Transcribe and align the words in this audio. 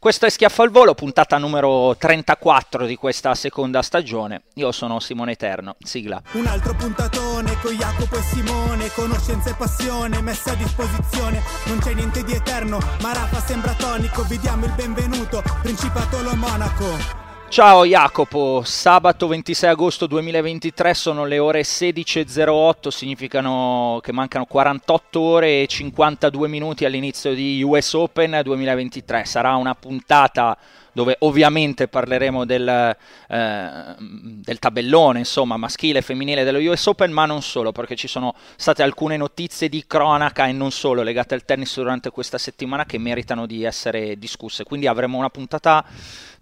Questo 0.00 0.24
è 0.24 0.30
Schiaffo 0.30 0.62
al 0.62 0.70
Volo, 0.70 0.94
puntata 0.94 1.36
numero 1.36 1.94
34 1.94 2.86
di 2.86 2.96
questa 2.96 3.34
seconda 3.34 3.82
stagione. 3.82 4.44
Io 4.54 4.72
sono 4.72 4.98
Simone 4.98 5.32
Eterno, 5.32 5.76
sigla. 5.78 6.22
Un 6.32 6.46
altro 6.46 6.74
puntatone 6.74 7.58
con 7.60 7.74
Jacopo 7.74 8.16
e 8.16 8.22
Simone, 8.22 8.90
conoscenza 8.94 9.50
e 9.50 9.54
passione 9.54 10.22
messa 10.22 10.52
a 10.52 10.54
disposizione. 10.54 11.42
Non 11.66 11.80
c'è 11.80 11.92
niente 11.92 12.24
di 12.24 12.32
eterno, 12.32 12.78
ma 13.02 13.12
Rafa 13.12 13.40
sembra 13.40 13.74
tonico. 13.74 14.22
Vi 14.22 14.38
diamo 14.38 14.64
il 14.64 14.72
benvenuto, 14.72 15.42
Principato 15.60 16.22
Lo 16.22 16.34
Monaco. 16.34 17.29
Ciao 17.50 17.84
Jacopo, 17.84 18.62
sabato 18.64 19.26
26 19.26 19.70
agosto 19.70 20.06
2023 20.06 20.94
sono 20.94 21.24
le 21.24 21.40
ore 21.40 21.62
16.08, 21.62 22.90
significano 22.90 23.98
che 24.04 24.12
mancano 24.12 24.44
48 24.44 25.20
ore 25.20 25.62
e 25.62 25.66
52 25.66 26.46
minuti 26.46 26.84
all'inizio 26.84 27.34
di 27.34 27.60
US 27.64 27.94
Open 27.94 28.40
2023. 28.44 29.24
Sarà 29.24 29.56
una 29.56 29.74
puntata 29.74 30.56
dove 30.92 31.16
ovviamente 31.20 31.88
parleremo 31.88 32.44
del, 32.44 32.68
eh, 32.68 33.94
del, 33.98 34.58
tabellone, 34.58 35.20
insomma, 35.20 35.56
maschile 35.56 35.98
e 35.98 36.02
femminile 36.02 36.44
dello 36.44 36.58
US 36.70 36.86
Open, 36.86 37.12
ma 37.12 37.26
non 37.26 37.42
solo, 37.42 37.72
perché 37.72 37.96
ci 37.96 38.08
sono 38.08 38.34
state 38.56 38.82
alcune 38.82 39.16
notizie 39.16 39.68
di 39.68 39.84
cronaca 39.86 40.46
e 40.46 40.52
non 40.52 40.70
solo 40.70 41.02
legate 41.02 41.34
al 41.34 41.44
tennis 41.44 41.74
durante 41.76 42.10
questa 42.10 42.38
settimana 42.38 42.84
che 42.84 42.98
meritano 42.98 43.46
di 43.46 43.64
essere 43.64 44.18
discusse. 44.18 44.64
Quindi 44.64 44.86
avremo 44.86 45.18
una 45.18 45.30
puntata 45.30 45.84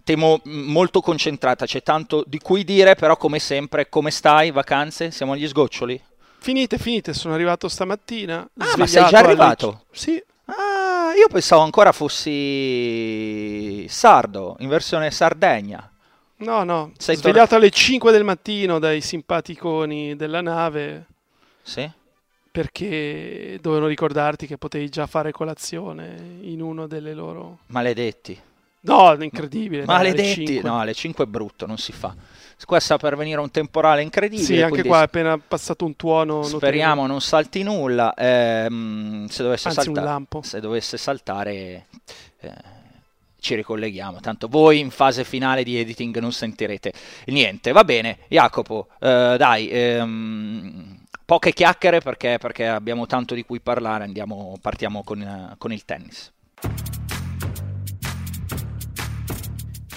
temo 0.03 0.41
molto 0.45 1.01
concentrata, 1.01 1.65
c'è 1.65 1.83
tanto 1.83 2.23
di 2.25 2.39
cui 2.39 2.63
dire, 2.63 2.95
però 2.95 3.17
come 3.17 3.39
sempre, 3.39 3.89
come 3.89 4.11
stai? 4.11 4.51
Vacanze? 4.51 5.11
Siamo 5.11 5.33
agli 5.33 5.47
sgoccioli? 5.47 6.01
Finite, 6.39 6.77
finite, 6.77 7.13
sono 7.13 7.33
arrivato 7.33 7.67
stamattina. 7.67 8.49
Ah, 8.57 8.73
ma 8.77 8.87
sei 8.87 9.05
già 9.07 9.19
arrivato? 9.19 9.67
Alle... 9.67 9.79
Sì. 9.91 10.23
Ah, 10.45 11.13
io 11.15 11.27
pensavo 11.27 11.61
ancora 11.61 11.91
fossi 11.91 13.85
sardo, 13.87 14.55
in 14.59 14.69
versione 14.69 15.11
Sardegna. 15.11 15.91
No, 16.37 16.63
no, 16.63 16.93
sei 16.97 17.17
svegliato 17.17 17.49
tor- 17.49 17.57
alle 17.57 17.69
5 17.69 18.11
del 18.11 18.23
mattino 18.23 18.79
dai 18.79 19.01
simpaticoni 19.01 20.15
della 20.15 20.41
nave. 20.41 21.05
Sì. 21.61 21.87
Perché 22.51 23.59
dovevano 23.61 23.87
ricordarti 23.87 24.47
che 24.47 24.57
potevi 24.57 24.89
già 24.89 25.05
fare 25.05 25.31
colazione 25.31 26.37
in 26.41 26.61
uno 26.61 26.87
delle 26.87 27.13
loro... 27.13 27.59
Maledetti. 27.67 28.41
No, 28.81 29.15
incredibile. 29.19 29.85
Maledetti, 29.85 30.61
no, 30.61 30.79
alle 30.79 30.93
5 30.93 31.25
è 31.25 31.27
brutto, 31.27 31.65
non 31.65 31.77
si 31.77 31.91
fa. 31.91 32.15
Qua 32.65 32.79
sta 32.79 32.97
per 32.97 33.15
venire 33.15 33.39
un 33.39 33.51
temporale 33.51 34.01
incredibile. 34.01 34.43
Sì, 34.43 34.61
anche 34.61 34.83
qua 34.83 34.99
è 34.99 35.03
appena 35.03 35.37
passato 35.37 35.85
un 35.85 35.95
tuono. 35.95 36.43
Speriamo 36.43 36.87
notevole. 36.87 37.07
non 37.07 37.21
salti 37.21 37.63
nulla. 37.63 38.13
Eh, 38.13 38.67
se, 39.29 39.43
dovesse 39.43 39.69
Anzi, 39.69 39.93
salta- 39.93 40.41
se 40.41 40.59
dovesse 40.59 40.97
saltare, 40.97 41.85
eh, 42.39 42.53
ci 43.39 43.55
ricolleghiamo. 43.55 44.19
Tanto 44.19 44.47
voi 44.47 44.79
in 44.79 44.91
fase 44.91 45.23
finale 45.23 45.63
di 45.63 45.77
editing 45.77 46.17
non 46.19 46.33
sentirete 46.33 46.93
niente. 47.27 47.71
Va 47.71 47.83
bene, 47.83 48.19
Jacopo, 48.27 48.87
eh, 48.99 49.35
dai. 49.37 49.69
Ehm, 49.69 50.97
poche 51.25 51.53
chiacchiere 51.53 52.01
perché, 52.01 52.37
perché, 52.39 52.67
abbiamo 52.67 53.05
tanto 53.05 53.35
di 53.35 53.43
cui 53.43 53.61
parlare. 53.61 54.03
Andiamo, 54.03 54.57
partiamo 54.61 55.03
con, 55.03 55.55
con 55.57 55.71
il 55.71 55.85
tennis. 55.85 56.31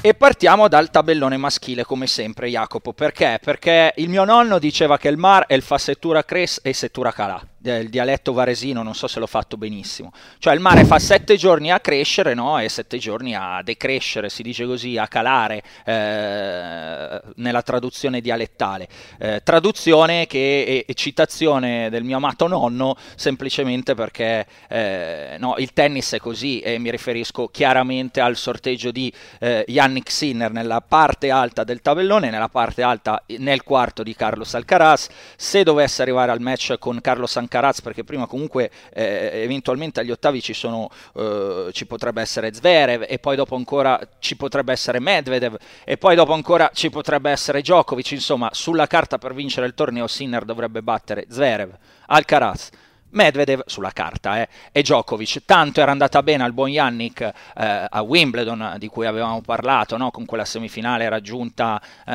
E 0.05 0.15
partiamo 0.15 0.67
dal 0.67 0.91
tabellone 0.91 1.37
maschile 1.37 1.85
come 1.85 2.09
sempre 2.09 2.49
Jacopo, 2.49 2.93
perché? 2.93 3.39
Perché 3.41 3.93
il 3.99 4.09
mio 4.09 4.25
nonno 4.25 4.59
diceva 4.59 4.99
che 4.99 5.07
il 5.07 5.17
mar 5.17 5.45
il 5.55 5.63
fa 5.63 5.79
settura 5.79 6.25
cres 6.25 6.59
e 6.65 6.73
settura 6.73 7.13
calà 7.13 7.41
il 7.63 7.89
dialetto 7.89 8.33
varesino, 8.33 8.83
non 8.83 8.95
so 8.95 9.07
se 9.07 9.21
l'ho 9.21 9.27
fatto 9.27 9.57
benissimo. 9.57 10.13
Cioè 10.39 10.55
il 10.55 10.61
mare 10.61 10.85
fa 10.85 10.99
sette 10.99 11.37
giorni 11.37 11.71
a 11.71 11.81
crescere 11.81 12.35
no? 12.35 12.59
e 12.59 12.69
sette 12.69 12.99
giorni 12.99 13.35
a 13.35 13.61
decrescere, 13.63 14.29
si 14.29 14.43
dice 14.43 14.67
così, 14.67 14.99
a 14.99 15.07
calare 15.07 15.63
eh, 15.85 17.21
nella 17.37 17.63
traduzione 17.63 18.21
dialettale. 18.21 18.89
Eh, 19.19 19.41
traduzione 19.45 20.27
che 20.27 20.85
è, 20.87 20.93
citazione 20.95 21.89
del 21.91 22.05
mio 22.05 22.17
amato 22.17 22.47
nonno 22.47 22.97
semplicemente 23.15 23.95
perché 23.95 24.47
eh, 24.69 25.37
no, 25.39 25.55
il 25.59 25.73
tennis 25.73 26.13
è 26.13 26.19
così 26.19 26.61
e 26.61 26.79
mi 26.79 26.91
riferisco 26.91 27.49
chiaramente 27.49 28.21
al 28.21 28.37
sorteggio 28.37 28.91
di 28.91 29.13
eh, 29.41 29.65
Yannick 29.69 30.11
Sinner 30.11 30.53
nella 30.53 30.81
parte 30.81 31.31
alta 31.31 31.65
del 31.65 31.81
tabellone, 31.81 32.31
nella 32.31 32.49
parte 32.49 32.83
alta 32.83 33.23
nel 33.39 33.63
quarto 33.63 34.03
di 34.03 34.15
Carlos 34.15 34.55
Alcaraz. 34.55 35.09
Se 35.37 35.63
dovesse 35.63 36.03
arrivare 36.03 36.33
al 36.33 36.41
match 36.41 36.77
con 36.79 37.01
Carlos 37.01 37.37
Alcaraz 37.37 37.51
Alcaraz 37.53 37.83
perché 37.83 38.03
prima 38.03 38.27
comunque 38.27 38.71
eh, 38.93 39.43
eventualmente 39.43 40.01
agli 40.01 40.11
ottavi 40.11 40.41
ci, 40.41 40.55
sono, 40.55 40.89
eh, 41.15 41.69
ci 41.73 41.85
potrebbe 41.85 42.23
essere 42.23 42.53
Zverev 42.53 43.05
e 43.07 43.19
poi 43.19 43.37
dopo 43.37 43.55
ancora 43.55 44.01
ci 44.19 44.37
potrebbe 44.37 44.73
essere 44.73 44.99
Medvedev 44.99 45.57
e 45.85 45.99
poi 45.99 46.15
dopo 46.15 46.33
ancora 46.33 46.71
ci 46.73 46.89
potrebbe 46.89 47.31
essere 47.31 47.61
Djokovic. 47.61 48.13
Insomma 48.13 48.49
sulla 48.53 48.87
carta 48.87 49.19
per 49.19 49.35
vincere 49.35 49.67
il 49.67 49.75
torneo 49.75 50.07
Sinner 50.07 50.45
dovrebbe 50.45 50.83
battere 50.83 51.27
Zverev, 51.29 51.71
Alcaraz 52.07 52.71
Medvedev 53.13 53.63
sulla 53.67 53.93
carta 53.93 54.41
eh, 54.41 54.49
e 54.71 54.83
Djokovic. 54.83 55.45
Tanto 55.45 55.81
era 55.81 55.91
andata 55.91 56.23
bene 56.23 56.45
al 56.45 56.53
buon 56.53 56.69
Yannick 56.69 57.21
eh, 57.21 57.87
a 57.89 58.03
Wimbledon 58.03 58.77
di 58.79 58.89
cui 58.89 59.07
avevamo 59.07 59.41
parlato, 59.41 59.97
no? 59.97 60.11
con 60.11 60.25
quella 60.25 60.45
semifinale 60.45 61.09
raggiunta 61.09 61.81
eh, 62.07 62.13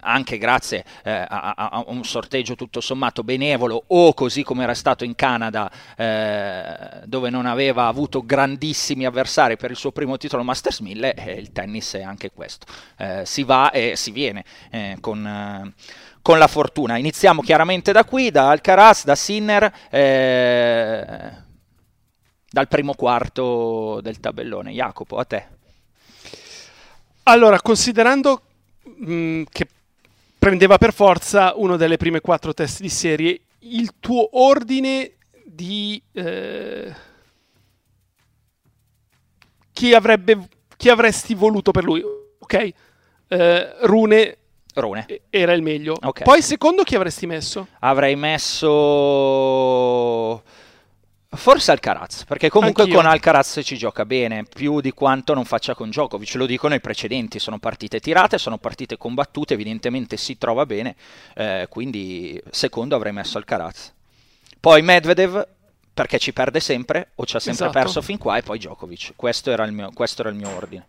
anche 0.00 0.38
grazie 0.38 0.84
eh, 1.04 1.10
a, 1.10 1.54
a, 1.56 1.84
un 1.86 2.04
sorteggio 2.04 2.54
tutto 2.54 2.80
sommato 2.80 3.22
benevolo 3.22 3.84
o 3.86 4.14
così 4.14 4.42
come 4.42 4.62
era 4.64 4.74
stato 4.74 5.04
in 5.04 5.14
Canada 5.14 5.70
eh, 5.96 7.00
dove 7.04 7.30
non 7.30 7.46
aveva 7.46 7.86
avuto 7.86 8.24
grandissimi 8.24 9.04
avversari 9.04 9.56
per 9.56 9.70
il 9.70 9.76
suo 9.76 9.92
primo 9.92 10.16
titolo 10.16 10.42
Masters 10.42 10.80
1000 10.80 11.14
e 11.14 11.32
il 11.32 11.52
tennis 11.52 11.94
è 11.94 12.02
anche 12.02 12.30
questo. 12.30 12.66
Eh, 12.96 13.22
si 13.24 13.42
va 13.42 13.70
e 13.70 13.96
si 13.96 14.10
viene 14.10 14.44
con 15.00 15.72
con 16.22 16.38
la 16.38 16.46
fortuna. 16.46 16.96
Iniziamo 16.96 17.42
chiaramente 17.42 17.92
da 17.92 18.04
qui, 18.04 18.30
da 18.30 18.48
Alcaraz, 18.48 19.04
da 19.04 19.16
Sinner, 19.16 19.72
eh, 19.90 21.32
dal 22.48 22.68
primo 22.68 22.94
quarto 22.94 24.00
del 24.00 24.20
tabellone. 24.20 24.70
Jacopo, 24.70 25.18
a 25.18 25.24
te. 25.24 25.46
Allora, 27.24 27.60
considerando 27.60 28.42
mh, 28.84 29.14
mm, 29.14 29.42
che 29.50 29.66
prendeva 30.38 30.78
per 30.78 30.92
forza 30.92 31.52
uno 31.56 31.76
delle 31.76 31.96
prime 31.96 32.20
quattro 32.20 32.54
test 32.54 32.80
di 32.80 32.88
serie, 32.88 33.40
il 33.60 33.94
tuo 33.98 34.40
ordine 34.40 35.12
di... 35.44 36.00
Eh, 36.12 37.10
chi, 39.72 39.94
avrebbe, 39.94 40.48
chi 40.76 40.88
avresti 40.88 41.34
voluto 41.34 41.70
per 41.70 41.84
lui? 41.84 42.02
Ok, 42.38 42.72
eh, 43.28 43.76
Rune 43.82 44.36
Rune. 44.74 45.06
Era 45.30 45.52
il 45.52 45.62
meglio. 45.62 45.96
Okay. 46.00 46.24
Poi 46.24 46.42
secondo 46.42 46.82
chi 46.82 46.94
avresti 46.94 47.26
messo? 47.26 47.66
Avrei 47.80 48.16
messo... 48.16 48.70
Forse 51.34 51.70
Alcaraz, 51.70 52.24
perché 52.26 52.50
comunque 52.50 52.82
Anch'io. 52.82 52.98
con 52.98 53.06
Alcaraz 53.06 53.60
ci 53.64 53.78
gioca 53.78 54.04
bene, 54.04 54.44
più 54.44 54.82
di 54.82 54.90
quanto 54.90 55.32
non 55.32 55.46
faccia 55.46 55.74
con 55.74 55.88
Djokovic, 55.88 56.34
lo 56.34 56.44
dico 56.44 56.68
nei 56.68 56.80
precedenti, 56.80 57.38
sono 57.38 57.58
partite 57.58 58.00
tirate, 58.00 58.36
sono 58.36 58.58
partite 58.58 58.98
combattute, 58.98 59.54
evidentemente 59.54 60.18
si 60.18 60.36
trova 60.36 60.66
bene, 60.66 60.94
eh, 61.34 61.68
quindi 61.70 62.38
secondo 62.50 62.96
avrei 62.96 63.12
messo 63.14 63.38
Alcaraz. 63.38 63.94
Poi 64.60 64.82
Medvedev, 64.82 65.48
perché 65.94 66.18
ci 66.18 66.34
perde 66.34 66.60
sempre 66.60 67.12
o 67.14 67.24
ci 67.24 67.36
ha 67.36 67.40
sempre 67.40 67.64
Esatto. 67.68 67.82
perso 67.82 68.02
fin 68.02 68.18
qua 68.18 68.36
e 68.36 68.42
poi 68.42 68.58
Djokovic. 68.58 69.14
Questo 69.16 69.50
era, 69.50 69.64
il 69.64 69.72
mio, 69.72 69.90
questo 69.94 70.20
era 70.20 70.30
il 70.30 70.36
mio 70.36 70.54
ordine. 70.54 70.86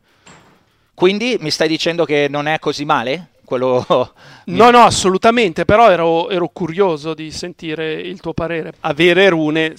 Quindi 0.93 1.37
mi 1.39 1.51
stai 1.51 1.69
dicendo 1.69 2.03
che 2.03 2.27
non 2.29 2.47
è 2.47 2.59
così 2.59 2.83
male? 2.83 3.29
Quello... 3.53 3.85
No, 4.45 4.71
no, 4.71 4.83
assolutamente, 4.83 5.63
però 5.63 5.89
ero, 5.89 6.29
ero 6.29 6.49
curioso 6.49 7.13
di 7.13 7.31
sentire 7.31 7.93
il 7.93 8.19
tuo 8.19 8.33
parere. 8.33 8.73
Avere 8.81 9.29
Rune 9.29 9.73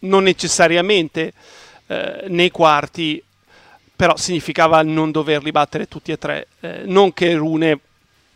non 0.00 0.22
necessariamente 0.22 1.32
eh, 1.88 2.26
nei 2.28 2.52
quarti, 2.52 3.20
però 3.96 4.16
significava 4.16 4.80
non 4.82 5.10
doverli 5.10 5.50
battere 5.50 5.88
tutti 5.88 6.12
e 6.12 6.18
tre. 6.18 6.46
Eh, 6.60 6.82
non 6.84 7.12
che 7.12 7.34
Rune 7.34 7.80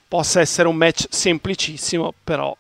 possa 0.09 0.41
essere 0.41 0.67
un 0.67 0.75
match 0.75 1.07
semplicissimo, 1.09 2.13
però 2.25 2.57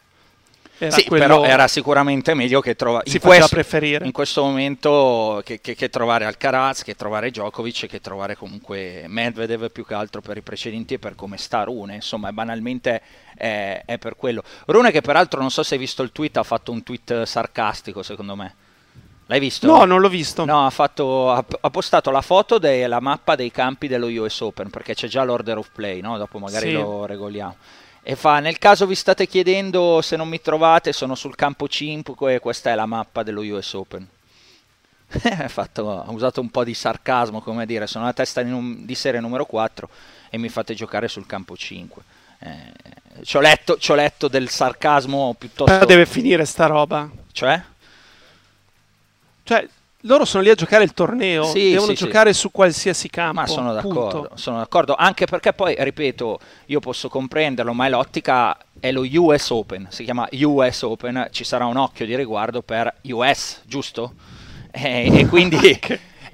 era 0.78 0.90
sì, 0.96 1.04
però 1.08 1.44
era 1.44 1.66
sicuramente 1.68 2.34
meglio 2.34 2.60
che 2.60 2.74
trovare 2.76 3.08
si 3.08 3.16
in, 3.16 3.22
questo- 3.22 3.48
preferire. 3.48 4.04
in 4.04 4.12
questo 4.12 4.42
momento 4.44 5.40
che, 5.44 5.60
che- 5.60 5.74
che 5.74 5.88
trovare 5.90 6.24
Alcaraz, 6.24 6.82
che 6.82 6.94
trovare 6.94 7.30
Djokovic, 7.30 7.86
che 7.86 8.00
trovare 8.00 8.36
comunque 8.36 9.04
Medvedev 9.08 9.70
più 9.70 9.84
che 9.84 9.94
altro 9.94 10.20
per 10.20 10.36
i 10.36 10.42
precedenti 10.42 10.94
e 10.94 10.98
per 10.98 11.14
come 11.14 11.36
sta 11.36 11.64
Rune. 11.64 11.94
Insomma, 11.96 12.32
banalmente 12.32 13.02
è, 13.36 13.82
è 13.84 13.98
per 13.98 14.16
quello. 14.16 14.42
Rune 14.66 14.90
che 14.90 15.00
peraltro 15.00 15.40
non 15.40 15.50
so 15.50 15.62
se 15.62 15.74
hai 15.74 15.80
visto 15.80 16.02
il 16.02 16.12
tweet, 16.12 16.36
ha 16.36 16.42
fatto 16.42 16.72
un 16.72 16.82
tweet 16.82 17.22
sarcastico 17.24 18.02
secondo 18.02 18.34
me. 18.36 18.54
L'hai 19.26 19.40
visto? 19.40 19.66
No, 19.66 19.84
non 19.84 20.00
l'ho 20.00 20.08
visto. 20.08 20.46
No, 20.46 20.64
ha, 20.64 20.70
fatto- 20.70 21.30
ha- 21.30 21.44
ha 21.60 21.68
postato 21.70 22.10
la 22.10 22.22
foto 22.22 22.56
della 22.58 22.98
mappa 22.98 23.34
dei 23.36 23.50
campi 23.50 23.86
dello 23.86 24.06
US 24.06 24.40
Open 24.40 24.70
perché 24.70 24.94
c'è 24.94 25.06
già 25.06 25.22
l'order 25.22 25.58
of 25.58 25.68
play, 25.74 26.00
no? 26.00 26.16
dopo 26.16 26.38
magari 26.38 26.68
Sì. 26.68 26.72
lo 26.72 27.04
regoliamo. 27.04 27.56
E 28.10 28.16
fa, 28.16 28.40
nel 28.40 28.56
caso 28.56 28.86
vi 28.86 28.94
state 28.94 29.26
chiedendo 29.26 30.00
se 30.00 30.16
non 30.16 30.30
mi 30.30 30.40
trovate, 30.40 30.94
sono 30.94 31.14
sul 31.14 31.34
campo 31.34 31.68
5 31.68 32.36
e 32.36 32.38
questa 32.38 32.70
è 32.70 32.74
la 32.74 32.86
mappa 32.86 33.22
dello 33.22 33.42
US 33.42 33.74
Open. 33.74 34.08
ha, 35.38 35.48
fatto- 35.48 36.02
ha 36.02 36.10
usato 36.10 36.40
un 36.40 36.48
po' 36.48 36.64
di 36.64 36.72
sarcasmo, 36.72 37.42
come 37.42 37.66
dire, 37.66 37.86
sono 37.86 38.06
la 38.06 38.14
testa 38.14 38.40
di, 38.40 38.48
num- 38.48 38.86
di 38.86 38.94
serie 38.94 39.20
numero 39.20 39.44
4 39.44 39.90
e 40.30 40.38
mi 40.38 40.48
fate 40.48 40.72
giocare 40.72 41.06
sul 41.06 41.26
campo 41.26 41.54
5. 41.54 42.02
Eh, 42.38 43.24
ci 43.24 43.36
ho 43.36 43.40
letto, 43.40 43.76
ci 43.76 43.92
ho 43.92 43.94
letto 43.94 44.28
del 44.28 44.48
sarcasmo 44.48 45.34
piuttosto... 45.38 45.70
Però 45.70 45.84
deve 45.84 46.06
finire 46.06 46.46
sta 46.46 46.64
roba. 46.64 47.10
Cioè? 47.30 47.62
Cioè, 49.42 49.68
loro 50.02 50.24
sono 50.24 50.42
lì 50.42 50.50
a 50.50 50.54
giocare 50.54 50.84
il 50.84 50.92
torneo, 50.92 51.44
Sì, 51.44 51.70
devono 51.70 51.90
sì, 51.90 51.96
sì. 51.96 52.04
giocare 52.04 52.32
su 52.32 52.50
qualsiasi 52.50 53.08
campo. 53.10 53.40
Ma 53.40 53.46
sono 53.46 53.72
d'accordo, 53.72 54.20
punto. 54.20 54.36
sono 54.36 54.58
d'accordo, 54.58 54.94
anche 54.94 55.26
perché 55.26 55.52
poi, 55.52 55.74
ripeto, 55.76 56.38
io 56.66 56.80
posso 56.80 57.08
comprenderlo, 57.08 57.72
ma 57.72 57.86
è 57.86 57.88
l'ottica 57.88 58.56
è 58.80 58.92
lo 58.92 59.02
US 59.02 59.50
Open, 59.50 59.88
si 59.90 60.04
chiama 60.04 60.28
US 60.30 60.82
Open, 60.82 61.28
ci 61.32 61.42
sarà 61.44 61.66
un 61.66 61.76
occhio 61.76 62.06
di 62.06 62.14
riguardo 62.14 62.62
per 62.62 62.94
US, 63.02 63.62
giusto? 63.64 64.12
E, 64.70 65.10
e 65.20 65.26
quindi, 65.26 65.56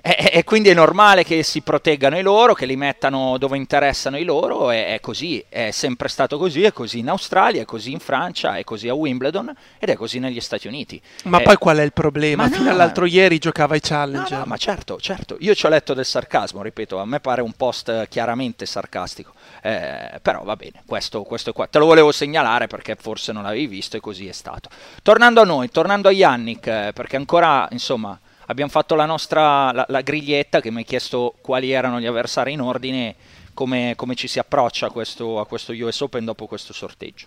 e, 0.06 0.31
e 0.35 0.45
quindi 0.45 0.69
è 0.69 0.75
normale 0.75 1.25
che 1.25 1.43
si 1.43 1.62
proteggano 1.62 2.19
i 2.19 2.23
loro, 2.23 2.53
che 2.53 2.67
li 2.67 2.77
mettano 2.77 3.39
dove 3.39 3.56
interessano 3.56 4.19
i 4.19 4.25
loro, 4.25 4.71
e 4.71 4.89
è 4.95 5.01
così, 5.01 5.43
è 5.49 5.71
sempre 5.71 6.09
stato 6.09 6.37
così, 6.37 6.62
è 6.62 6.73
così 6.73 6.99
in 6.99 7.09
Australia, 7.09 7.62
è 7.62 7.65
così 7.65 7.93
in 7.93 8.01
Francia, 8.01 8.56
è 8.56 8.65
così 8.65 8.89
a 8.89 8.95
Wimbledon 8.95 9.51
ed 9.79 9.89
è 9.89 9.95
così 9.97 10.19
negli 10.19 10.41
Stati 10.41 10.67
Uniti. 10.69 11.01
Ma 11.25 11.39
Eh, 11.39 11.43
poi 11.43 11.56
qual 11.56 11.79
è 11.79 11.83
il 11.83 11.95
problema? 11.95 12.43
ma 12.45 12.51
Fino 12.51 12.65
no, 12.65 12.71
all'altro 12.71 13.06
ieri 13.06 13.39
giocava 13.39 13.75
i 13.77 13.81
No, 13.83 13.89
Challenger. 13.89 14.39
no, 14.41 14.45
ma 14.47 14.56
certo, 14.59 14.99
certo. 15.01 15.37
Io 15.41 15.55
ci 15.55 15.65
ho 15.65 15.71
letto 15.71 15.95
del 15.95 16.05
sarcasmo, 16.05 16.61
ripeto, 16.61 16.99
a 16.99 17.07
me 17.07 17.21
pare 17.21 17.41
un 17.41 17.53
post 17.53 18.07
chiaramente 18.09 18.67
sarcastico. 18.67 19.33
Eh, 19.62 20.19
però 20.21 20.43
va 20.43 20.57
bene, 20.57 20.83
questo, 20.87 21.23
questo 21.23 21.50
è 21.50 21.53
qua. 21.55 21.67
Te 21.67 21.79
lo 21.79 21.87
volevo 21.87 22.12
segnalare 22.12 22.67
perché 22.67 22.95
forse 23.00 23.33
non 23.33 23.43
l'avevi 23.45 23.67
visto 23.67 23.97
e 23.97 24.00
così 24.00 24.29
è 24.29 24.33
stato. 24.33 24.69
Tornando 25.03 25.41
a 25.41 25.45
noi, 25.45 25.71
tornando 25.71 26.09
a 26.09 26.12
Yannick, 26.12 26.67
eh, 26.67 26.91
perché 26.95 27.17
ancora, 27.17 27.67
insomma, 27.71 28.19
abbiamo 28.46 28.70
fatto 28.70 28.94
la 28.94 29.06
nostra 29.06 29.73
la, 29.73 29.85
la 29.88 30.00
griglietta 30.00 30.61
che 30.61 30.70
mi 30.70 30.79
hai 30.79 30.85
chiesto 30.85 31.35
quali 31.41 31.70
erano 31.70 32.00
gli 32.00 32.06
avversari 32.06 32.52
in 32.52 32.61
ordine, 32.61 33.14
come, 33.55 33.94
come 33.96 34.14
ci 34.14 34.29
si 34.29 34.38
approccia 34.38 34.87
a 34.87 34.91
questo, 34.91 35.41
a 35.41 35.46
questo 35.46 35.73
US 35.73 36.00
Open 36.00 36.25
dopo 36.25 36.46
questo 36.46 36.73
sorteggio. 36.73 37.26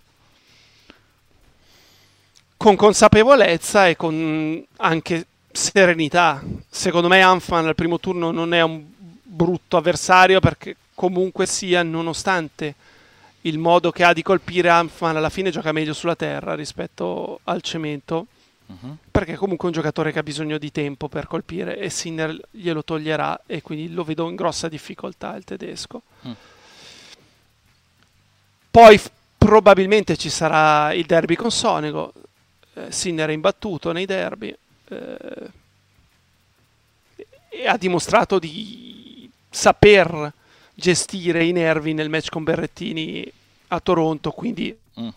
Con 2.57 2.75
consapevolezza 2.75 3.87
e 3.87 3.95
con 3.95 4.65
anche 4.77 5.27
serenità. 5.51 6.43
Secondo 6.69 7.07
me 7.07 7.21
Anfan 7.21 7.67
al 7.67 7.75
primo 7.75 7.99
turno 7.99 8.31
non 8.31 8.53
è 8.53 8.61
un 8.61 8.83
brutto 9.23 9.77
avversario 9.77 10.39
perché 10.39 10.75
comunque 10.93 11.45
sia, 11.45 11.83
nonostante 11.83 12.73
il 13.41 13.59
modo 13.59 13.91
che 13.91 14.03
ha 14.03 14.13
di 14.13 14.23
colpire 14.23 14.69
Anfan, 14.69 15.15
alla 15.15 15.29
fine 15.29 15.51
gioca 15.51 15.71
meglio 15.71 15.93
sulla 15.93 16.15
terra 16.15 16.55
rispetto 16.55 17.39
al 17.43 17.61
cemento. 17.61 18.27
Perché 19.11 19.35
comunque 19.35 19.65
è 19.65 19.71
un 19.71 19.77
giocatore 19.77 20.11
che 20.11 20.19
ha 20.19 20.23
bisogno 20.23 20.57
di 20.57 20.71
tempo 20.71 21.07
per 21.07 21.27
colpire 21.27 21.77
e 21.77 21.89
Sinner 21.89 22.37
glielo 22.51 22.83
toglierà 22.83 23.43
e 23.45 23.61
quindi 23.61 23.93
lo 23.93 24.03
vedo 24.03 24.27
in 24.29 24.35
grossa 24.35 24.67
difficoltà 24.67 25.35
il 25.35 25.43
tedesco. 25.43 26.01
Mm. 26.27 26.31
Poi 28.69 28.97
f- 28.97 29.11
probabilmente 29.37 30.17
ci 30.17 30.29
sarà 30.29 30.93
il 30.93 31.05
derby 31.05 31.35
con 31.35 31.51
Sonego. 31.51 32.13
Eh, 32.73 32.91
Sinner 32.91 33.29
è 33.29 33.33
imbattuto 33.33 33.91
nei 33.91 34.05
derby 34.05 34.55
eh, 34.89 35.51
e 37.49 37.67
ha 37.67 37.77
dimostrato 37.77 38.37
di 38.37 39.29
saper 39.49 40.31
gestire 40.73 41.43
i 41.43 41.51
nervi 41.53 41.93
nel 41.93 42.09
match 42.09 42.29
con 42.29 42.43
Berrettini 42.43 43.31
a 43.69 43.79
Toronto, 43.79 44.31
quindi 44.31 44.77
Mm. 44.99 45.09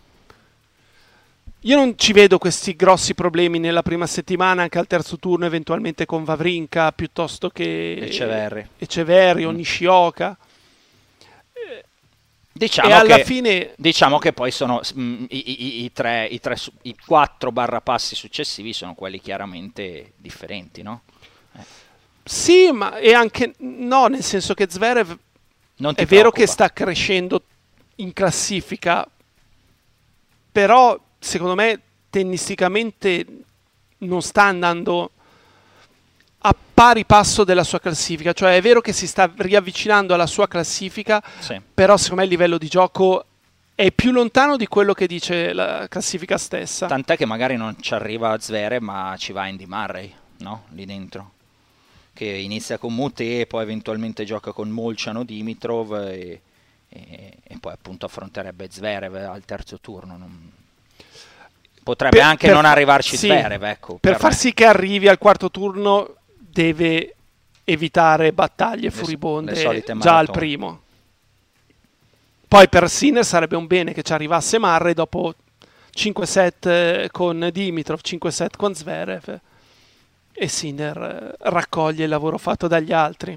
Io 1.63 1.77
non 1.77 1.99
ci 1.99 2.13
vedo 2.13 2.39
questi 2.39 2.75
grossi 2.75 3.15
problemi 3.15 3.59
nella 3.59 3.83
prima 3.83 4.07
settimana, 4.07 4.63
anche 4.63 4.79
al 4.79 4.87
terzo 4.87 5.19
turno, 5.19 5.45
eventualmente 5.45 6.07
con 6.07 6.25
Vavrinka 6.25 6.91
piuttosto 6.93 7.51
che 7.51 7.97
Eceverri. 8.01 8.67
Eceverri 8.79 9.45
o 9.45 9.53
Mm. 9.53 9.57
Nishioka. 9.57 10.37
Diciamo 12.53 12.89
e 12.89 12.93
alla 12.93 13.17
che- 13.17 13.25
fine 13.25 13.73
Diciamo 13.77 14.19
che 14.19 14.33
poi 14.33 14.51
sono 14.51 14.81
mm, 14.99 15.25
i, 15.29 15.51
i- 15.51 15.85
i 15.85 15.93
tre, 15.93 16.27
i, 16.27 16.41
tre 16.41 16.57
i 16.83 16.97
quattro 17.07 17.53
barra 17.53 17.81
passi 17.81 18.15
successivi 18.17 18.73
sono 18.73 18.95
quelli 18.95 19.21
chiaramente 19.21 20.13
differenti, 20.17 20.83
no? 20.83 21.03
sì, 22.25 22.71
ma 22.73 22.97
è 22.99 23.13
anche 23.13 23.55
no, 23.59 24.07
nel 24.09 24.23
senso 24.23 24.55
che 24.55 24.67
Zverev 24.69 25.17
Non 25.77 25.95
è 25.97 26.05
vero 26.07 26.31
che 26.31 26.45
preoccupa. 26.45 26.47
sta 26.47 26.73
crescendo 26.73 27.43
in 27.97 28.13
classifica, 28.13 29.07
però 30.53 30.99
secondo 31.21 31.55
me 31.55 31.81
tennisticamente 32.11 33.25
non 33.99 34.23
sta 34.23 34.43
andando 34.45 35.11
a 36.43 36.55
pari 36.75 37.05
passo 37.05 37.45
della 37.45 37.63
sua 37.65 37.79
classifica, 37.79 38.33
cioè 38.33 38.57
è 38.57 38.63
vero 38.63 38.81
che 38.81 38.93
si 38.93 39.07
sta 39.07 39.31
riavvicinando 39.37 40.15
alla 40.15 40.27
sua 40.27 40.49
classifica, 40.49 41.23
Sì. 41.39 41.61
però 41.75 41.97
secondo 41.99 42.23
me 42.23 42.25
il 42.25 42.31
livello 42.33 42.57
di 42.59 42.67
gioco 42.69 43.25
è 43.75 43.93
più 43.93 44.11
lontano 44.11 44.57
di 44.57 44.67
quello 44.67 44.95
che 44.95 45.07
dice 45.07 45.53
la 45.53 45.87
classifica 45.89 46.39
stessa. 46.39 46.87
Tant'è 46.87 47.17
che 47.17 47.27
magari 47.27 47.57
non 47.57 47.77
ci 47.81 47.93
arriva 47.95 48.31
a 48.33 48.39
Zvere, 48.41 48.81
ma 48.81 49.15
ci 49.19 49.33
va 49.33 49.43
Andy 49.43 49.67
Murray, 49.67 50.13
no? 50.39 50.65
Lì 50.71 50.85
dentro. 50.87 51.33
Che 52.13 52.25
inizia 52.25 52.77
con 52.79 52.95
Mute 52.95 53.41
e 53.41 53.47
poi 53.47 53.63
eventualmente 53.63 54.25
gioca 54.25 54.53
con 54.53 54.69
Molciano 54.71 55.25
Dimitrov 55.25 55.93
e, 56.09 56.41
e- 56.89 57.33
e 57.43 57.59
poi 57.59 57.73
appunto 57.73 58.07
affronterebbe 58.07 58.69
Zverev 58.71 59.15
al 59.15 59.45
terzo 59.45 59.79
turno. 59.81 60.17
non- 60.17 60.53
Potrebbe 61.91 62.19
Per- 62.19 62.25
anche 62.25 62.47
per 62.47 62.55
non 62.55 62.65
arrivarci 62.67 63.17
sì, 63.17 63.27
Zverev, 63.27 63.65
ecco. 63.65 63.99
Per 64.01 64.13
me. 64.13 64.19
far 64.19 64.33
sì 64.33 64.55
che 64.55 64.65
arrivi 64.65 65.09
al 65.09 65.19
quarto 65.19 65.51
turno 65.51 66.15
deve 66.39 67.17
evitare 67.65 68.33
battaglie 68.33 68.83
Le- 68.83 68.91
furibonde 68.93 69.53
le 69.53 69.85
già 69.99 70.19
al 70.19 70.31
primo. 70.31 70.83
Poi 72.47 72.69
per 72.69 72.89
Sinner 72.89 73.25
sarebbe 73.25 73.57
un 73.57 73.67
bene 73.67 73.93
che 73.93 74.05
ci 74.05 74.13
arrivasse 74.13 74.59
Marre 74.59 74.95
dopo 74.95 75.35
5 75.91 76.27
set 76.27 76.67
eh, 76.67 77.09
con 77.11 77.49
Dimitrov, 77.53 77.99
5 78.01 78.31
set 78.31 78.57
con 78.57 78.73
Zverev 78.73 79.41
e 80.33 80.47
Sinner 80.49 80.97
eh, 80.97 81.49
raccoglie 81.51 82.05
il 82.05 82.11
lavoro 82.11 82.39
fatto 82.39 82.69
dagli 82.69 82.93
altri. 82.93 83.37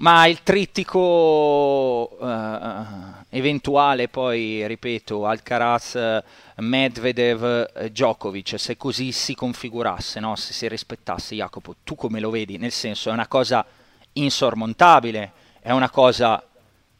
Ma 0.00 0.26
il 0.28 0.44
trittico 0.44 2.16
eh, 2.20 3.36
eventuale, 3.36 4.08
poi 4.08 4.64
ripeto, 4.64 5.26
Alcaraz, 5.26 6.22
Medvedev, 6.56 7.86
Djokovic, 7.88 8.60
se 8.60 8.76
così 8.76 9.10
si 9.10 9.34
configurasse, 9.34 10.20
no? 10.20 10.36
se 10.36 10.52
si 10.52 10.68
rispettasse, 10.68 11.34
Jacopo, 11.34 11.74
tu 11.82 11.96
come 11.96 12.20
lo 12.20 12.30
vedi? 12.30 12.58
Nel 12.58 12.70
senso, 12.70 13.10
è 13.10 13.12
una 13.12 13.26
cosa 13.26 13.66
insormontabile, 14.12 15.32
è 15.60 15.72
una 15.72 15.90
cosa 15.90 16.40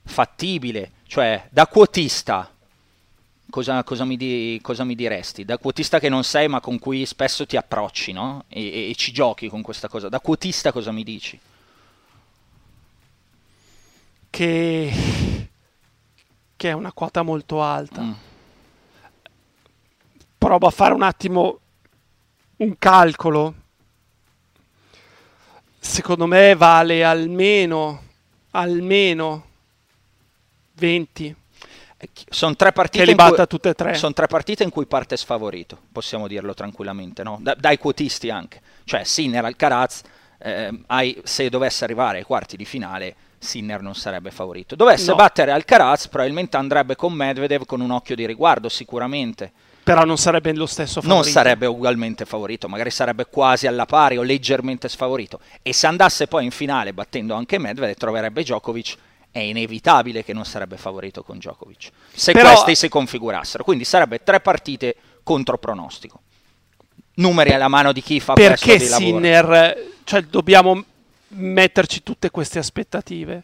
fattibile, 0.05 0.91
cioè 1.07 1.47
da 1.51 1.69
quotista. 1.69 2.51
Cosa, 3.51 3.83
cosa 3.85 4.05
mi 4.05 4.17
di- 4.17 4.59
cosa 4.61 4.85
mi 4.85 4.95
diresti? 4.95 5.45
Da 5.45 5.57
quotista 5.57 5.99
che 6.01 6.09
non 6.11 6.23
sei, 6.25 6.49
ma 6.49 6.61
con 6.61 6.79
cui 6.79 7.07
spesso 7.07 7.47
ti 7.47 7.57
approcci, 7.57 8.13
no? 8.13 8.45
E, 8.49 8.63
e- 8.63 8.91
e 8.91 8.95
ci 8.95 9.11
giochi 9.13 9.49
con 9.49 9.63
questa 9.63 9.89
cosa. 9.89 10.09
Da 10.11 10.21
quotista 10.21 10.71
cosa 10.73 10.93
mi 10.93 11.03
dici? 11.05 11.39
Che, 14.31 15.49
che 16.57 16.69
è 16.69 16.73
una 16.73 16.93
quota 16.93 17.23
molto 17.23 17.63
alta. 17.63 18.03
Mm. 18.03 18.13
Provo 20.39 20.67
a 20.67 20.71
fare 20.71 20.95
un 20.95 21.03
attimo 21.03 21.61
un 22.59 22.77
calcolo, 22.79 23.55
secondo 25.79 26.27
me 26.27 26.55
vale 26.55 27.05
almeno, 27.05 28.03
almeno 28.51 29.47
20. 30.75 31.37
Sono 32.29 32.55
tre, 32.55 32.73
e 33.71 33.75
tre. 33.75 33.95
sono 33.95 34.13
tre 34.13 34.29
partite 34.29 34.63
in 34.63 34.71
cui 34.71 34.87
parte 34.87 35.17
sfavorito, 35.17 35.77
possiamo 35.91 36.29
dirlo 36.29 36.55
tranquillamente, 36.55 37.25
no? 37.25 37.39
da, 37.41 37.55
dai 37.55 37.77
quotisti 37.79 38.31
anche. 38.31 38.61
Cioè 38.85 39.03
Sinner, 39.03 39.45
Alcaraz, 39.45 40.03
eh, 40.39 40.81
hai, 40.87 41.21
se 41.25 41.49
dovesse 41.49 41.83
arrivare 41.83 42.19
ai 42.19 42.25
quarti 42.25 42.57
di 42.57 42.65
finale, 42.65 43.17
Sinner 43.39 43.81
non 43.83 43.95
sarebbe 43.95 44.31
favorito. 44.31 44.75
Dovesse 44.75 45.11
No. 45.11 45.17
battere 45.17 45.51
Alcaraz, 45.53 46.09
probabilmente 46.09 46.57
andrebbe 46.57 46.97
con 46.97 47.13
Medvedev 47.13 47.65
con 47.67 47.81
un 47.81 47.91
occhio 47.91 48.15
di 48.17 48.27
riguardo, 48.27 48.69
sicuramente. 48.69 49.53
Però 49.83 50.05
non 50.05 50.19
sarebbe 50.19 50.53
lo 50.53 50.67
stesso 50.67 51.01
favorito. 51.01 51.15
Non 51.15 51.25
sarebbe 51.25 51.65
ugualmente 51.67 52.25
favorito, 52.27 52.69
magari 52.69 52.91
sarebbe 52.91 53.27
quasi 53.27 53.67
alla 53.67 53.87
pari 53.87 54.19
o 54.19 54.23
leggermente 54.23 54.89
sfavorito. 54.89 55.41
E 55.63 55.73
se 55.73 55.87
andasse 55.87 56.27
poi 56.27 56.45
in 56.45 56.51
finale 56.51 56.93
battendo 56.93 57.35
anche 57.35 57.59
Medvedev, 57.59 57.97
troverebbe 57.97 58.43
Djokovic. 58.43 58.97
È 59.31 59.39
inevitabile 59.41 60.25
che 60.25 60.33
non 60.33 60.45
sarebbe 60.45 60.77
favorito 60.77 61.23
con 61.23 61.37
Djokovic. 61.39 61.91
Se 62.13 62.33
Però- 62.33 62.51
questi 62.51 62.75
si 62.75 62.89
configurassero. 62.89 63.63
Quindi 63.65 63.85
sarebbe 63.85 64.23
tre 64.23 64.41
partite 64.41 64.97
contro 65.23 65.59
pronostico. 65.59 66.21
Numeri 67.15 67.53
alla 67.53 67.69
mano 67.69 67.93
di 67.93 68.01
chi 68.01 68.21
fa 68.21 68.35
Perché 68.35 68.77
questo 68.77 68.99
di 68.99 69.05
lavoro. 69.11 69.23
Sinner, 69.25 69.87
cioè 70.05 70.23
dobbiamo 70.23 70.85
metterci 71.29 72.03
tutte 72.03 72.31
queste 72.31 72.59
aspettative? 72.59 73.43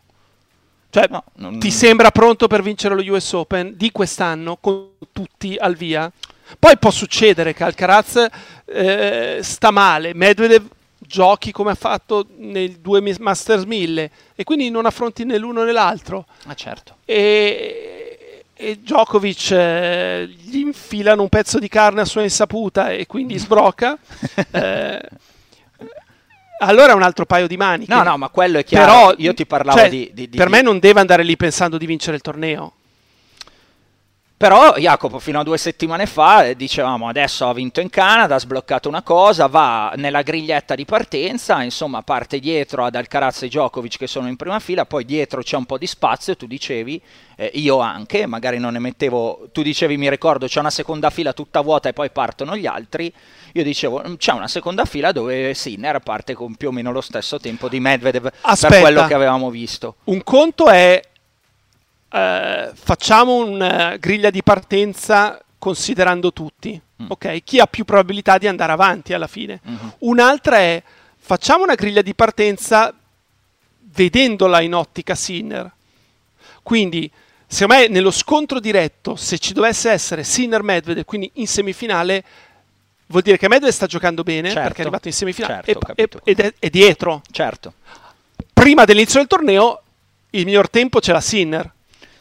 Cioè, 0.90 1.06
No, 1.10 1.24
non- 1.36 1.58
ti 1.58 1.70
sembra 1.70 2.10
pronto 2.10 2.46
per 2.46 2.62
vincere 2.62 2.94
lo 2.94 3.12
US 3.14 3.32
Open 3.32 3.74
di 3.76 3.90
quest'anno 3.90 4.56
con 4.60 4.90
tutti 5.12 5.56
al 5.58 5.74
via? 5.74 6.10
Poi 6.58 6.76
può 6.78 6.90
succedere 6.90 7.52
che 7.54 7.64
Alcaraz 7.64 8.26
eh, 8.66 9.38
sta 9.42 9.70
male, 9.70 10.14
Medvedev 10.14 10.66
giochi 10.98 11.52
come 11.52 11.72
ha 11.72 11.74
fatto 11.74 12.26
nei 12.36 12.80
due 12.80 13.00
Masters 13.18 13.64
1000 13.64 14.10
e 14.34 14.44
quindi 14.44 14.70
non 14.70 14.86
affronti 14.86 15.24
né 15.24 15.36
l'uno 15.36 15.62
né 15.64 15.72
l'altro 15.72 16.24
Ah, 16.46 16.54
certo. 16.54 16.96
e, 17.04 18.44
e 18.54 18.76
Djokovic 18.78 19.50
eh, 19.50 20.26
gli 20.26 20.56
infilano 20.58 21.20
un 21.22 21.28
pezzo 21.28 21.58
di 21.58 21.68
carne 21.68 22.00
a 22.02 22.04
sua 22.06 22.22
insaputa 22.22 22.90
e 22.90 23.06
quindi 23.06 23.36
sbrocca 23.38 23.98
eh, 24.52 25.00
allora 26.58 26.92
è 26.92 26.94
un 26.94 27.02
altro 27.02 27.26
paio 27.26 27.46
di 27.46 27.56
maniche. 27.56 27.92
No, 27.92 28.02
no, 28.02 28.16
ma 28.16 28.28
quello 28.28 28.58
è 28.58 28.64
chiaro. 28.64 28.87
però 28.87 29.14
Io 29.18 29.34
ti 29.34 29.46
parlavo 29.46 29.78
cioè, 29.78 29.88
di, 29.88 30.11
di- 30.12 30.28
di- 30.28 30.37
per 30.37 30.49
me 30.49 30.62
non 30.62 30.78
deve 30.78 31.00
andare 31.00 31.23
lì 31.23 31.37
pensando 31.37 31.78
di 31.78 31.87
vincere 31.87 32.16
il 32.16 32.23
torneo. 32.23 32.73
Però 34.37 34.75
Jacopo 34.76 35.20
fino 35.20 35.38
a 35.40 35.42
due 35.44 35.56
settimane 35.56 36.06
fa 36.06 36.44
eh, 36.44 36.56
dicevamo 36.56 37.08
adesso 37.08 37.49
ha 37.49 37.54
vinto 37.54 37.80
in 37.80 37.88
Canada, 37.88 38.34
ha 38.34 38.38
sbloccato 38.38 38.88
una 38.88 39.00
cosa, 39.00 39.46
va 39.46 39.92
nella 39.96 40.23
griglietta 40.23 40.75
di 40.75 40.84
partenza, 40.84 41.62
insomma 41.62 42.02
parte 42.02 42.40
dietro 42.40 42.84
ad 42.84 42.96
Alcaraz 42.96 43.42
e 43.42 43.46
Djokovic 43.46 43.96
che 43.96 44.06
sono 44.08 44.26
in 44.28 44.37
prima 44.37 44.58
fila, 44.58 44.84
poi 44.87 45.04
dietro 45.04 45.40
c'è 45.40 45.56
un 45.56 45.64
po' 45.64 45.78
di 45.78 45.87
spazio, 45.87 46.37
tu 46.37 46.46
dicevi, 46.46 47.00
eh, 47.37 47.52
io 47.54 47.78
anche, 47.78 48.26
magari 48.26 48.58
non 48.58 48.73
ne 48.73 48.80
mettevo, 48.80 49.49
tu 49.52 49.62
dicevi 49.62 49.96
mi 49.96 50.11
ricordo 50.11 50.46
c'è 50.46 50.58
una 50.58 50.70
seconda 50.70 51.11
fila 51.11 51.32
tutta 51.32 51.61
vuota 51.61 51.88
e 51.88 51.92
poi 51.92 52.11
partono 52.11 52.56
gli 52.56 52.66
altri, 52.66 53.11
io 53.56 53.62
dicevo 53.62 54.02
"Mm, 54.06 54.14
c'è 54.14 54.32
una 54.32 54.49
seconda 54.49 54.84
fila 54.84 55.12
dove 55.12 55.54
Sinner 55.54 55.99
parte 56.00 56.34
con 56.34 56.54
più 56.56 56.68
o 56.68 56.73
meno 56.73 56.90
lo 56.92 57.00
stesso 57.00 57.38
tempo 57.38 57.68
di 57.68 57.78
Medvedev 57.80 58.28
Aspetta. 58.42 58.73
per 58.73 58.80
quello 58.82 59.06
che 59.06 59.14
avevamo 59.14 59.50
visto. 59.50 59.96
un 60.04 60.23
conto 60.25 60.68
è 60.68 61.00
eh, 62.11 62.70
facciamo 62.75 63.34
una 63.37 63.96
griglia 63.96 64.30
di 64.30 64.42
partenza 64.42 65.40
considerando 65.58 66.32
tutti 66.32 66.80
Mm. 67.02 67.06
ok 67.08 67.42
chi 67.42 67.58
ha 67.58 67.66
più 67.66 67.84
probabilità 67.84 68.38
di 68.38 68.46
andare 68.46 68.70
avanti 68.70 69.14
alla 69.14 69.26
fine 69.26 69.58
Mhm. 69.64 69.92
un'altra 70.00 70.58
è 70.58 70.80
facciamo 71.16 71.64
una 71.64 71.75
griglia 71.75 72.02
di 72.02 72.14
partenza 72.14 72.94
vedendola 73.92 74.61
in 74.61 74.75
ottica 74.75 75.16
Sinner 75.16 75.68
quindi 76.62 77.11
secondo 77.46 77.82
me 77.82 77.88
nello 77.88 78.12
scontro 78.12 78.61
diretto 78.61 79.16
se 79.16 79.38
ci 79.38 79.52
dovesse 79.52 79.90
essere 79.90 80.23
Sinner 80.23 80.62
Medvedev 80.62 81.04
quindi 81.04 81.28
in 81.34 81.49
semifinale 81.49 82.23
vuol 83.14 83.23
dire 83.23 83.38
che 83.38 83.49
Medvedev 83.49 83.73
sta 83.73 83.87
giocando 83.87 84.25
bene 84.25 84.49
Certo. 84.49 84.62
perché 84.62 84.78
è 84.78 84.80
arrivato 84.83 85.06
in 85.06 85.14
semifinale 85.14 85.62
Certo, 85.64 85.92
e- 85.94 86.09
ed 86.25 86.40
è, 86.40 86.52
è 86.59 86.68
dietro 86.68 87.23
Certo. 87.30 87.75
prima 88.52 88.85
dell'inizio 88.85 89.21
del 89.21 89.28
torneo 89.28 89.83
il 90.30 90.44
miglior 90.44 90.68
tempo 90.68 91.00
ce 91.00 91.12
l'ha 91.12 91.21
Sinner 91.21 91.73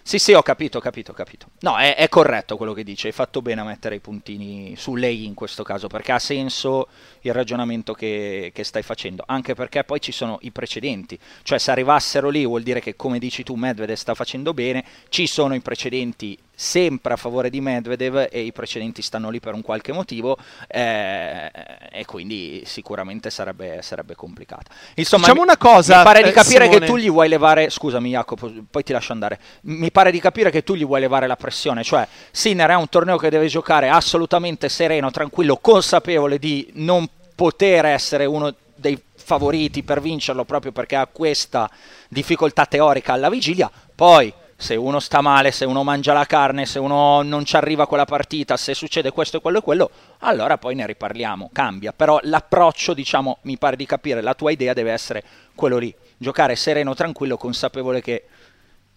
Sì, 0.04 0.20
sì, 0.20 0.34
ho 0.34 0.44
capito, 0.44 0.78
ho 0.78 0.82
capito, 0.82 1.12
ho 1.12 1.14
capito. 1.16 1.48
No, 1.62 1.78
è, 1.78 1.96
è 1.96 2.10
corretto 2.10 2.58
quello 2.58 2.74
che 2.74 2.84
dice, 2.84 3.08
hai 3.08 3.14
fatto 3.14 3.42
bene 3.42 3.62
a 3.62 3.64
mettere 3.64 3.96
i 3.96 4.00
puntini 4.00 4.76
su 4.76 4.96
lei 4.96 5.26
in 5.26 5.34
questo 5.34 5.64
caso, 5.64 5.88
perché 5.88 6.12
ha 6.12 6.20
senso 6.20 6.90
il 7.22 7.32
ragionamento 7.34 7.94
che, 7.94 8.52
che 8.54 8.64
stai 8.66 8.84
facendo, 8.84 9.24
anche 9.26 9.56
perché 9.56 9.84
poi 9.86 10.02
ci 10.02 10.12
sono 10.12 10.38
i 10.42 10.52
precedenti, 10.52 11.18
cioè 11.44 11.58
se 11.58 11.72
arrivassero 11.72 12.28
lì 12.30 12.46
vuol 12.46 12.64
dire 12.64 12.82
che 12.82 12.96
come 12.98 13.18
dici 13.18 13.44
tu 13.44 13.56
Medvedev 13.56 13.96
sta 13.96 14.14
facendo 14.14 14.54
bene, 14.54 14.84
ci 15.10 15.26
sono 15.26 15.56
i 15.56 15.62
precedenti 15.62 16.38
sempre 16.56 17.14
a 17.14 17.18
favore 17.18 17.50
di 17.50 17.60
Medvedev 17.62 18.28
e 18.32 18.42
i 18.42 18.52
precedenti 18.52 19.02
stanno 19.02 19.30
lì 19.30 19.40
per 19.40 19.54
un 19.54 19.62
qualche 19.62 19.92
motivo 19.92 20.38
eh, 20.68 21.52
e 21.92 22.06
quindi 22.06 22.64
sicuramente 22.66 23.30
sarebbe, 23.30 23.82
sarebbe 23.82 24.16
complicata. 24.16 24.72
Insomma, 24.96 25.24
Diciamo 25.24 25.42
una 25.42 25.58
cosa, 25.58 25.98
mi 25.98 26.04
pare 26.04 26.24
di 26.24 26.30
eh, 26.30 26.34
capire 26.34 26.68
che 26.68 26.74
Simone. 26.74 26.86
tu 26.86 26.98
gli 26.98 27.10
vuoi 27.10 27.28
levare, 27.28 27.70
scusami 27.70 28.12
Jacopo, 28.12 28.52
poi 28.70 28.84
ti 28.84 28.94
lascio 28.94 29.14
andare, 29.14 29.40
mi 29.62 29.92
pare 29.92 30.12
di 30.12 30.20
capire 30.20 30.52
che 30.52 30.64
tu 30.64 30.76
gli 30.76 30.86
vuoi 30.86 31.00
levare 31.00 31.28
la 31.28 31.36
pressione, 31.36 31.84
cioè 31.84 32.08
Sinner 32.32 32.70
è 32.70 32.76
un 32.76 32.90
torneo 32.90 33.18
che 33.18 33.30
deve 33.30 33.48
giocare 33.48 33.90
assolutamente 33.90 34.70
sereno, 34.70 35.10
tranquillo, 35.12 35.58
consapevole 35.58 36.38
di 36.38 36.70
non 36.76 37.08
poter 37.36 37.86
essere 37.86 38.26
uno 38.26 38.54
dei 38.76 39.02
favoriti 39.16 39.84
per 39.84 40.02
vincerlo 40.02 40.44
proprio 40.44 40.72
perché 40.72 40.96
ha 40.96 41.08
questa 41.08 41.70
difficoltà 42.10 42.66
teorica 42.66 43.14
alla 43.14 43.30
vigilia, 43.30 43.72
poi 43.96 44.34
se 44.56 44.76
uno 44.76 45.00
sta 45.00 45.22
male, 45.22 45.52
se 45.52 45.66
uno 45.66 45.84
mangia 45.84 46.14
la 46.14 46.26
carne, 46.26 46.66
se 46.66 46.80
uno 46.80 47.22
non 47.22 47.46
ci 47.46 47.56
arriva 47.56 47.88
quella 47.88 48.06
partita, 48.06 48.56
se 48.58 48.74
succede 48.74 49.12
questo 49.12 49.38
e 49.38 49.42
quello 49.42 49.60
e 49.60 49.62
quello, 49.62 49.92
allora 50.20 50.58
poi 50.58 50.76
ne 50.76 50.86
riparliamo, 50.86 51.50
cambia. 51.52 51.92
Però 51.92 52.20
l'approccio, 52.24 52.94
diciamo, 52.94 53.40
mi 53.42 53.58
pare 53.58 53.76
di 53.76 53.86
capire, 53.86 54.22
la 54.22 54.34
tua 54.34 54.52
idea 54.52 54.74
deve 54.74 54.92
essere 54.92 55.24
quello 55.56 55.78
lì, 55.78 55.94
giocare 56.18 56.56
sereno, 56.56 56.94
tranquillo, 56.94 57.38
consapevole 57.38 58.02
che 58.02 58.26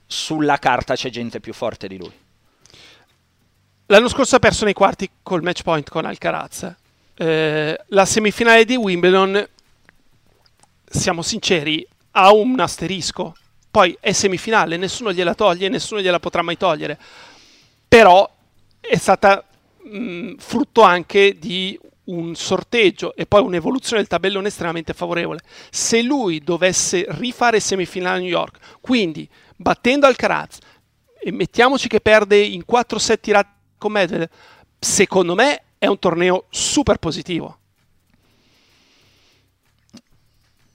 sulla 0.06 0.58
carta 0.58 0.94
c'è 0.94 1.10
gente 1.10 1.40
più 1.40 1.52
forte 1.52 1.88
di 1.88 1.98
lui. 1.98 2.12
L'anno 3.86 4.08
scorso 4.08 4.36
ha 4.36 4.40
perso 4.40 4.64
nei 4.64 4.74
quarti 4.74 5.08
col 5.22 5.42
match 5.42 5.62
point 5.62 5.88
con 5.88 6.04
Alcaraz. 6.04 6.74
Eh, 7.14 7.80
la 7.86 8.04
semifinale 8.04 8.64
di 8.64 8.76
Wimbledon, 8.76 9.48
siamo 10.84 11.22
sinceri, 11.22 11.86
ha 12.12 12.32
un 12.32 12.58
asterisco. 12.58 13.34
Poi 13.76 13.94
è 14.00 14.12
semifinale, 14.12 14.78
nessuno 14.78 15.12
gliela 15.12 15.34
toglie, 15.34 15.68
nessuno 15.68 16.00
gliela 16.00 16.18
potrà 16.18 16.40
mai 16.40 16.56
togliere. 16.56 16.98
Però 17.86 18.26
è 18.80 18.96
stata 18.96 19.44
mh, 19.82 20.36
frutto 20.38 20.80
anche 20.80 21.36
di 21.38 21.78
un 22.04 22.34
sorteggio 22.36 23.14
e 23.14 23.26
poi 23.26 23.42
un'evoluzione 23.42 23.98
del 23.98 24.08
tabellone 24.08 24.48
estremamente 24.48 24.94
favorevole. 24.94 25.40
Se 25.68 26.00
lui 26.00 26.38
dovesse 26.38 27.04
rifare 27.18 27.60
semifinale 27.60 28.16
a 28.16 28.20
New 28.20 28.30
York, 28.30 28.78
quindi 28.80 29.28
battendo 29.56 30.06
Alcaraz, 30.06 30.56
e 31.20 31.30
mettiamoci 31.30 31.86
che 31.86 32.00
perde 32.00 32.38
in 32.38 32.64
4 32.64 32.98
set 32.98 33.20
tirati 33.20 33.50
con 33.76 33.92
Medvedev, 33.92 34.30
secondo 34.78 35.34
me 35.34 35.64
è 35.76 35.86
un 35.86 35.98
torneo 35.98 36.46
super 36.48 36.96
positivo. 36.96 37.58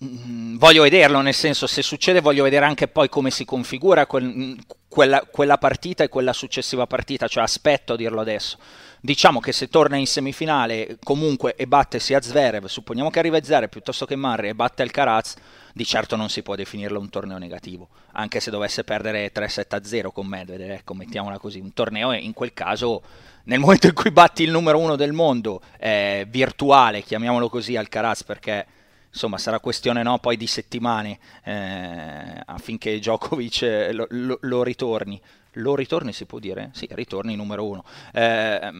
Mm, 0.03 0.57
voglio 0.57 0.81
vederlo, 0.81 1.21
nel 1.21 1.33
senso, 1.35 1.67
se 1.67 1.83
succede 1.83 2.21
voglio 2.21 2.43
vedere 2.43 2.65
anche 2.65 2.87
poi 2.87 3.07
come 3.07 3.29
si 3.29 3.45
configura 3.45 4.07
quel- 4.07 4.23
mm, 4.23 4.53
quella, 4.87 5.21
quella 5.29 5.59
partita 5.59 6.03
e 6.03 6.09
quella 6.09 6.33
successiva 6.33 6.87
partita, 6.87 7.27
cioè 7.27 7.43
aspetto 7.43 7.93
a 7.93 7.95
dirlo 7.95 8.19
adesso. 8.19 8.57
Diciamo 8.99 9.39
che 9.39 9.51
se 9.51 9.69
torna 9.69 9.97
in 9.97 10.07
semifinale 10.07 10.97
comunque 11.03 11.55
e 11.55 11.67
batte 11.67 11.99
sia 11.99 12.19
Zverev, 12.19 12.65
supponiamo 12.65 13.09
che 13.11 13.19
arriva 13.19 13.41
Zverev 13.41 13.69
piuttosto 13.69 14.05
che 14.05 14.15
Murray 14.15 14.49
e 14.49 14.55
batte 14.55 14.81
Alcaraz, 14.81 15.35
di 15.73 15.85
certo 15.85 16.15
non 16.15 16.29
si 16.29 16.41
può 16.41 16.55
definirlo 16.55 16.99
un 16.99 17.09
torneo 17.09 17.37
negativo, 17.37 17.89
anche 18.13 18.39
se 18.39 18.51
dovesse 18.51 18.83
perdere 18.83 19.31
3-7-0 19.31 20.11
con 20.11 20.27
Medvedev, 20.27 20.71
ecco, 20.71 20.93
mettiamola 20.95 21.37
così, 21.37 21.59
un 21.59 21.73
torneo 21.73 22.11
in 22.11 22.33
quel 22.33 22.53
caso 22.53 23.01
nel 23.45 23.59
momento 23.59 23.87
in 23.87 23.93
cui 23.93 24.11
batti 24.11 24.43
il 24.43 24.51
numero 24.51 24.79
uno 24.79 24.95
del 24.95 25.13
mondo, 25.13 25.61
eh, 25.79 26.25
virtuale, 26.29 27.01
chiamiamolo 27.01 27.49
così, 27.49 27.75
Alcaraz, 27.75 28.23
perché 28.23 28.65
insomma 29.11 29.37
sarà 29.37 29.59
questione 29.59 30.03
no, 30.03 30.19
poi 30.19 30.37
di 30.37 30.47
settimane 30.47 31.19
eh, 31.43 32.41
affinché 32.45 32.97
Djokovic 32.97 33.61
eh, 33.63 33.93
lo, 33.93 34.07
lo- 34.09 34.37
lo 34.41 34.63
ritorni. 34.63 35.19
Lo 35.55 35.75
ritorni 35.75 36.13
si 36.13 36.25
può 36.25 36.39
dire? 36.39 36.69
Sì, 36.73 36.87
ritorni 36.91 37.35
numero 37.35 37.67
uno. 37.67 37.83
Eh, 38.13 38.71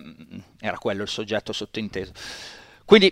era 0.60 0.78
quello 0.80 1.02
il 1.04 1.10
soggetto 1.10 1.52
sottointeso. 1.52 2.14
Quindi 2.86 3.08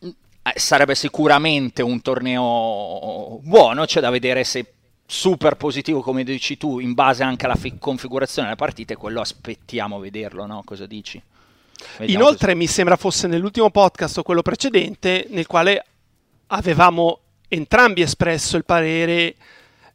eh, 0.00 0.14
sarebbe 0.54 0.94
sicuramente 0.94 1.82
un 1.82 2.00
torneo 2.00 3.38
buono, 3.42 3.84
c'è 3.84 4.00
da 4.00 4.10
vedere 4.10 4.44
se 4.44 4.72
super 5.10 5.56
positivo 5.56 6.00
come 6.02 6.22
dici 6.24 6.56
tu 6.58 6.80
in 6.80 6.92
base 6.94 7.22
anche 7.22 7.46
alla 7.46 7.54
fi- 7.54 7.78
configurazione 7.78 8.48
della 8.48 8.60
partita 8.60 8.92
e 8.94 8.96
quello 8.96 9.20
aspettiamo 9.20 9.98
vederlo, 9.98 10.46
no? 10.46 10.62
Cosa 10.64 10.86
dici? 10.86 11.20
Vediamo 11.98 12.22
Inoltre 12.24 12.54
mi 12.54 12.66
sembra 12.66 12.96
fosse 12.96 13.26
nell'ultimo 13.26 13.70
podcast 13.70 14.18
o 14.18 14.22
quello 14.22 14.42
precedente 14.42 15.26
nel 15.30 15.46
quale 15.46 15.84
avevamo 16.48 17.20
entrambi 17.48 18.02
espresso 18.02 18.56
il 18.56 18.64
parere 18.64 19.34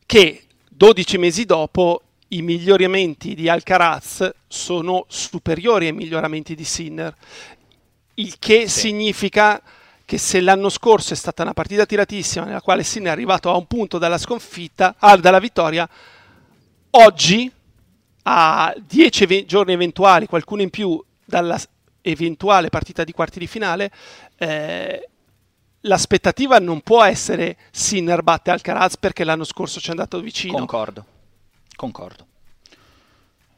che 0.05 0.43
12 0.69 1.17
mesi 1.17 1.45
dopo 1.45 2.01
i 2.29 2.41
miglioramenti 2.41 3.35
di 3.35 3.47
Alcaraz 3.47 4.29
sono 4.47 5.05
superiori 5.07 5.87
ai 5.87 5.93
miglioramenti 5.93 6.55
di 6.55 6.63
Sinner, 6.63 7.13
il 8.15 8.35
che 8.39 8.67
Sì. 8.67 8.79
significa 8.79 9.61
che 10.05 10.17
se 10.17 10.41
l'anno 10.41 10.69
scorso 10.69 11.13
è 11.13 11.15
stata 11.15 11.43
una 11.43 11.53
partita 11.53 11.85
tiratissima 11.85 12.45
nella 12.45 12.61
quale 12.61 12.83
Sinner 12.83 13.09
è 13.09 13.11
arrivato 13.11 13.49
a 13.49 13.55
un 13.55 13.67
punto 13.67 13.97
dalla 13.97 14.17
sconfitta, 14.17 14.95
ah, 14.99 15.15
dalla 15.17 15.39
vittoria, 15.39 15.87
oggi 16.91 17.51
a 18.23 18.73
10 18.79 19.23
eve- 19.23 19.45
giorni 19.45 19.73
eventuali, 19.73 20.27
qualcuno 20.27 20.61
in 20.61 20.69
più 20.69 21.01
dalla 21.23 21.59
eventuale 22.01 22.69
partita 22.69 23.03
di 23.03 23.11
quarti 23.11 23.39
di 23.39 23.47
finale, 23.47 23.91
eh, 24.37 25.09
l'aspettativa 25.85 26.59
non 26.59 26.81
può 26.81 27.03
essere 27.03 27.57
Sinner 27.71 28.21
batte 28.23 28.51
Alcaraz 28.51 28.97
perché 28.97 29.23
l'anno 29.23 29.43
scorso 29.43 29.79
ci 29.79 29.87
è 29.87 29.91
andato 29.91 30.19
vicino. 30.19 30.53
Concordo, 30.57 31.05
concordo. 31.75 32.25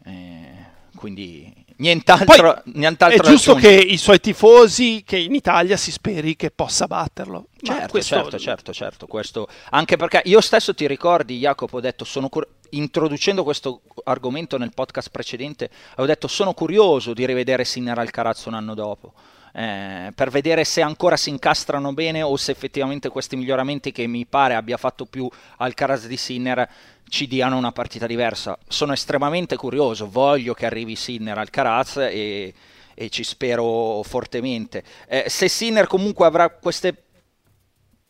Eh, 0.03 0.53
quindi 0.96 1.51
nient'altro, 1.77 2.62
Poi 2.63 2.74
nient'altro 2.75 3.24
è 3.24 3.27
giusto 3.27 3.55
che 3.55 3.72
i 3.72 3.98
suoi 3.98 4.20
tifosi, 4.20 5.03
che 5.05 5.17
in 5.17 5.34
Italia 5.34 5.77
si 5.77 5.91
speri 5.91 6.36
che 6.36 6.51
possa 6.51 6.88
batterlo. 6.88 7.48
Certo, 7.62 7.88
questo- 7.89 8.15
certo, 8.15 8.38
certo, 8.39 8.74
certo, 8.74 9.08
questo 9.08 9.48
anche 9.72 9.98
perché 9.98 10.22
io 10.25 10.41
stesso 10.41 10.74
ti 10.74 10.88
ricordi, 10.88 11.38
Jacopo, 11.39 11.77
ho 11.77 11.82
detto 11.82 12.05
sono 12.05 12.29
cur- 12.29 12.48
introducendo 12.72 13.44
questo 13.44 13.82
argomento 14.03 14.58
nel 14.58 14.74
podcast 14.74 15.10
precedente, 15.10 15.70
avevo 15.94 16.08
detto 16.08 16.27
sono 16.27 16.53
curioso 16.53 17.13
di 17.13 17.25
rivedere 17.25 17.65
Sinner 17.65 17.98
Alcaraz 17.98 18.46
un 18.46 18.53
anno 18.53 18.74
dopo. 18.74 19.13
Eh, 19.57 20.12
per 20.13 20.31
vedere 20.31 20.65
se 20.65 20.81
ancora 20.81 21.15
si 21.15 21.29
incastrano 21.29 21.93
bene 21.93 22.21
o 22.21 22.35
se 22.35 22.51
effettivamente 22.51 23.07
questi 23.07 23.38
miglioramenti 23.38 23.93
che 23.93 24.05
mi 24.05 24.25
pare 24.25 24.53
abbia 24.53 24.75
fatto 24.75 25.05
più 25.05 25.29
Alcaraz 25.57 26.07
di 26.07 26.17
Sinner 26.17 26.69
ci 27.07 27.25
diano 27.25 27.55
una 27.55 27.71
partita 27.71 28.05
diversa. 28.05 28.57
Sono 28.67 28.91
estremamente 28.91 29.55
curioso, 29.55 30.09
voglio 30.09 30.53
che 30.53 30.65
arrivi 30.65 30.97
Sinner 30.97 31.38
Alcaraz 31.38 31.97
e, 31.97 32.53
e 32.93 33.09
ci 33.09 33.24
spero 33.24 34.03
fortemente. 34.03 34.83
Eh, 35.07 35.29
se 35.29 35.47
Sinner 35.47 35.88
comunque 35.88 36.25
avrà 36.25 36.50
queste 36.50 37.03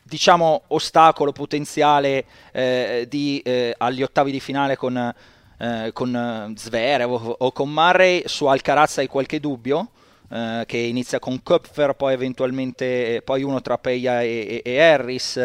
diciamo 0.01 0.63
ostacolo 0.69 1.31
potenziale 1.31 2.25
eh, 2.53 3.05
di, 3.07 3.39
eh, 3.41 3.75
agli 3.77 4.01
ottavi 4.01 4.31
di 4.31 4.39
finale 4.39 4.77
con, 4.77 5.13
eh, 5.59 5.91
con 5.93 6.53
Zverev 6.57 7.11
o, 7.11 7.35
o 7.37 7.51
con 7.51 7.71
Murray 7.71 8.23
su 8.25 8.47
Alcaraz 8.47 8.97
hai 8.97 9.07
qualche 9.07 9.39
dubbio? 9.39 9.91
Eh, 10.27 10.63
che 10.65 10.77
inizia 10.77 11.19
con 11.19 11.43
Köpfer, 11.43 11.93
poi 11.93 12.13
eventualmente 12.13 13.17
eh, 13.17 13.21
poi 13.21 13.43
uno 13.43 13.61
tra 13.61 13.77
Peia 13.77 14.23
e, 14.23 14.61
e- 14.63 14.71
e 14.71 14.81
Harris, 14.81 15.37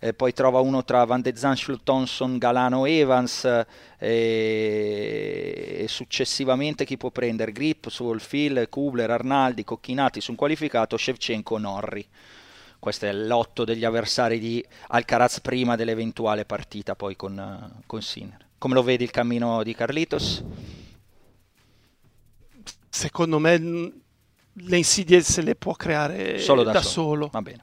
eh, 0.00 0.12
poi 0.12 0.32
trova 0.32 0.58
uno 0.58 0.82
tra 0.82 1.04
Van 1.04 1.20
de 1.20 1.36
Zandt, 1.36 1.82
Thompson, 1.84 2.36
Galano, 2.38 2.84
Evans 2.84 3.44
eh, 3.44 3.64
e, 5.82 5.86
successivamente 5.88 6.84
chi 6.84 6.96
può 6.96 7.10
prendere? 7.10 7.52
Grip, 7.52 7.88
Solfil, 7.88 8.66
Kubler, 8.68 9.10
Arnaldi, 9.10 9.62
Cocchinati 9.62 10.20
su 10.20 10.32
un 10.32 10.36
qualificato, 10.36 10.96
Shevchenko, 10.96 11.56
Norri. 11.58 12.04
Questo 12.80 13.06
è 13.06 13.12
l'otto 13.12 13.64
degli 13.64 13.84
avversari 13.84 14.38
di 14.40 14.62
Alcaraz 14.88 15.40
prima 15.40 15.76
dell'eventuale 15.76 16.44
partita 16.44 16.96
poi 16.96 17.14
con, 17.14 17.38
eh, 17.38 17.82
con 17.86 18.02
Sinner. 18.02 18.44
Come 18.58 18.74
lo 18.74 18.82
vedi 18.82 19.04
il 19.04 19.10
cammino 19.10 19.62
di 19.62 19.74
Carlitos? 19.74 20.42
Secondo 22.88 23.38
me 23.38 23.58
mh, 23.58 24.02
le 24.54 24.76
insidie 24.76 25.20
se 25.20 25.42
le 25.42 25.54
può 25.54 25.72
creare 25.74 26.38
Solo 26.38 26.62
da, 26.62 26.72
da 26.72 26.82
solo. 26.82 27.04
solo. 27.14 27.28
Va 27.32 27.42
bene. 27.42 27.62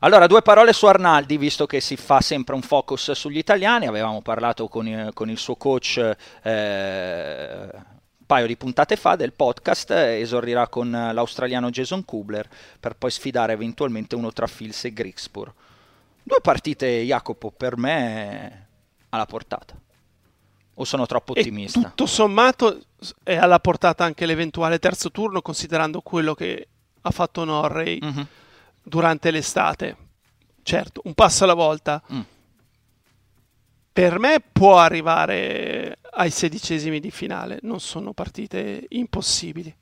Allora, 0.00 0.26
due 0.26 0.42
parole 0.42 0.72
su 0.72 0.86
Arnaldi, 0.86 1.36
visto 1.36 1.64
che 1.66 1.80
si 1.80 1.96
fa 1.96 2.20
sempre 2.20 2.54
un 2.56 2.62
focus 2.62 3.12
sugli 3.12 3.38
italiani. 3.38 3.86
Avevamo 3.86 4.20
parlato 4.20 4.66
con, 4.68 4.88
il- 4.88 5.10
con 5.14 5.30
il 5.30 5.38
suo 5.38 5.54
coach 5.54 5.98
eh, 6.42 7.68
un 7.72 8.26
paio 8.26 8.46
di 8.46 8.56
puntate 8.56 8.96
fa 8.96 9.14
del 9.14 9.32
podcast. 9.32 9.90
eh, 9.92 10.20
Esordirà 10.20 10.66
con 10.68 10.90
l'australiano 10.90 11.70
Jason 11.70 12.04
Kubler 12.04 12.48
per 12.80 12.96
poi 12.96 13.10
sfidare 13.12 13.52
eventualmente 13.52 14.16
uno 14.16 14.32
tra 14.32 14.48
Fils 14.48 14.84
e 14.86 14.92
Grigspur. 14.92 15.52
Due 16.24 16.38
partite, 16.42 17.02
Jacopo, 17.02 17.50
per 17.52 17.76
me 17.76 18.66
alla 19.10 19.26
portata. 19.26 19.74
O 20.74 20.84
sono 20.84 21.06
troppo 21.06 21.34
E 21.34 21.40
ottimista? 21.40 21.80
tutto 21.80 22.06
sommato 22.06 22.80
è 23.22 23.36
alla 23.36 23.58
portata 23.60 24.04
anche 24.04 24.24
l'eventuale 24.26 24.78
terzo 24.78 25.10
turno, 25.10 25.42
considerando 25.42 26.00
quello 26.00 26.34
che 26.34 26.68
ha 27.02 27.10
fatto 27.10 27.44
Norrey 27.44 27.98
Mhm. 28.00 28.26
durante 28.82 29.30
l'estate. 29.30 29.96
Certo, 30.62 31.02
un 31.04 31.14
passo 31.14 31.44
alla 31.44 31.54
volta. 31.54 32.02
Mm. 32.12 32.20
Per 33.92 34.18
me 34.18 34.42
può 34.52 34.78
arrivare 34.78 35.98
ai 36.12 36.30
sedicesimi 36.30 36.98
di 37.00 37.10
finale, 37.10 37.58
non 37.62 37.78
sono 37.80 38.14
partite 38.14 38.86
impossibili. 38.90 39.74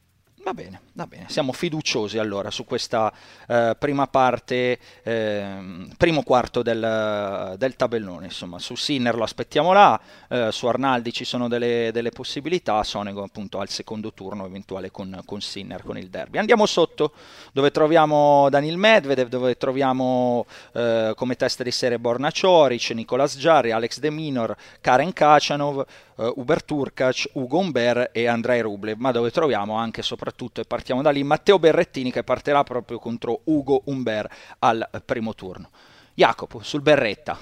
Va 0.42 0.54
bene, 0.54 0.80
va 0.94 1.06
bene, 1.06 1.26
siamo 1.28 1.52
fiduciosi 1.52 2.16
allora 2.16 2.50
su 2.50 2.64
questa 2.64 3.12
eh, 3.46 3.76
prima 3.78 4.06
parte, 4.06 4.78
ehm, 5.02 5.92
primo 5.98 6.22
quarto 6.22 6.62
del, 6.62 7.56
del 7.58 7.76
tabellone, 7.76 8.24
insomma, 8.24 8.58
su 8.58 8.74
Sinner 8.74 9.14
lo 9.16 9.22
aspettiamo 9.22 9.74
là, 9.74 10.00
eh, 10.30 10.48
su 10.50 10.66
Arnaldi 10.66 11.12
ci 11.12 11.26
sono 11.26 11.46
delle, 11.46 11.90
delle 11.92 12.08
possibilità, 12.08 12.82
Sonego 12.84 13.22
appunto 13.22 13.60
al 13.60 13.68
secondo 13.68 14.14
turno 14.14 14.46
eventuale 14.46 14.90
con, 14.90 15.20
con 15.26 15.42
Sinner, 15.42 15.82
con 15.82 15.98
il 15.98 16.08
derby. 16.08 16.38
Andiamo 16.38 16.64
sotto 16.64 17.12
dove 17.52 17.70
troviamo 17.70 18.48
Daniel 18.48 18.78
Medvedev, 18.78 19.28
dove 19.28 19.58
troviamo 19.58 20.46
eh, 20.72 21.12
come 21.16 21.36
testa 21.36 21.62
di 21.62 21.70
serie 21.70 21.98
Borna 21.98 22.30
Cioric, 22.30 22.90
Nicolas 22.92 23.36
Jarry, 23.36 23.72
Alex 23.72 23.98
De 23.98 24.08
Minor, 24.08 24.56
Karen 24.80 25.12
Kachanov, 25.12 25.84
eh, 26.20 26.32
Uber 26.36 26.62
Turkac, 26.62 27.30
Ugo 27.32 27.58
Umber 27.58 28.10
e 28.12 28.26
Andrei 28.26 28.60
Rublev, 28.60 28.98
ma 28.98 29.10
dove 29.10 29.30
troviamo 29.30 29.74
anche 29.74 30.00
e 30.00 30.02
soprattutto, 30.02 30.60
e 30.60 30.64
partiamo 30.64 31.00
da 31.00 31.10
lì, 31.10 31.22
Matteo 31.22 31.58
Berrettini 31.58 32.12
che 32.12 32.22
partirà 32.22 32.62
proprio 32.62 32.98
contro 32.98 33.40
Ugo 33.44 33.82
Umber 33.86 34.30
al 34.58 34.86
primo 35.04 35.34
turno. 35.34 35.70
Jacopo, 36.12 36.62
sul 36.62 36.82
Berretta. 36.82 37.38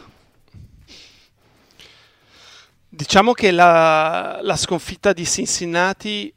Diciamo 2.91 3.33
che 3.33 3.51
la, 3.51 4.39
la 4.41 4.57
sconfitta 4.57 5.13
di 5.13 5.27
Cincinnati 5.27 6.33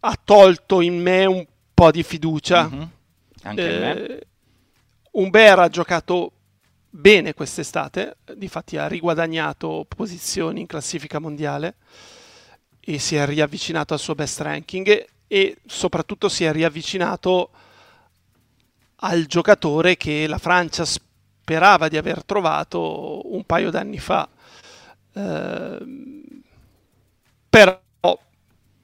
ha 0.00 0.18
tolto 0.22 0.80
in 0.80 1.00
me 1.00 1.24
un 1.24 1.44
po' 1.74 1.90
di 1.90 2.02
fiducia. 2.02 2.68
Mhm. 2.68 2.90
Anche 3.42 3.62
in 3.62 3.80
me. 3.80 4.06
Eh, 4.06 4.26
Umber 5.12 5.58
ha 5.58 5.68
giocato 5.68 6.33
bene 6.96 7.34
quest'estate, 7.34 8.18
difatti 8.36 8.76
ha 8.76 8.86
riguadagnato 8.86 9.84
posizioni 9.88 10.60
in 10.60 10.66
classifica 10.66 11.18
mondiale 11.18 11.74
e 12.78 13.00
si 13.00 13.16
è 13.16 13.26
riavvicinato 13.26 13.94
al 13.94 13.98
suo 13.98 14.14
best 14.14 14.40
ranking 14.40 15.04
e, 15.26 15.56
soprattutto 15.66 16.28
si 16.28 16.44
è 16.44 16.52
riavvicinato 16.52 17.50
al 18.96 19.26
giocatore 19.26 19.96
che 19.96 20.28
la 20.28 20.38
Francia 20.38 20.84
sperava 20.84 21.88
di 21.88 21.96
aver 21.96 22.24
trovato 22.24 23.34
un 23.34 23.44
paio 23.44 23.70
d'anni 23.70 23.98
fa. 23.98 24.28
Ehm, 25.14 26.22
però 27.48 27.80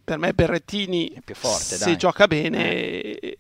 per 0.03 0.19
me 0.19 0.33
Berrettini 0.35 1.15
forte, 1.33 1.77
se 1.77 1.85
dai. 1.85 1.97
gioca 1.97 2.27
bene 2.27 3.37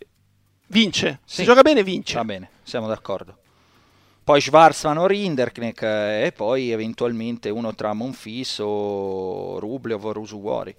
vince. 0.68 1.20
Sì. 1.24 1.37
Se 1.37 1.44
gioca 1.44 1.62
bene 1.62 1.83
vince. 1.83 2.14
Va 2.14 2.24
bene, 2.24 2.50
siamo 2.62 2.87
d'accordo. 2.87 3.38
Poi 4.30 4.40
Schwarzman 4.40 4.96
o 4.96 5.06
Rinderknecht 5.08 5.82
eh, 5.82 6.26
e 6.26 6.30
poi 6.30 6.70
eventualmente 6.70 7.50
uno 7.50 7.74
tra 7.74 7.92
Monfis 7.94 8.60
o 8.60 9.58
Rublev 9.58 10.04
o 10.04 10.12
Rusuori. 10.12 10.72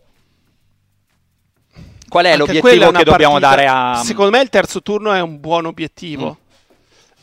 Qual 2.08 2.24
è 2.24 2.32
Anche 2.32 2.38
l'obiettivo 2.38 2.90
è 2.90 2.92
che 2.94 3.04
dobbiamo 3.04 3.40
partita- 3.40 3.56
dare 3.56 3.68
a... 3.68 4.02
Secondo 4.06 4.32
me 4.32 4.42
il 4.42 4.48
terzo 4.48 4.82
turno 4.82 5.12
è 5.12 5.20
un 5.20 5.42
buon 5.42 5.66
obiettivo. 5.66 6.38
Mm. 6.40 6.78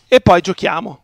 E 0.06 0.20
poi 0.20 0.42
giochiamo, 0.42 1.02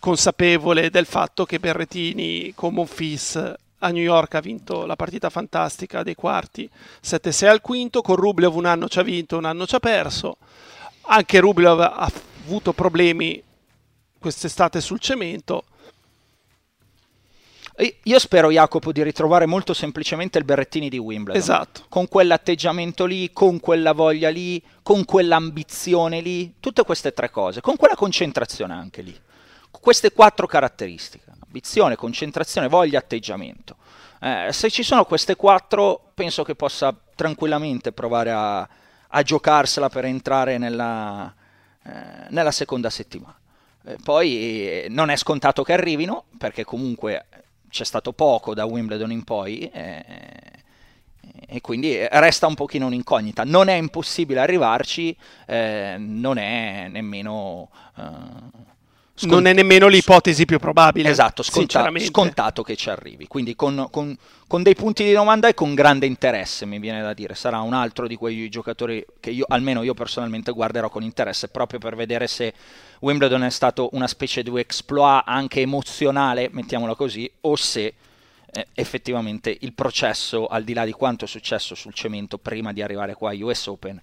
consapevole 0.00 0.90
del 0.90 1.06
fatto 1.06 1.44
che 1.44 1.60
Berretini 1.60 2.52
con 2.52 2.74
Monfis 2.74 3.36
a 3.36 3.88
New 3.90 4.02
York 4.02 4.34
ha 4.34 4.40
vinto 4.40 4.84
la 4.84 4.96
partita 4.96 5.30
fantastica 5.30 6.02
dei 6.02 6.16
quarti 6.16 6.68
7-6 7.04 7.46
al 7.46 7.60
quinto, 7.60 8.02
con 8.02 8.16
Rublev 8.16 8.56
un 8.56 8.66
anno 8.66 8.88
ci 8.88 8.98
ha 8.98 9.02
vinto, 9.02 9.36
un 9.36 9.44
anno 9.44 9.64
ci 9.64 9.76
ha 9.76 9.80
perso. 9.80 10.38
Anche 11.02 11.38
Rublev 11.38 11.78
ha 11.78 12.10
avuto 12.44 12.72
problemi 12.72 13.40
quest'estate 14.20 14.80
sul 14.80 15.00
cemento. 15.00 15.64
Io 18.02 18.18
spero, 18.18 18.50
Jacopo, 18.50 18.92
di 18.92 19.02
ritrovare 19.02 19.46
molto 19.46 19.72
semplicemente 19.72 20.36
il 20.36 20.44
Berrettini 20.44 20.90
di 20.90 20.98
Wimbledon. 20.98 21.40
Esatto. 21.40 21.86
Con 21.88 22.08
quell'atteggiamento 22.08 23.06
lì, 23.06 23.32
con 23.32 23.58
quella 23.58 23.92
voglia 23.92 24.28
lì, 24.28 24.62
con 24.82 25.06
quell'ambizione 25.06 26.20
lì, 26.20 26.56
tutte 26.60 26.84
queste 26.84 27.14
tre 27.14 27.30
cose, 27.30 27.62
con 27.62 27.76
quella 27.76 27.94
concentrazione 27.94 28.74
anche 28.74 29.00
lì. 29.00 29.18
Queste 29.70 30.12
quattro 30.12 30.46
caratteristiche. 30.46 31.24
ambizione, 31.42 31.96
concentrazione, 31.96 32.68
voglia, 32.68 32.98
atteggiamento. 32.98 33.76
Eh, 34.20 34.48
se 34.52 34.68
ci 34.68 34.82
sono 34.82 35.06
queste 35.06 35.34
quattro, 35.34 36.12
penso 36.12 36.42
che 36.42 36.54
possa 36.54 36.94
tranquillamente 37.14 37.92
provare 37.92 38.30
a, 38.30 38.68
a 39.08 39.22
giocarsela 39.22 39.88
per 39.88 40.04
entrare 40.04 40.58
nella, 40.58 41.34
eh, 41.82 42.26
nella 42.28 42.50
seconda 42.50 42.90
settimana. 42.90 43.39
Eh, 43.90 43.96
poi 44.02 44.36
eh, 44.68 44.86
non 44.88 45.10
è 45.10 45.16
scontato 45.16 45.62
che 45.62 45.72
arrivino, 45.72 46.24
perché 46.38 46.64
comunque 46.64 47.26
c'è 47.68 47.84
stato 47.84 48.12
poco 48.12 48.54
da 48.54 48.64
Wimbledon 48.64 49.12
in 49.12 49.22
poi 49.22 49.70
eh, 49.72 50.04
e 51.46 51.60
quindi 51.60 51.96
resta 52.08 52.46
un 52.46 52.54
pochino 52.54 52.86
un'incognita. 52.86 53.44
Non 53.44 53.68
è 53.68 53.74
impossibile 53.74 54.40
arrivarci, 54.40 55.16
eh, 55.46 55.96
non 55.98 56.38
è 56.38 56.88
nemmeno... 56.88 57.70
Uh, 57.96 58.68
Scont- 59.20 59.34
non 59.34 59.46
è 59.46 59.52
nemmeno 59.52 59.86
l'ipotesi 59.88 60.46
più 60.46 60.58
probabile. 60.58 61.10
Esatto, 61.10 61.42
sconta- 61.42 61.90
scontato 61.98 62.62
che 62.62 62.74
ci 62.74 62.88
arrivi. 62.88 63.26
Quindi 63.26 63.54
con, 63.54 63.88
con, 63.90 64.16
con, 64.46 64.62
dei 64.62 64.74
punti 64.74 65.04
di 65.04 65.12
domanda 65.12 65.46
e 65.46 65.52
con 65.52 65.74
grande 65.74 66.06
interesse, 66.06 66.64
mi 66.64 66.78
viene 66.78 67.02
da 67.02 67.12
dire. 67.12 67.34
Sarà 67.34 67.60
un 67.60 67.74
altro 67.74 68.06
di 68.06 68.16
quei 68.16 68.48
giocatori 68.48 69.04
che 69.20 69.28
io, 69.28 69.44
almeno 69.46 69.82
io 69.82 69.92
personalmente, 69.92 70.52
guarderò 70.52 70.88
con 70.88 71.02
interesse 71.02 71.48
proprio 71.48 71.78
per 71.78 71.96
vedere 71.96 72.26
se 72.28 72.54
Wimbledon 73.00 73.44
è 73.44 73.50
stato 73.50 73.88
una 73.92 74.06
specie 74.06 74.42
di 74.42 74.58
exploit 74.58 75.22
anche 75.26 75.60
emozionale, 75.60 76.48
mettiamolo 76.52 76.94
così, 76.94 77.30
o 77.42 77.56
se 77.56 77.94
eh, 78.52 78.66
effettivamente 78.74 79.56
il 79.60 79.72
processo, 79.72 80.46
al 80.46 80.64
di 80.64 80.74
là 80.74 80.84
di 80.84 80.92
quanto 80.92 81.24
è 81.24 81.28
successo 81.28 81.74
sul 81.74 81.94
cemento 81.94 82.36
prima 82.36 82.72
di 82.72 82.82
arrivare 82.82 83.14
qua 83.14 83.30
a 83.30 83.36
US 83.44 83.66
Open, 83.68 84.00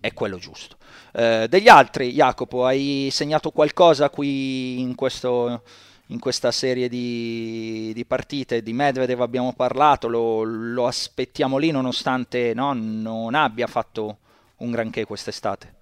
è 0.00 0.14
quello 0.14 0.38
giusto. 0.38 0.76
Eh, 1.12 1.46
degli 1.48 1.68
altri, 1.68 2.12
Jacopo, 2.12 2.64
hai 2.64 3.08
segnato 3.10 3.50
qualcosa 3.50 4.08
qui 4.08 4.80
in, 4.80 4.94
questo, 4.94 5.62
in 6.06 6.18
questa 6.18 6.50
serie 6.50 6.88
di, 6.88 7.92
di, 7.94 8.04
partite? 8.06 8.62
Di 8.62 8.72
Medvedev 8.72 9.20
abbiamo 9.20 9.52
parlato, 9.52 10.08
lo, 10.08 10.42
lo 10.42 10.86
aspettiamo 10.86 11.58
lì 11.58 11.70
nonostante 11.70 12.54
no, 12.54 12.72
non 12.72 13.34
abbia 13.34 13.66
fatto 13.66 14.18
un 14.58 14.70
granché 14.70 15.04
quest'estate. 15.04 15.77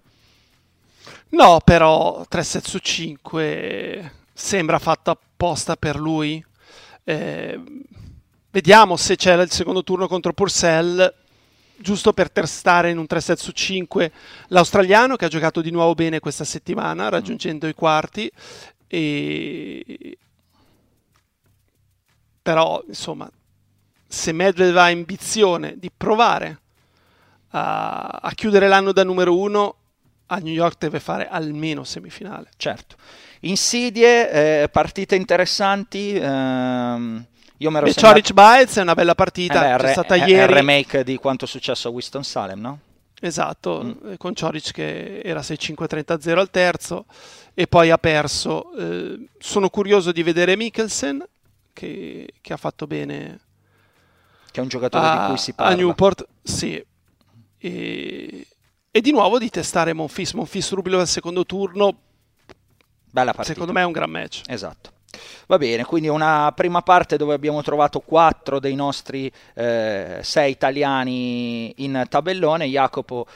No, 1.29 1.61
però 1.65 2.25
3 2.29 2.43
set 2.43 2.67
su 2.67 2.79
5 2.79 4.13
sembra 4.33 4.79
fatto 4.79 5.11
apposta 5.11 5.77
per 5.77 5.97
lui. 5.97 6.45
Eh, 7.03 7.61
vediamo 8.51 8.97
se 8.97 9.17
c'è 9.17 9.35
il 9.41 9.51
secondo 9.51 9.83
turno 9.83 10.07
contro 10.07 10.33
Purcell 10.33 11.15
giusto 11.79 12.13
per 12.13 12.31
testare 12.31 12.91
in 12.91 12.99
un 12.99 13.07
3 13.07 13.21
set 13.21 13.39
su 13.39 13.53
5 13.53 14.13
l'australiano 14.49 15.17
che 15.17 15.27
ha 15.27 15.29
giocato 15.29 15.61
di 15.61 15.71
nuovo 15.71 15.95
bene 15.95 16.21
questa 16.21 16.45
settimana 16.45 17.11
raggiungendo 17.11 17.69
i 17.69 17.75
quarti 17.75 18.31
e... 18.87 20.19
però 22.41 22.83
insomma 22.89 23.31
se 24.07 24.33
Medvedev 24.33 24.77
ha 24.79 24.87
ambizione 24.87 25.75
di 25.77 25.91
provare 25.95 26.61
a, 27.51 28.07
a 28.23 28.31
chiudere 28.33 28.69
l'anno 28.69 28.93
da 28.93 29.05
numero 29.05 29.37
uno 29.37 29.77
a 30.27 30.39
New 30.39 30.53
York 30.53 30.77
deve 30.79 31.01
fare 31.01 31.29
almeno 31.29 31.85
semifinale 31.85 32.49
certo 32.57 32.97
insidie 33.41 34.63
eh, 34.63 34.69
partite 34.69 35.15
interessanti 35.15 36.15
ehm 36.15 37.27
io 37.59 37.71
mi 37.71 37.79
ero 37.79 37.91
segnato... 37.91 38.35
Baez 38.35 38.77
è 38.77 38.83
una 38.83 38.95
bella 38.95 39.15
partita, 39.15 39.75
eh 39.75 39.77
beh, 39.77 39.89
è, 39.89 39.93
stata 39.93 40.15
è, 40.15 40.19
ieri. 40.19 40.33
È 40.33 40.43
il 40.43 40.49
remake 40.49 41.05
di 41.05 41.17
quanto 41.17 41.47
è 41.47 41.49
successo 41.49 41.89
a 41.89 41.91
Winston 41.91 42.23
Salem, 42.23 42.61
no? 42.61 42.79
Esatto, 43.19 43.83
mm. 43.83 44.15
con 44.19 44.35
Choric 44.35 44.73
che 44.73 45.21
era 45.21 45.41
6-5-30-0 45.41 46.37
al 46.37 46.51
terzo 46.51 47.07
e 47.55 47.67
poi 47.67 47.91
ha 47.91 47.97
perso. 47.97 48.75
Eh, 48.75 49.29
sono 49.39 49.71
curioso 49.71 50.13
di 50.13 50.23
vedere 50.23 50.55
Mikkelsen 50.57 51.27
che, 51.73 52.35
che, 52.43 52.53
ha 52.53 52.59
fatto 52.59 52.87
bene. 52.87 53.41
Che 54.51 54.61
è 54.61 54.63
un 54.63 54.69
giocatore 54.69 55.07
a, 55.07 55.21
di 55.21 55.27
cui 55.29 55.39
si 55.39 55.55
parla. 55.55 55.73
A 55.73 55.77
Newport, 55.77 56.27
sì. 56.43 56.85
E, 57.59 58.47
e 58.97 59.03
di 59.03 59.11
nuovo 59.11 59.39
di 59.39 59.51
testare 59.51 59.93
Monfis. 59.93 60.33
Monfis 60.33 60.73
Rubilo 60.73 60.99
al 60.99 61.07
secondo 61.07 61.45
turno. 61.45 61.95
Bella 63.11 63.33
partita. 63.33 63.53
Secondo 63.53 63.75
me 63.75 63.83
è 63.83 63.85
un 63.85 63.93
gran 63.93 64.09
match. 64.09 64.41
Esatto. 64.47 64.93
Va 65.49 65.59
bene, 65.59 65.85
quindi 65.85 66.09
una 66.09 66.51
prima 66.57 66.81
parte 66.81 67.19
dove 67.19 67.35
abbiamo 67.35 67.61
trovato 67.61 68.01
quattro 68.01 68.59
dei 68.59 68.75
nostri 68.75 69.31
eh, 69.53 70.21
sei 70.23 70.51
italiani 70.51 71.75
in 71.85 72.07
tabellone. 72.09 72.65
Jacopo, 72.69 73.27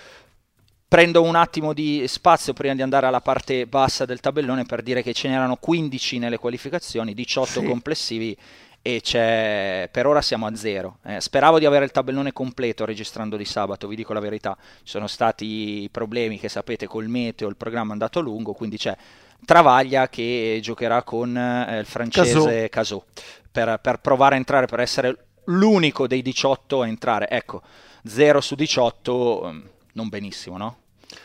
prendo 0.88 1.22
un 1.22 1.34
attimo 1.34 1.74
di 1.74 2.04
spazio 2.08 2.54
prima 2.54 2.74
di 2.74 2.80
andare 2.80 3.04
alla 3.04 3.20
parte 3.20 3.66
bassa 3.66 4.06
del 4.06 4.20
tabellone 4.20 4.64
per 4.64 4.80
dire 4.80 5.02
che 5.02 5.12
ce 5.12 5.28
n'erano 5.28 5.56
15 5.56 6.16
nelle 6.16 6.38
qualificazioni, 6.38 7.12
18 7.12 7.60
sì. 7.60 7.66
complessivi 7.66 8.36
e 8.82 9.88
per 9.90 10.06
ora 10.06 10.22
siamo 10.22 10.46
a 10.46 10.54
zero. 10.54 10.98
Eh, 11.04 11.20
speravo 11.20 11.58
di 11.58 11.66
avere 11.66 11.84
il 11.84 11.90
tabellone 11.90 12.32
completo 12.32 12.84
registrando 12.84 13.36
di 13.36 13.44
sabato, 13.44 13.88
vi 13.88 13.96
dico 13.96 14.12
la 14.12 14.20
verità. 14.20 14.56
Ci 14.60 14.90
sono 14.90 15.06
stati 15.06 15.88
problemi 15.90 16.38
che 16.38 16.48
sapete 16.48 16.86
col 16.86 17.08
meteo, 17.08 17.48
il 17.48 17.56
programma 17.56 17.90
è 17.90 17.92
andato 17.92 18.20
lungo, 18.20 18.52
quindi 18.52 18.76
c'è 18.76 18.96
Travaglia 19.44 20.08
che 20.08 20.58
giocherà 20.62 21.02
con 21.02 21.36
eh, 21.36 21.78
il 21.78 21.86
francese 21.86 22.68
Casò 22.68 23.02
per, 23.50 23.78
per, 23.80 23.98
provare 23.98 24.34
a 24.34 24.38
entrare, 24.38 24.66
per 24.66 24.80
essere 24.80 25.16
l'unico 25.44 26.06
dei 26.06 26.22
18 26.22 26.82
a 26.82 26.86
entrare. 26.86 27.28
Ecco, 27.28 27.62
0 28.04 28.40
su 28.40 28.54
18, 28.54 29.50
mm, 29.52 29.60
non 29.94 30.08
benissimo, 30.08 30.56
no? 30.56 30.76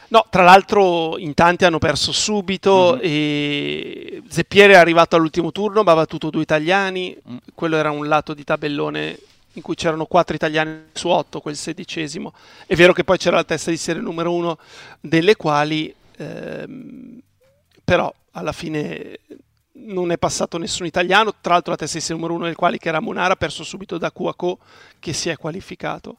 No, 0.07 0.25
tra 0.29 0.43
l'altro 0.43 1.17
in 1.17 1.33
tanti 1.33 1.65
hanno 1.65 1.79
perso 1.79 2.11
subito 2.11 2.93
mm-hmm. 2.93 3.01
e 3.03 4.21
Zeppieri 4.27 4.73
è 4.73 4.77
arrivato 4.77 5.15
all'ultimo 5.15 5.51
turno 5.51 5.83
ma 5.83 5.91
ha 5.91 5.95
battuto 5.95 6.29
due 6.29 6.41
italiani, 6.41 7.15
mm. 7.29 7.37
quello 7.53 7.75
era 7.77 7.91
un 7.91 8.07
lato 8.07 8.33
di 8.33 8.43
tabellone 8.43 9.19
in 9.53 9.61
cui 9.61 9.75
c'erano 9.75 10.05
quattro 10.05 10.35
italiani 10.35 10.85
su 10.93 11.07
otto, 11.07 11.39
quel 11.39 11.55
sedicesimo. 11.55 12.33
È 12.65 12.75
vero 12.75 12.93
che 12.93 13.03
poi 13.03 13.17
c'era 13.17 13.37
la 13.37 13.43
testa 13.43 13.71
di 13.71 13.77
serie 13.77 14.01
numero 14.01 14.33
uno, 14.33 14.57
delle 14.99 15.35
quali 15.35 15.93
ehm, 16.17 17.19
però 17.83 18.13
alla 18.31 18.51
fine 18.51 19.19
non 19.77 20.11
è 20.11 20.17
passato 20.17 20.57
nessun 20.57 20.85
italiano, 20.85 21.33
tra 21.39 21.53
l'altro 21.53 21.71
la 21.71 21.77
testa 21.77 21.97
di 21.97 22.03
serie 22.03 22.17
numero 22.17 22.35
uno 22.35 22.45
del 22.45 22.55
quali 22.55 22.77
che 22.77 22.89
era 22.89 22.99
Munara 22.99 23.33
ha 23.33 23.37
perso 23.37 23.63
subito 23.63 23.97
da 23.97 24.11
Cuaco 24.11 24.59
che 24.99 25.13
si 25.13 25.29
è 25.29 25.37
qualificato. 25.37 26.17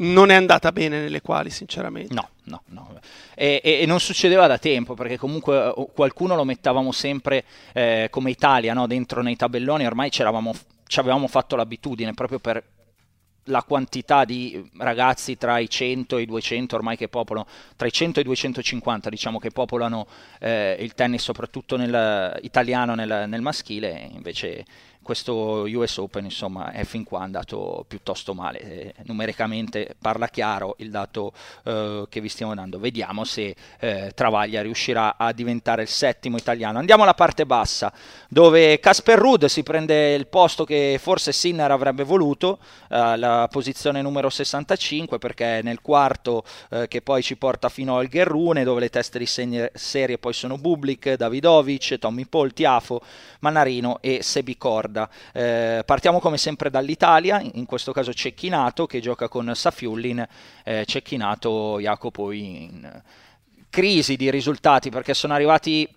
Non 0.00 0.30
è 0.30 0.34
andata 0.34 0.72
bene 0.72 1.00
nelle 1.00 1.20
quali, 1.20 1.50
sinceramente. 1.50 2.14
No, 2.14 2.30
no, 2.44 2.62
no. 2.68 2.98
E, 3.34 3.60
e, 3.62 3.80
e 3.82 3.86
non 3.86 4.00
succedeva 4.00 4.46
da 4.46 4.58
tempo, 4.58 4.94
perché 4.94 5.18
comunque 5.18 5.68
eh, 5.68 5.86
qualcuno 5.94 6.34
lo 6.36 6.44
mettavamo 6.44 6.90
sempre 6.90 7.44
eh, 7.72 8.08
come 8.10 8.30
Italia, 8.30 8.72
no? 8.72 8.86
dentro 8.86 9.22
nei 9.22 9.36
tabelloni, 9.36 9.86
ormai 9.86 10.10
ci 10.10 10.22
avevamo 10.22 11.26
fatto 11.26 11.56
l'abitudine 11.56 12.14
proprio 12.14 12.38
per 12.38 12.64
la 13.44 13.62
quantità 13.62 14.24
di 14.24 14.70
ragazzi 14.78 15.36
tra 15.36 15.58
i 15.58 15.68
100 15.68 16.18
e 16.18 16.22
i 16.22 16.26
200 16.26 16.76
ormai 16.76 16.96
che 16.96 17.08
popolano, 17.08 17.46
tra 17.76 17.86
i 17.86 17.92
100 17.92 18.18
e 18.18 18.22
i 18.22 18.24
250 18.24 19.08
diciamo 19.10 19.38
che 19.38 19.50
popolano 19.50 20.06
eh, 20.38 20.76
il 20.78 20.94
tennis 20.94 21.22
soprattutto 21.22 21.76
nel, 21.76 22.38
italiano 22.42 22.94
nel, 22.94 23.24
nel 23.28 23.40
maschile, 23.40 24.08
invece 24.12 24.64
questo 25.02 25.64
US 25.66 25.96
Open 25.98 26.24
insomma 26.24 26.72
è 26.72 26.84
fin 26.84 27.04
qua 27.04 27.22
andato 27.22 27.84
piuttosto 27.88 28.34
male. 28.34 28.60
Eh, 28.60 28.94
numericamente 29.04 29.96
parla 30.00 30.28
chiaro 30.28 30.76
il 30.78 30.90
dato 30.90 31.32
eh, 31.64 32.04
che 32.08 32.20
vi 32.20 32.28
stiamo 32.28 32.54
dando. 32.54 32.78
Vediamo 32.78 33.24
se 33.24 33.54
eh, 33.78 34.12
Travaglia 34.14 34.62
riuscirà 34.62 35.16
a 35.16 35.32
diventare 35.32 35.82
il 35.82 35.88
settimo 35.88 36.36
italiano. 36.36 36.78
Andiamo 36.78 37.02
alla 37.02 37.14
parte 37.14 37.46
bassa 37.46 37.92
dove 38.28 38.78
Casper 38.78 39.18
Ruud 39.18 39.46
si 39.46 39.62
prende 39.62 40.14
il 40.14 40.26
posto 40.26 40.64
che 40.64 40.98
forse 41.00 41.32
Sinner 41.32 41.70
avrebbe 41.70 42.04
voluto 42.04 42.58
la 42.88 43.48
posizione 43.50 44.02
numero 44.02 44.28
65 44.28 45.18
perché 45.18 45.60
nel 45.62 45.80
quarto 45.80 46.42
eh, 46.70 46.88
che 46.88 47.02
poi 47.02 47.22
ci 47.22 47.36
porta 47.36 47.68
fino 47.68 47.96
al 47.96 48.08
Gherrune 48.08 48.64
dove 48.64 48.80
le 48.80 48.90
teste 48.90 49.18
di 49.18 49.26
serie 49.26 50.18
poi 50.18 50.32
sono 50.32 50.58
Bublik, 50.58 51.14
Davidovic, 51.14 51.98
Tommy 51.98 52.26
Paul, 52.26 52.52
Tiafo, 52.52 53.00
Mannarino 53.40 53.98
e 54.00 54.22
Sebicord 54.22 54.89
guarda, 54.90 55.08
eh, 55.32 55.82
partiamo 55.84 56.18
come 56.18 56.36
sempre 56.36 56.68
dall'Italia, 56.68 57.40
in 57.40 57.64
questo 57.64 57.92
caso 57.92 58.12
Cecchinato 58.12 58.86
che 58.86 59.00
gioca 59.00 59.28
con 59.28 59.54
Safiullin, 59.54 60.26
eh, 60.64 60.84
Cecchinato 60.84 61.78
Jacopo 61.80 62.32
in 62.32 63.02
crisi 63.70 64.16
di 64.16 64.30
risultati 64.30 64.90
perché 64.90 65.14
sono 65.14 65.32
arrivati 65.32 65.88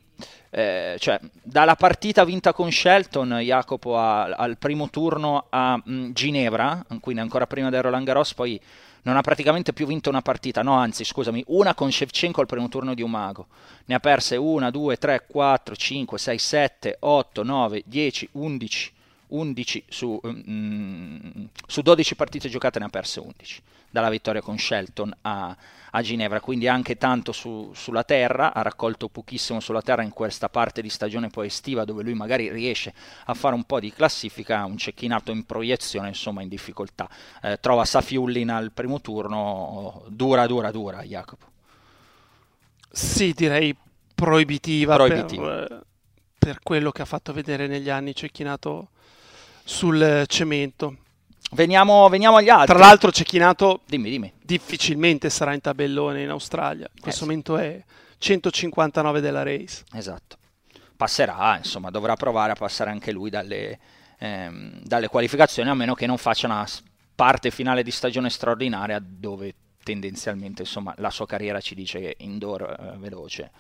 eh, 0.52 0.96
cioè, 1.00 1.20
dalla 1.42 1.76
partita 1.76 2.24
vinta 2.24 2.54
con 2.54 2.72
Shelton, 2.72 3.40
Jacopo 3.42 3.98
a, 3.98 4.26
al 4.26 4.58
primo 4.60 4.90
turno 4.92 5.48
a 5.50 5.76
mh, 5.76 5.92
mm, 5.92 6.12
Ginevra, 6.12 6.86
quindi 7.02 7.22
ancora 7.22 7.48
prima 7.48 7.72
del 7.72 7.82
Roland 7.82 8.06
Garros, 8.06 8.36
poi 8.36 8.62
non 9.04 9.18
ha 9.18 9.22
praticamente 9.22 9.74
più 9.74 9.86
vinto 9.86 10.10
una 10.10 10.22
partita, 10.22 10.62
no 10.62 10.74
anzi 10.74 11.04
scusami, 11.04 11.44
una 11.48 11.74
con 11.74 11.92
Shevchenko 11.92 12.42
al 12.42 12.48
primo 12.48 12.70
turno 12.70 12.94
di 12.94 13.02
Umago, 13.02 13.48
ne 13.86 13.96
ha 13.96 14.00
perse 14.00 14.36
1, 14.36 14.72
2, 14.72 14.98
3, 14.98 15.26
4, 15.28 15.76
5, 15.76 16.18
6, 16.18 16.38
7, 16.38 16.98
8, 17.00 17.44
9, 17.44 17.84
10, 17.86 18.30
11, 18.34 18.92
11 19.28 19.84
su, 19.88 20.20
mm, 20.26 21.44
su 21.68 21.82
12 21.82 22.16
partite 22.16 22.50
giocate 22.50 22.80
ne 22.80 22.86
ha 22.86 22.90
perse 22.90 23.20
11 23.20 23.62
dalla 23.94 24.10
vittoria 24.10 24.42
con 24.42 24.58
Shelton 24.58 25.16
a, 25.22 25.56
a 25.92 26.02
Ginevra, 26.02 26.40
quindi 26.40 26.68
anche 26.68 26.98
tanto 26.98 27.32
su, 27.32 27.70
sulla 27.76 28.04
terra, 28.04 28.52
ha 28.52 28.64
raccolto 28.64 29.08
pochissimo 29.08 29.60
sulla 29.60 29.84
terra 29.84 30.02
in 30.02 30.10
questa 30.10 30.50
parte 30.50 30.82
di 30.82 30.90
stagione 30.90 31.30
poi 31.30 31.46
estiva 31.46 31.86
dove 31.86 32.02
lui 32.02 32.16
magari 32.16 32.50
riesce 32.50 32.92
a 33.26 33.36
fare 33.36 33.54
un 33.54 33.66
po' 33.66 33.80
di 33.80 33.94
classifica, 33.94 34.66
un 34.66 34.78
cecchinato 34.78 35.30
in 35.30 35.46
proiezione, 35.46 36.08
insomma 36.08 36.42
in 36.42 36.48
difficoltà. 36.48 37.08
Eh, 37.44 37.60
trova 37.62 37.86
Safiullin 37.86 38.50
al 38.50 38.72
primo 38.72 39.00
turno, 39.00 40.06
dura, 40.08 40.48
dura, 40.48 40.72
dura, 40.72 41.04
Jacopo. 41.04 41.46
Sì, 42.90 43.32
direi 43.34 43.76
proibitiva, 44.16 44.96
Proibitiva. 44.96 45.44
Per, 45.44 45.72
eh, 45.72 45.82
per 46.40 46.60
quello 46.64 46.92
che 46.92 47.04
ha 47.04 47.06
fatto 47.06 47.32
vedere 47.32 47.68
negli 47.68 47.92
anni 47.92 48.16
cecchinato 48.16 48.88
sul 49.64 50.24
cemento. 50.26 50.98
Veniamo, 51.54 52.08
veniamo 52.10 52.38
agli 52.38 52.50
altri. 52.50 52.76
Tra 52.76 52.86
l'altro 52.86 53.12
Cecchinato 53.12 53.82
dimmi, 53.86 54.10
dimmi. 54.10 54.34
difficilmente 54.42 55.30
sarà 55.30 55.54
in 55.54 55.62
tabellone 55.62 56.22
in 56.24 56.30
Australia. 56.30 56.88
In 56.94 57.02
questo 57.02 57.24
Eh, 57.24 57.28
sì. 57.28 57.30
momento 57.30 57.58
è 57.58 57.84
159 58.18 59.22
della 59.22 59.44
race. 59.44 59.84
Esatto. 59.94 60.38
Passerà, 60.96 61.58
insomma, 61.58 61.90
dovrà 61.90 62.16
provare 62.16 62.52
a 62.54 62.56
passare 62.56 62.90
anche 62.90 63.12
lui 63.12 63.30
dalle, 63.30 63.80
ehm, 64.20 64.82
dalle 64.84 65.08
qualificazioni, 65.08 65.70
a 65.70 65.74
meno 65.74 65.94
che 65.96 66.06
non 66.06 66.18
faccia 66.18 66.48
una 66.48 66.66
parte 67.16 67.52
finale 67.52 67.84
di 67.84 67.92
stagione 67.92 68.30
straordinaria 68.30 69.00
dove 69.04 69.54
tendenzialmente, 69.84 70.62
insomma, 70.62 70.94
la 70.98 71.10
sua 71.10 71.26
carriera 71.26 71.60
ci 71.60 71.76
dice 71.76 72.00
che 72.00 72.16
indoor 72.20 72.62
eh, 72.62 72.98
veloce 72.98 73.52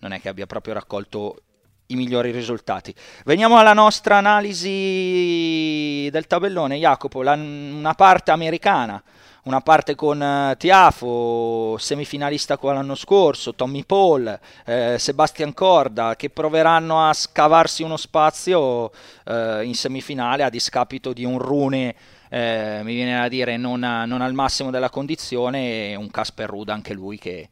non 0.00 0.12
è 0.12 0.20
che 0.20 0.28
abbia 0.28 0.46
proprio 0.46 0.74
raccolto 0.74 1.42
i 1.86 1.96
migliori 1.96 2.30
risultati. 2.30 2.94
Veniamo 3.24 3.58
alla 3.58 3.72
nostra 3.72 4.16
analisi 4.16 6.08
del 6.10 6.26
tabellone, 6.26 6.78
Jacopo, 6.78 7.22
la- 7.22 7.34
una 7.34 7.94
parte 7.94 8.30
americana, 8.30 9.02
una 9.44 9.60
parte 9.60 9.94
con 9.94 10.22
eh, 10.22 10.56
Tiafo, 10.56 11.76
semifinalista 11.78 12.56
qua 12.56 12.72
l'anno 12.72 12.94
scorso, 12.94 13.54
Tommy 13.54 13.84
Paul, 13.84 14.38
eh, 14.64 14.96
Sebastian 14.98 15.52
Corda, 15.52 16.16
che 16.16 16.30
proveranno 16.30 17.06
a 17.06 17.12
scavarsi 17.12 17.82
uno 17.82 17.98
spazio 17.98 18.90
eh, 19.26 19.60
in 19.64 19.74
semifinale 19.74 20.44
a 20.44 20.48
discapito 20.48 21.12
di 21.12 21.24
un 21.24 21.38
Rune, 21.38 21.94
eh, 22.30 22.80
mi 22.82 22.94
viene 22.94 23.18
da 23.20 23.28
dire, 23.28 23.58
non, 23.58 23.80
non 23.80 24.22
al 24.22 24.32
massimo 24.32 24.70
della 24.70 24.88
condizione, 24.88 25.90
e 25.90 25.94
un 25.94 26.10
Casper 26.10 26.48
Ruud 26.48 26.70
anche 26.70 26.94
lui 26.94 27.18
che, 27.18 27.50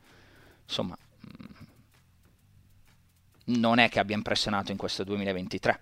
insomma, 0.64 0.96
non 3.58 3.78
è 3.78 3.88
che 3.88 3.98
abbia 3.98 4.16
impressionato 4.16 4.70
in 4.72 4.76
questo 4.78 5.04
2023. 5.04 5.80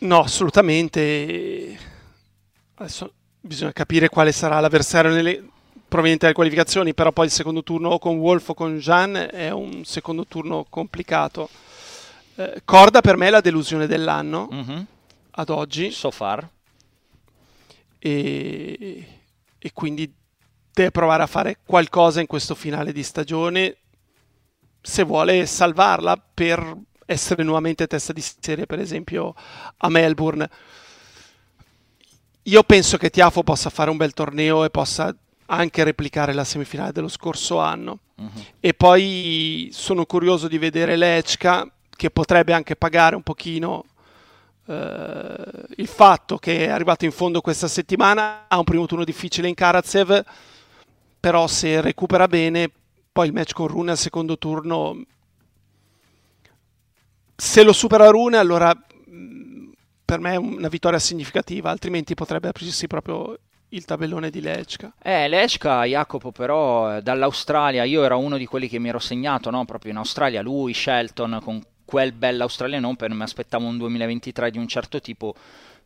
No, 0.00 0.20
assolutamente. 0.20 1.78
Adesso 2.76 3.12
bisogna 3.40 3.72
capire 3.72 4.08
quale 4.08 4.32
sarà 4.32 4.58
l'avversario 4.60 5.10
nelle- 5.12 5.46
proveniente 5.88 6.24
dalle 6.24 6.34
qualificazioni, 6.36 6.94
però 6.94 7.10
poi 7.12 7.26
il 7.26 7.32
secondo 7.32 7.62
turno 7.62 7.88
o 7.90 7.98
con 7.98 8.16
Wolf 8.18 8.50
o 8.50 8.54
con 8.54 8.78
Jean 8.78 9.28
è 9.30 9.50
un 9.50 9.84
secondo 9.84 10.24
turno 10.26 10.64
complicato. 10.70 11.48
Eh, 12.36 12.62
Corda 12.64 13.00
per 13.00 13.16
me 13.16 13.26
è 13.26 13.30
la 13.30 13.40
delusione 13.40 13.86
dell'anno 13.88 14.48
Mhm. 14.50 14.86
ad 15.32 15.48
oggi 15.50 15.90
So 15.90 16.10
far. 16.10 16.48
e, 17.98 19.06
e 19.58 19.70
quindi 19.72 20.10
deve 20.72 20.90
provare 20.90 21.22
a 21.24 21.26
fare 21.26 21.58
qualcosa 21.64 22.20
in 22.20 22.26
questo 22.26 22.54
finale 22.54 22.92
di 22.92 23.02
stagione 23.02 23.76
se 24.80 25.02
vuole 25.02 25.46
salvarla 25.46 26.22
per 26.32 26.76
essere 27.06 27.42
nuovamente 27.42 27.86
testa 27.86 28.12
di 28.12 28.22
serie, 28.22 28.66
per 28.66 28.78
esempio 28.78 29.34
a 29.78 29.88
Melbourne. 29.88 30.48
Io 32.44 32.62
penso 32.62 32.96
che 32.96 33.10
Tiafo 33.10 33.42
possa 33.42 33.68
fare 33.70 33.90
un 33.90 33.96
bel 33.96 34.14
torneo 34.14 34.64
e 34.64 34.70
possa 34.70 35.14
anche 35.46 35.84
replicare 35.84 36.32
la 36.32 36.44
semifinale 36.44 36.92
dello 36.92 37.08
scorso 37.08 37.58
anno. 37.58 38.00
Mhm. 38.16 38.44
E 38.60 38.74
poi 38.74 39.70
sono 39.72 40.06
curioso 40.06 40.48
di 40.48 40.58
vedere 40.58 40.96
Lechka 40.96 41.70
che 41.90 42.10
potrebbe 42.10 42.52
anche 42.52 42.76
pagare 42.76 43.16
un 43.16 43.22
pochino 43.22 43.84
eh, 44.66 45.64
il 45.76 45.88
fatto 45.88 46.38
che 46.38 46.66
è 46.66 46.68
arrivato 46.68 47.04
in 47.04 47.12
fondo 47.12 47.40
questa 47.40 47.68
settimana, 47.68 48.44
ha 48.48 48.56
un 48.56 48.64
primo 48.64 48.86
turno 48.86 49.04
difficile 49.04 49.48
in 49.48 49.54
Karatsev, 49.54 50.24
però 51.18 51.46
se 51.46 51.80
recupera 51.80 52.28
bene, 52.28 52.70
poi 53.12 53.26
il 53.26 53.32
match 53.32 53.52
con 53.52 53.66
Rune 53.66 53.90
al 53.92 53.98
secondo 53.98 54.38
turno, 54.38 55.02
se 57.36 57.62
lo 57.62 57.72
supera 57.72 58.08
Rune 58.08 58.36
allora 58.36 58.72
mh, 58.74 59.70
per 60.04 60.20
me 60.20 60.32
è 60.32 60.36
una 60.36 60.68
vittoria 60.68 60.98
significativa, 60.98 61.70
altrimenti 61.70 62.14
potrebbe 62.14 62.48
aprirsi 62.48 62.86
proprio 62.86 63.38
il 63.70 63.84
tabellone 63.84 64.30
di 64.30 64.40
Lechka. 64.40 64.92
Eh, 65.02 65.28
Lechka, 65.28 65.84
Jacopo, 65.84 66.32
però 66.32 66.96
eh, 66.96 67.02
dall'Australia, 67.02 67.84
io 67.84 68.02
ero 68.02 68.18
uno 68.18 68.36
di 68.36 68.46
quelli 68.46 68.68
che 68.68 68.78
mi 68.78 68.88
ero 68.88 68.98
segnato, 68.98 69.50
no? 69.50 69.64
Proprio 69.64 69.92
in 69.92 69.98
Australia, 69.98 70.42
lui, 70.42 70.74
Shelton, 70.74 71.38
con 71.42 71.62
quel 71.84 72.12
bell'Australian 72.12 72.84
Open, 72.84 73.12
mi 73.12 73.22
aspettavo 73.22 73.66
un 73.66 73.78
2023 73.78 74.50
di 74.50 74.58
un 74.58 74.66
certo 74.66 75.00
tipo. 75.00 75.34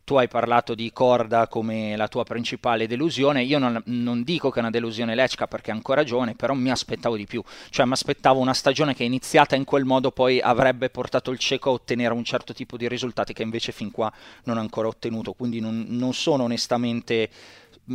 Tu 0.05 0.17
hai 0.17 0.29
parlato 0.29 0.75
di 0.75 0.93
Corda 0.93 1.49
come 1.49 1.97
la 1.97 2.09
tua 2.09 2.25
principale 2.25 2.87
delusione. 2.87 3.43
Io 3.43 3.59
non, 3.59 3.81
non 3.87 4.23
dico 4.23 4.51
che 4.51 4.59
è 4.59 4.61
una 4.61 4.71
delusione 4.71 5.15
Lechka 5.15 5.47
perché 5.47 5.71
è 5.71 5.75
ancora 5.75 6.05
giovane, 6.05 6.35
però 6.35 6.53
mi 6.53 6.71
aspettavo 6.71 7.17
di 7.17 7.25
più. 7.25 7.43
Cioè, 7.71 7.87
mi 7.87 7.93
aspettavo 7.93 8.39
una 8.39 8.53
stagione 8.53 8.95
che 8.95 9.05
iniziata 9.05 9.57
in 9.57 9.65
quel 9.65 9.87
modo 9.87 10.11
poi 10.11 10.41
avrebbe 10.43 10.91
portato 10.91 11.31
il 11.31 11.39
cieco 11.39 11.71
a 11.71 11.73
ottenere 11.73 12.13
un 12.13 12.23
certo 12.23 12.53
tipo 12.53 12.77
di 12.77 12.87
risultati 12.87 13.33
che 13.33 13.43
invece 13.43 13.73
fin 13.73 13.91
qua 13.91 14.13
non 14.45 14.59
ha 14.59 14.61
ancora 14.61 14.89
ottenuto. 14.89 15.33
Quindi 15.33 15.61
non, 15.61 15.87
non 15.89 16.13
sono 16.13 16.43
onestamente 16.43 17.31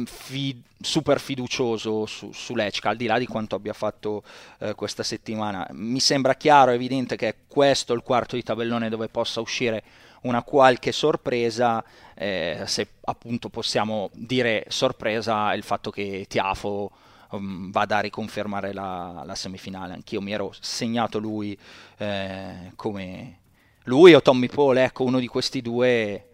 fi- 0.06 0.60
super 0.80 1.20
fiducioso 1.20 2.06
su, 2.06 2.32
su 2.32 2.56
Lechka, 2.56 2.90
al 2.90 2.98
di 2.98 3.06
là 3.06 3.18
di 3.20 3.28
quanto 3.28 3.56
abbia 3.56 3.74
fatto 3.74 4.24
eh, 4.60 4.74
questa 4.74 5.04
settimana. 5.04 5.68
Mi 5.72 6.00
sembra 6.00 6.36
chiaro, 6.36 6.72
evidente 6.72 7.16
che 7.16 7.28
è 7.28 7.36
questo 7.48 7.94
il 7.94 8.02
quarto 8.02 8.36
di 8.36 8.44
tabellone 8.44 8.90
dove 8.90 9.10
possa 9.10 9.42
uscire 9.42 9.84
una 10.22 10.44
qualche 10.44 10.92
sorpresa, 10.92 11.84
eh, 12.14 12.64
se 12.66 12.88
appunto 13.06 13.50
possiamo 13.50 14.10
dire 14.14 14.66
sorpresa 14.68 15.54
il 15.54 15.64
fatto 15.64 15.92
che 15.92 16.26
Tiafo 16.28 16.92
um, 17.32 17.72
vada 17.72 17.98
a 17.98 18.02
riconfermare 18.02 18.74
la, 18.74 19.24
la 19.26 19.36
semifinale. 19.36 19.94
Anch'io 19.94 20.22
mi 20.22 20.32
ero 20.32 20.52
segnato 20.60 21.20
lui 21.20 21.58
eh, 21.98 22.72
come 22.76 23.38
lui 23.84 24.14
o 24.14 24.22
Tommy 24.22 24.48
Paul, 24.48 24.78
ecco 24.78 25.04
uno 25.04 25.20
di 25.20 25.28
questi 25.28 25.62
due 25.62 26.29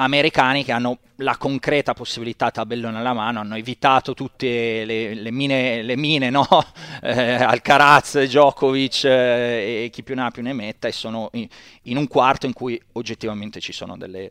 americani 0.00 0.64
che 0.64 0.72
hanno 0.72 0.98
la 1.16 1.36
concreta 1.36 1.92
possibilità 1.92 2.50
tabellone 2.50 2.98
alla 2.98 3.12
mano, 3.12 3.40
hanno 3.40 3.56
evitato 3.56 4.14
tutte 4.14 4.84
le, 4.84 5.14
le 5.14 5.30
mine, 5.32 5.82
le 5.82 5.96
mine 5.96 6.30
no? 6.30 6.46
eh, 7.02 7.34
Alcaraz, 7.34 8.22
Djokovic 8.22 9.04
eh, 9.04 9.84
e 9.84 9.90
chi 9.90 10.02
più 10.02 10.14
ne 10.14 10.22
ha 10.22 10.30
più 10.30 10.42
ne 10.42 10.52
metta 10.52 10.86
e 10.86 10.92
sono 10.92 11.30
in, 11.32 11.48
in 11.82 11.96
un 11.96 12.06
quarto 12.06 12.46
in 12.46 12.52
cui 12.52 12.80
oggettivamente 12.92 13.58
ci 13.60 13.72
sono 13.72 13.96
delle, 13.96 14.30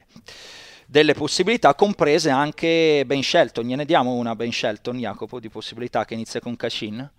delle 0.85 1.13
possibilità, 1.13 1.75
comprese 1.75 2.29
anche 2.29 3.03
Ben 3.05 3.21
Shelton. 3.21 3.65
Gliene 3.65 3.83
diamo 3.85 4.13
una 4.13 4.35
Ben 4.35 4.51
Shelton, 4.51 4.97
Jacopo, 4.97 5.39
di 5.39 5.49
possibilità 5.49 6.05
che 6.05 6.13
inizia 6.13 6.39
con 6.39 6.55
Cashin? 6.55 7.09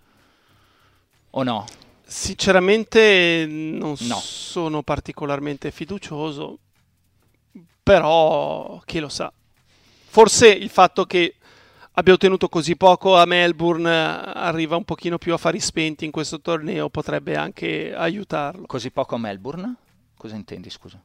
O 1.31 1.43
no? 1.43 1.65
Sinceramente 2.03 3.45
non 3.47 3.95
No. 3.99 4.15
sono 4.15 4.81
particolarmente 4.81 5.69
fiducioso, 5.69 6.57
però 7.89 8.79
chi 8.85 8.99
lo 8.99 9.09
sa. 9.09 9.33
Forse 10.11 10.47
il 10.47 10.69
fatto 10.69 11.05
che 11.05 11.37
abbia 11.93 12.13
ottenuto 12.13 12.47
così 12.47 12.75
poco 12.75 13.17
a 13.17 13.25
Melbourne 13.25 13.89
eh, 13.89 14.31
arriva 14.35 14.75
un 14.75 14.83
pochino 14.83 15.17
più 15.17 15.33
a 15.33 15.37
fari 15.37 15.59
spenti 15.59 16.05
in 16.05 16.11
questo 16.11 16.39
torneo 16.39 16.89
potrebbe 16.89 17.35
anche 17.35 17.91
aiutarlo. 17.91 18.67
Così 18.67 18.91
poco 18.91 19.15
a 19.15 19.17
Melbourne? 19.17 19.73
Cosa 20.15 20.35
intendi, 20.35 20.69
scusa? 20.69 21.01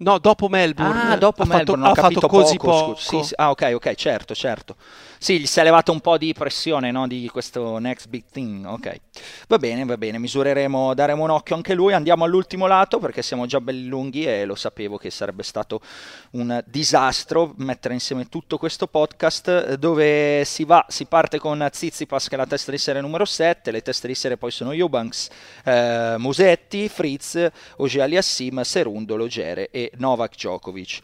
No, 0.00 0.18
dopo 0.18 0.48
Melbourne 0.48 1.12
Ah, 1.12 1.16
dopo 1.16 1.42
ha 1.42 1.46
Melbourne, 1.46 1.84
fatto, 1.84 2.00
ha 2.00 2.02
capito 2.02 2.20
fatto 2.20 2.32
così 2.32 2.56
poco, 2.56 2.78
poco. 2.78 2.96
Sì, 2.96 3.22
sì, 3.22 3.34
ah, 3.36 3.50
ok, 3.50 3.72
ok, 3.74 3.94
certo, 3.94 4.34
certo. 4.34 4.76
Sì, 5.18 5.38
gli 5.38 5.46
si 5.46 5.60
è 5.60 5.62
levato 5.62 5.92
un 5.92 6.00
po' 6.00 6.16
di 6.16 6.32
pressione, 6.32 6.90
no, 6.90 7.06
di 7.06 7.28
questo 7.30 7.76
next 7.76 8.08
big 8.08 8.24
thing, 8.32 8.64
ok. 8.64 9.00
Va 9.48 9.58
bene, 9.58 9.84
va 9.84 9.98
bene, 9.98 10.18
misureremo, 10.18 10.94
daremo 10.94 11.24
un 11.24 11.28
occhio 11.28 11.54
anche 11.54 11.74
lui. 11.74 11.92
Andiamo 11.92 12.24
all'ultimo 12.24 12.66
lato 12.66 12.98
perché 12.98 13.20
siamo 13.20 13.44
già 13.44 13.60
belli 13.60 13.86
lunghi 13.86 14.24
e 14.24 14.46
lo 14.46 14.54
sapevo 14.54 14.96
che 14.96 15.10
sarebbe 15.10 15.42
stato 15.42 15.82
un 16.30 16.62
disastro 16.64 17.52
mettere 17.58 17.92
insieme 17.92 18.30
tutto 18.30 18.56
questo 18.56 18.86
podcast 18.86 19.48
eh, 19.48 19.76
dove 19.76 20.42
si 20.46 20.64
va, 20.64 20.86
si 20.88 21.04
parte 21.04 21.38
con 21.38 21.68
Zizipas 21.70 22.28
che 22.28 22.36
è 22.36 22.38
la 22.38 22.46
testa 22.46 22.70
di 22.70 22.78
serie 22.78 23.02
numero 23.02 23.26
7, 23.26 23.70
le 23.70 23.82
teste 23.82 24.06
di 24.06 24.14
serie 24.14 24.38
poi 24.38 24.50
sono 24.50 24.72
Eubanks, 24.72 25.28
eh, 25.64 26.14
Musetti, 26.16 26.88
Fritz, 26.88 27.46
Ogiali 27.76 28.16
Assim, 28.16 28.62
Serundolo, 28.62 29.26
Gere 29.26 29.68
e 29.70 29.89
Novak 29.96 30.34
Djokovic. 30.34 31.00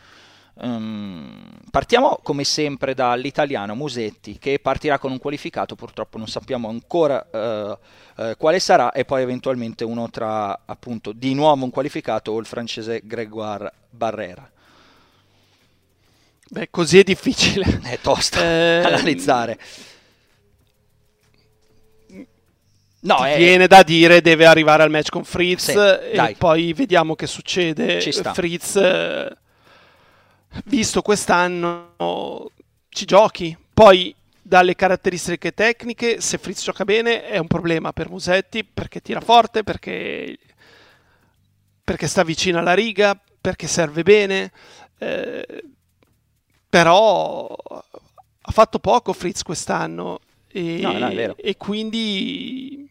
Um, 0.58 1.60
partiamo 1.70 2.18
come 2.22 2.42
sempre 2.44 2.94
dall'italiano 2.94 3.74
Musetti 3.74 4.38
che 4.38 4.58
partirà 4.58 4.98
con 4.98 5.10
un 5.10 5.18
qualificato, 5.18 5.74
purtroppo 5.74 6.16
non 6.16 6.28
sappiamo 6.28 6.70
ancora 6.70 7.26
uh, 7.30 8.22
uh, 8.22 8.36
quale 8.38 8.58
sarà 8.58 8.90
e 8.92 9.04
poi 9.04 9.20
eventualmente 9.20 9.84
uno 9.84 10.08
tra 10.08 10.62
appunto 10.64 11.12
di 11.12 11.34
nuovo 11.34 11.64
un 11.64 11.70
qualificato 11.70 12.32
o 12.32 12.38
il 12.38 12.46
francese 12.46 13.02
Grégoire 13.04 13.70
Barrera. 13.90 14.50
Beh, 16.48 16.68
così 16.70 17.00
è 17.00 17.02
difficile. 17.02 17.80
È 17.82 17.98
tosta 18.00 18.40
eh, 18.40 18.80
analizzare. 18.86 19.58
No, 23.06 23.24
è... 23.24 23.36
Viene 23.36 23.66
da 23.68 23.82
dire 23.82 24.20
deve 24.20 24.46
arrivare 24.46 24.82
al 24.82 24.90
match 24.90 25.10
con 25.10 25.24
Fritz 25.24 25.70
sì, 25.70 26.10
e 26.10 26.16
dai. 26.16 26.34
poi 26.34 26.72
vediamo 26.72 27.14
che 27.14 27.26
succede. 27.26 28.00
Fritz, 28.00 28.80
visto 30.64 31.02
quest'anno, 31.02 32.50
ci 32.88 33.04
giochi. 33.04 33.56
Poi 33.72 34.14
dalle 34.42 34.74
caratteristiche 34.74 35.52
tecniche, 35.52 36.20
se 36.20 36.38
Fritz 36.38 36.62
gioca 36.62 36.84
bene 36.84 37.26
è 37.26 37.38
un 37.38 37.46
problema 37.46 37.92
per 37.92 38.10
Musetti 38.10 38.64
perché 38.64 39.00
tira 39.00 39.20
forte, 39.20 39.62
perché, 39.62 40.36
perché 41.82 42.06
sta 42.08 42.24
vicino 42.24 42.58
alla 42.58 42.74
riga, 42.74 43.18
perché 43.40 43.68
serve 43.68 44.02
bene. 44.02 44.50
Eh, 44.98 45.64
però 46.68 47.46
ha 47.46 48.52
fatto 48.52 48.78
poco 48.78 49.12
Fritz 49.12 49.42
quest'anno 49.42 50.20
e, 50.48 50.78
no, 50.80 50.92
no, 50.98 51.34
e 51.36 51.56
quindi 51.56 52.88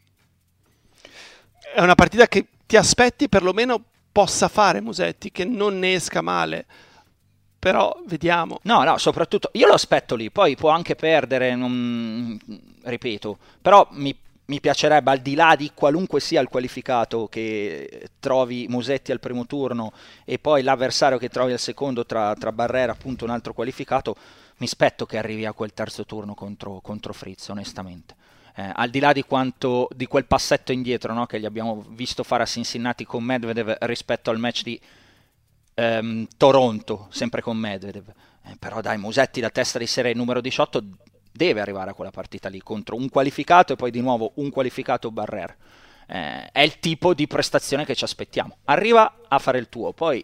è 1.76 1.82
una 1.82 1.96
partita 1.96 2.26
che 2.28 2.48
ti 2.66 2.78
aspetti 2.78 3.28
perlomeno 3.28 3.84
possa 4.10 4.48
fare 4.48 4.80
Musetti, 4.80 5.30
che 5.30 5.44
non 5.44 5.78
ne 5.78 5.94
esca 5.94 6.22
male. 6.22 6.66
Però 7.60 7.94
vediamo. 8.08 8.60
No, 8.64 8.84
no, 8.84 8.98
soprattutto 8.98 9.50
io 9.54 9.68
lo 9.68 9.74
aspetto 9.74 10.16
lì, 10.16 10.32
poi 10.32 10.56
può 10.56 10.70
anche 10.70 10.96
perdere, 10.96 11.54
non... 11.54 12.40
ripeto, 12.84 13.38
però 13.62 13.86
mi, 13.92 14.18
mi, 14.46 14.62
piacerebbe 14.62 15.12
al 15.12 15.20
di 15.20 15.36
là 15.36 15.56
di 15.58 15.72
qualunque 15.74 16.22
sia 16.22 16.40
il 16.40 16.48
qualificato 16.48 17.28
che 17.28 18.10
trovi 18.22 18.68
Musetti 18.70 19.12
al 19.12 19.20
primo 19.20 19.46
turno 19.46 19.92
e 20.24 20.40
poi 20.40 20.64
l'avversario 20.64 21.18
che 21.18 21.28
trovi 21.28 21.52
al 21.52 21.60
secondo 21.60 22.06
tra, 22.06 22.34
tra 22.36 22.54
Barrera, 22.54 22.94
appunto 22.94 23.26
un 23.26 23.32
altro 23.32 23.54
qualificato, 23.54 24.16
mi 24.58 24.66
aspetto 24.66 25.06
che 25.06 25.18
arrivi 25.18 25.46
a 25.46 25.52
quel 25.52 25.74
terzo 25.74 26.06
turno 26.06 26.36
contro, 26.36 26.80
contro 26.82 27.12
Fritz, 27.12 27.50
onestamente 27.50 28.16
eh, 28.58 28.72
al 28.74 28.89
di 28.89 29.00
là 29.00 29.12
di, 29.12 29.24
quanto, 29.24 29.89
di 29.94 30.06
quel 30.06 30.26
passetto 30.26 30.72
indietro 30.72 31.13
no, 31.13 31.26
che 31.26 31.39
gli 31.39 31.46
abbiamo 31.46 31.84
visto 31.89 32.24
fare 32.24 32.44
a 32.44 32.46
Cincinnati 32.46 33.06
con 33.06 33.22
Medvedev 33.22 33.78
rispetto 33.82 34.30
al 34.30 34.39
match 34.39 34.63
di 34.63 34.80
ehm, 35.74 36.28
Toronto, 36.38 37.08
sempre 37.10 37.41
con 37.41 37.58
Medvedev. 37.58 38.08
Eh, 38.46 38.56
però 38.58 38.80
dai, 38.80 38.98
Musetti 38.98 39.41
da 39.41 39.50
testa 39.50 39.78
di 39.78 39.88
serie 39.88 40.13
numero 40.13 40.39
18 40.39 40.84
deve 41.34 41.60
arrivare 41.60 41.91
a 41.91 41.94
quella 41.94 42.12
partita 42.12 42.48
lì 42.48 42.62
contro 42.62 42.96
un 42.96 43.10
qualificato 43.10 43.74
e 43.74 43.76
poi 43.76 43.91
di 43.91 44.00
nuovo 44.00 44.32
un 44.36 44.50
qualificato 44.50 45.12
Barrer. 45.12 45.54
Eh, 46.08 46.50
è 46.52 46.62
il 46.62 46.80
tipo 46.80 47.13
di 47.13 47.28
prestazione 47.28 47.84
che 47.84 47.94
ci 47.94 48.06
aspettiamo. 48.06 48.60
Arriva 48.65 49.18
a 49.28 49.38
fare 49.38 49.58
il 49.58 49.68
tuo, 49.68 49.91
poi 49.91 50.24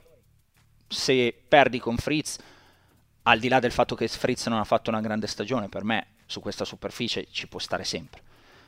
se 0.88 1.38
perdi 1.48 1.80
con 1.80 1.98
Fritz, 1.98 2.38
al 3.24 3.39
di 3.39 3.50
là 3.50 3.60
del 3.60 3.72
fatto 3.72 3.94
che 3.94 4.08
Fritz 4.08 4.48
non 4.48 4.60
ha 4.60 4.63
fatto 4.63 4.89
una 4.89 5.02
grande 5.02 5.28
stagione, 5.28 5.67
per 5.67 5.84
me 5.84 6.08
su 6.32 6.39
questa 6.39 6.65
superficie 6.65 7.28
ci 7.32 7.48
può 7.48 7.60
stare 7.60 7.84
sempre. 7.84 8.22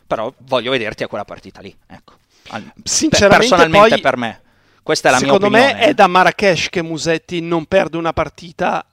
Però 0.06 0.32
voglio 0.39 0.69
vederti 0.69 1.04
a 1.04 1.08
quella 1.08 1.26
partita 1.26 1.62
lì, 1.62 1.76
ecco. 1.88 2.15
Al, 2.49 2.71
Sinceramente, 2.84 3.47
personalmente 3.47 3.89
poi, 3.89 4.02
per 4.02 4.17
me. 4.17 4.41
Questa 4.84 5.08
è 5.08 5.12
la 5.12 5.19
mia 5.21 5.34
opinione. 5.34 5.58
Secondo 5.60 5.80
me 5.80 5.88
è 5.88 5.93
da 5.93 6.08
Marrakesh 6.08 6.69
che 6.69 6.82
Musetti 6.82 7.39
non 7.39 7.65
perde 7.65 7.97
una 7.97 8.12
partita 8.12 8.86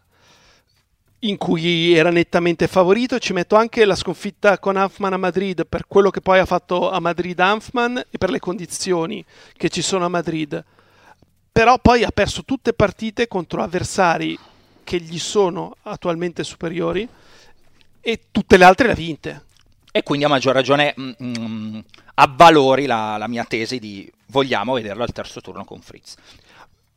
in 1.20 1.36
cui 1.36 1.92
era 1.94 2.10
nettamente 2.10 2.68
favorito. 2.68 3.18
Ci 3.18 3.32
metto 3.32 3.56
anche 3.56 3.84
la 3.84 3.96
sconfitta 3.96 4.60
con 4.60 4.76
Hanfman 4.76 5.14
a 5.14 5.18
Madrid 5.18 5.66
per 5.66 5.86
quello 5.88 6.10
che 6.10 6.20
poi 6.20 6.38
ha 6.38 6.46
fatto 6.46 6.90
a 6.90 7.00
Madrid 7.00 7.38
Hanfman 7.38 8.04
e 8.08 8.18
per 8.18 8.30
le 8.30 8.38
condizioni 8.38 9.24
che 9.56 9.68
ci 9.68 9.82
sono 9.82 10.04
a 10.04 10.08
Madrid. 10.08 10.64
Però 11.50 11.76
poi 11.78 12.04
ha 12.04 12.10
perso 12.12 12.44
tutte 12.44 12.72
partite 12.72 13.26
contro 13.26 13.64
avversari 13.64 14.38
che 14.84 15.00
gli 15.00 15.18
sono 15.18 15.76
attualmente 15.82 16.44
superiori 16.44 17.06
e 18.00 18.26
tutte 18.30 18.56
le 18.56 18.64
altre 18.64 18.86
le 18.86 18.92
ha 18.92 18.96
vinte. 18.96 19.44
E 19.92 20.02
quindi 20.02 20.24
a 20.24 20.28
maggior 20.28 20.54
ragione 20.54 20.94
mh, 20.96 21.02
mm, 21.02 21.12
mh, 21.18 21.38
mm, 21.40 21.78
avvalori 22.14 22.86
la, 22.86 23.16
la, 23.16 23.26
mia 23.26 23.44
tesi 23.44 23.78
di 23.78 24.10
vogliamo 24.26 24.74
vederlo 24.74 25.02
al 25.02 25.12
terzo 25.12 25.40
turno 25.40 25.64
con 25.64 25.80
Fritz. 25.80 26.16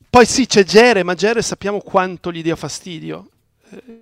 Poi 0.09 0.25
sì, 0.25 0.45
c'è 0.45 0.63
Gere, 0.63 1.01
ma 1.03 1.15
Gere 1.15 1.41
sappiamo 1.41 1.79
quanto 1.79 2.31
gli 2.31 2.43
dia 2.43 2.55
fastidio. 2.55 3.29
Eh, 3.71 4.01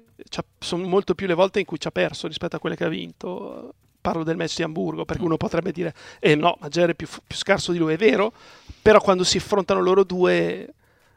sono 0.60 0.88
molto 0.88 1.16
più 1.16 1.26
le 1.26 1.34
volte 1.34 1.60
in 1.60 1.66
cui 1.66 1.80
ci 1.80 1.88
ha 1.88 1.92
perso 1.92 2.28
rispetto 2.28 2.58
a 2.58 2.60
quelle 2.60 2.76
che 2.76 2.84
ha 2.84 2.90
vinto. 2.90 3.74
Parlo 4.02 4.24
del 4.24 4.36
match 4.36 4.58
di 4.58 4.64
Hamburgo, 4.64 5.06
perché 5.06 5.24
uno 5.24 5.38
potrebbe 5.38 5.72
dire, 5.72 5.94
eh 6.20 6.36
no, 6.36 6.58
ma 6.60 6.68
Gere 6.68 6.94
è 6.94 6.96
più, 6.96 7.08
più 7.08 7.38
scarso 7.38 7.72
di 7.72 7.78
lui, 7.78 7.94
è 7.94 7.98
vero, 7.98 8.34
però 8.82 9.00
quando 9.00 9.24
si 9.24 9.38
affrontano 9.38 9.80
loro 9.80 10.04
due 10.04 10.74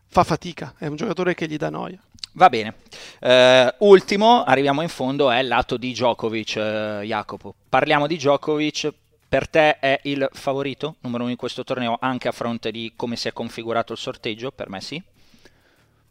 fa 0.06 0.22
fatica, 0.22 0.74
è 0.78 0.86
un 0.86 0.96
giocatore 0.96 1.34
che 1.34 1.48
gli 1.48 1.56
dà 1.56 1.70
noia. 1.70 1.98
Va 2.36 2.48
bene. 2.48 2.74
Uh, 3.20 3.86
ultimo, 3.86 4.42
arriviamo 4.42 4.82
in 4.82 4.88
fondo, 4.88 5.30
è 5.30 5.38
il 5.38 5.46
lato 5.46 5.76
di 5.76 5.92
Djokovic, 5.92 6.54
uh, 6.56 7.04
Jacopo. 7.04 7.54
Parliamo 7.68 8.08
di 8.08 8.16
Djokovic, 8.16 8.92
per 9.28 9.48
te 9.48 9.78
è 9.78 10.00
il 10.04 10.28
favorito 10.32 10.96
numero 11.00 11.22
uno 11.22 11.30
in 11.30 11.38
questo 11.38 11.62
torneo, 11.62 11.96
anche 12.00 12.26
a 12.26 12.32
fronte 12.32 12.72
di 12.72 12.92
come 12.96 13.14
si 13.14 13.28
è 13.28 13.32
configurato 13.32 13.92
il 13.92 13.98
sorteggio? 13.98 14.50
Per 14.50 14.68
me 14.68 14.80
sì. 14.80 15.00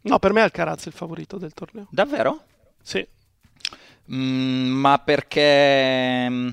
No, 0.02 0.18
per 0.18 0.32
me 0.32 0.40
è 0.40 0.44
Alcaraz 0.44 0.86
il 0.86 0.92
favorito 0.92 1.36
del 1.36 1.52
torneo. 1.52 1.88
Davvero? 1.90 2.44
Sì. 2.82 3.06
Mm, 4.10 4.72
ma 4.80 4.98
perché... 4.98 6.26
Mm, 6.26 6.48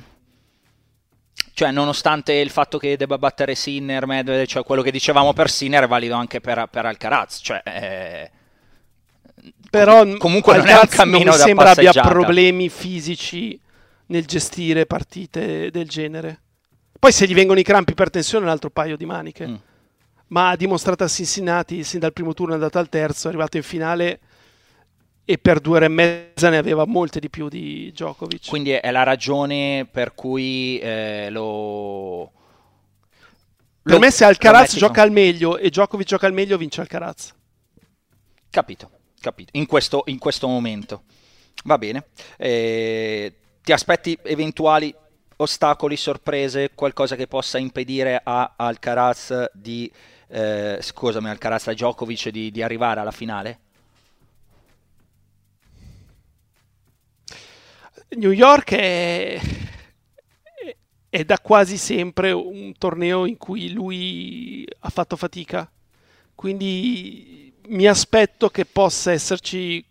cioè, 1.54 1.72
nonostante 1.72 2.34
il 2.34 2.50
fatto 2.50 2.78
che 2.78 2.98
debba 2.98 3.18
battere 3.18 3.56
Sinner, 3.56 4.06
Medvedev, 4.06 4.46
cioè 4.48 4.64
quello 4.64 4.82
che 4.82 4.92
dicevamo 4.92 5.32
per 5.32 5.50
Sinner 5.50 5.84
è 5.84 5.88
valido 5.88 6.16
anche 6.16 6.42
per, 6.42 6.68
per 6.70 6.86
Alcaraz, 6.86 7.40
cioè... 7.42 7.62
Eh 7.64 8.32
però 9.72 10.06
comunque 10.18 10.58
non 10.58 10.68
è 10.68 10.74
un 10.74 10.88
cammino 10.90 11.24
non 11.24 11.36
mi 11.36 11.40
sembra 11.40 11.72
abbia 11.72 11.94
problemi 11.94 12.68
fisici 12.68 13.58
nel 14.08 14.26
gestire 14.26 14.86
partite 14.86 15.72
del 15.72 15.88
genere. 15.88 16.42
Poi 17.00 17.14
se 17.14 17.26
gli 17.26 17.34
vengono 17.34 17.58
i 17.58 17.64
crampi 17.64 17.94
per 17.94 18.10
tensione 18.10 18.44
è 18.44 18.48
un 18.48 18.54
altro 18.54 18.70
paio 18.70 18.98
di 18.98 19.06
maniche. 19.06 19.48
Mm. 19.48 19.56
Ma 20.28 20.50
ha 20.50 20.56
dimostrato 20.58 21.06
a 21.06 21.08
Cincinnati, 21.08 21.86
sin 21.86 22.00
dal 22.00 22.12
primo 22.12 22.34
turno 22.34 22.52
è 22.52 22.56
andato 22.56 22.80
al 22.80 22.90
terzo, 22.90 23.28
è 23.28 23.30
arrivato 23.30 23.56
in 23.56 23.64
finale 23.64 24.20
e 25.24 25.38
per 25.38 25.62
due 25.62 25.78
ore 25.78 25.86
e 25.86 25.90
mezza 25.90 26.50
ne 26.50 26.58
aveva 26.58 26.86
molte 26.86 27.22
di 27.22 27.30
più 27.30 27.48
di 27.48 27.92
Djokovic. 27.92 28.50
Quindi 28.50 28.72
è 28.72 28.92
la 28.92 29.04
ragione 29.04 29.88
per 29.90 30.14
cui 30.14 30.80
eh, 30.80 31.30
lo... 31.30 32.30
Per 33.82 33.94
lo, 33.94 34.00
me 34.00 34.12
se 34.12 34.26
Alcaraz 34.26 34.76
gioca 34.76 35.02
al 35.02 35.12
meglio 35.12 35.58
e 35.58 35.70
Djokovic 35.70 36.08
gioca 36.08 36.28
al 36.28 36.34
meglio 36.34 36.58
vince 36.58 36.82
Alcaraz. 36.82 37.34
Capito. 38.50 39.00
Capito, 39.22 39.52
in 39.54 39.68
questo, 39.68 40.02
in 40.08 40.18
questo 40.18 40.48
momento. 40.48 41.04
Va 41.66 41.78
bene. 41.78 42.08
Eh, 42.38 43.32
ti 43.62 43.72
aspetti 43.72 44.18
eventuali 44.24 44.92
ostacoli, 45.36 45.96
sorprese, 45.96 46.72
qualcosa 46.74 47.16
che 47.16 47.28
possa 47.28 47.60
impedire 47.60 48.20
a 48.24 48.54
Alcaraz 48.58 49.52
di, 49.54 49.92
eh, 50.28 50.80
scusami, 50.82 51.30
Alcaraz 51.30 51.68
a 51.68 51.74
Djokovic 51.74 52.30
di, 52.30 52.50
di 52.50 52.64
arrivare 52.64 53.00
alla 53.00 53.12
finale? 53.12 53.60
New 58.16 58.32
York 58.32 58.74
è, 58.74 59.40
è 61.10 61.24
da 61.24 61.38
quasi 61.38 61.78
sempre 61.78 62.32
un 62.32 62.74
torneo 62.76 63.28
in 63.28 63.38
cui 63.38 63.72
lui 63.72 64.66
ha 64.80 64.90
fatto 64.90 65.16
fatica, 65.16 65.72
quindi 66.34 67.41
mi 67.68 67.88
aspetto 67.88 68.50
che 68.50 68.66
possa 68.66 69.12
esserci 69.12 69.84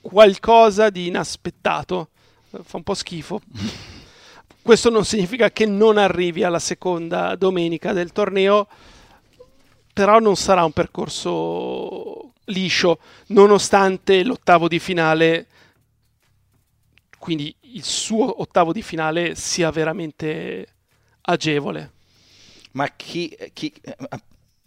qualcosa 0.00 0.90
di 0.90 1.06
inaspettato. 1.06 2.08
Fa 2.50 2.76
un 2.76 2.82
po' 2.82 2.94
schifo. 2.94 3.40
Questo 4.62 4.90
non 4.90 5.04
significa 5.04 5.50
che 5.50 5.66
non 5.66 5.96
arrivi 5.96 6.42
alla 6.42 6.58
seconda 6.58 7.34
domenica 7.36 7.92
del 7.92 8.12
torneo, 8.12 8.68
però 9.92 10.18
non 10.18 10.36
sarà 10.36 10.64
un 10.64 10.72
percorso 10.72 12.32
liscio, 12.44 12.98
nonostante 13.28 14.22
l'ottavo 14.22 14.68
di 14.68 14.78
finale, 14.78 15.46
quindi 17.18 17.54
il 17.60 17.84
suo 17.84 18.40
ottavo 18.40 18.72
di 18.72 18.82
finale 18.82 19.34
sia 19.34 19.70
veramente 19.70 20.66
agevole. 21.22 21.92
Ma 22.72 22.88
chi, 22.88 23.36
chi 23.52 23.72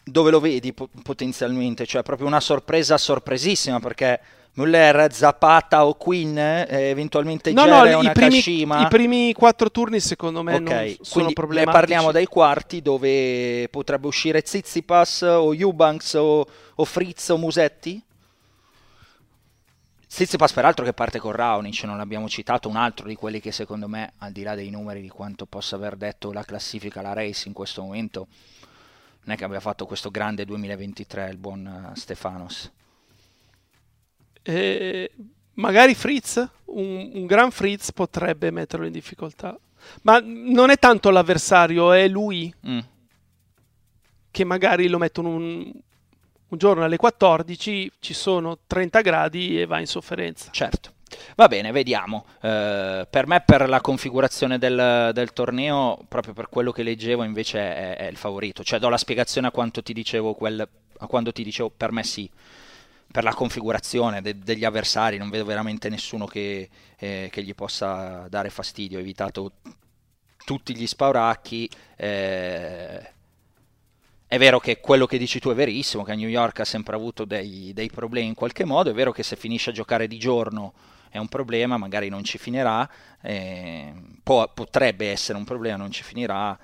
dove 0.04 0.32
lo 0.32 0.40
vedi 0.40 0.74
potenzialmente? 0.74 1.86
Cioè 1.86 2.04
proprio 2.04 2.28
una 2.28 2.40
sorpresa 2.40 2.98
sorpresissima 2.98 3.80
perché 3.80 4.20
Muller, 4.54 5.14
Zapata 5.14 5.86
o 5.86 5.94
Queen, 5.96 6.38
eh, 6.38 6.66
eventualmente 6.90 7.54
no, 7.54 7.64
Gere 7.64 7.92
no, 7.92 7.98
o 8.00 8.02
Nakashima. 8.02 8.76
Primi, 8.76 8.86
I 8.86 8.88
primi 8.90 9.34
quattro 9.34 9.72
turni 9.72 10.00
secondo 10.00 10.44
me 10.44 10.56
okay. 10.56 10.98
sono 11.00 11.32
problematici. 11.32 11.74
Ne 11.74 11.80
parliamo 11.80 12.12
dai 12.12 12.26
quarti 12.26 12.82
dove 12.82 13.70
potrebbe 13.70 14.08
uscire 14.08 14.42
Zizipas 14.46 15.22
o 15.22 15.54
Eubanks 15.54 16.16
o, 16.16 16.46
o 16.76 16.86
Fritz 16.86 17.30
o 17.30 17.38
Musetti? 17.38 18.04
Tsitsipas 20.12 20.52
peraltro 20.52 20.84
che 20.84 20.92
parte 20.92 21.20
con 21.20 21.32
Raonic, 21.32 21.84
non 21.86 21.96
l'abbiamo 21.96 22.28
citato, 22.28 22.68
un 22.68 22.76
altro 22.76 23.08
di 23.08 23.16
quelli 23.16 23.40
che 23.40 23.54
secondo 23.54 23.88
me, 23.88 24.12
al 24.18 24.34
di 24.34 24.44
là 24.44 24.56
dei 24.56 24.70
numeri 24.70 25.00
di 25.00 25.08
quanto 25.08 25.46
possa 25.46 25.78
aver 25.78 25.96
detto 25.96 26.34
la 26.34 26.44
classifica, 26.44 27.02
la 27.02 27.14
race 27.14 27.48
in 27.48 27.54
questo 27.54 27.82
momento, 27.82 28.28
non 29.24 29.36
è 29.36 29.38
che 29.38 29.44
abbia 29.44 29.60
fatto 29.60 29.86
questo 29.86 30.10
grande 30.10 30.46
2023 30.46 31.30
il 31.30 31.38
buon 31.38 31.92
uh, 31.92 31.96
Stefanos. 31.96 32.72
Eh, 34.42 35.12
magari 35.54 35.94
Fritz, 35.94 36.48
un, 36.66 37.12
un, 37.14 37.26
gran 37.28 37.52
Fritz 37.52 37.92
potrebbe 37.92 38.50
metterlo 38.50 38.86
in 38.86 38.92
difficoltà. 38.92 39.58
Ma 40.04 40.20
non 40.24 40.70
è 40.70 40.78
tanto 40.78 41.10
l'avversario, 41.10 41.92
è 41.92 42.08
lui 42.08 42.54
mm. 42.68 42.80
che 44.32 44.44
magari 44.44 44.88
lo 44.88 44.98
mettono 44.98 45.30
un, 45.30 45.72
un 46.48 46.58
giorno 46.58 46.84
alle 46.84 46.98
14 46.98 47.92
ci 48.00 48.14
sono 48.14 48.60
30 48.68 49.02
gradi 49.02 49.60
e 49.60 49.66
va 49.66 49.80
in 49.80 49.88
sofferenza. 49.88 50.52
Certo. 50.52 51.00
Va 51.36 51.48
bene, 51.48 51.72
vediamo. 51.72 52.26
Uh, 52.42 53.06
per 53.10 53.28
me, 53.28 53.42
per 53.46 53.68
la 53.68 53.82
configurazione 53.82 54.58
del, 54.58 55.12
del, 55.14 55.34
torneo, 55.34 56.00
proprio 56.08 56.34
per 56.34 56.50
quello 56.50 56.72
che 56.72 56.84
leggevo, 56.84 57.24
invece 57.24 57.60
è, 57.60 57.98
è, 57.98 58.08
il 58.08 58.18
favorito. 58.18 58.64
Cioè, 58.64 58.80
do 58.80 58.90
la 58.90 58.98
spiegazione 58.98 59.48
a 59.48 59.52
quanto 59.52 59.82
ti 59.82 59.94
dicevo, 59.94 60.34
quel, 60.34 60.68
a 60.98 61.08
quando 61.08 61.32
ti 61.32 61.44
dicevo, 61.44 61.70
per 61.70 61.92
me 61.92 62.04
sì. 62.04 62.30
Per 63.12 63.24
la 63.24 63.34
configurazione 63.34 64.22
de, 64.22 64.40
degli 64.40 64.64
avversari, 64.64 65.18
non 65.18 65.30
vedo 65.30 65.44
veramente 65.44 65.90
nessuno 65.90 66.26
che, 66.26 66.70
eh, 66.98 67.30
che, 67.32 67.44
gli 67.44 67.54
possa 67.54 68.28
dare 68.30 68.50
fastidio. 68.50 68.98
Ho 68.98 69.02
evitato 69.02 69.52
tutti 70.46 70.76
gli 70.76 70.88
spauracchi. 70.88 71.70
Eh, 71.98 73.12
è 74.32 74.38
vero 74.38 74.62
che 74.62 74.80
quello 74.80 75.06
che 75.08 75.18
dici 75.18 75.42
tu 75.42 75.50
è 75.50 75.54
verissimo, 75.54 76.04
che 76.04 76.14
a 76.14 76.16
New 76.16 76.30
York 76.30 76.62
ha 76.62 76.66
sempre 76.66 76.96
avuto 76.96 77.26
dei, 77.26 77.74
dei, 77.74 77.90
problemi 77.90 78.28
in 78.28 78.34
qualche 78.34 78.64
modo, 78.64 78.90
è 78.90 78.94
vero 78.94 79.12
che 79.12 79.24
se 79.24 79.36
finisce 79.36 79.72
a 79.72 79.74
giocare 79.74 80.08
di 80.08 80.18
giorno 80.18 80.72
è 81.12 81.18
un 81.18 81.28
problema, 81.28 81.78
magari 81.78 82.08
non 82.08 82.24
ci 82.24 82.38
finirà, 82.38 82.90
eh, 83.22 83.94
può, 84.24 84.50
potrebbe 84.54 85.12
essere 85.12 85.38
un 85.38 85.44
problema, 85.44 85.76
non 85.76 85.92
ci 85.92 86.04
finirà, 86.04 86.58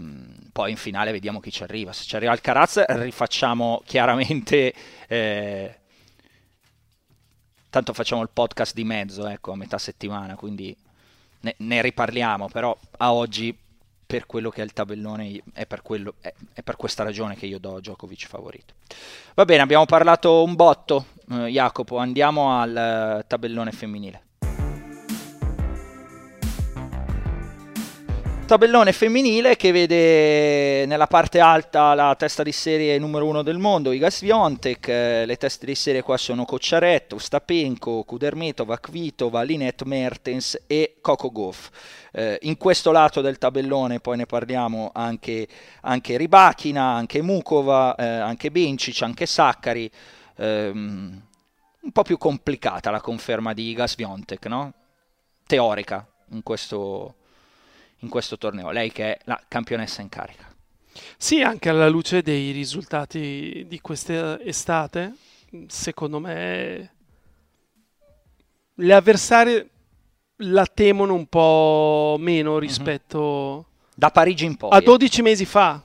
mm, 0.00 0.48
poi 0.50 0.72
in 0.72 0.76
finale 0.76 1.12
vediamo 1.12 1.38
chi 1.38 1.52
ci 1.52 1.62
arriva. 1.62 1.92
Se 1.92 2.04
ci 2.04 2.16
arriva 2.16 2.32
Alcaraz 2.32 2.84
rifacciamo 2.86 3.82
chiaramente... 3.86 4.74
Eh, 5.06 5.76
tanto 7.70 7.94
facciamo 7.94 8.20
il 8.20 8.28
podcast 8.30 8.74
di 8.74 8.84
mezzo, 8.84 9.26
ecco, 9.26 9.52
a 9.52 9.56
metà 9.56 9.78
settimana, 9.78 10.34
quindi 10.34 10.76
ne, 11.40 11.54
ne 11.56 11.80
riparliamo, 11.80 12.48
però 12.48 12.76
a 12.98 13.14
oggi 13.14 13.56
per 14.12 14.26
quello 14.26 14.50
che 14.50 14.60
è 14.60 14.64
il 14.64 14.74
tabellone, 14.74 15.40
è 15.54 15.64
per, 15.64 15.80
quello, 15.80 16.16
è, 16.20 16.34
è 16.52 16.60
per 16.60 16.76
questa 16.76 17.02
ragione 17.02 17.34
che 17.34 17.46
io 17.46 17.58
do 17.58 17.80
Djokovic 17.80 18.26
favorito. 18.26 18.74
Va 19.32 19.46
bene, 19.46 19.62
abbiamo 19.62 19.86
parlato 19.86 20.42
un 20.42 20.54
botto, 20.54 21.06
eh, 21.32 21.48
Jacopo, 21.48 21.96
andiamo 21.96 22.58
al 22.58 22.76
eh, 22.76 23.24
tabellone 23.26 23.72
femminile. 23.72 24.22
tabellone 28.52 28.92
femminile 28.92 29.56
che 29.56 29.72
vede 29.72 30.84
nella 30.84 31.06
parte 31.06 31.40
alta 31.40 31.94
la 31.94 32.14
testa 32.18 32.42
di 32.42 32.52
serie 32.52 32.98
numero 32.98 33.24
uno 33.24 33.42
del 33.42 33.56
mondo, 33.56 33.92
Iga 33.92 34.10
Swiatek, 34.10 34.88
eh, 34.88 35.24
le 35.24 35.36
teste 35.38 35.64
di 35.64 35.74
serie 35.74 36.02
qua 36.02 36.18
sono 36.18 36.44
Cocciaretto, 36.44 37.16
Stapenko, 37.16 38.02
Kudermetova, 38.02 38.76
Kvitova, 38.78 39.40
Linette 39.40 39.86
Mertens 39.86 40.64
e 40.66 40.96
Coco 41.00 41.32
Goff. 41.32 41.70
Eh, 42.12 42.40
in 42.42 42.58
questo 42.58 42.92
lato 42.92 43.22
del 43.22 43.38
tabellone 43.38 44.00
poi 44.00 44.18
ne 44.18 44.26
parliamo 44.26 44.90
anche, 44.92 45.48
anche 45.80 46.18
Ribachina, 46.18 46.92
anche 46.92 47.22
Mukova, 47.22 47.94
eh, 47.94 48.04
anche 48.04 48.50
Bencic, 48.50 49.00
anche 49.00 49.24
Saccari. 49.24 49.90
Ehm, 50.36 51.22
un 51.82 51.92
po' 51.92 52.02
più 52.02 52.18
complicata 52.18 52.90
la 52.90 53.00
conferma 53.00 53.52
di 53.52 53.70
Iga 53.70 53.86
Swiatek, 53.86 54.46
no? 54.46 54.72
Teorica 55.46 56.06
in 56.30 56.42
questo 56.42 57.16
in 58.02 58.08
questo 58.08 58.36
torneo, 58.36 58.70
lei 58.70 58.92
che 58.92 59.16
è 59.16 59.18
la 59.24 59.40
campionessa 59.48 60.02
in 60.02 60.08
carica. 60.08 60.52
Sì, 61.16 61.40
anche 61.40 61.68
alla 61.68 61.88
luce 61.88 62.22
dei 62.22 62.50
risultati 62.50 63.64
di 63.66 63.80
quest'estate, 63.80 65.14
secondo 65.68 66.18
me 66.18 66.94
le 68.74 68.94
avversarie 68.94 69.68
la 70.36 70.66
temono 70.66 71.14
un 71.14 71.26
po' 71.26 72.16
meno 72.18 72.54
mhm. 72.54 72.58
rispetto 72.58 73.20
mm-hmm. 73.20 73.90
da 73.94 74.10
Parigi 74.10 74.44
in 74.44 74.56
poi 74.56 74.70
a 74.72 74.80
12 74.80 75.22
mesi 75.22 75.44
fa. 75.44 75.82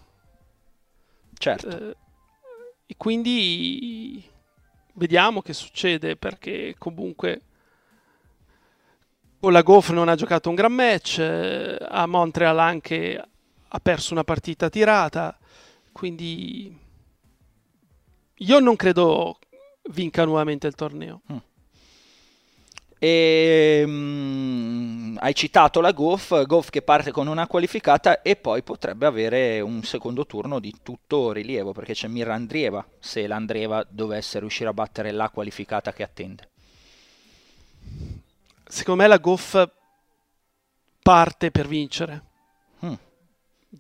Certo. 1.37 1.69
Eh, 1.69 1.95
e 2.87 2.95
quindi 2.97 4.23
vediamo 4.97 5.41
che 5.41 5.53
succede 5.53 6.15
perché 6.15 6.75
comunque 6.77 7.41
con 9.39 9.51
la 9.51 9.61
Goff 9.61 9.91
non 9.91 10.09
ha 10.09 10.15
giocato 10.15 10.49
un 10.49 10.55
gran 10.55 10.73
match, 10.73 11.19
eh, 11.19 11.77
a 11.79 12.05
Montreal 12.07 12.59
anche 12.59 13.23
ha 13.69 13.79
perso 13.79 14.13
una 14.13 14.23
partita 14.23 14.69
tirata, 14.69 15.37
quindi 15.91 16.75
io 18.33 18.59
non 18.59 18.75
credo 18.75 19.39
vinca 19.91 20.25
nuovamente 20.25 20.67
il 20.67 20.75
torneo. 20.75 21.21
Mm. 21.31 21.37
E, 22.99 23.83
um, 23.85 25.15
hai 25.19 25.35
citato 25.35 25.81
la 25.81 25.91
Goff, 25.91 26.43
Goff 26.45 26.69
che 26.69 26.81
parte 26.81 27.11
con 27.11 27.27
una 27.27 27.47
qualificata 27.47 28.21
e 28.21 28.35
poi 28.35 28.63
potrebbe 28.63 29.05
avere 29.05 29.59
un 29.59 29.83
secondo 29.83 30.25
turno 30.25 30.59
di 30.59 30.73
tutto 30.81 31.31
rilievo 31.31 31.73
perché 31.73 31.93
c'è 31.93 32.07
Mirra 32.07 32.33
Andrieva 32.33 32.85
se 32.99 33.27
l'Andrieva 33.27 33.85
dovesse 33.87 34.39
riuscire 34.39 34.69
a 34.69 34.73
battere 34.73 35.11
la 35.11 35.29
qualificata 35.29 35.93
che 35.93 36.03
attende 36.03 36.49
secondo 38.67 39.01
me 39.01 39.07
la 39.07 39.17
Goff 39.17 39.67
parte 41.01 41.51
per 41.51 41.67
vincere. 41.67 42.23
Hmm. 42.81 42.93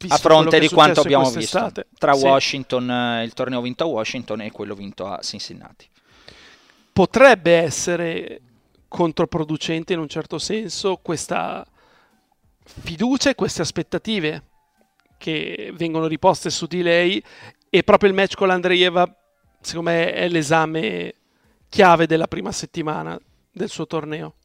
A 0.07 0.17
fronte 0.17 0.59
di 0.59 0.69
quanto 0.69 1.01
abbiamo 1.01 1.29
visto 1.29 1.71
tra 1.97 2.13
sì. 2.13 2.23
Washington, 2.23 2.89
eh, 2.89 3.23
il 3.23 3.33
torneo 3.33 3.61
vinto 3.61 3.83
a 3.83 3.87
Washington 3.87 4.41
e 4.41 4.51
quello 4.51 4.75
vinto 4.75 5.07
a 5.07 5.19
Cincinnati. 5.21 5.87
Potrebbe 6.93 7.57
essere 7.57 8.41
controproducente 8.87 9.93
in 9.93 9.99
un 9.99 10.07
certo 10.07 10.37
senso 10.37 10.97
questa 11.01 11.65
fiducia 12.63 13.29
e 13.29 13.35
queste 13.35 13.61
aspettative 13.61 14.43
che 15.17 15.71
vengono 15.75 16.07
riposte 16.07 16.49
su 16.49 16.67
di 16.67 16.81
lei 16.81 17.23
e 17.69 17.83
proprio 17.83 18.09
il 18.09 18.15
match 18.15 18.35
con 18.35 18.47
l'Andreieva 18.47 19.13
secondo 19.59 19.89
me 19.89 20.13
è 20.13 20.27
l'esame 20.29 21.13
chiave 21.69 22.05
della 22.07 22.27
prima 22.27 22.51
settimana 22.51 23.19
del 23.51 23.69
suo 23.69 23.87
torneo. 23.87 24.35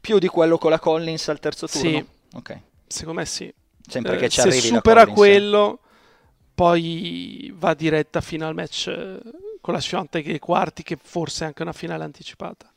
Più 0.00 0.18
di 0.18 0.28
quello 0.28 0.56
con 0.56 0.70
la 0.70 0.78
Collins 0.78 1.28
al 1.28 1.40
terzo 1.40 1.66
turno? 1.66 1.90
Sì. 1.90 2.06
Ok. 2.34 2.60
Secondo 2.86 3.20
me 3.20 3.26
sì. 3.26 3.52
Sempre 3.86 4.16
che 4.16 4.26
eh, 4.26 4.28
ci 4.28 4.40
arrivi 4.40 4.60
Se 4.60 4.66
supera 4.68 5.06
quello, 5.06 5.80
poi 6.54 7.52
va 7.56 7.74
diretta 7.74 8.20
fino 8.20 8.46
al 8.46 8.54
match 8.54 8.86
eh, 8.86 9.20
con 9.60 9.74
la 9.74 9.80
Sciante 9.80 10.22
che 10.22 10.38
quarti, 10.38 10.82
che 10.82 10.96
forse 11.00 11.44
è 11.44 11.46
anche 11.48 11.62
una 11.62 11.72
finale 11.72 12.04
anticipata 12.04 12.69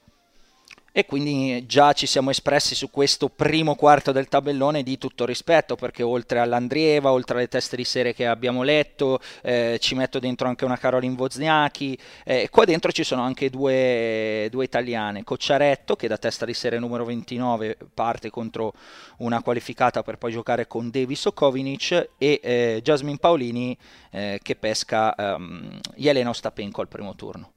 e 0.96 1.08
quindi 1.08 1.66
già 1.66 1.91
ci 1.94 2.06
siamo 2.06 2.30
espressi 2.30 2.76
su 2.76 2.91
questo 2.91 3.28
primo 3.28 3.74
quarto 3.74 4.12
del 4.12 4.28
tabellone 4.28 4.84
di 4.84 5.00
tutto 5.00 5.26
rispetto 5.26 5.76
perché 5.76 6.04
oltre 6.04 6.39
all'Andrieva, 6.39 7.12
oltre 7.12 7.38
alle 7.38 7.48
teste 7.48 7.76
di 7.76 7.84
serie 7.84 8.14
che 8.14 8.28
abbiamo 8.28 8.62
letto, 8.62 9.20
eh, 9.41 9.80
ci 9.82 9.96
metto 9.96 10.20
dentro 10.20 10.48
anche 10.48 10.66
una 10.66 10.78
Caroline 10.78 11.16
Wozniacki, 11.18 11.98
eh, 12.24 12.48
qua 12.52 12.64
dentro 12.66 12.91
ci 12.91 13.04
sono 13.04 13.24
anche 13.24 13.50
due, 13.50 14.48
due, 14.52 14.64
italiane, 14.64 15.24
Cocciaretto 15.24 15.96
che 15.96 16.08
da 16.08 16.18
testa 16.20 16.46
di 16.46 16.54
serie 16.54 16.78
numero 16.78 17.06
29 17.06 17.76
parte 17.91 18.30
contro 18.30 18.74
una 19.18 19.41
qualificata 19.41 20.04
per 20.04 20.20
poi 20.20 20.32
giocare 20.32 20.68
con 20.68 20.91
Davis 20.91 21.26
Okovinic 21.26 22.10
e 22.20 22.39
eh, 22.44 22.82
Jasmine 22.84 23.18
Paolini 23.18 23.76
eh, 24.12 24.39
che 24.44 24.56
pesca 24.56 25.16
um, 25.18 25.80
Jelena 25.96 26.30
Ostapenko 26.30 26.82
al 26.82 26.88
primo 26.88 27.16
turno 27.16 27.54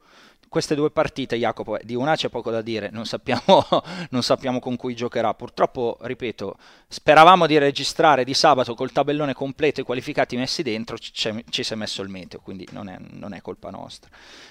queste 0.57 0.75
due 0.75 0.91
partite, 0.91 1.37
Jacopo, 1.37 1.77
di 1.83 1.95
una 1.95 2.17
c'è 2.17 2.31
poco 2.31 2.51
da 2.51 2.63
dire, 2.63 2.89
non 2.91 3.05
sappiamo, 3.05 3.45
non 4.09 4.23
sappiamo, 4.23 4.59
con 4.59 4.75
cui 4.77 4.97
giocherà. 4.97 5.35
Purtroppo, 5.35 5.99
ripeto, 6.01 6.57
speravamo 6.89 7.47
di 7.47 7.59
registrare 7.59 8.25
di 8.25 8.33
sabato 8.33 8.75
col 8.75 8.91
tabellone 8.91 9.35
completo 9.35 9.83
e 9.83 9.85
qualificati 9.85 10.35
messi 10.39 10.63
dentro, 10.63 10.97
ci, 10.97 11.13
si 11.13 11.73
è 11.73 11.77
messo 11.77 12.01
il 12.01 12.09
meteo, 12.09 12.41
quindi 12.41 12.67
non 12.71 12.89
è, 12.89 12.97
non 12.99 13.35
è 13.35 13.43
colpa 13.43 13.69
nostra. 13.69 14.09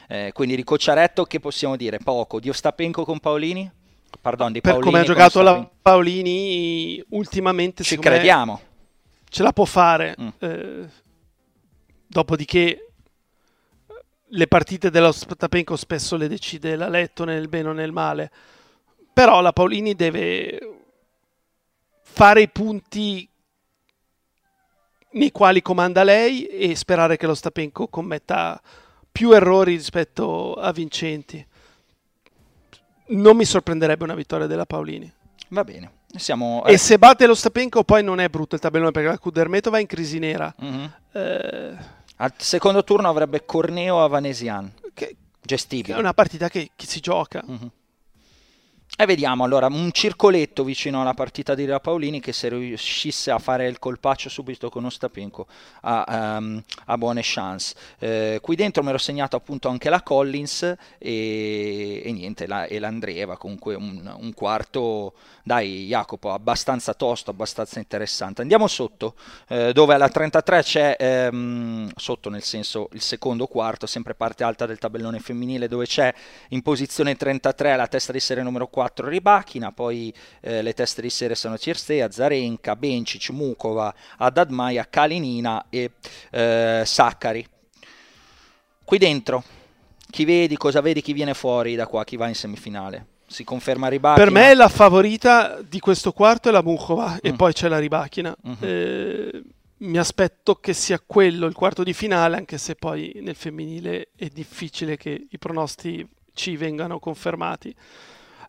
Eh, 0.08 0.30
quindi 0.32 0.56
di 0.56 0.64
Cocciaretto 0.64 1.24
che 1.24 1.39
possiamo 1.39 1.76
dire? 1.76 1.97
Poco. 1.97 2.39
Di 2.39 2.49
Ostapenko 2.49 3.03
con 3.03 3.18
Paolini? 3.18 3.68
Pardon, 4.22 4.51
di 4.51 4.62
per 4.62 4.74
Paolini 4.74 4.91
come 4.91 5.03
ha 5.03 5.08
giocato 5.08 5.41
la 5.41 5.68
Paolini 5.82 7.03
ultimamente 7.10 7.84
ci 7.84 7.97
crediamo 7.97 8.62
ce 9.28 9.43
la 9.43 9.51
può 9.51 9.66
fare 9.66 10.16
mm. 10.20 10.28
eh, 10.39 10.89
dopodiché 12.08 12.93
le 14.30 14.48
partite 14.48 14.90
dello 14.90 15.12
Stapenko 15.12 15.76
spesso 15.76 16.16
le 16.16 16.28
decide 16.28 16.76
la 16.76 16.90
Letto 16.90 17.24
nel 17.24 17.48
bene 17.48 17.70
o 17.70 17.74
nel 17.74 17.92
male, 17.92 18.32
però 19.14 19.42
la 19.42 19.54
Paolini 19.54 19.96
deve 19.96 20.60
fare 22.02 22.42
i 22.42 22.50
punti 22.50 23.28
nei 25.12 25.32
quali 25.32 25.62
comanda 25.62 26.04
lei 26.04 26.46
e 26.46 26.76
sperare 26.76 27.18
che 27.18 27.26
lo 27.28 27.36
Stapenko 27.36 27.88
commetta 27.88 28.62
più 29.12 29.32
errori 29.32 29.76
rispetto 29.76 30.56
a 30.56 30.72
vincenti. 30.72 31.46
non 33.08 33.38
mi 33.38 33.46
sorprenderebbe 33.46 34.04
una 34.04 34.16
vittoria 34.16 34.48
della 34.48 34.66
Paolini. 34.66 35.12
Va 35.50 35.64
bene. 35.64 35.92
Siamo, 36.16 36.64
E 36.66 36.78
se 36.78 36.98
batte 36.98 37.28
lo 37.28 37.36
Stapenko 37.36 37.84
poi 37.84 38.04
non 38.04 38.20
è 38.20 38.30
brutto 38.30 38.56
il 38.56 38.62
tabellone 38.62 38.92
perché 38.92 39.10
la 39.10 39.20
Kudermetova 39.20 39.76
va 39.76 39.82
in 39.82 39.88
crisi 39.88 40.18
nera. 40.18 40.54
Mhm. 40.58 40.94
Eh, 41.12 41.78
Al 42.18 42.34
secondo 42.38 42.84
turno 42.84 43.09
avrebbe 43.09 43.45
Corneo 43.45 44.03
a 44.03 44.07
Vanesian. 44.07 44.72
che, 44.93 45.07
che 45.07 45.16
Gestibile. 45.41 45.95
è 45.95 45.99
una 45.99 46.13
partita 46.13 46.49
che, 46.49 46.72
che 46.76 46.86
si 46.86 46.99
gioca. 46.99 47.43
Mhm. 47.45 47.72
E 48.98 49.06
vediamo 49.06 49.43
allora 49.43 49.68
un 49.68 49.91
circoletto 49.91 50.64
vicino 50.64 51.02
alla 51.02 51.14
partita 51.14 51.54
di 51.54 51.66
La 51.66 51.82
Paolini 51.82 52.22
che 52.22 52.32
se 52.32 52.48
riuscisse 52.48 53.30
a 53.30 53.39
fare 53.39 53.68
il 53.68 53.78
colpaccio 53.78 54.30
subito 54.30 54.70
con 54.70 54.86
Ostapenko 54.86 55.48
ha, 55.82 56.38
ehm, 56.38 56.64
ha 56.86 56.98
buone 56.98 57.20
chance. 57.22 57.76
Eh, 58.00 58.39
qui 58.41 58.56
dentro 58.56 58.84
mi 58.84 58.89
ero 58.89 58.98
segnato 58.98 59.36
appunto 59.36 59.68
anche 59.68 59.89
la 59.89 60.02
Collins 60.02 60.76
e, 60.98 62.04
e 62.06 62.12
niente, 62.14 62.48
la, 62.48 62.68
e 62.68 62.80
l'Andreeva, 62.80 63.36
comunque 63.36 63.76
un, 63.76 64.16
un 64.18 64.34
quarto, 64.34 65.16
dai 65.43 65.88
Jacopo, 65.88 66.32
abbastanza 66.32 66.93
tosto, 66.93 67.32
abbastanza 67.32 67.80
interessante. 67.80 68.43
Andiamo 68.43 68.66
sotto, 68.68 69.16
eh, 69.50 69.74
dove 69.74 69.93
alla 69.93 70.08
33 70.08 70.62
c'è, 70.64 70.96
ehm, 70.98 71.91
sotto 71.98 72.30
nel 72.30 72.43
senso 72.43 72.88
il 72.93 73.02
secondo 73.02 73.46
quarto, 73.48 73.88
sempre 73.88 74.16
parte 74.16 74.46
alta 74.46 74.66
del 74.66 74.78
tabellone 74.78 75.20
femminile, 75.20 75.68
dove 75.68 75.86
c'è 75.86 76.14
in 76.50 76.62
posizione 76.62 77.18
33 77.18 77.76
la 77.76 77.88
testa 77.88 78.14
di 78.14 78.22
serie 78.22 78.41
numero 78.41 78.68
4 78.68 78.84
Ribachina, 78.94 79.72
poi 79.72 80.14
eh, 80.42 80.62
le 80.62 80.74
teste 80.74 81.02
di 81.02 81.10
serie 81.10 81.36
sono 81.36 81.58
Cirstea, 81.58 82.12
Zarenka, 82.12 82.76
Bencic, 82.76 83.30
Mukova, 83.30 83.94
Adadmaia, 84.18 84.88
Kalinina 84.90 85.66
e 85.70 85.92
eh, 86.32 86.84
Saccari. 86.86 87.46
Qui 88.84 88.98
dentro, 88.98 89.44
chi 90.10 90.26
vedi, 90.26 90.58
cosa 90.58 90.82
vedi, 90.82 91.02
chi 91.02 91.14
viene 91.14 91.34
fuori 91.34 91.76
da 91.76 91.88
qua, 91.88 92.04
chi 92.04 92.18
va 92.18 92.28
in 92.28 92.36
semifinale? 92.36 93.08
Si 93.28 93.44
conferma 93.44 93.88
Ribachina? 93.88 94.24
Per 94.24 94.32
me 94.34 94.54
la 94.54 94.70
favorita 94.70 95.60
di 95.68 95.80
questo 95.80 96.12
quarto 96.12 96.50
è 96.50 96.52
la 96.52 96.62
Mukhova 96.62 97.18
e 97.20 97.32
Mm. 97.32 97.36
poi 97.36 97.54
c'è 97.54 97.68
la 97.68 97.80
Ribachina. 97.80 98.36
Mhm. 98.44 98.56
Eh, 98.60 99.44
mi 99.78 99.98
aspetto 99.98 100.56
che 100.56 100.74
sia 100.74 101.02
quello 101.04 101.48
il 101.48 101.54
quarto 101.54 101.84
di 101.84 101.94
finale, 101.94 102.38
anche 102.38 102.58
se 102.60 102.76
poi 102.76 103.20
nel 103.22 103.36
femminile 103.36 104.10
è 104.16 104.28
difficile 104.28 104.96
che 104.96 105.28
i 105.30 105.38
pronosti 105.40 106.08
ci 106.34 106.56
vengano 106.56 107.00
confermati. 107.00 107.76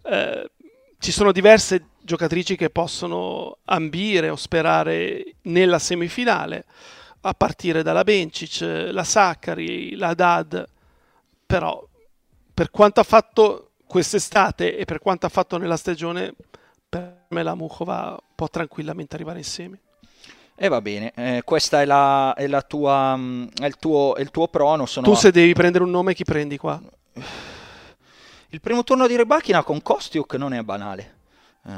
Eh, 0.09 0.50
ci 0.98 1.12
sono 1.12 1.32
diverse 1.32 1.88
giocatrici 2.02 2.57
che 2.57 2.70
possono 2.70 3.59
ambire 3.64 4.30
o 4.30 4.36
sperare 4.36 5.34
nella 5.42 5.78
semifinale, 5.78 6.64
a 7.22 7.34
partire 7.34 7.82
dalla 7.82 8.04
Bencic, 8.04 8.61
la 8.90 9.04
Saccari, 9.04 9.96
la 9.96 10.14
Dad, 10.14 10.64
però 11.44 11.84
per 12.54 12.70
quanto 12.70 13.00
ha 13.00 13.04
fatto 13.04 13.72
quest'estate 13.86 14.76
e 14.76 14.84
per 14.84 15.00
quanto 15.00 15.26
ha 15.26 15.28
fatto 15.28 15.59
nella 15.59 15.76
stagione, 15.76 16.34
per 16.88 17.24
me 17.28 17.42
la 17.42 17.54
Mukhova 17.54 18.18
può 18.34 18.48
tranquillamente 18.48 19.14
arrivare 19.14 19.38
in 19.38 19.44
semi. 19.44 19.78
E 20.59 20.68
va 20.68 20.80
bene, 20.80 21.12
eh, 21.14 21.42
questa 21.44 21.82
è, 21.82 21.84
la, 21.84 22.32
è 22.34 22.46
la 22.46 22.62
tua, 22.62 23.14
mm, 23.14 23.46
è 23.61 23.66
il 23.66 23.76
tuo, 23.76 24.14
è 24.14 24.22
il 24.22 24.30
tuo 24.30 24.48
prono. 24.48 24.86
Sono 24.86 25.07
Tu 25.07 25.14
se 25.14 25.30
devi 25.30 25.52
prendere 25.52 25.84
un 25.84 25.90
nome 25.90 26.14
chi 26.14 26.24
prendi 26.24 26.57
qua? 26.57 26.80
Il 28.57 28.62
primo 28.62 28.84
turno 28.84 29.07
di 29.07 29.14
Ribachina 29.18 29.62
con 29.62 29.82
Kostiuk 29.82 30.32
non 30.36 30.54
è 30.54 30.62
banale. 30.62 31.16
Eh, 31.66 31.70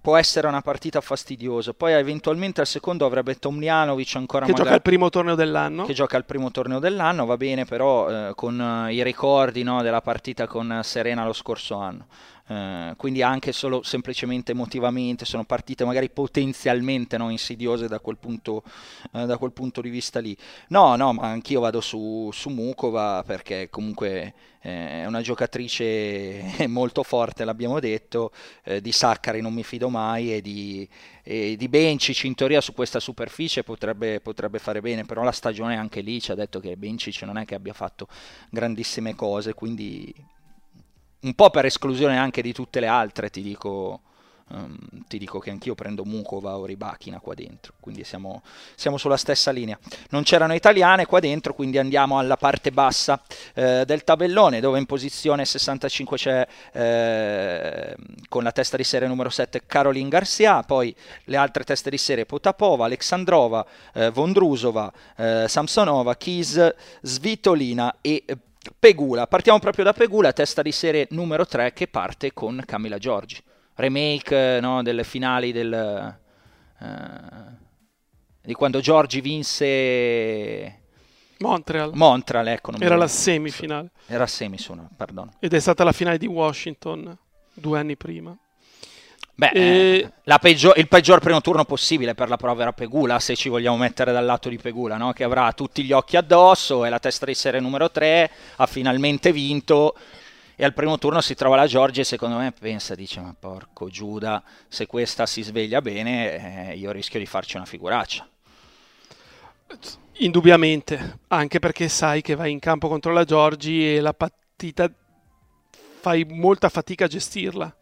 può 0.00 0.16
essere 0.16 0.46
una 0.46 0.62
partita 0.62 1.00
fastidiosa. 1.00 1.72
Poi 1.72 1.92
eventualmente 1.94 2.60
al 2.60 2.68
secondo 2.68 3.04
avrebbe 3.04 3.34
Tomljanovic 3.34 4.14
ancora 4.14 4.44
Che 4.44 4.52
magari 4.52 4.68
gioca 4.68 4.76
il 4.76 4.82
primo 4.82 5.08
torneo 5.10 5.34
dell'anno. 5.34 5.84
che 5.86 5.92
gioca 5.92 6.16
il 6.16 6.24
primo 6.24 6.52
torneo 6.52 6.78
dell'anno, 6.78 7.26
va 7.26 7.36
bene, 7.36 7.64
però 7.64 8.28
eh, 8.28 8.34
con 8.36 8.60
eh, 8.60 8.94
i 8.94 9.02
ricordi 9.02 9.64
no, 9.64 9.82
della 9.82 10.02
partita 10.02 10.46
con 10.46 10.82
Serena 10.84 11.24
lo 11.24 11.32
scorso 11.32 11.74
anno. 11.74 12.06
Eh, 12.50 12.94
quindi 12.96 13.22
anche 13.22 13.52
solo 13.52 13.84
semplicemente 13.84 14.50
emotivamente 14.50 15.24
sono 15.24 15.44
partite 15.44 15.84
magari 15.84 16.10
potenzialmente 16.10 17.16
no, 17.16 17.30
insidiose 17.30 17.86
da 17.86 18.00
quel, 18.00 18.16
punto, 18.16 18.64
eh, 19.12 19.24
da 19.24 19.38
quel 19.38 19.52
punto 19.52 19.80
di 19.80 19.88
vista 19.88 20.18
lì. 20.18 20.36
No, 20.68 20.96
no, 20.96 21.12
ma 21.12 21.28
anch'io 21.28 21.60
vado 21.60 21.80
su, 21.80 22.28
su 22.32 22.48
Mukova 22.48 23.22
perché 23.24 23.68
comunque 23.70 24.34
eh, 24.62 25.02
è 25.02 25.06
una 25.06 25.20
giocatrice 25.20 26.42
molto 26.66 27.04
forte, 27.04 27.44
l'abbiamo 27.44 27.78
detto, 27.78 28.32
eh, 28.64 28.80
di 28.80 28.90
Saccari 28.90 29.40
non 29.40 29.54
mi 29.54 29.62
fido 29.62 29.88
mai 29.88 30.34
e 30.34 30.40
di, 30.40 30.88
e 31.22 31.54
di 31.56 31.68
Bencic 31.68 32.24
in 32.24 32.34
teoria 32.34 32.60
su 32.60 32.72
questa 32.72 32.98
superficie 32.98 33.62
potrebbe, 33.62 34.20
potrebbe 34.20 34.58
fare 34.58 34.80
bene, 34.80 35.04
però 35.04 35.22
la 35.22 35.30
stagione 35.30 35.76
anche 35.76 36.00
lì 36.00 36.20
ci 36.20 36.32
ha 36.32 36.34
detto 36.34 36.58
che 36.58 36.76
Bencic 36.76 37.22
non 37.22 37.38
è 37.38 37.44
che 37.44 37.54
abbia 37.54 37.74
fatto 37.74 38.08
grandissime 38.50 39.14
cose, 39.14 39.54
quindi 39.54 40.12
un 41.20 41.34
po' 41.34 41.50
per 41.50 41.66
esclusione 41.66 42.16
anche 42.16 42.42
di 42.42 42.52
tutte 42.52 42.80
le 42.80 42.86
altre 42.86 43.28
ti 43.28 43.42
dico, 43.42 44.00
ehm, 44.50 45.04
ti 45.06 45.18
dico 45.18 45.38
che 45.38 45.50
anch'io 45.50 45.74
prendo 45.74 46.04
Mukova 46.04 46.56
o 46.56 46.64
Ribachina 46.64 47.18
qua 47.20 47.34
dentro, 47.34 47.74
quindi 47.78 48.04
siamo, 48.04 48.42
siamo 48.74 48.96
sulla 48.96 49.18
stessa 49.18 49.50
linea. 49.50 49.78
Non 50.10 50.22
c'erano 50.22 50.54
italiane 50.54 51.04
qua 51.04 51.20
dentro, 51.20 51.52
quindi 51.52 51.76
andiamo 51.76 52.18
alla 52.18 52.36
parte 52.38 52.70
bassa 52.72 53.20
eh, 53.54 53.84
del 53.84 54.02
tabellone 54.02 54.60
dove 54.60 54.78
in 54.78 54.86
posizione 54.86 55.44
65 55.44 56.16
c'è 56.16 56.46
eh, 56.72 57.96
con 58.28 58.42
la 58.42 58.52
testa 58.52 58.78
di 58.78 58.84
serie 58.84 59.08
numero 59.08 59.28
7 59.28 59.66
Caroline 59.66 60.08
Garcia, 60.08 60.62
poi 60.62 60.94
le 61.24 61.36
altre 61.36 61.64
teste 61.64 61.90
di 61.90 61.98
serie 61.98 62.24
Potapova, 62.24 62.86
Alexandrova, 62.86 63.66
eh, 63.92 64.10
Vondrusova, 64.10 64.90
eh, 65.16 65.44
Samsonova, 65.48 66.16
Kis, 66.16 66.74
Svitolina 67.02 67.96
e 68.00 68.24
Pegula. 68.78 69.26
Partiamo 69.26 69.58
proprio 69.58 69.84
da 69.84 69.92
Pegula, 69.92 70.32
testa 70.32 70.62
di 70.62 70.72
serie 70.72 71.06
numero 71.10 71.46
3 71.46 71.72
che 71.72 71.86
parte 71.86 72.32
con 72.32 72.62
Camilla 72.66 72.98
Giorgi. 72.98 73.42
Remake 73.74 74.56
eh, 74.56 74.60
no, 74.60 74.82
delle 74.82 75.04
finali 75.04 75.52
del, 75.52 75.72
eh, 75.72 76.88
di 78.42 78.52
quando 78.52 78.80
Giorgi 78.80 79.20
vinse 79.20 80.80
Montreal. 81.40 81.92
Montreal, 81.94 82.48
ecco. 82.48 82.72
Era 82.78 82.96
la 82.96 83.08
semifinale. 83.08 83.90
Era 84.06 84.26
semi, 84.26 84.58
sono, 84.58 84.90
perdono. 84.94 85.32
Ed 85.38 85.54
è 85.54 85.58
stata 85.58 85.84
la 85.84 85.92
finale 85.92 86.18
di 86.18 86.26
Washington 86.26 87.16
due 87.54 87.78
anni 87.78 87.96
prima. 87.96 88.36
Beh, 89.34 89.50
E- 89.54 89.60
eh, 89.60 90.12
la 90.24 90.38
peggio- 90.38 90.74
il 90.76 90.86
peggior 90.86 91.20
primo 91.20 91.40
turno 91.40 91.64
possibile 91.64 92.14
per 92.14 92.28
la 92.28 92.36
prova 92.36 92.62
era 92.62 92.72
Pegula, 92.72 93.18
se 93.18 93.34
ci 93.36 93.48
vogliamo 93.48 93.76
mettere 93.78 94.12
dal 94.12 94.24
lato 94.24 94.48
di 94.50 94.58
Pegula, 94.58 94.96
no? 94.96 95.12
che 95.12 95.24
avrà 95.24 95.50
tutti 95.52 95.82
gli 95.82 95.92
occhi 95.92 96.16
addosso, 96.16 96.84
è 96.84 96.90
la 96.90 96.98
testa 96.98 97.24
di 97.24 97.34
serie 97.34 97.60
numero 97.60 97.90
3, 97.90 98.30
ha 98.56 98.66
finalmente 98.66 99.32
vinto 99.32 99.96
e 100.56 100.64
al 100.64 100.74
primo 100.74 100.98
turno 100.98 101.22
si 101.22 101.34
trova 101.34 101.56
la 101.56 101.66
Giorgia 101.66 102.02
e 102.02 102.04
secondo 102.04 102.36
me 102.36 102.52
pensa, 102.52 102.94
dice 102.94 103.20
ma 103.20 103.34
porco 103.38 103.88
Giuda, 103.88 104.42
se 104.68 104.86
questa 104.86 105.24
si 105.24 105.40
sveglia 105.42 105.80
bene 105.80 106.72
eh, 106.72 106.76
io 106.76 106.90
rischio 106.90 107.18
di 107.18 107.24
farci 107.24 107.56
una 107.56 107.64
figuraccia. 107.64 108.28
Indubbiamente, 110.18 111.20
anche 111.28 111.58
perché 111.60 111.88
sai 111.88 112.20
che 112.20 112.34
vai 112.34 112.50
in 112.50 112.58
campo 112.58 112.88
contro 112.88 113.12
la 113.12 113.24
Giorgi 113.24 113.96
e 113.96 114.00
la 114.00 114.12
partita 114.12 114.90
fai 116.00 116.24
molta 116.24 116.68
fatica 116.68 117.06
a 117.06 117.08
gestirla 117.08 117.74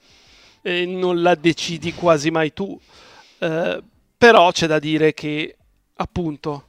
e 0.63 0.87
non 0.87 1.23
la 1.23 1.35
decidi 1.35 1.93
quasi 1.95 2.31
mai 2.31 2.53
tu. 2.53 2.79
Eh, 3.39 3.83
però 4.17 4.51
c'è 4.51 4.67
da 4.67 4.79
dire 4.79 5.15
che 5.15 5.57
appunto 5.97 6.67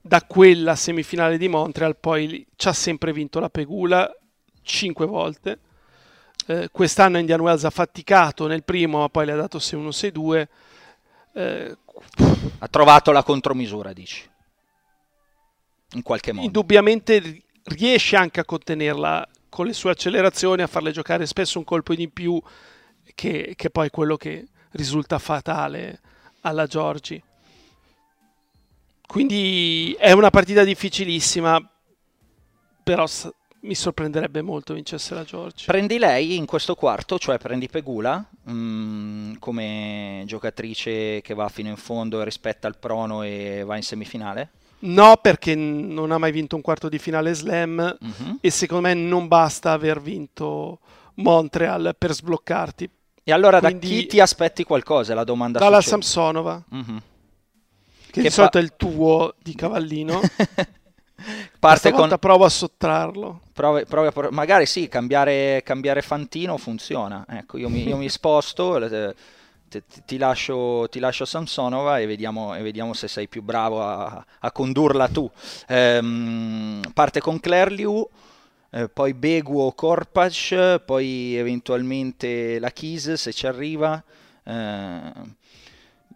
da 0.00 0.22
quella 0.22 0.76
semifinale 0.76 1.36
di 1.36 1.48
Montreal 1.48 1.96
poi 1.96 2.46
ci 2.56 2.68
ha 2.68 2.72
sempre 2.72 3.12
vinto 3.12 3.40
la 3.40 3.50
Pegula 3.50 4.10
cinque 4.62 5.06
volte. 5.06 5.58
Eh, 6.46 6.68
quest'anno 6.70 7.18
Indian 7.18 7.40
Wells 7.40 7.64
ha 7.64 7.70
faticato 7.70 8.46
nel 8.46 8.62
primo, 8.62 9.00
ma 9.00 9.08
poi 9.08 9.26
le 9.26 9.32
ha 9.32 9.36
dato 9.36 9.58
6-1, 9.58 9.88
6-2. 9.88 10.48
Eh, 11.34 11.76
Ha 12.58 12.68
trovato 12.68 13.10
la 13.10 13.22
contromisura, 13.22 13.92
dici? 13.92 14.28
In 15.92 16.02
qualche 16.02 16.32
modo. 16.32 16.46
indubbiamente 16.46 17.18
ri- 17.18 17.42
riesce 17.64 18.16
anche 18.16 18.40
a 18.40 18.44
contenerla 18.44 19.26
con 19.48 19.66
le 19.66 19.72
sue 19.72 19.90
accelerazioni, 19.92 20.62
a 20.62 20.66
farle 20.66 20.90
giocare 20.90 21.26
spesso 21.26 21.58
un 21.58 21.64
colpo 21.64 21.94
di 21.94 22.08
più, 22.08 22.40
che, 23.14 23.54
che 23.56 23.70
poi 23.70 23.86
è 23.86 23.90
quello 23.90 24.16
che 24.16 24.46
risulta 24.72 25.18
fatale 25.18 26.00
alla 26.42 26.66
Giorgi. 26.66 27.22
Quindi 29.06 29.96
è 29.98 30.12
una 30.12 30.30
partita 30.30 30.64
difficilissima, 30.64 31.60
però 32.82 33.04
mi 33.60 33.74
sorprenderebbe 33.74 34.42
molto 34.42 34.74
vincesse 34.74 35.14
la 35.14 35.24
Giorgi. 35.24 35.64
Prendi 35.66 35.98
lei 35.98 36.36
in 36.36 36.44
questo 36.44 36.74
quarto, 36.74 37.18
cioè 37.18 37.38
prendi 37.38 37.68
Pegula 37.68 38.24
mm, 38.50 39.34
come 39.38 40.22
giocatrice 40.26 41.20
che 41.22 41.34
va 41.34 41.48
fino 41.48 41.68
in 41.68 41.76
fondo 41.76 42.20
e 42.20 42.24
rispetta 42.24 42.68
il 42.68 42.76
prono 42.78 43.22
e 43.22 43.62
va 43.64 43.76
in 43.76 43.82
semifinale? 43.82 44.50
No, 44.80 45.16
perché 45.22 45.54
non 45.54 46.10
ha 46.12 46.18
mai 46.18 46.32
vinto 46.32 46.54
un 46.54 46.62
quarto 46.62 46.88
di 46.88 46.98
finale 46.98 47.32
slam 47.32 47.96
Mhm. 48.00 48.38
e 48.40 48.50
secondo 48.50 48.88
me 48.88 48.94
non 48.94 49.26
basta 49.26 49.72
aver 49.72 50.00
vinto 50.02 50.80
Montreal 51.14 51.94
per 51.96 52.12
sbloccarti. 52.12 52.90
E 53.28 53.32
allora 53.32 53.58
da 53.58 53.70
Quindi- 53.70 53.88
chi 53.88 54.06
ti 54.06 54.20
aspetti 54.20 54.62
qualcosa? 54.62 55.12
La 55.12 55.24
domanda 55.24 55.58
Dalla 55.58 55.80
successiva. 55.80 56.00
Samsonova, 56.00 56.62
Mhm. 56.68 57.02
che, 58.06 58.12
Che 58.12 58.20
di 58.22 58.30
solito 58.30 58.58
è 58.58 58.60
il 58.60 58.74
tuo 58.76 59.34
di 59.42 59.52
cavallino. 59.56 60.20
parte 61.58 61.90
con... 61.90 62.14
provo 62.20 62.44
a 62.44 62.48
sottrarlo. 62.48 63.40
Provi 63.52 63.82
a, 63.88 64.28
magari 64.30 64.64
sì, 64.66 64.86
cambiare, 64.86 65.60
cambiare, 65.64 66.02
Fantino 66.02 66.56
funziona. 66.56 67.24
Ecco, 67.28 67.58
io 67.58 67.68
mi, 67.68 67.84
io 67.88 67.96
mi 67.96 68.08
sposto, 68.08 68.78
ti, 69.68 69.82
ti, 70.04 70.18
lascio, 70.18 70.86
ti, 70.88 71.00
lascio, 71.00 71.24
Samsonova 71.24 71.98
e 71.98 72.06
vediamo, 72.06 72.54
e 72.54 72.62
vediamo, 72.62 72.92
se 72.92 73.08
sei 73.08 73.26
più 73.26 73.42
bravo 73.42 73.82
a, 73.82 74.24
a 74.38 74.52
condurla 74.52 75.08
tu. 75.08 75.28
Ehm, 75.66 76.80
parte 76.94 77.18
con 77.20 77.40
Claire 77.40 77.70
Liu, 77.72 78.08
eh, 78.70 78.88
poi 78.88 79.14
Beguo 79.14 79.72
Korpac, 79.72 80.80
poi 80.84 81.36
eventualmente 81.36 82.58
la 82.58 82.70
Kis 82.70 83.14
se 83.14 83.32
ci 83.32 83.46
arriva. 83.46 84.02
Eh, 84.42 85.12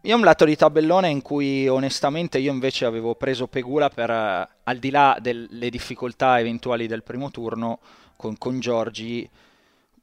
io 0.02 0.14
ho 0.14 0.18
un 0.18 0.24
lato 0.24 0.46
di 0.46 0.56
tabellone 0.56 1.10
in 1.10 1.20
cui 1.20 1.68
onestamente 1.68 2.38
io 2.38 2.50
invece 2.50 2.86
avevo 2.86 3.14
preso 3.16 3.48
Pegula 3.48 3.90
per, 3.90 4.08
uh, 4.08 4.50
al 4.64 4.78
di 4.78 4.88
là 4.88 5.18
delle 5.20 5.68
difficoltà 5.68 6.40
eventuali 6.40 6.86
del 6.86 7.02
primo 7.02 7.30
turno 7.30 7.80
con, 8.16 8.38
con 8.38 8.60
Giorgi, 8.60 9.28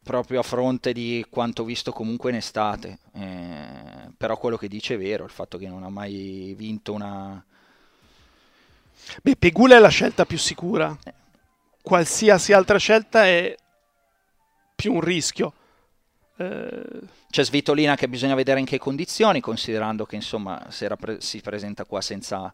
proprio 0.04 0.42
a 0.42 0.44
fronte 0.44 0.94
di 0.94 1.26
quanto 1.30 1.64
visto 1.64 1.92
comunque 1.92 2.30
in 2.30 2.36
estate. 2.36 3.00
Eh, 3.14 4.12
però 4.16 4.38
quello 4.38 4.56
che 4.56 4.68
dice 4.68 4.94
è 4.94 4.98
vero, 5.00 5.24
il 5.24 5.32
fatto 5.32 5.58
che 5.58 5.68
non 5.68 5.82
ha 5.82 5.90
mai 5.90 6.54
vinto 6.56 6.94
una... 6.94 7.44
Beh, 9.24 9.36
Pegula 9.36 9.78
è 9.78 9.80
la 9.80 9.90
scelta 9.90 10.26
più 10.26 10.38
sicura. 10.38 10.96
Qualsiasi 11.88 12.52
altra 12.52 12.78
scelta 12.78 13.26
è 13.26 13.56
più 14.76 14.94
un 14.94 15.02
rischio. 15.02 15.54
Eh... 16.38 17.16
C'è 17.30 17.44
Svitolina 17.44 17.96
che 17.96 18.08
bisogna 18.08 18.36
vedere 18.36 18.60
in 18.60 18.66
che 18.66 18.78
condizioni, 18.78 19.42
considerando 19.42 20.06
che 20.06 20.16
insomma 20.16 20.66
pre- 20.98 21.22
si 21.22 21.42
presenta 21.42 21.86
qua 21.86 22.02
senza, 22.02 22.54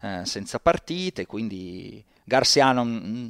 eh, 0.00 0.20
senza 0.24 0.58
partite, 0.58 1.26
quindi 1.26 2.02
Garciano 2.24 2.84
mm, 2.84 3.28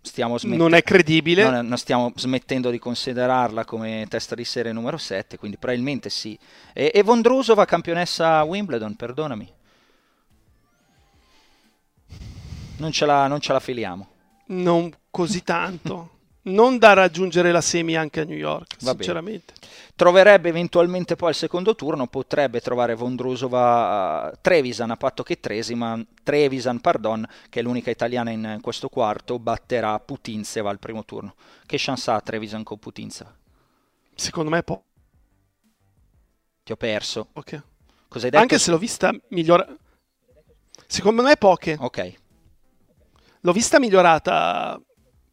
stiamo 0.00 0.38
smettendo, 0.38 0.64
non 0.64 0.74
è 0.74 0.82
credibile. 0.82 1.48
Non, 1.48 1.66
non, 1.66 1.78
stiamo 1.78 2.12
smettendo 2.16 2.70
di 2.70 2.78
considerarla 2.78 3.64
come 3.64 4.06
testa 4.08 4.34
di 4.34 4.44
serie 4.44 4.72
numero 4.72 4.96
7, 4.96 5.38
quindi 5.38 5.56
probabilmente 5.56 6.10
sì. 6.10 6.38
E, 6.72 6.90
e 6.94 7.02
Vondrusova, 7.02 7.64
campionessa 7.64 8.42
Wimbledon, 8.42 8.94
perdonami. 8.94 9.52
Non 12.78 12.90
ce 12.90 13.06
la, 13.06 13.26
non 13.28 13.40
ce 13.40 13.52
la 13.52 13.60
filiamo. 13.60 14.11
Non 14.52 14.90
così 15.10 15.42
tanto. 15.42 16.10
non 16.44 16.78
da 16.78 16.92
raggiungere 16.92 17.52
la 17.52 17.60
semi 17.60 17.96
anche 17.96 18.20
a 18.20 18.24
New 18.24 18.36
York, 18.36 18.76
Va 18.80 18.90
sinceramente. 18.92 19.54
Bene. 19.60 19.72
Troverebbe 19.94 20.48
eventualmente 20.48 21.14
poi 21.14 21.28
al 21.28 21.34
secondo 21.34 21.74
turno, 21.74 22.06
potrebbe 22.08 22.60
trovare 22.60 22.94
Vondrusova 22.94 24.30
uh, 24.32 24.38
Trevisan, 24.40 24.90
a 24.90 24.96
patto 24.96 25.22
che 25.22 25.38
Tresiman, 25.38 26.04
Trevisan, 26.22 26.80
pardon, 26.80 27.26
che 27.48 27.60
è 27.60 27.62
l'unica 27.62 27.90
italiana 27.90 28.30
in 28.30 28.58
questo 28.60 28.88
quarto, 28.88 29.38
batterà 29.38 29.98
Putintseva 30.00 30.70
al 30.70 30.78
primo 30.78 31.04
turno. 31.04 31.34
Che 31.64 31.76
chance 31.78 32.10
ha 32.10 32.20
Trevisan 32.20 32.64
con 32.64 32.78
Putintseva? 32.78 33.32
Secondo 34.14 34.50
me 34.50 34.62
po'. 34.62 34.84
Ti 36.64 36.72
ho 36.72 36.76
perso. 36.76 37.28
Ok. 37.34 37.62
Anche 38.32 38.58
se 38.58 38.70
l'ho 38.70 38.78
vista 38.78 39.12
migliorata. 39.28 39.74
Secondo 40.86 41.22
me 41.22 41.36
poche. 41.36 41.76
Ok. 41.78 42.20
L'ho 43.44 43.52
vista 43.52 43.80
migliorata 43.80 44.80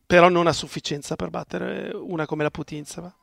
però 0.06 0.30
non 0.30 0.48
a 0.48 0.54
sufficienza 0.54 1.16
per 1.16 1.30
battere 1.30 1.92
una 1.94 2.26
come 2.26 2.42
la 2.42 2.50
Putinzeva. 2.50 3.14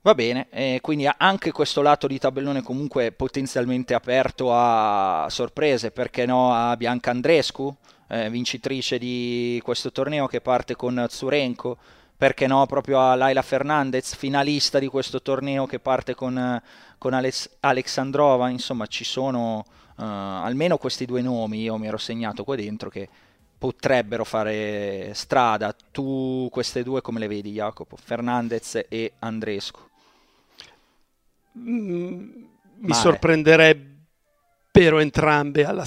Va 0.00 0.14
bene, 0.14 0.46
eh, 0.48 0.78
quindi 0.80 1.06
anche 1.14 1.52
questo 1.52 1.82
lato 1.82 2.06
di 2.06 2.18
tabellone 2.18 2.62
comunque 2.62 3.12
potenzialmente 3.12 3.92
aperto 3.92 4.48
a 4.50 5.26
sorprese, 5.28 5.90
perché 5.90 6.24
no 6.24 6.54
a 6.54 6.74
Bianca 6.78 7.10
Andrescu, 7.10 7.76
eh, 8.08 8.30
vincitrice 8.30 8.96
di 8.96 9.60
questo 9.62 9.92
torneo 9.92 10.26
che 10.26 10.40
parte 10.40 10.74
con 10.74 11.04
Zurenko, 11.06 11.76
perché 12.16 12.46
no 12.46 12.64
proprio 12.64 13.00
a 13.00 13.14
Laila 13.14 13.42
Fernandez, 13.42 14.14
finalista 14.14 14.78
di 14.78 14.86
questo 14.86 15.20
torneo 15.20 15.66
che 15.66 15.80
parte 15.80 16.14
con, 16.14 16.62
con 16.96 17.12
Alex, 17.12 17.50
Alexandrova, 17.60 18.48
insomma 18.48 18.86
ci 18.86 19.04
sono 19.04 19.58
uh, 19.96 20.02
almeno 20.02 20.78
questi 20.78 21.04
due 21.04 21.20
nomi, 21.20 21.60
io 21.60 21.76
mi 21.76 21.88
ero 21.88 21.98
segnato 21.98 22.44
qua 22.44 22.56
dentro 22.56 22.88
che 22.88 23.08
potrebbero 23.58 24.24
fare 24.24 25.12
strada. 25.14 25.74
Tu 25.90 26.48
queste 26.50 26.82
due 26.82 27.02
come 27.02 27.18
le 27.18 27.26
vedi, 27.26 27.52
Jacopo? 27.52 27.96
Fernandez 27.96 28.86
e 28.88 29.12
Andrescu? 29.18 29.80
Mm, 31.58 32.30
mi 32.76 32.94
sorprenderebbero 32.94 35.00
entrambe 35.00 35.64
alla, 35.64 35.84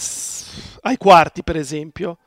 ai 0.82 0.98
quarti, 0.98 1.44
per 1.44 1.56
esempio. 1.56 2.18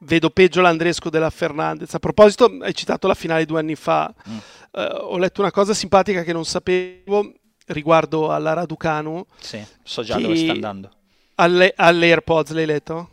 Vedo 0.00 0.30
peggio 0.30 0.60
l'Andresco 0.60 1.10
della 1.10 1.30
Fernandez. 1.30 1.92
A 1.94 1.98
proposito, 1.98 2.56
hai 2.60 2.74
citato 2.74 3.06
la 3.06 3.14
finale 3.14 3.46
due 3.46 3.60
anni 3.60 3.74
fa. 3.74 4.12
Mm. 4.28 4.36
Uh, 4.72 4.80
ho 5.00 5.18
letto 5.18 5.40
una 5.40 5.50
cosa 5.50 5.74
simpatica 5.74 6.22
che 6.22 6.32
non 6.32 6.44
sapevo 6.44 7.32
riguardo 7.66 8.30
alla 8.30 8.52
Raducanu. 8.52 9.24
Sì, 9.38 9.64
so 9.82 10.02
già 10.02 10.18
dove 10.18 10.36
sta 10.36 10.52
andando. 10.52 10.90
Alle, 11.36 11.72
all'AirPods 11.74 12.52
l'hai 12.52 12.66
letto? 12.66 13.10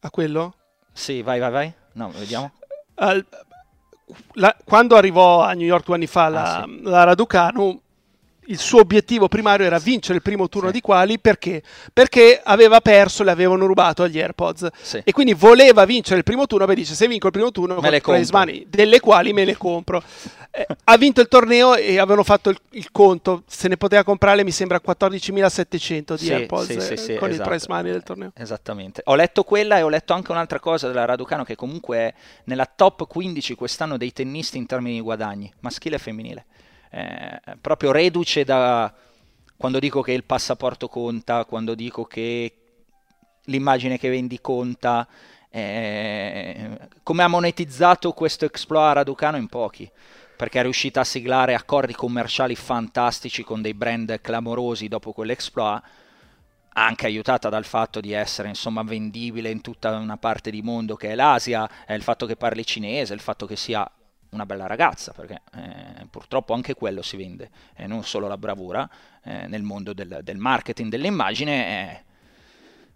A 0.00 0.10
quello? 0.10 0.54
Sì, 0.98 1.22
vai, 1.22 1.38
vai, 1.38 1.50
vai. 1.50 1.72
No, 1.92 2.10
vediamo. 2.10 2.50
Al, 2.96 3.24
la, 4.32 4.54
quando 4.64 4.96
arrivò 4.96 5.42
a 5.42 5.52
New 5.52 5.64
York 5.64 5.84
due 5.84 5.94
anni 5.94 6.08
fa 6.08 6.28
la, 6.28 6.56
ah, 6.56 6.64
sì. 6.64 6.80
la 6.82 7.04
Raducanu, 7.04 7.80
il 8.48 8.58
suo 8.58 8.80
obiettivo 8.80 9.28
primario 9.28 9.66
era 9.66 9.78
vincere 9.78 10.14
il 10.14 10.22
primo 10.22 10.48
turno 10.48 10.68
sì. 10.68 10.74
di 10.74 10.80
quali 10.80 11.18
perché? 11.18 11.62
Perché 11.92 12.40
aveva 12.42 12.80
perso, 12.80 13.22
le 13.22 13.30
avevano 13.30 13.66
rubato 13.66 14.02
agli 14.02 14.18
AirPods 14.18 14.68
sì. 14.80 15.00
e 15.04 15.12
quindi 15.12 15.34
voleva 15.34 15.84
vincere 15.84 16.18
il 16.18 16.24
primo 16.24 16.46
turno. 16.46 16.66
Beh, 16.66 16.74
dice: 16.74 16.94
Se 16.94 17.06
vinco 17.06 17.26
il 17.26 17.32
primo 17.32 17.50
turno, 17.50 17.80
me 17.80 17.90
le 17.90 18.00
compro. 18.00 18.38
Money, 18.38 18.66
delle 18.68 19.00
quali 19.00 19.32
me 19.32 19.44
le 19.44 19.56
compro. 19.56 20.02
Eh, 20.50 20.66
ha 20.84 20.96
vinto 20.96 21.20
il 21.20 21.28
torneo 21.28 21.74
e 21.74 21.98
avevano 21.98 22.24
fatto 22.24 22.50
il, 22.50 22.58
il, 22.70 22.90
conto. 22.90 23.42
Se 23.46 23.68
ne 23.68 23.76
poteva 23.76 24.02
comprare, 24.02 24.44
mi 24.44 24.50
sembra 24.50 24.80
14.700 24.84 26.16
di 26.16 26.24
sì, 26.24 26.32
AirPods 26.32 26.94
sì, 26.94 27.12
eh, 27.12 27.16
con 27.16 27.30
esatto. 27.30 27.42
il 27.42 27.48
price 27.48 27.66
money 27.68 27.92
del 27.92 28.02
torneo. 28.02 28.32
Esattamente. 28.34 29.02
Ho 29.04 29.14
letto 29.14 29.44
quella 29.44 29.78
e 29.78 29.82
ho 29.82 29.88
letto 29.88 30.14
anche 30.14 30.32
un'altra 30.32 30.58
cosa 30.58 30.88
della 30.88 31.04
Raducano 31.04 31.44
che 31.44 31.54
comunque 31.54 31.96
è 31.98 32.14
nella 32.44 32.66
top 32.66 33.06
15 33.06 33.54
quest'anno 33.54 33.96
dei 33.96 34.12
tennisti 34.12 34.56
in 34.56 34.66
termini 34.66 34.96
di 34.96 35.00
guadagni, 35.00 35.52
maschile 35.60 35.96
e 35.96 35.98
femminile 35.98 36.46
eh, 36.90 37.40
proprio 37.60 37.92
reduce 37.92 38.44
da 38.44 38.92
quando 39.56 39.80
dico 39.80 40.02
che 40.02 40.12
il 40.12 40.24
passaporto 40.24 40.88
conta, 40.88 41.44
quando 41.44 41.74
dico 41.74 42.04
che 42.04 42.54
l'immagine 43.44 43.98
che 43.98 44.08
vendi 44.08 44.40
conta, 44.40 45.06
eh, 45.50 46.78
come 47.02 47.22
ha 47.24 47.28
monetizzato 47.28 48.12
questo 48.12 48.44
exploit 48.44 48.94
Raducano 48.94 49.36
in 49.36 49.48
pochi 49.48 49.90
perché 50.38 50.60
è 50.60 50.62
riuscita 50.62 51.00
a 51.00 51.04
siglare 51.04 51.54
accordi 51.54 51.92
commerciali 51.92 52.54
fantastici 52.54 53.42
con 53.42 53.60
dei 53.60 53.74
brand 53.74 54.20
clamorosi 54.20 54.86
dopo 54.86 55.12
quell'exploit, 55.12 55.82
anche 56.74 57.06
aiutata 57.06 57.48
dal 57.48 57.64
fatto 57.64 58.00
di 58.00 58.12
essere 58.12 58.46
insomma 58.46 58.84
vendibile 58.84 59.50
in 59.50 59.60
tutta 59.60 59.96
una 59.96 60.16
parte 60.16 60.52
di 60.52 60.62
mondo 60.62 60.94
che 60.94 61.08
è 61.08 61.14
l'Asia, 61.16 61.68
è 61.84 61.92
il 61.92 62.02
fatto 62.02 62.24
che 62.24 62.36
parli 62.36 62.64
cinese, 62.64 63.14
il 63.14 63.20
fatto 63.20 63.46
che 63.46 63.56
sia 63.56 63.90
una 64.30 64.46
bella 64.46 64.66
ragazza, 64.66 65.12
perché 65.12 65.42
eh, 65.54 66.06
purtroppo 66.10 66.54
anche 66.54 66.74
quello 66.74 67.02
si 67.02 67.16
vende, 67.16 67.50
e 67.74 67.86
non 67.86 68.04
solo 68.04 68.28
la 68.28 68.36
bravura 68.36 68.88
eh, 69.22 69.46
nel 69.46 69.62
mondo 69.62 69.92
del, 69.92 70.20
del 70.22 70.36
marketing 70.38 70.90
dell'immagine. 70.90 71.66
Eh, 71.66 72.06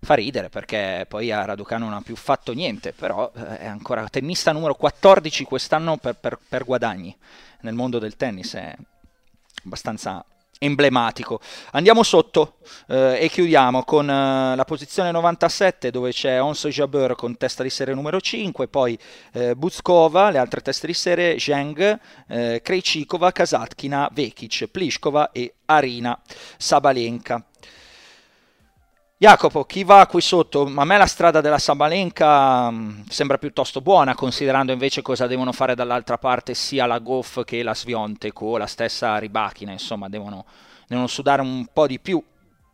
fa 0.04 0.14
ridere 0.14 0.48
perché 0.48 1.06
poi 1.08 1.30
a 1.30 1.44
Raducano 1.44 1.84
non 1.84 1.94
ha 1.94 2.02
più 2.02 2.16
fatto 2.16 2.52
niente, 2.52 2.92
però 2.92 3.30
eh, 3.36 3.58
è 3.58 3.66
ancora 3.66 4.08
tennista 4.08 4.50
numero 4.50 4.74
14 4.74 5.44
quest'anno 5.44 5.96
per, 5.96 6.16
per, 6.16 6.40
per 6.48 6.64
guadagni 6.64 7.16
nel 7.60 7.74
mondo 7.74 8.00
del 8.00 8.16
tennis, 8.16 8.54
è 8.54 8.76
abbastanza 9.64 10.24
emblematico. 10.62 11.40
Andiamo 11.72 12.02
sotto 12.02 12.56
eh, 12.88 13.18
e 13.20 13.28
chiudiamo 13.28 13.82
con 13.82 14.08
eh, 14.08 14.56
la 14.56 14.64
posizione 14.64 15.10
97 15.10 15.90
dove 15.90 16.12
c'è 16.12 16.40
Onso 16.40 16.68
Jabeur 16.68 17.14
con 17.14 17.36
testa 17.36 17.62
di 17.62 17.70
serie 17.70 17.94
numero 17.94 18.20
5, 18.20 18.68
poi 18.68 18.98
eh, 19.32 19.54
Buzkova, 19.54 20.30
le 20.30 20.38
altre 20.38 20.60
teste 20.60 20.86
di 20.86 20.94
serie 20.94 21.38
Zheng, 21.38 21.98
eh, 22.28 22.60
Krejcikova, 22.62 23.32
Kasatkina, 23.32 24.08
Vekic, 24.12 24.66
Pliskova 24.66 25.32
e 25.32 25.54
Arina 25.66 26.18
Sabalenka. 26.56 27.44
Jacopo, 29.22 29.62
chi 29.66 29.84
va 29.84 30.08
qui 30.08 30.20
sotto? 30.20 30.68
A 30.74 30.84
me 30.84 30.98
la 30.98 31.06
strada 31.06 31.40
della 31.40 31.60
Sabalenka 31.60 32.68
mh, 32.68 33.04
sembra 33.08 33.38
piuttosto 33.38 33.80
buona, 33.80 34.16
considerando 34.16 34.72
invece 34.72 35.00
cosa 35.00 35.28
devono 35.28 35.52
fare 35.52 35.76
dall'altra 35.76 36.18
parte 36.18 36.54
sia 36.54 36.86
la 36.86 36.98
Goff 36.98 37.44
che 37.44 37.62
la 37.62 37.72
Sviontek 37.72 38.40
o 38.40 38.56
la 38.56 38.66
stessa 38.66 39.16
Ribachina, 39.18 39.70
insomma, 39.70 40.08
devono, 40.08 40.44
devono 40.88 41.06
sudare 41.06 41.40
un 41.40 41.68
po' 41.72 41.86
di 41.86 42.00
più 42.00 42.20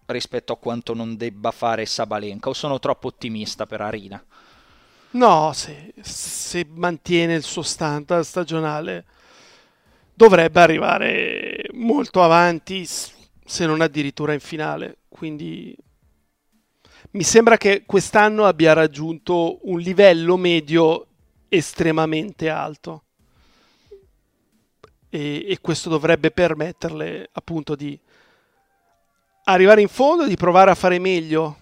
rispetto 0.07 0.55
a 0.55 0.57
quanto 0.57 0.94
non 0.94 1.18
debba 1.18 1.51
fare 1.51 1.84
Sabalenka, 1.84 2.49
o 2.49 2.55
sono 2.55 2.78
troppo 2.78 3.09
ottimista 3.09 3.66
per 3.66 3.82
Arina? 3.82 4.24
No, 5.11 5.53
se, 5.53 5.92
se 6.01 6.66
mantiene 6.66 7.34
il 7.34 7.42
suo 7.42 7.61
standard 7.61 8.22
stagionale 8.22 9.05
dovrebbe 10.14 10.62
arrivare 10.62 11.68
molto 11.74 12.22
avanti, 12.22 12.86
se 12.86 13.66
non 13.66 13.82
addirittura 13.82 14.32
in 14.32 14.40
finale, 14.40 14.96
quindi 15.11 15.76
mi 17.11 17.23
sembra 17.23 17.57
che 17.57 17.85
quest'anno 17.87 18.45
abbia 18.45 18.75
raggiunto 18.75 19.59
un 19.69 19.79
livello 19.79 20.37
medio 20.37 21.07
estremamente 21.49 22.49
alto. 22.49 23.05
E, 25.09 25.47
e 25.49 25.59
questo 25.61 25.89
dovrebbe 25.89 26.31
permetterle 26.31 27.31
appunto 27.33 27.75
di 27.75 27.99
arrivare 29.45 29.81
in 29.81 29.89
fondo, 29.89 30.27
di 30.27 30.37
provare 30.37 30.71
a 30.71 30.75
fare 30.75 30.99
meglio 30.99 31.57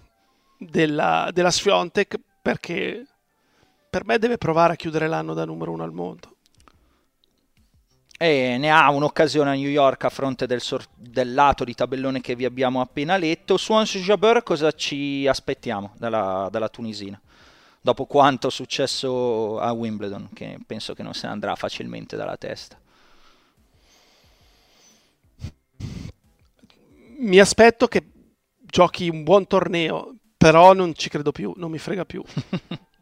della, 0.59 1.31
della 1.33 1.51
Sfiontek 1.51 2.19
perché 2.43 3.07
per 3.89 4.05
me 4.05 4.19
deve 4.19 4.39
provare 4.39 4.73
a 4.73 4.77
chiudere 4.77 5.07
l'anno 5.07 5.33
da 5.33 5.45
numero 5.45 5.71
uno 5.71 5.85
al 5.85 5.93
mondo. 5.93 6.36
E 8.19 8.57
ne 8.59 8.71
ha 8.71 8.91
un'occasione 8.91 9.51
a 9.51 9.55
New 9.55 9.69
York 9.69 10.05
a 10.05 10.09
fronte 10.09 10.47
del, 10.47 10.63
sor- 10.63 10.87
del 10.95 11.35
lato 11.35 11.65
di 11.65 11.75
tabellone 11.75 12.23
che 12.23 12.35
vi 12.35 12.47
abbiamo 12.47 12.81
appena 12.81 13.19
letto. 13.19 13.59
Swans 13.59 13.95
Jabeur 13.99 14.43
cosa 14.43 14.73
ci 14.73 15.27
aspettiamo 15.27 15.93
dalla, 15.99 16.49
dalla 16.51 16.69
tunisina? 16.71 17.21
Dopo 17.81 18.07
quanto 18.07 18.49
successo 18.49 19.61
a 19.61 19.71
Wimbledon, 19.73 20.31
che 20.33 20.59
penso 20.67 20.95
che 20.95 21.03
non 21.03 21.13
se 21.13 21.27
ne 21.27 21.35
andrà 21.35 21.55
facilmente 21.57 22.17
dalla 22.17 22.37
testa. 22.37 22.81
Mi 27.19 27.39
aspetto 27.39 27.87
che 27.87 28.03
giochi 28.59 29.09
un 29.09 29.23
buon 29.23 29.47
torneo, 29.47 30.17
però 30.37 30.73
non 30.73 30.95
ci 30.95 31.09
credo 31.09 31.33
più, 31.33 31.53
non 31.57 31.71
mi 31.71 31.79
frega 31.79 32.05
più. 32.05 32.25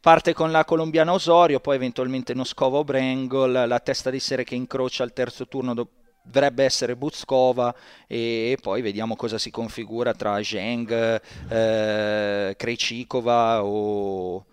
parte 0.00 0.32
con 0.32 0.50
la 0.50 0.64
colombiana 0.64 1.12
Osorio, 1.12 1.60
poi 1.60 1.76
eventualmente 1.76 2.34
Noscova 2.34 2.78
o 2.78 2.84
Brengol, 2.84 3.64
la 3.66 3.80
testa 3.80 4.10
di 4.10 4.20
serie 4.20 4.44
che 4.44 4.54
incrocia 4.54 5.02
al 5.02 5.12
terzo 5.12 5.46
turno 5.48 5.74
dovrebbe 5.74 6.64
essere 6.64 6.96
Buzkova 6.96 7.74
e, 8.06 8.58
poi 8.60 8.82
vediamo 8.82 9.16
cosa 9.16 9.38
si 9.38 9.50
configura 9.50 10.14
tra 10.14 10.42
Zheng, 10.42 11.20
eh, 11.48 12.54
Krejcikova 12.56 13.64
o 13.64 14.44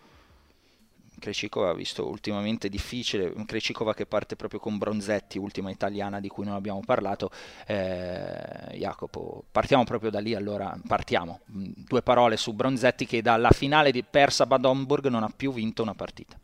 Krejcikova 1.26 1.74
visto 1.74 2.08
ultimamente 2.08 2.70
difficile, 2.70 3.34
Krejcikova 3.48 3.96
che 3.96 4.06
parte 4.06 4.36
proprio 4.36 4.60
con 4.60 4.78
Bronzetti, 4.78 5.40
ultima 5.40 5.72
italiana 5.72 6.20
di 6.20 6.28
cui 6.28 6.46
non 6.46 6.54
abbiamo 6.54 6.82
parlato. 6.86 7.32
Eh, 7.66 8.78
Jacopo, 8.78 9.44
partiamo 9.52 9.84
proprio 9.86 10.12
da 10.12 10.20
lì 10.20 10.36
allora, 10.36 10.78
partiamo. 10.86 11.40
Mm, 11.52 11.72
due 11.78 12.04
parole 12.04 12.38
su 12.38 12.54
Bronzetti 12.54 13.08
che 13.08 13.24
dalla 13.24 13.50
finale 13.50 13.92
di 13.92 14.04
persa 14.04 14.46
Bad 14.46 14.66
Homburg 14.66 15.08
non 15.08 15.24
ha 15.24 15.34
più 15.36 15.52
vinto 15.52 15.82
una 15.82 15.96
partita, 15.96 16.40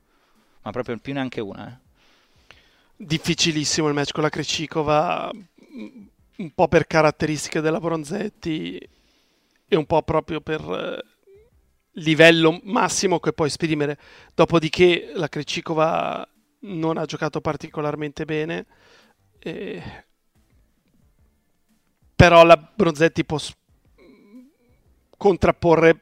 ma 0.64 0.72
proprio 0.72 0.98
più 0.98 1.14
neanche 1.14 1.42
una. 1.42 1.68
Eh. 1.70 1.90
Difficilissimo 2.96 3.88
il 3.88 3.94
match 3.94 4.14
con 4.14 4.24
la 4.24 4.30
Krejcikova, 4.30 5.30
un 6.38 6.52
po' 6.56 6.68
per 6.68 6.88
caratteristiche 6.88 7.62
della 7.62 7.80
Bronzetti 7.80 8.78
e 9.68 9.76
un 9.76 9.86
po' 9.86 10.02
proprio 10.02 10.42
per 10.42 10.62
eh, 10.62 11.06
livello 11.94 12.60
massimo 12.64 13.20
che 13.20 13.34
puoi 13.34 13.48
esprimere. 13.48 13.98
Dopodiché 14.34 15.12
la 15.14 15.28
Krejcikova 15.28 16.28
non 16.62 16.98
ha 16.98 17.06
giocato 17.06 17.42
particolarmente 17.42 18.26
bene, 18.26 18.66
eh, 19.40 20.06
però 22.16 22.44
la 22.44 22.56
Bronzetti 22.58 23.26
può 23.26 23.40
contrapporre 25.18 26.02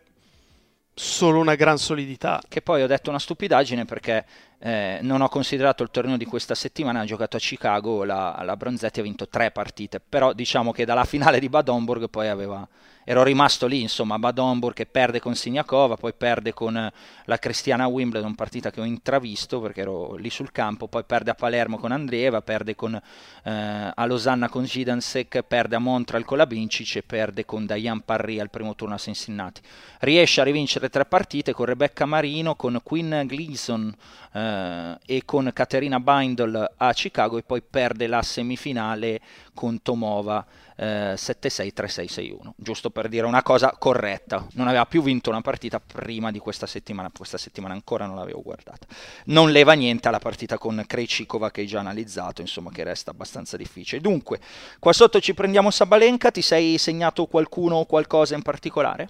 solo 0.94 1.40
una 1.40 1.56
gran 1.56 1.78
solidità. 1.78 2.42
Che 2.48 2.62
poi 2.62 2.84
ho 2.84 2.88
detto 2.88 3.10
una 3.10 3.20
stupidaggine 3.20 3.86
perché 3.86 4.26
eh, 4.60 5.00
non 5.02 5.22
ho 5.22 5.30
considerato 5.30 5.84
il 5.84 5.90
torneo 5.90 6.18
di 6.18 6.26
questa 6.26 6.56
settimana, 6.56 7.00
ha 7.02 7.06
giocato 7.06 7.38
a 7.38 7.40
Chicago, 7.40 8.04
la, 8.04 8.40
la 8.44 8.58
Bronzetti 8.58 9.00
ha 9.00 9.04
vinto 9.04 9.28
tre 9.28 9.52
partite, 9.52 10.00
però 10.00 10.34
diciamo 10.34 10.72
che 10.72 10.86
dalla 10.86 11.06
finale 11.06 11.40
di 11.40 11.50
Bad 11.50 11.70
Homburg 11.70 12.10
poi 12.10 12.28
aveva 12.28 12.68
ero 13.10 13.24
rimasto 13.24 13.66
lì, 13.66 13.82
insomma, 13.82 14.20
Bad 14.20 14.38
Homburg 14.38 14.76
che 14.76 14.86
perde 14.86 15.20
con 15.20 15.34
Signakova, 15.34 15.96
poi 15.96 16.14
perde 16.14 16.54
con 16.54 16.92
la 17.26 17.38
Cristiana 17.40 17.88
Wimbledon, 17.88 18.36
partita 18.36 18.70
che 18.70 18.82
ho 18.82 18.84
intravisto 18.84 19.60
perché 19.60 19.82
ero 19.82 20.14
lì 20.14 20.30
sul 20.30 20.52
campo, 20.52 20.88
poi 20.88 21.04
perde 21.04 21.32
a 21.32 21.34
Palermo 21.34 21.80
con 21.80 21.92
Andreeva, 21.92 22.44
perde 22.44 22.76
con, 22.76 22.94
eh, 22.94 23.92
a 23.96 24.06
Losanna 24.06 24.48
con 24.48 24.64
Gidansek, 24.64 25.42
perde 25.42 25.76
a 25.76 25.80
Montreal 25.80 26.24
con 26.24 26.38
la 26.38 26.46
Vincic 26.46 26.98
e 26.98 27.02
perde 27.02 27.46
con 27.46 27.66
Diane 27.66 28.04
Parry 28.06 28.40
al 28.40 28.52
primo 28.52 28.76
turno 28.76 28.94
a 28.94 29.00
Cincinnati. 29.00 29.62
Riesce 30.02 30.42
a 30.42 30.44
rivincere 30.44 30.90
tre 30.90 31.06
partite 31.06 31.52
con 31.52 31.66
Rebecca 31.66 32.06
Marino, 32.06 32.54
con 32.54 32.80
Quinn 32.84 33.26
Gleason 33.26 33.92
e 34.32 35.22
con 35.26 35.50
Caterina 35.54 36.00
Bindle 36.00 36.74
a 36.78 36.94
Chicago 36.94 37.38
e 37.38 37.44
poi 37.44 37.62
perde 37.62 38.08
la 38.08 38.22
semifinale 38.22 39.20
con 39.54 39.82
Tomova 39.82 40.46
eh, 40.80 41.14
7-6-3-6-6-1, 41.16 42.52
giusto 42.56 42.90
per 42.90 43.10
dire 43.10 43.26
una 43.26 43.44
cosa 43.44 43.76
corretta. 43.78 44.46
Non 44.54 44.68
aveva 44.68 44.86
più 44.86 45.02
vinto 45.02 45.30
una 45.30 45.42
partita 45.42 45.80
prima 45.80 46.32
di 46.32 46.40
questa 46.40 46.66
settimana, 46.66 47.12
questa 47.16 47.38
settimana 47.38 47.74
ancora 47.74 48.06
non 48.06 48.16
l'avevo 48.16 48.42
guardata. 48.42 48.88
Non 49.26 49.52
leva 49.52 49.74
niente 49.74 50.08
alla 50.08 50.20
partita 50.20 50.58
con 50.58 50.82
Krejcikova 50.88 51.52
che 51.52 51.62
hai 51.62 51.68
già 51.68 51.80
analizzato, 51.80 52.42
insomma 52.42 52.72
che 52.72 52.84
resta 52.84 53.12
abbastanza 53.12 53.58
difficile. 53.58 54.00
Dunque, 54.00 54.40
qua 54.80 54.94
sotto 54.94 55.20
ci 55.20 55.34
prendiamo 55.34 55.72
Sabalenka, 55.72 56.32
ti 56.32 56.42
sei 56.42 56.78
segnato 56.78 57.26
qualcuno 57.26 57.76
o 57.76 57.86
qualcosa 57.86 58.36
in 58.36 58.42
particolare? 58.42 59.10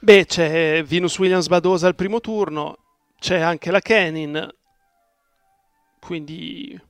Beh, 0.00 0.24
c'è 0.26 0.84
Venus 0.84 1.18
Williams 1.18 1.48
Badosa 1.48 1.88
al 1.88 1.96
primo 1.96 2.20
turno, 2.20 2.78
c'è 3.18 3.40
anche 3.40 3.70
la 3.70 3.80
Kenin, 3.80 4.48
quindi 6.00 6.80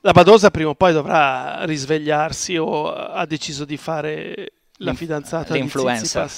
la 0.00 0.12
Badosa 0.12 0.50
prima 0.50 0.70
o 0.70 0.74
poi 0.74 0.92
dovrà 0.92 1.64
risvegliarsi 1.64 2.56
o 2.56 2.92
ha 2.92 3.26
deciso 3.26 3.64
di 3.64 3.76
fare 3.76 4.52
la 4.78 4.94
fidanzata 4.94 5.54
l'influencer. 5.54 6.30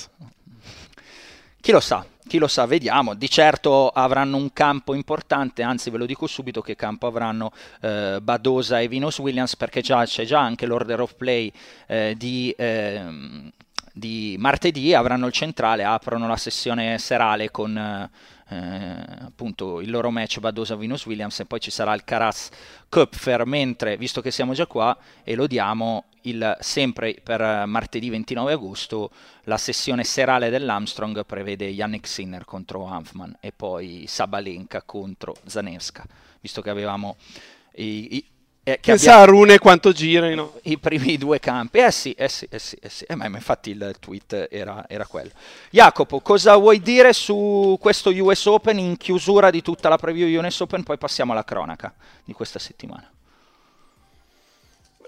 Chi 1.60 1.72
lo 1.72 1.80
sa, 1.80 2.06
chi 2.26 2.38
lo 2.38 2.48
sa, 2.48 2.64
vediamo. 2.64 3.14
Di 3.14 3.28
certo 3.28 3.88
avranno 3.88 4.36
un 4.38 4.52
campo 4.54 4.94
importante, 4.94 5.62
anzi 5.62 5.90
ve 5.90 5.98
lo 5.98 6.06
dico 6.06 6.26
subito 6.26 6.62
che 6.62 6.76
campo 6.76 7.06
avranno 7.06 7.52
eh, 7.82 8.20
Badosa 8.22 8.80
e 8.80 8.88
Venus 8.88 9.18
Williams 9.18 9.54
perché 9.54 9.82
già, 9.82 10.04
c'è 10.04 10.24
già 10.24 10.40
anche 10.40 10.64
l'order 10.64 11.00
of 11.00 11.14
play 11.14 11.52
eh, 11.86 12.14
di... 12.16 12.54
Eh, 12.56 13.52
di 13.98 14.36
martedì 14.38 14.94
avranno 14.94 15.26
il 15.26 15.32
centrale, 15.32 15.82
aprono 15.82 16.28
la 16.28 16.36
sessione 16.36 16.98
serale 16.98 17.50
con 17.50 17.76
eh, 17.76 18.08
appunto 18.48 19.80
il 19.80 19.90
loro 19.90 20.10
match 20.10 20.38
Badosa-Venus 20.40 21.06
Williams 21.06 21.40
e 21.40 21.44
poi 21.44 21.60
ci 21.60 21.70
sarà 21.70 21.92
il 21.94 22.04
Caraz 22.04 22.48
Köpfer, 22.88 23.44
mentre 23.44 23.96
visto 23.96 24.20
che 24.20 24.30
siamo 24.30 24.54
già 24.54 24.66
qua 24.66 24.96
e 25.22 25.34
lo 25.34 25.46
diamo 25.46 26.04
il, 26.22 26.56
sempre 26.60 27.16
per 27.22 27.66
martedì 27.66 28.08
29 28.08 28.52
agosto 28.52 29.10
la 29.44 29.58
sessione 29.58 30.04
serale 30.04 30.50
dell'Armstrong 30.50 31.24
prevede 31.26 31.66
Yannick 31.66 32.06
Sinner 32.06 32.44
contro 32.44 32.86
Hanfman 32.86 33.36
e 33.40 33.52
poi 33.52 34.04
Sabalenka 34.06 34.82
contro 34.82 35.36
Zanevska, 35.44 36.06
visto 36.40 36.62
che 36.62 36.70
avevamo 36.70 37.16
i, 37.76 38.16
i 38.16 38.24
eh, 38.72 38.80
che 38.80 38.92
Pensa 38.92 39.12
abbia... 39.12 39.22
a 39.22 39.26
Rune 39.26 39.58
quanto 39.58 39.92
girano. 39.92 40.58
I 40.64 40.78
primi 40.78 41.16
due 41.16 41.38
campi. 41.38 41.78
Eh 41.78 41.90
sì, 41.90 42.12
eh 42.12 42.28
sì, 42.28 42.46
eh 42.50 42.58
sì. 42.58 42.76
Eh 42.80 42.88
sì. 42.90 43.04
Eh, 43.04 43.14
ma 43.14 43.26
infatti 43.26 43.70
il 43.70 43.96
tweet 43.98 44.48
era, 44.50 44.84
era, 44.88 45.06
quello. 45.06 45.30
Jacopo, 45.70 46.20
cosa 46.20 46.54
vuoi 46.56 46.80
dire 46.80 47.14
su 47.14 47.78
questo 47.80 48.10
US 48.10 48.44
Open 48.46 48.78
in 48.78 48.96
chiusura 48.98 49.50
di 49.50 49.62
tutta 49.62 49.88
la 49.88 49.96
preview 49.96 50.42
US 50.42 50.60
Open? 50.60 50.82
Poi 50.82 50.98
passiamo 50.98 51.32
alla 51.32 51.44
cronaca 51.44 51.94
di 52.24 52.34
questa 52.34 52.58
settimana. 52.58 53.10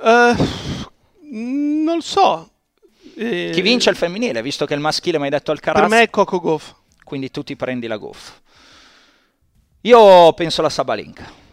Uh, 0.00 0.88
non 1.30 2.00
so. 2.00 2.48
Eh... 3.16 3.50
Chi 3.52 3.60
vince 3.60 3.90
il 3.90 3.96
femminile, 3.96 4.40
visto 4.40 4.64
che 4.64 4.72
il 4.72 4.80
maschile 4.80 5.18
mi 5.18 5.24
hai 5.24 5.30
detto 5.30 5.50
al 5.50 5.60
Caraz? 5.60 5.82
Per 5.82 5.90
me 5.90 6.02
è 6.02 6.08
Coco 6.08 6.40
Goff. 6.40 6.74
Quindi 7.04 7.30
tu 7.30 7.42
ti 7.42 7.56
prendi 7.56 7.86
la 7.86 7.98
Goff. 7.98 8.38
Io 9.82 10.32
penso 10.32 10.60
alla 10.60 10.70
Sabalenka. 10.70 11.48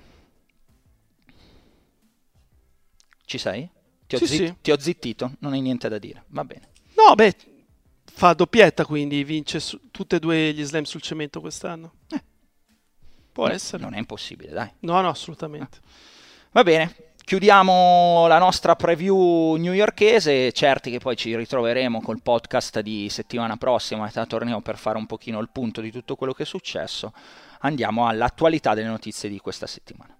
Ci 3.27 3.37
sei? 3.37 3.69
Ti 4.07 4.15
ho, 4.15 4.19
sì, 4.19 4.25
zitt- 4.25 4.45
sì. 4.45 4.55
ti 4.61 4.71
ho 4.71 4.79
zittito, 4.79 5.33
non 5.39 5.51
hai 5.51 5.59
niente 5.59 5.89
da 5.89 5.97
dire. 5.97 6.23
Va 6.27 6.45
bene. 6.45 6.69
No, 6.95 7.13
beh, 7.13 7.35
fa 8.05 8.31
doppietta 8.31 8.85
quindi, 8.85 9.25
vince 9.25 9.59
su- 9.59 9.91
tutti 9.91 10.15
e 10.15 10.19
due 10.19 10.53
gli 10.53 10.63
slam 10.63 10.83
sul 10.83 11.01
cemento 11.01 11.41
quest'anno. 11.41 11.91
Eh. 12.09 12.23
Può 13.33 13.47
no, 13.47 13.53
essere. 13.53 13.83
Non 13.83 13.95
è 13.95 13.97
impossibile, 13.97 14.53
dai. 14.53 14.71
No, 14.79 15.01
no, 15.01 15.09
assolutamente. 15.09 15.79
Ah. 15.83 15.87
Va 16.51 16.63
bene. 16.63 16.95
Chiudiamo 17.21 18.27
la 18.27 18.37
nostra 18.37 18.77
preview 18.77 19.55
newyorkese, 19.55 20.53
certi 20.53 20.89
che 20.89 20.99
poi 20.99 21.17
ci 21.17 21.35
ritroveremo 21.35 21.99
col 21.99 22.21
podcast 22.21 22.79
di 22.79 23.09
settimana 23.09 23.57
prossima, 23.57 24.05
metà 24.05 24.25
torneo, 24.25 24.61
per 24.61 24.77
fare 24.77 24.97
un 24.97 25.05
pochino 25.05 25.41
il 25.41 25.49
punto 25.51 25.81
di 25.81 25.91
tutto 25.91 26.15
quello 26.15 26.31
che 26.31 26.43
è 26.43 26.45
successo. 26.45 27.11
Andiamo 27.59 28.07
all'attualità 28.07 28.73
delle 28.73 28.87
notizie 28.87 29.27
di 29.27 29.39
questa 29.39 29.67
settimana. 29.67 30.16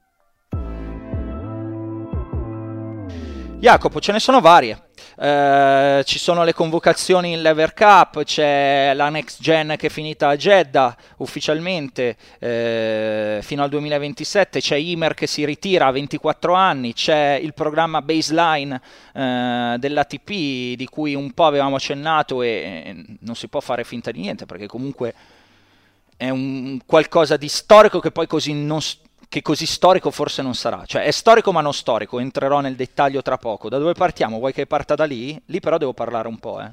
Jacopo, 3.59 3.99
ce 3.99 4.11
ne 4.11 4.19
sono 4.19 4.39
varie. 4.39 4.83
Eh, 5.19 6.03
ci 6.05 6.19
sono 6.19 6.43
le 6.43 6.53
convocazioni 6.53 7.33
in 7.33 7.41
Lever 7.41 7.73
Cup, 7.73 8.23
c'è 8.23 8.91
la 8.93 9.09
Next 9.09 9.41
Gen 9.41 9.73
che 9.75 9.87
è 9.87 9.89
finita 9.89 10.27
a 10.27 10.35
Jeddah 10.35 10.95
ufficialmente 11.17 12.15
eh, 12.37 13.39
fino 13.41 13.63
al 13.63 13.69
2027, 13.69 14.59
c'è 14.59 14.75
Imer 14.75 15.15
che 15.15 15.25
si 15.25 15.43
ritira 15.43 15.87
a 15.87 15.91
24 15.91 16.53
anni, 16.53 16.93
c'è 16.93 17.39
il 17.41 17.55
programma 17.55 18.03
Baseline 18.03 18.79
eh, 19.15 19.75
dell'ATP 19.79 20.29
di 20.75 20.87
cui 20.87 21.15
un 21.15 21.31
po' 21.31 21.45
avevamo 21.45 21.77
accennato 21.77 22.43
e, 22.43 23.03
non 23.21 23.35
si 23.35 23.47
può 23.47 23.59
fare 23.59 23.83
finta 23.83 24.11
di 24.11 24.19
niente 24.19 24.45
perché 24.45 24.67
comunque 24.67 25.15
è 26.15 26.29
un 26.29 26.79
qualcosa 26.85 27.37
di 27.37 27.47
storico 27.47 27.99
che 27.99 28.11
poi 28.11 28.27
così 28.27 28.53
non, 28.53 28.81
che 29.29 29.41
così 29.41 29.65
storico 29.65 30.11
forse 30.11 30.41
non 30.41 30.55
sarà. 30.55 30.83
Cioè 30.85 31.03
è 31.03 31.11
storico 31.11 31.51
ma 31.51 31.61
non 31.61 31.73
storico, 31.73 32.19
entrerò 32.19 32.59
nel 32.59 32.75
dettaglio 32.75 33.21
tra 33.21 33.37
poco. 33.37 33.69
Da 33.69 33.77
dove 33.77 33.93
partiamo? 33.93 34.39
Vuoi 34.39 34.53
che 34.53 34.65
parta 34.65 34.95
da 34.95 35.05
lì? 35.05 35.39
Lì 35.45 35.59
però 35.59 35.77
devo 35.77 35.93
parlare 35.93 36.27
un 36.27 36.37
po', 36.37 36.61
eh. 36.61 36.71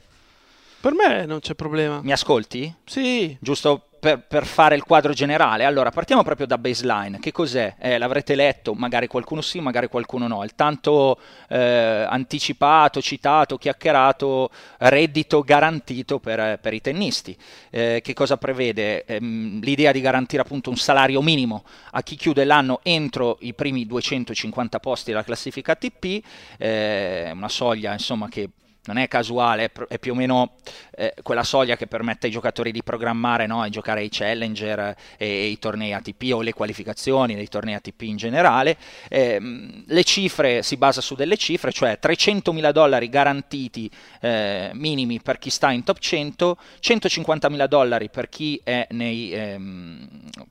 Per 0.81 0.93
me 0.93 1.25
non 1.25 1.41
c'è 1.41 1.55
problema. 1.55 2.01
Mi 2.03 2.13
ascolti? 2.13 2.73
Sì. 2.85 3.35
Giusto 3.41 3.87
per, 4.05 4.21
per, 4.21 4.45
fare 4.45 4.75
il 4.75 4.83
quadro 4.83 5.15
generale. 5.15 5.65
Allora, 5.65 5.91
partiamo 5.91 6.23
proprio 6.23 6.47
da 6.47 6.59
baseline. 6.59 7.19
Che 7.21 7.33
cos'è? 7.33 7.77
Eh, 7.79 7.97
l'avrete 7.97 8.35
letto, 8.35 8.75
magari 8.75 9.07
qualcuno 9.07 9.41
sì, 9.41 9.61
magari 9.61 9.89
qualcuno 9.89 10.27
no. 10.27 10.45
Il 10.45 10.55
tanto 10.55 11.19
eh, 11.49 12.05
anticipato, 12.07 13.01
citato, 13.01 13.57
chiacchierato 13.57 14.51
reddito 14.79 15.41
garantito 15.41 16.19
per, 16.19 16.59
per 16.61 16.75
i 16.75 16.83
tennisti. 16.83 17.35
Eh, 17.71 18.03
che 18.05 18.13
cosa 18.13 18.37
prevede? 18.37 19.07
Ehm, 19.07 19.61
l'idea 19.63 19.91
di 19.91 20.03
garantire 20.03 20.43
appunto 20.43 20.69
un 20.69 20.77
salario 20.77 21.23
minimo 21.23 21.65
a 21.93 22.03
chi 22.03 22.17
chiude 22.17 22.45
l'anno 22.45 22.81
entro 22.83 23.39
i 23.41 23.55
primi 23.55 23.87
250 23.87 24.81
posti 24.81 25.13
della 25.13 25.25
classifica 25.25 25.73
ATP, 25.73 26.23
eh, 26.59 27.31
una 27.33 27.49
soglia 27.49 27.93
insomma 27.93 28.29
che 28.29 28.51
non 28.87 28.99
è 28.99 29.09
casuale, 29.09 29.70
è 29.89 29.99
più 29.99 30.12
o 30.12 30.14
meno 30.14 30.57
eh, 30.97 31.14
quella 31.22 31.43
soglia 31.43 31.76
che 31.76 31.87
permette 31.87 32.26
ai 32.26 32.32
giocatori 32.32 32.70
di 32.70 32.82
programmare 32.82 33.47
no? 33.47 33.64
e 33.64 33.70
giocare 33.70 34.01
ai 34.01 34.09
challenger 34.11 34.78
e, 34.78 34.95
e, 35.16 35.47
i 35.47 35.59
tornei 35.59 35.93
ATP 35.93 36.32
o 36.32 36.43
le 36.43 36.53
qualificazioni 36.53 37.35
dei 37.35 37.49
tornei 37.49 37.74
ATP 37.74 38.03
in 38.03 38.16
generale. 38.16 38.76
Eh, 39.09 39.85
le 39.87 40.05
cifre 40.05 40.62
si 40.62 40.76
basa 40.76 41.01
su 41.01 41.14
delle 41.14 41.37
cifre, 41.37 41.72
cioè 41.72 41.99
300.000 42.01 42.70
dollari 42.72 43.09
garantiti 43.09 43.91
eh, 44.20 44.70
minimi 44.74 45.20
per 45.20 45.39
chi 45.39 45.51
sta 45.51 45.70
in 45.70 45.82
top 45.82 45.99
100, 45.99 46.59
150.000 46.80 47.66
dollari 47.66 48.11
per 48.11 48.28
chi 48.28 48.61
è 48.62 48.87
nei 48.91 49.32
ehm, 49.32 50.09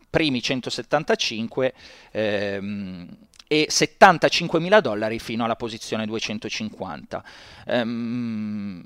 primi 0.09 0.41
175 0.41 1.73
ehm, 2.11 3.07
e 3.53 3.67
75 3.69 4.59
mila 4.59 4.79
dollari 4.81 5.19
fino 5.19 5.43
alla 5.43 5.55
posizione 5.55 6.07
250. 6.07 7.23
Ehm, 7.67 8.83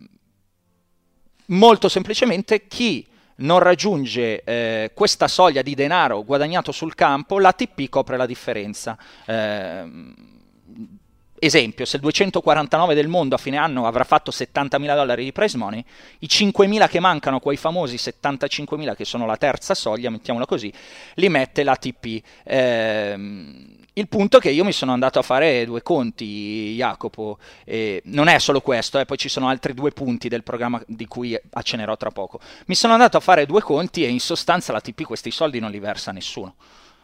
molto 1.45 1.88
semplicemente 1.88 2.68
chi 2.68 3.07
non 3.38 3.59
raggiunge 3.59 4.43
eh, 4.43 4.91
questa 4.93 5.30
soglia 5.30 5.61
di 5.61 5.74
denaro 5.74 6.26
guadagnato 6.26 6.74
sul 6.74 6.95
campo, 6.95 7.39
l'ATP 7.39 7.88
copre 7.88 8.18
la 8.18 8.26
differenza. 8.26 8.97
Eh, 9.26 9.86
esempio, 11.39 11.86
se 11.86 11.95
il 11.95 12.01
249 12.01 12.93
del 12.93 13.07
mondo 13.07 13.36
a 13.36 13.38
fine 13.38 13.55
anno 13.55 13.88
avrà 13.88 14.03
fatto 14.03 14.32
70.000 14.32 14.95
dollari 14.95 15.24
di 15.24 15.32
prize 15.32 15.55
money, 15.55 15.82
i 16.20 16.26
5.000 16.26 16.89
che 16.89 16.99
mancano, 16.99 17.39
quei 17.39 17.55
famosi 17.55 17.95
75.000 17.95 18.95
che 18.97 19.05
sono 19.05 19.26
la 19.26 19.38
terza 19.38 19.74
soglia, 19.74 20.09
mettiamola 20.09 20.45
così, 20.45 20.74
li 21.13 21.30
mette 21.30 21.63
l'ATP. 21.63 22.22
Eh, 22.43 23.76
il 23.97 24.07
punto 24.07 24.37
è 24.37 24.39
che 24.39 24.51
io 24.51 24.63
mi 24.63 24.71
sono 24.71 24.93
andato 24.93 25.17
a 25.17 25.23
fare 25.23 25.65
due 25.65 25.81
conti, 25.81 26.75
Jacopo, 26.75 27.39
e 27.65 28.01
non 28.05 28.27
è 28.27 28.37
solo 28.37 28.61
questo, 28.61 28.99
eh, 28.99 29.05
poi 29.05 29.17
ci 29.17 29.27
sono 29.27 29.49
altri 29.49 29.73
due 29.73 29.91
punti 29.91 30.27
del 30.29 30.43
programma 30.43 30.81
di 30.85 31.07
cui 31.07 31.37
accenerò 31.51 31.97
tra 31.97 32.11
poco. 32.11 32.39
Mi 32.67 32.75
sono 32.75 32.93
andato 32.93 33.17
a 33.17 33.19
fare 33.19 33.47
due 33.47 33.61
conti 33.61 34.03
e 34.03 34.09
in 34.09 34.19
sostanza 34.19 34.71
la 34.71 34.81
TP 34.81 35.01
questi 35.01 35.31
soldi 35.31 35.59
non 35.59 35.71
li 35.71 35.79
versa 35.79 36.11
nessuno, 36.11 36.55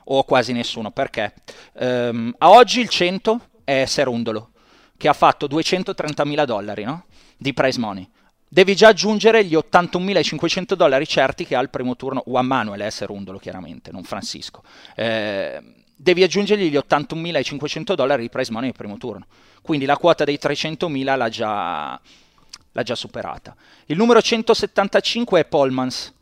o 0.06 0.24
quasi 0.24 0.54
nessuno, 0.54 0.92
perché 0.92 1.34
um, 1.74 2.34
a 2.38 2.52
oggi 2.52 2.82
il 2.82 2.90
100 2.90 3.40
è 3.64 3.86
Serundolo, 3.86 4.52
che 4.96 5.08
ha 5.08 5.14
fatto 5.14 5.48
230.000 5.48 6.46
dollari 6.46 6.84
no? 6.84 7.06
di 7.38 7.54
prize 7.54 7.80
money. 7.80 8.08
Devi 8.48 8.76
già 8.76 8.90
aggiungere 8.90 9.44
gli 9.44 9.56
81.500 9.56 10.74
dollari 10.76 11.08
certi 11.08 11.44
che 11.44 11.56
ha 11.56 11.60
il 11.60 11.72
primo 11.72 11.96
turno, 11.96 12.22
Juan 12.28 12.46
Manuel 12.46 12.82
è 12.82 12.90
Serundolo 12.92 13.40
chiaramente, 13.40 13.92
non 13.92 14.04
Francisco. 14.04 14.62
Eh, 14.96 15.82
devi 16.04 16.22
aggiungergli 16.22 16.70
gli 16.70 16.76
81.500 16.76 17.96
dollari 17.96 18.22
di 18.24 18.30
prize 18.30 18.52
money 18.52 18.68
nel 18.68 18.78
primo 18.78 18.98
turno. 18.98 19.26
Quindi 19.62 19.86
la 19.86 19.96
quota 19.98 20.26
dei 20.26 20.38
300.000 20.40 21.18
l'ha 21.18 21.30
già, 21.30 22.00
l'ha 22.72 22.84
già 22.84 22.96
superata. 22.96 23.56
Il 23.86 23.98
numero 23.98 24.22
175 24.22 25.40
è 25.40 25.46
Polmans. 25.46 26.14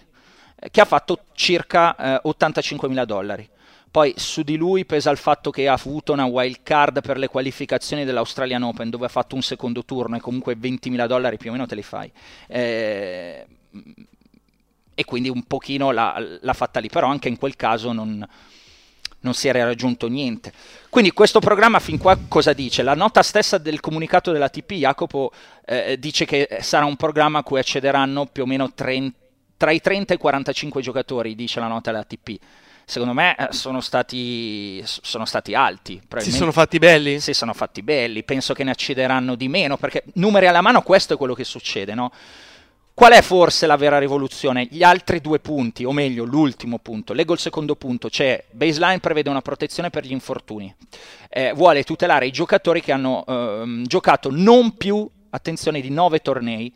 eh, 0.59 0.70
che 0.70 0.82
ha 0.82 0.86
fatto 0.86 1.26
circa 1.34 1.95
eh, 2.22 2.28
85.000 2.28 3.03
dollari. 3.05 3.49
Poi 3.91 4.14
su 4.16 4.41
di 4.43 4.55
lui 4.55 4.86
pesa 4.86 5.12
il 5.12 5.18
fatto 5.18 5.51
che 5.51 5.68
ha 5.68 5.74
avuto 5.74 6.14
una 6.14 6.24
wild 6.24 6.59
card 6.64 7.01
per 7.01 7.18
le 7.18 7.28
qualificazioni 7.28 8.05
dell'Australian 8.05 8.64
Open 8.64 8.89
dove 8.89 9.05
ha 9.05 9.09
fatto 9.09 9.36
un 9.36 9.41
secondo 9.41 9.84
turno 9.84 10.16
e 10.16 10.22
comunque 10.22 10.55
20.000 10.55 11.07
dollari 11.07 11.38
più 11.38 11.49
o 11.49 11.53
meno 11.53 11.66
te 11.66 11.76
li 11.76 11.84
fai. 11.84 12.09
Eh, 12.47 13.45
e 14.93 15.05
quindi 15.05 15.30
un 15.30 15.43
pochino 15.43 15.91
l'ha, 15.91 16.16
l'ha 16.39 16.53
fatta 16.53 16.80
lì, 16.80 16.88
però 16.88 17.07
anche 17.07 17.28
in 17.28 17.38
quel 17.38 17.57
caso 17.57 17.91
non, 17.91 18.26
non 19.22 19.34
si 19.34 19.47
era 19.47 19.63
raggiunto 19.63 20.07
niente. 20.07 20.51
Quindi 20.89 21.11
questo 21.11 21.39
programma 21.39 21.80
fin 21.80 21.97
qua 21.97 22.17
cosa 22.28 22.53
dice? 22.53 22.84
La 22.84 22.95
nota 22.95 23.22
stessa 23.24 23.57
del 23.57 23.80
comunicato 23.80 24.32
della 24.32 24.49
TP, 24.49 24.74
Jacopo, 24.74 25.32
eh, 25.65 25.97
dice 25.99 26.26
che 26.26 26.59
sarà 26.61 26.86
un 26.86 26.95
programma 26.95 27.39
a 27.39 27.43
cui 27.43 27.59
accederanno 27.59 28.26
più 28.26 28.43
o 28.43 28.45
meno 28.45 28.74
30, 28.74 29.17
tra 29.57 29.72
i 29.72 29.80
30 29.80 30.13
e 30.13 30.15
i 30.15 30.19
45 30.19 30.82
giocatori, 30.82 31.36
dice 31.36 31.59
la 31.59 31.67
nota 31.67 31.91
della 31.91 32.03
TP. 32.03 32.38
Secondo 32.84 33.13
me 33.13 33.36
eh, 33.38 33.47
sono 33.51 33.80
stati, 33.80 34.84
sono 34.86 35.26
stati 35.26 35.53
alti. 35.53 36.01
Si 36.17 36.32
sono 36.32 36.51
fatti 36.51 36.78
belli? 36.78 37.19
Si 37.19 37.34
sono 37.34 37.53
fatti 37.53 37.84
belli, 37.84 38.24
penso 38.24 38.53
che 38.53 38.63
ne 38.63 38.72
accederanno 38.72 39.36
di 39.36 39.47
meno, 39.47 39.78
perché 39.78 40.03
numeri 40.15 40.47
alla 40.47 40.61
mano 40.61 40.82
questo 40.82 41.13
è 41.13 41.17
quello 41.17 41.34
che 41.34 41.43
succede, 41.43 41.93
no? 41.93 42.11
Qual 42.94 43.14
è 43.14 43.22
forse 43.22 43.66
la 43.66 43.78
vera 43.78 43.98
rivoluzione? 43.98 44.68
Gli 44.70 44.84
altri 44.84 45.22
due 45.22 45.39
punti, 45.39 45.86
o 45.86 45.92
meglio 45.92 46.24
l'ultimo 46.24 46.78
punto. 46.78 47.14
Leggo 47.14 47.34
il 47.34 47.39
secondo 47.39 47.76
punto, 47.76 48.10
cioè 48.10 48.44
baseline 48.52 49.00
prevede 49.00 49.30
una 49.30 49.42
protezione 49.42 49.89
per 49.89 50.06
gli 50.06 50.12
infortuni. 50.12 50.74
Eh, 51.30 51.54
vuole 51.54 51.84
tutelare 51.84 52.28
i 52.28 52.32
giocatori 52.32 52.82
che 52.82 52.92
hanno 52.92 53.24
eh, 53.26 53.82
giocato 53.86 54.30
non 54.32 54.76
più, 54.76 55.10
attenzione, 55.30 55.82
di 55.82 55.89
nove 55.89 56.20
tornei, 56.20 56.72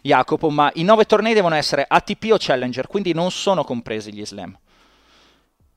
Jacopo, 0.00 0.50
ma 0.50 0.70
i 0.74 0.84
nove 0.84 1.06
tornei 1.06 1.32
devono 1.32 1.54
essere 1.54 1.84
ATP 1.88 2.28
o 2.32 2.36
Challenger, 2.38 2.86
quindi 2.86 3.14
non 3.14 3.30
sono 3.30 3.64
compresi 3.64 4.12
gli 4.12 4.24
slam 4.24 4.56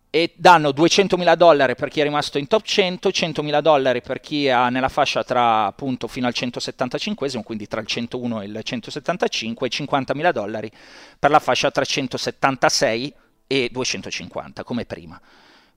e 0.09 0.33
danno 0.35 0.69
200.000 0.69 1.35
dollari 1.35 1.75
per 1.75 1.89
chi 1.89 1.99
è 1.99 2.03
rimasto 2.03 2.37
in 2.37 2.47
top 2.47 2.63
100, 2.63 3.09
100.000 3.09 3.59
dollari 3.61 4.01
per 4.01 4.19
chi 4.19 4.45
è 4.45 4.69
nella 4.69 4.89
fascia 4.89 5.23
tra 5.23 5.65
appunto 5.65 6.07
fino 6.07 6.27
al 6.27 6.33
175, 6.33 7.43
quindi 7.43 7.67
tra 7.67 7.81
il 7.81 7.87
101 7.87 8.41
e 8.41 8.45
il 8.45 8.59
175 8.63 9.67
e 9.67 9.69
50.000 9.71 10.31
dollari 10.31 10.71
per 11.19 11.29
la 11.29 11.39
fascia 11.39 11.71
tra 11.71 11.83
176 11.83 13.13
e 13.47 13.69
250 13.71 14.63
come 14.63 14.85
prima. 14.85 15.19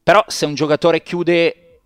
Però 0.02 0.24
se 0.28 0.46
un 0.46 0.54
giocatore 0.54 1.02
chiude 1.02 1.80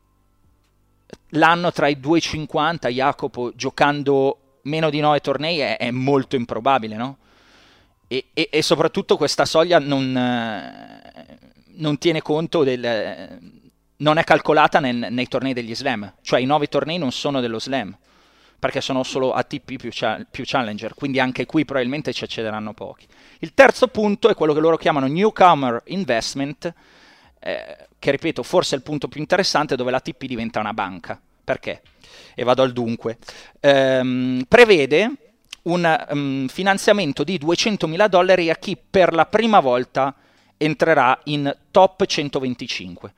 l'anno 1.30 1.72
tra 1.72 1.88
i 1.88 1.97
2,50 1.97 2.88
Jacopo 2.88 3.53
giocando 3.55 4.38
meno 4.62 4.90
di 4.90 5.01
9 5.01 5.20
tornei 5.20 5.59
è, 5.59 5.76
è 5.76 5.90
molto 5.90 6.36
improbabile, 6.36 6.97
no? 6.97 7.18
E, 8.07 8.26
e, 8.32 8.49
e, 8.53 8.62
soprattutto 8.62 9.16
questa 9.16 9.45
soglia 9.45 9.78
non, 9.78 10.16
eh, 10.16 11.38
non 11.77 11.99
tiene 11.99 12.22
conto 12.22 12.64
del... 12.64 13.39
non 13.97 14.18
è 14.18 14.25
calcolata 14.25 14.81
nel, 14.81 15.09
nei 15.11 15.29
tornei 15.29 15.53
degli 15.53 15.75
slam, 15.75 16.14
cioè 16.22 16.41
i 16.41 16.47
9 16.47 16.68
tornei 16.68 16.99
non 16.99 17.12
sono 17.12 17.41
dello 17.41 17.59
slam 17.59 17.97
perché 18.64 18.81
sono 18.81 19.03
solo 19.03 19.33
ATP 19.35 19.77
più, 19.77 19.91
più, 20.31 20.45
Challenger, 20.47 20.95
quindi 20.95 21.20
anche 21.20 21.45
qui 21.45 21.66
probabilmente 21.66 22.14
ci 22.14 22.25
accederanno 22.25 22.72
pochi. 22.72 23.07
Il 23.41 23.53
terzo 23.53 23.89
punto 23.89 24.31
è 24.31 24.35
quello 24.35 24.55
che 24.55 24.61
loro 24.61 24.79
chiamano 24.79 25.07
Newcomer 25.07 25.83
Investment, 25.89 26.72
eh, 27.41 27.77
che 27.99 28.11
ripeto 28.11 28.43
forse 28.43 28.75
è 28.75 28.79
il 28.79 28.83
punto 28.83 29.07
più 29.07 29.20
interessante 29.20 29.77
dove 29.77 29.91
l'ATP 29.91 30.25
diventa 30.25 30.61
una 30.61 30.72
banca. 30.72 31.20
Perché? 31.45 31.83
E 32.35 32.43
vado 32.43 32.62
al 32.62 32.72
dunque. 32.72 33.18
Ehm, 33.61 34.45
prevede 34.49 35.11
un 35.64 36.07
um, 36.11 36.49
finanziamento 36.49 37.22
di 37.22 37.39
200.000 37.39 38.09
dollari 38.09 38.49
a 38.49 38.57
chi 38.57 38.79
per 38.79 39.12
la 39.12 39.27
prima 39.27 39.61
volta 39.61 40.14
entrerà 40.57 41.18
in 41.24 41.55
top 41.70 42.05
125. 42.05 43.12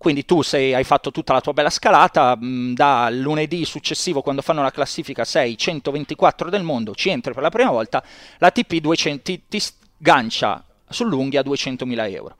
Quindi 0.00 0.24
tu 0.24 0.40
sei, 0.40 0.72
hai 0.72 0.84
fatto 0.84 1.10
tutta 1.10 1.34
la 1.34 1.42
tua 1.42 1.52
bella 1.52 1.68
scalata, 1.68 2.34
mm, 2.34 2.72
da 2.72 3.10
lunedì 3.10 3.66
successivo 3.66 4.22
quando 4.22 4.40
fanno 4.40 4.62
la 4.62 4.70
classifica 4.70 5.26
sei 5.26 5.58
124 5.58 6.48
del 6.48 6.62
mondo, 6.62 6.94
ci 6.94 7.10
entri 7.10 7.34
per 7.34 7.42
la 7.42 7.50
prima 7.50 7.70
volta, 7.70 8.02
la 8.38 8.50
TP 8.50 8.76
200, 8.76 9.22
ti, 9.22 9.42
ti 9.46 9.60
sgancia 9.60 10.64
sull'unghia 10.88 11.42
200.000 11.42 12.14
euro. 12.14 12.36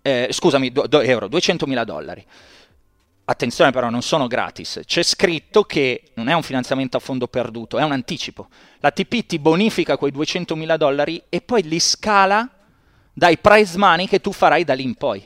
Eh, 0.00 0.28
scusami, 0.30 0.72
do, 0.72 0.86
do, 0.86 1.00
euro, 1.00 1.26
200.000 1.26 1.84
dollari. 1.84 2.24
Attenzione 3.26 3.70
però, 3.72 3.90
non 3.90 4.00
sono 4.00 4.26
gratis. 4.26 4.80
C'è 4.86 5.02
scritto 5.02 5.64
che 5.64 6.04
non 6.14 6.28
è 6.28 6.32
un 6.32 6.42
finanziamento 6.42 6.96
a 6.96 7.00
fondo 7.00 7.28
perduto, 7.28 7.76
è 7.76 7.84
un 7.84 7.92
anticipo. 7.92 8.48
La 8.78 8.90
TP 8.90 9.26
ti 9.26 9.38
bonifica 9.38 9.98
quei 9.98 10.12
200.000 10.12 10.76
dollari 10.76 11.22
e 11.28 11.42
poi 11.42 11.62
li 11.62 11.78
scala 11.78 12.48
dai 13.20 13.36
prize 13.36 13.76
money 13.76 14.06
che 14.08 14.22
tu 14.22 14.32
farai 14.32 14.64
da 14.64 14.72
lì 14.72 14.82
in 14.82 14.94
poi. 14.94 15.22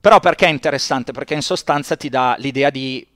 Però 0.00 0.20
perché 0.20 0.46
è 0.46 0.48
interessante? 0.48 1.12
Perché 1.12 1.34
in 1.34 1.42
sostanza 1.42 1.96
ti 1.96 2.08
dà 2.08 2.34
l'idea 2.38 2.70
di 2.70 3.06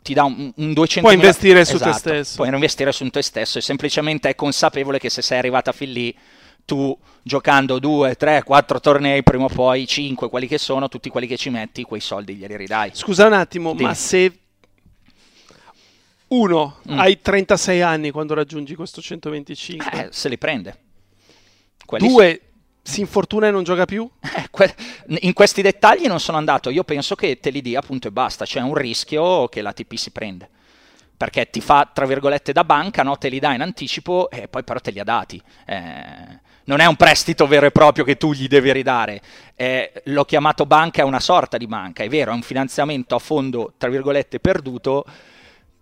ti 0.00 0.14
dà 0.14 0.24
un, 0.24 0.52
un 0.56 0.72
200 0.72 1.00
puoi 1.00 1.14
investire 1.14 1.60
esatto, 1.60 1.78
su 1.78 1.84
te 1.84 1.90
esatto, 1.90 2.08
stesso 2.08 2.36
puoi 2.36 2.48
investire 2.48 2.90
su 2.90 3.08
te 3.08 3.22
stesso 3.22 3.58
e 3.58 3.60
semplicemente 3.60 4.28
è 4.28 4.34
consapevole 4.34 4.98
che 4.98 5.10
se 5.10 5.22
sei 5.22 5.38
arrivata 5.38 5.70
fin 5.70 5.92
lì 5.92 6.16
tu 6.64 6.96
giocando 7.22 7.78
2, 7.78 8.16
3, 8.16 8.42
4 8.42 8.80
tornei 8.80 9.22
prima 9.22 9.44
o 9.44 9.48
poi 9.48 9.86
5 9.86 10.28
quelli 10.28 10.48
che 10.48 10.58
sono 10.58 10.88
tutti 10.88 11.08
quelli 11.08 11.28
che 11.28 11.36
ci 11.36 11.50
metti 11.50 11.84
quei 11.84 12.00
soldi 12.00 12.34
glieli 12.34 12.56
ridai 12.56 12.90
scusa 12.94 13.26
un 13.26 13.34
attimo 13.34 13.74
Dimmi. 13.74 13.84
ma 13.84 13.94
se 13.94 14.38
uno 16.28 16.78
mm. 16.90 16.98
hai 16.98 17.20
36 17.20 17.80
anni 17.80 18.10
quando 18.10 18.34
raggiungi 18.34 18.74
questo 18.74 19.00
125 19.00 19.92
eh, 19.92 20.08
se 20.10 20.28
li 20.28 20.38
prende 20.38 20.76
quelli 21.86 22.08
due 22.08 22.40
si 22.82 23.00
infortuna 23.00 23.46
e 23.46 23.50
non 23.50 23.62
gioca 23.62 23.84
più? 23.84 24.08
Eh, 24.20 24.74
in 25.20 25.32
questi 25.32 25.62
dettagli 25.62 26.06
non 26.06 26.20
sono 26.20 26.38
andato, 26.38 26.70
io 26.70 26.84
penso 26.84 27.14
che 27.14 27.38
te 27.40 27.50
li 27.50 27.62
dia 27.62 27.78
appunto 27.78 28.08
e 28.08 28.10
basta, 28.10 28.44
c'è 28.44 28.60
un 28.60 28.74
rischio 28.74 29.48
che 29.48 29.62
la 29.62 29.72
TP 29.72 29.94
si 29.94 30.10
prende, 30.10 30.48
perché 31.16 31.48
ti 31.48 31.60
fa 31.60 31.88
tra 31.92 32.06
virgolette 32.06 32.52
da 32.52 32.64
banca, 32.64 33.02
no? 33.02 33.16
te 33.16 33.28
li 33.28 33.38
dà 33.38 33.54
in 33.54 33.62
anticipo 33.62 34.30
e 34.30 34.48
poi 34.48 34.64
però 34.64 34.80
te 34.80 34.90
li 34.90 35.00
ha 35.00 35.04
dati. 35.04 35.40
Eh, 35.66 36.50
non 36.64 36.80
è 36.80 36.86
un 36.86 36.96
prestito 36.96 37.46
vero 37.46 37.66
e 37.66 37.70
proprio 37.72 38.04
che 38.04 38.16
tu 38.16 38.32
gli 38.32 38.46
devi 38.46 38.72
ridare, 38.72 39.20
eh, 39.56 39.92
l'ho 40.04 40.24
chiamato 40.24 40.64
banca, 40.66 41.02
è 41.02 41.04
una 41.04 41.20
sorta 41.20 41.56
di 41.56 41.66
banca, 41.66 42.04
è 42.04 42.08
vero, 42.08 42.30
è 42.30 42.34
un 42.34 42.42
finanziamento 42.42 43.14
a 43.14 43.18
fondo 43.18 43.72
tra 43.76 43.88
virgolette 43.88 44.38
perduto 44.38 45.04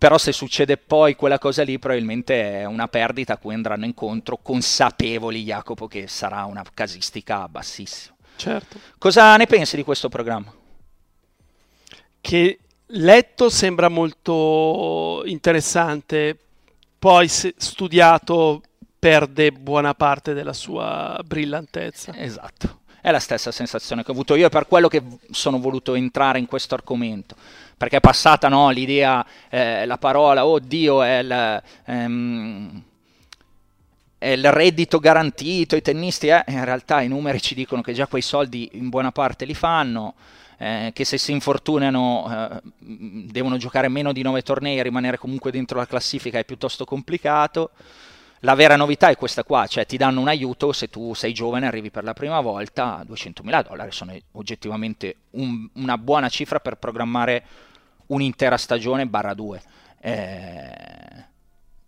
però 0.00 0.16
se 0.16 0.32
succede 0.32 0.78
poi 0.78 1.14
quella 1.14 1.38
cosa 1.38 1.62
lì 1.62 1.78
probabilmente 1.78 2.60
è 2.60 2.64
una 2.64 2.88
perdita 2.88 3.34
a 3.34 3.36
cui 3.36 3.52
andranno 3.52 3.84
incontro 3.84 4.38
consapevoli 4.38 5.42
Jacopo 5.42 5.88
che 5.88 6.06
sarà 6.06 6.46
una 6.46 6.64
casistica 6.72 7.46
bassissima. 7.48 8.16
Certo. 8.36 8.80
Cosa 8.96 9.36
ne 9.36 9.44
pensi 9.44 9.76
di 9.76 9.84
questo 9.84 10.08
programma? 10.08 10.50
Che 12.18 12.58
letto 12.86 13.50
sembra 13.50 13.90
molto 13.90 15.20
interessante, 15.26 16.34
poi 16.98 17.28
studiato 17.28 18.62
perde 18.98 19.52
buona 19.52 19.92
parte 19.92 20.32
della 20.32 20.54
sua 20.54 21.20
brillantezza. 21.22 22.16
Esatto. 22.16 22.78
È 23.02 23.10
la 23.10 23.20
stessa 23.20 23.50
sensazione 23.50 24.02
che 24.02 24.10
ho 24.10 24.14
avuto 24.14 24.34
io 24.34 24.46
e 24.46 24.50
per 24.50 24.66
quello 24.66 24.88
che 24.88 25.02
sono 25.30 25.58
voluto 25.58 25.94
entrare 25.94 26.38
in 26.38 26.46
questo 26.46 26.74
argomento 26.74 27.36
perché 27.80 27.96
è 27.96 28.00
passata 28.00 28.48
no, 28.48 28.68
l'idea, 28.68 29.24
eh, 29.48 29.86
la 29.86 29.96
parola, 29.96 30.44
oddio, 30.44 31.00
è 31.00 31.20
il, 31.20 31.62
ehm, 31.86 32.82
è 34.18 34.28
il 34.28 34.52
reddito 34.52 34.98
garantito, 34.98 35.76
i 35.76 35.80
tennisti, 35.80 36.28
eh, 36.28 36.44
in 36.48 36.62
realtà 36.62 37.00
i 37.00 37.08
numeri 37.08 37.40
ci 37.40 37.54
dicono 37.54 37.80
che 37.80 37.94
già 37.94 38.06
quei 38.06 38.20
soldi 38.20 38.68
in 38.74 38.90
buona 38.90 39.12
parte 39.12 39.46
li 39.46 39.54
fanno, 39.54 40.12
eh, 40.58 40.90
che 40.92 41.06
se 41.06 41.16
si 41.16 41.32
infortunano 41.32 42.60
eh, 42.60 42.60
devono 42.80 43.56
giocare 43.56 43.88
meno 43.88 44.12
di 44.12 44.20
9 44.20 44.42
tornei 44.42 44.78
e 44.78 44.82
rimanere 44.82 45.16
comunque 45.16 45.50
dentro 45.50 45.78
la 45.78 45.86
classifica 45.86 46.38
è 46.38 46.44
piuttosto 46.44 46.84
complicato. 46.84 47.70
La 48.40 48.54
vera 48.54 48.76
novità 48.76 49.08
è 49.08 49.16
questa 49.16 49.42
qua, 49.42 49.66
cioè 49.66 49.86
ti 49.86 49.96
danno 49.96 50.20
un 50.20 50.28
aiuto 50.28 50.72
se 50.72 50.90
tu 50.90 51.14
sei 51.14 51.32
giovane, 51.32 51.66
arrivi 51.66 51.90
per 51.90 52.04
la 52.04 52.12
prima 52.12 52.42
volta, 52.42 53.02
200.000 53.08 53.66
dollari 53.66 53.90
sono 53.90 54.14
oggettivamente 54.32 55.16
un, 55.30 55.66
una 55.76 55.96
buona 55.96 56.28
cifra 56.28 56.60
per 56.60 56.76
programmare 56.76 57.68
un'intera 58.10 58.56
stagione 58.56 59.06
barra 59.06 59.34
due. 59.34 59.60
Eh, 60.00 61.28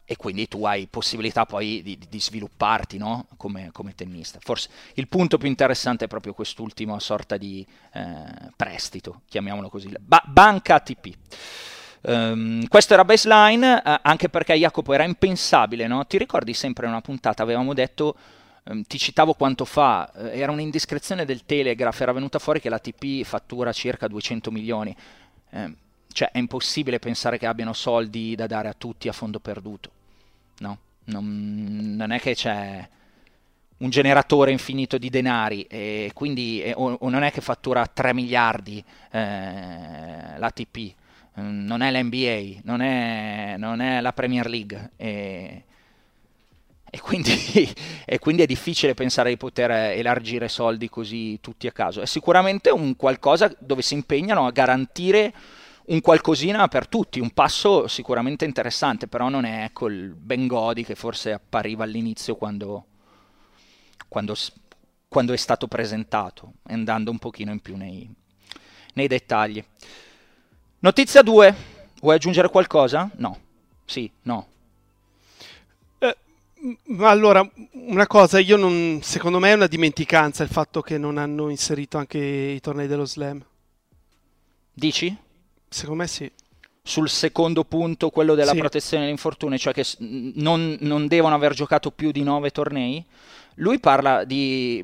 e 0.05 0.17
quindi 0.17 0.47
tu 0.47 0.65
hai 0.67 0.89
possibilità 0.89 1.47
poi 1.47 1.81
di, 1.83 1.99
di 2.09 2.21
svilupparti 2.21 2.99
no? 2.99 3.29
come, 3.39 3.71
come, 3.73 3.95
tennista. 3.95 4.39
Forse 4.43 4.69
il 4.95 5.09
punto 5.09 5.39
più 5.39 5.49
interessante 5.49 6.05
è 6.05 6.09
proprio 6.09 6.35
quest'ultima 6.35 6.99
sorta 7.01 7.39
di 7.39 7.67
eh, 7.95 8.51
prestito, 8.55 9.23
chiamiamolo 9.29 9.71
così, 9.71 9.91
ba- 9.99 10.23
banca 10.27 10.75
ATP. 10.75 11.07
Um, 12.03 12.13
ehm, 12.13 12.69
questo 12.69 12.93
era 12.93 13.05
baseline, 13.05 13.83
eh, 13.83 14.01
anche 14.03 14.29
perché 14.29 14.55
Jacopo 14.55 14.93
era 14.93 15.05
impensabile, 15.05 15.87
no? 15.87 16.05
Ti 16.05 16.19
ricordi 16.19 16.53
sempre 16.53 16.85
in 16.85 16.93
una 16.93 17.01
puntata 17.01 17.43
avevamo 17.43 17.73
detto, 17.73 18.17
um, 18.65 18.83
ti 18.83 18.99
citavo 18.99 19.33
quanto 19.33 19.65
fa, 19.65 20.13
eh, 20.13 20.39
era 20.41 20.53
un'indiscrezione 20.53 21.25
del 21.25 21.47
Telegraph, 21.47 22.01
era 22.01 22.13
venuta 22.13 22.39
fuori 22.39 22.61
che 22.61 22.69
l'ATP 22.69 23.25
fattura 23.25 23.73
circa 23.73 24.09
200 24.09 24.51
milioni. 24.51 24.95
Eh, 25.51 25.75
cioè 26.13 26.31
è 26.31 26.39
impossibile 26.39 26.99
pensare 26.99 27.39
che 27.39 27.47
abbiano 27.47 27.73
soldi 27.73 28.35
da 28.35 28.47
dare 28.47 28.69
a 28.69 28.75
tutti 28.77 29.09
a 29.09 29.13
fondo 29.13 29.41
perduto. 29.41 29.91
No, 30.59 30.79
non, 31.05 31.95
non 31.97 32.11
è 32.13 32.21
che 32.21 32.35
c'è 32.35 32.89
un 33.83 33.91
generatore 33.91 34.53
infinito 34.53 34.97
di 34.97 35.11
denari 35.11 35.63
e 35.63 36.11
quindi 36.15 36.63
e, 36.63 36.73
o, 36.75 36.97
o, 37.01 37.09
non 37.09 37.25
è 37.25 37.33
che 37.33 37.41
fattura 37.41 37.87
3 37.87 38.15
miliardi 38.15 38.83
eh, 39.11 40.39
l'ATP, 40.39 40.95
mm, 41.41 41.67
non 41.67 41.83
è 41.83 41.91
l'NBA, 41.91 42.61
non 42.63 42.81
è, 42.81 43.57
non 43.59 43.81
è 43.81 44.01
la 44.01 44.13
Premier 44.13 44.49
League 44.49 44.91
e, 44.97 45.65
e, 46.89 47.01
quindi, 47.01 47.33
e, 48.07 48.19
quindi, 48.21 48.43
è 48.43 48.47
difficile 48.47 48.95
pensare 48.95 49.31
di 49.31 49.37
poter 49.37 49.71
elargire 49.73 50.49
soldi 50.49 50.89
così 50.89 51.41
tutti 51.41 51.67
a 51.67 51.73
caso. 51.73 52.01
È 52.01 52.07
sicuramente 52.07 52.71
un 52.71 52.95
qualcosa 52.95 53.53
dove 53.59 53.83
si 53.83 53.95
impegnano 53.95 54.47
a 54.47 54.53
garantire 54.53 55.33
un 55.87 56.01
qualcosina 56.01 56.69
per 56.69 56.87
tutti, 56.87 57.19
un 57.19 57.31
passo 57.31 57.89
sicuramente 57.89 58.45
interessante, 58.45 59.09
però 59.09 59.29
non 59.29 59.45
è 59.45 59.71
quel 59.73 60.15
Ben 60.15 60.47
Godi 60.47 60.85
che 60.85 60.95
forse 60.95 61.33
appariva 61.33 61.85
all'inizio 61.85 62.37
quando, 62.37 62.87
quando, 64.09 64.35
quando, 65.09 65.33
è 65.33 65.37
stato 65.37 65.67
presentato, 65.67 66.55
andando 66.65 67.11
un 67.11 67.19
pochino 67.19 67.51
in 67.51 67.61
più 67.61 67.77
nei, 67.77 68.09
nei 68.95 69.09
dettagli. 69.09 69.63
Notizia 70.79 71.23
2, 71.23 71.55
vuoi 72.01 72.15
aggiungere 72.15 72.49
qualcosa? 72.49 73.11
No. 73.17 73.39
Sì, 73.85 74.11
no. 74.23 74.47
Eh, 75.99 76.17
allora, 77.01 77.49
una 77.73 78.07
cosa, 78.07 78.39
io 78.39 78.57
non, 78.57 79.01
secondo 79.03 79.39
me 79.39 79.51
è 79.51 79.55
una 79.55 79.67
dimenticanza 79.67 80.43
il 80.45 80.49
fatto 80.49 80.81
che 80.81 80.97
non 80.97 81.19
hanno 81.19 81.51
inserito 81.51 81.99
anche 81.99 82.19
i 82.19 82.61
tornei 82.61 82.87
dello 82.87 83.05
slam. 83.05 83.45
Dici? 84.73 85.15
Secondo 85.73 86.03
me 86.03 86.09
sì. 86.09 86.31
Sul 86.85 87.09
secondo 87.09 87.65
punto, 87.65 88.11
quello 88.11 88.35
della 88.35 88.53
sì. 88.53 88.59
protezione 88.59 89.05
dell'infortunio, 89.05 89.57
cioè 89.57 89.73
che 89.73 89.85
non, 89.99 90.77
non, 90.81 91.07
devono 91.07 91.35
aver 91.35 91.55
giocato 91.55 91.93
più 91.93 92.11
di 92.11 92.25
nove 92.25 92.51
tornei, 92.51 93.05
lui 93.55 93.79
parla 93.79 94.25
di... 94.25 94.83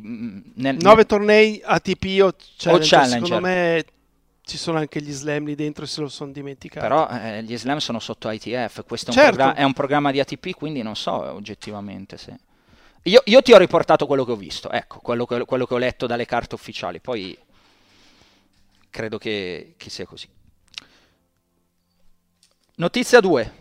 Nel, 0.54 0.76
nove 0.78 1.06
tornei 1.06 1.60
ATP 1.64 2.20
o 2.22 2.34
Challenger. 2.56 2.72
o 2.72 2.78
Challenger. 2.78 3.24
Secondo 3.24 3.40
me 3.40 3.84
ci 4.48 4.56
sono 4.56 4.78
anche 4.78 5.02
gli 5.02 5.12
slam 5.12 5.44
lì 5.44 5.54
dentro 5.54 5.84
e 5.84 5.86
se 5.86 6.00
lo 6.00 6.08
sono 6.08 6.32
dimenticati. 6.32 6.80
Però 6.80 7.06
eh, 7.08 7.42
gli 7.42 7.56
slam 7.58 7.78
sono 7.78 7.98
sotto 7.98 8.30
ITF, 8.30 8.84
questo 8.86 9.10
è 9.10 9.14
un, 9.14 9.20
certo. 9.20 9.54
è 9.54 9.62
un, 9.62 9.72
programma 9.72 10.10
di 10.10 10.20
ATP, 10.20 10.54
quindi 10.54 10.82
non 10.82 10.96
so 10.96 11.12
oggettivamente 11.12 12.16
se... 12.16 12.38
Io, 13.02 13.22
io 13.24 13.42
ti 13.42 13.52
ho 13.52 13.58
riportato 13.58 14.06
quello 14.06 14.24
che 14.24 14.32
ho 14.32 14.36
visto, 14.36 14.70
ecco, 14.70 15.00
quello 15.00 15.26
che, 15.26 15.44
quello 15.44 15.66
che, 15.66 15.74
ho 15.74 15.78
letto 15.78 16.06
dalle 16.06 16.26
carte 16.26 16.54
ufficiali, 16.54 17.00
poi 17.00 17.36
credo 18.90 19.18
che, 19.18 19.74
che 19.76 19.90
sia 19.90 20.06
così. 20.06 20.28
Notizia 22.78 23.18
2. 23.18 23.52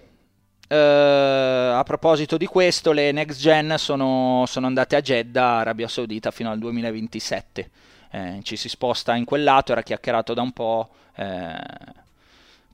Uh, 0.70 0.74
a 0.76 1.82
proposito 1.84 2.38
di 2.38 2.45
questo, 2.45 2.91
le 2.91 3.11
next 3.11 3.39
gen 3.39 3.76
sono, 3.80 4.43
sono, 4.45 4.68
andate 4.68 4.95
a 4.95 5.01
Jeddah, 5.01 5.57
Arabia 5.57 5.88
Saudita, 5.88 6.30
fino 6.30 6.51
al 6.51 6.59
2027. 6.59 7.70
Eh, 8.11 8.39
ci 8.43 8.55
si 8.55 8.70
sposta 8.70 9.15
in 9.15 9.26
quel 9.26 9.43
lato, 9.43 9.72
era 9.72 9.82
chiacchierato 9.82 10.36
da 10.36 10.43
un 10.43 10.51
po'. 10.51 10.89
Eh, 11.15 11.55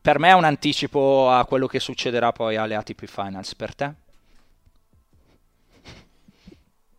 per 0.01 0.19
me 0.19 0.29
è 0.29 0.33
un 0.33 0.43
anticipo 0.43 1.31
a 1.31 1.45
quello 1.45 1.65
che 1.65 1.79
succederà 1.79 2.33
poi 2.33 2.57
alle 2.57 2.75
ATP 2.75 3.05
Finals. 3.05 3.55
Per 3.55 3.75
te? 3.75 3.93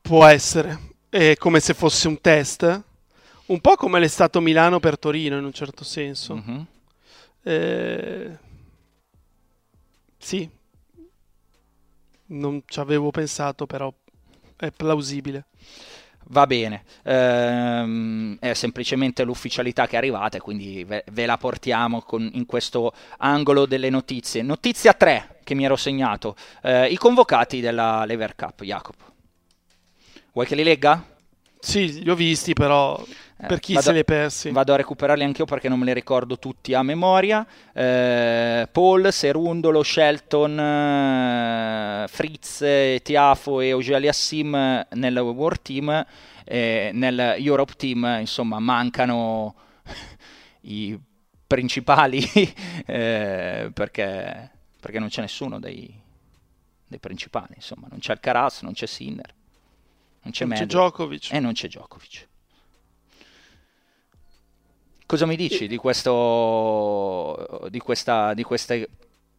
Può 0.01 0.25
essere. 0.25 0.93
È 1.11 1.37
come 1.37 1.61
se 1.61 1.75
fosse 1.75 2.09
un 2.09 2.19
test. 2.19 2.83
Un 3.47 3.61
po' 3.61 3.75
come 3.75 4.01
l'è 4.01 4.09
stato 4.09 4.41
Milano 4.41 4.81
per 4.81 4.99
Torino, 4.99 5.37
in 5.37 5.45
un 5.45 5.53
certo 5.53 5.85
senso. 5.85 6.35
Mm-hmm. 6.35 6.61
Eh... 7.43 8.39
Sì, 10.25 10.49
non 12.27 12.63
ci 12.67 12.81
avevo 12.81 13.11
pensato, 13.11 13.67
però 13.67 13.93
è 14.57 14.71
plausibile. 14.71 15.47
Va 16.29 16.47
bene, 16.47 16.85
ehm, 17.03 18.39
è 18.41 18.55
semplicemente 18.55 19.25
l'ufficialità 19.25 19.87
che 19.87 19.95
è 19.95 19.99
arrivata, 19.99 20.39
quindi 20.39 20.83
ve, 20.85 21.05
ve 21.13 21.27
la 21.27 21.37
portiamo 21.37 22.01
con, 22.01 22.31
in 22.33 22.47
questo 22.47 22.95
angolo 23.19 23.67
delle 23.67 23.91
notizie. 23.91 24.41
Notizia 24.43 24.95
3 24.95 25.41
che 25.45 25.55
mi 25.55 25.65
ero 25.67 25.77
segnato, 25.77 26.35
eh, 26.63 26.87
i 26.91 26.97
convocati 26.97 27.61
della 27.61 28.07
Lever 28.07 28.35
Cup, 28.37 28.63
Jacopo. 28.63 29.05
Vuoi 30.33 30.47
che 30.47 30.55
li 30.55 30.65
legga? 30.65 31.03
Sì, 31.61 32.03
li 32.03 32.11
ho 32.11 32.15
visti, 32.15 32.53
però 32.53 33.03
per 33.37 33.59
chi 33.59 33.75
vado, 33.75 33.87
se 33.87 33.93
li 33.93 33.99
è 33.99 34.05
persi. 34.05 34.51
Vado 34.51 34.73
a 34.73 34.77
recuperarli 34.77 35.25
anch'io 35.25 35.45
perché 35.45 35.69
non 35.69 35.79
me 35.79 35.87
li 35.87 35.93
ricordo 35.93 36.39
tutti 36.39 36.73
a 36.73 36.83
memoria. 36.83 37.45
Eh, 37.73 38.69
Paul, 38.71 39.13
Serundolo, 39.13 39.83
Shelton, 39.83 40.59
eh, 40.59 42.05
Fritz, 42.09 42.65
Tiafo 43.03 43.61
e 43.61 43.73
Ogeli 43.73 44.09
Assim 44.09 44.87
nel 44.91 45.19
World 45.19 45.63
Team. 45.63 46.07
Eh, 46.45 46.91
nel 46.93 47.37
Europe 47.39 47.73
Team, 47.77 48.19
insomma, 48.21 48.59
mancano 48.61 49.55
i 50.63 50.99
principali 51.47 52.23
eh, 52.87 53.71
perché, 53.73 54.51
perché, 54.81 54.99
non 54.99 55.09
c'è 55.09 55.23
nessuno 55.23 55.59
dei, 55.59 55.93
dei 56.87 56.99
principali. 57.01 57.55
Insomma, 57.57 57.89
non 57.91 57.99
c'è 57.99 58.13
il 58.13 58.21
Caras, 58.21 58.63
non 58.63 58.75
c'è 58.75 58.87
Sinner. 58.87 59.35
Non 60.23 60.33
c'è, 60.33 60.45
non 60.45 60.57
c'è 60.57 60.67
Djokovic. 60.67 61.33
E 61.33 61.41
non 61.41 61.53
c'è 61.53 61.67
Djokovic. 61.67 62.29
Cosa 65.15 65.27
mi 65.27 65.37
dici 65.37 65.69
di, 65.69 65.77
questo, 65.77 67.69
di, 67.71 67.79
questa, 67.79 68.35
di 68.35 68.43
questa 68.43 68.75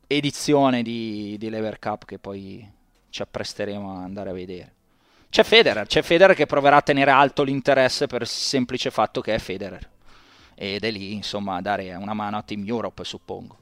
edizione 0.07 0.81
di, 0.81 1.35
di 1.37 1.49
Lever 1.49 1.79
Cup 1.79 2.05
che 2.05 2.17
poi 2.17 2.65
ci 3.09 3.21
appresteremo 3.21 3.91
a 3.91 4.03
andare 4.03 4.29
a 4.29 4.33
vedere? 4.33 4.73
C'è 5.27 5.43
Federer, 5.43 5.85
c'è 5.85 6.01
Federer 6.01 6.33
che 6.33 6.45
proverà 6.45 6.77
a 6.77 6.81
tenere 6.81 7.11
alto 7.11 7.43
l'interesse 7.43 8.07
per 8.07 8.21
il 8.21 8.27
semplice 8.29 8.89
fatto 8.89 9.19
che 9.19 9.35
è 9.35 9.37
Federer. 9.37 9.85
Ed 10.55 10.85
è 10.85 10.91
lì, 10.91 11.11
insomma, 11.11 11.57
a 11.57 11.61
dare 11.61 11.93
una 11.95 12.13
mano 12.13 12.37
a 12.37 12.41
Team 12.41 12.63
Europe, 12.65 13.03
suppongo. 13.03 13.57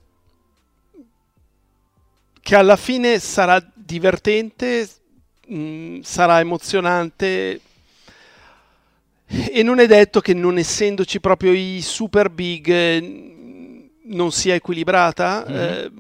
Che 2.40 2.56
alla 2.56 2.76
fine 2.76 3.18
sarà 3.18 3.60
divertente, 3.74 4.88
mh, 5.48 5.58
mm, 5.58 6.00
sarà 6.02 6.40
emozionante 6.40 7.60
e 9.52 9.64
non 9.64 9.80
è 9.80 9.88
detto 9.88 10.22
che 10.22 10.34
non 10.34 10.58
essendoci 10.58 11.20
proprio 11.20 11.52
i 11.54 11.82
super 11.82 12.30
big 12.30 12.70
eh, 12.70 13.84
non 14.06 14.32
sia 14.32 14.54
equilibrata, 14.54 15.46
mm-hmm. 15.48 15.60
eh, 15.60 15.92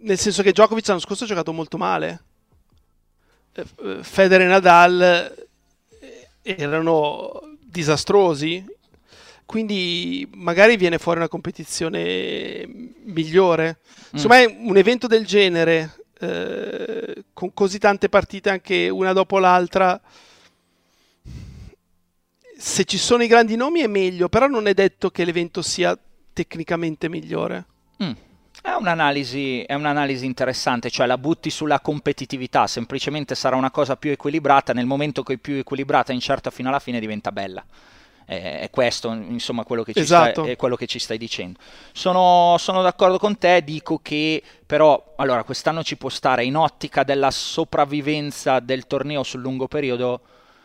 nel 0.00 0.18
senso 0.18 0.42
che 0.42 0.52
Djokovic 0.52 0.86
l'anno 0.86 1.00
scorso 1.00 1.24
ha 1.24 1.26
giocato 1.26 1.52
molto 1.52 1.76
male. 1.76 2.22
Eh, 3.52 3.64
eh, 3.84 3.98
Federer 4.02 4.46
e 4.46 4.50
Nadal 4.50 5.46
erano 6.42 7.56
disastrosi, 7.60 8.64
quindi 9.44 10.26
magari 10.34 10.76
viene 10.78 10.98
fuori 10.98 11.18
una 11.18 11.28
competizione 11.28 12.66
migliore. 13.04 13.80
Insomma, 14.12 14.40
mm. 14.40 14.66
un 14.66 14.76
evento 14.78 15.06
del 15.06 15.26
genere, 15.26 15.94
eh, 16.20 17.24
con 17.34 17.52
così 17.52 17.78
tante 17.78 18.08
partite 18.08 18.48
anche 18.48 18.88
una 18.88 19.12
dopo 19.12 19.38
l'altra, 19.38 20.00
se 22.60 22.84
ci 22.84 22.98
sono 22.98 23.22
i 23.22 23.28
grandi 23.28 23.54
nomi 23.54 23.82
è 23.82 23.86
meglio, 23.86 24.28
però 24.28 24.48
non 24.48 24.66
è 24.66 24.74
detto 24.74 25.10
che 25.10 25.24
l'evento 25.24 25.62
sia 25.62 25.96
tecnicamente 26.32 27.08
migliore. 27.08 27.64
Mm. 28.02 28.10
È, 28.60 28.70
un'analisi, 28.72 29.62
è 29.62 29.74
un'analisi, 29.74 30.26
interessante, 30.26 30.90
cioè 30.90 31.06
la 31.06 31.18
butti 31.18 31.50
sulla 31.50 31.78
competitività, 31.78 32.66
semplicemente 32.66 33.36
sarà 33.36 33.54
una 33.54 33.70
cosa 33.70 33.96
più 33.96 34.10
equilibrata, 34.10 34.72
nel 34.72 34.86
momento 34.86 35.22
che 35.22 35.34
è 35.34 35.36
più 35.36 35.54
equilibrata 35.54 36.12
incerta 36.12 36.50
fino 36.50 36.68
alla 36.68 36.80
fine 36.80 36.98
diventa 36.98 37.30
bella. 37.30 37.64
È, 38.24 38.68
questo, 38.72 39.12
insomma, 39.12 39.62
quello 39.62 39.84
che, 39.84 39.92
esatto. 39.94 40.40
stai, 40.42 40.52
è 40.52 40.56
quello 40.56 40.74
che 40.74 40.86
ci 40.86 40.98
stai 40.98 41.16
dicendo. 41.16 41.60
Sono, 41.92 42.56
sono 42.58 42.82
d'accordo 42.82 43.18
con 43.18 43.38
te, 43.38 43.62
dico 43.62 44.00
che 44.02 44.42
però, 44.66 45.14
allora, 45.16 45.44
quest'anno 45.44 45.84
ci 45.84 45.96
può 45.96 46.08
stare 46.08 46.44
in 46.44 46.56
ottica 46.56 47.04
della 47.04 47.30
sopravvivenza 47.30 48.58
del 48.58 48.88
torneo 48.88 49.22
sul 49.22 49.40
lungo 49.40 49.68
periodo 49.68 50.22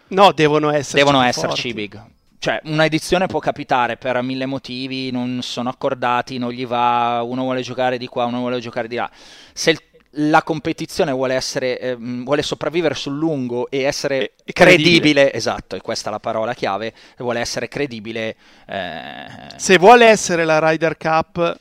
No, 0.10 0.32
devono 0.32 0.70
esserci. 0.70 0.96
Devono 0.96 1.22
esserci 1.22 1.72
forti. 1.72 1.74
big. 1.74 2.04
Cioè, 2.40 2.60
una 2.66 2.84
edizione 2.84 3.28
può 3.28 3.40
capitare 3.40 3.96
per 3.96 4.22
mille 4.22 4.46
motivi, 4.46 5.12
non 5.12 5.40
sono 5.42 5.70
accordati, 5.70 6.38
non 6.38 6.52
gli 6.52 6.66
va, 6.66 7.22
uno 7.24 7.44
vuole 7.44 7.62
giocare 7.62 7.98
di 7.98 8.08
qua, 8.08 8.26
uno 8.26 8.40
vuole 8.40 8.60
giocare 8.60 8.90
di 8.90 8.98
là. 8.98 9.10
Se 9.54 9.70
il, 9.70 9.82
la 10.16 10.44
competizione 10.44 11.12
vuole, 11.12 11.36
essere, 11.36 11.80
eh, 11.80 11.96
vuole 11.96 12.42
sopravvivere 12.44 12.96
sul 12.96 13.18
lungo 13.18 13.70
e 13.70 13.84
essere 13.84 14.34
e, 14.44 14.52
credibile, 14.52 14.90
credibile, 14.90 15.34
esatto, 15.34 15.78
e 15.78 15.82
questa 15.82 16.10
è 16.10 16.12
la 16.12 16.20
parola 16.20 16.54
chiave, 16.54 16.94
vuole 17.18 17.40
essere 17.40 17.70
credibile. 17.70 18.36
Eh... 18.68 19.26
Se 19.56 19.78
vuole 19.78 20.08
essere 20.08 20.44
la 20.44 20.60
Ryder 20.60 20.98
Cup 20.98 21.58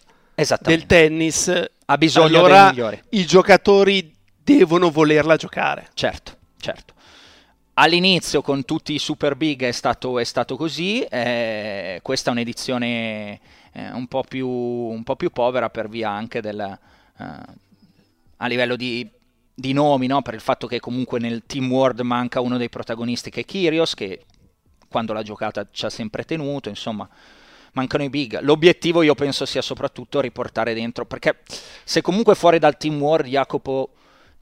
del 0.62 0.86
tennis, 0.86 1.64
ha 1.86 1.96
bisogno 1.96 2.38
allora 2.38 2.62
dei 2.64 2.70
migliori. 2.70 3.02
I 3.10 3.24
giocatori 3.24 4.12
devono 4.42 4.90
volerla 4.90 5.36
giocare. 5.36 5.88
Certo, 5.94 6.32
certo. 6.58 6.94
All'inizio 7.74 8.42
con 8.42 8.66
tutti 8.66 8.92
i 8.92 8.98
super 8.98 9.34
big 9.34 9.62
è 9.64 9.72
stato, 9.72 10.18
è 10.18 10.24
stato 10.24 10.56
così, 10.56 11.00
eh, 11.04 12.00
questa 12.02 12.28
è 12.28 12.32
un'edizione 12.34 13.40
eh, 13.72 13.90
un, 13.92 14.06
po 14.08 14.22
più, 14.24 14.46
un, 14.46 15.02
po 15.04 15.16
più, 15.16 15.30
povera 15.30 15.70
per 15.70 15.88
via 15.88 16.10
anche 16.10 16.42
del, 16.42 16.60
eh, 16.60 17.24
a 18.36 18.46
livello 18.46 18.76
di, 18.76 19.08
di 19.54 19.72
nomi, 19.72 20.06
no? 20.06 20.20
per 20.20 20.34
il 20.34 20.40
fatto 20.40 20.66
che 20.66 20.80
comunque 20.80 21.18
nel 21.18 21.44
Team 21.46 21.70
World 21.70 22.00
manca 22.00 22.42
uno 22.42 22.58
dei 22.58 22.68
protagonisti 22.68 23.30
che 23.30 23.40
è 23.40 23.44
Kyrios, 23.46 23.94
che 23.94 24.26
quando 24.90 25.14
l'ha 25.14 25.22
giocata 25.22 25.66
ci 25.70 25.86
ha 25.86 25.90
sempre 25.90 26.24
tenuto, 26.24 26.68
insomma 26.68 27.08
mancano 27.72 28.04
i 28.04 28.10
big. 28.10 28.38
L'obiettivo 28.40 29.00
io 29.00 29.14
penso 29.14 29.46
sia 29.46 29.62
soprattutto 29.62 30.20
riportare 30.20 30.74
dentro, 30.74 31.06
perché 31.06 31.38
se 31.84 32.02
comunque 32.02 32.34
fuori 32.34 32.58
dal 32.58 32.76
Team 32.76 33.00
World 33.00 33.28
Jacopo 33.28 33.92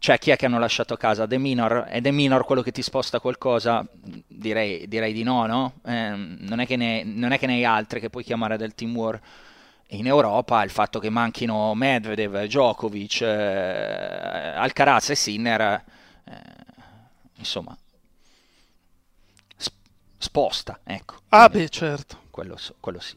cioè, 0.01 0.19
chi 0.19 0.31
è 0.31 0.37
che 0.37 0.47
hanno 0.47 0.59
lasciato 0.59 0.95
a 0.95 0.97
casa? 0.97 1.27
The 1.27 1.37
Minor? 1.37 1.85
È 1.85 2.01
The 2.01 2.11
Minor 2.11 2.47
quello 2.47 2.63
che 2.63 2.73
ti 2.73 2.81
sposta 2.81 3.21
qualcosa? 3.21 3.87
Direi, 3.93 4.89
direi 4.89 5.13
di 5.13 5.23
no, 5.23 5.45
no? 5.45 5.75
Eh, 5.85 6.15
non, 6.15 6.59
è 6.59 6.77
ne, 6.77 7.05
non, 7.05 7.33
è 7.33 7.39
che 7.39 7.47
ne, 7.47 7.53
hai 7.53 7.67
altri 7.67 8.01
che 8.01 8.09
puoi 8.09 8.25
chiamare 8.25 8.57
del 8.57 8.75
Team 8.75 8.97
War. 8.97 9.21
In 9.89 10.07
Europa 10.07 10.63
il 10.65 10.71
fatto 10.71 11.01
che 11.01 11.11
manchino 11.11 11.75
Medvedev, 11.75 12.45
Djokovic, 12.45 13.21
eh, 13.21 14.53
Alcaraz 14.57 15.11
e 15.11 15.15
Sinner, 15.17 15.85
eh, 16.25 16.35
insomma, 17.35 17.77
sp- 19.59 19.75
sposta, 20.17 20.81
ecco. 20.83 21.17
Ah 21.29 21.51
beh, 21.51 21.69
certo. 21.69 22.23
Quello, 22.31 22.57
quello 22.81 23.01
sì. 23.01 23.15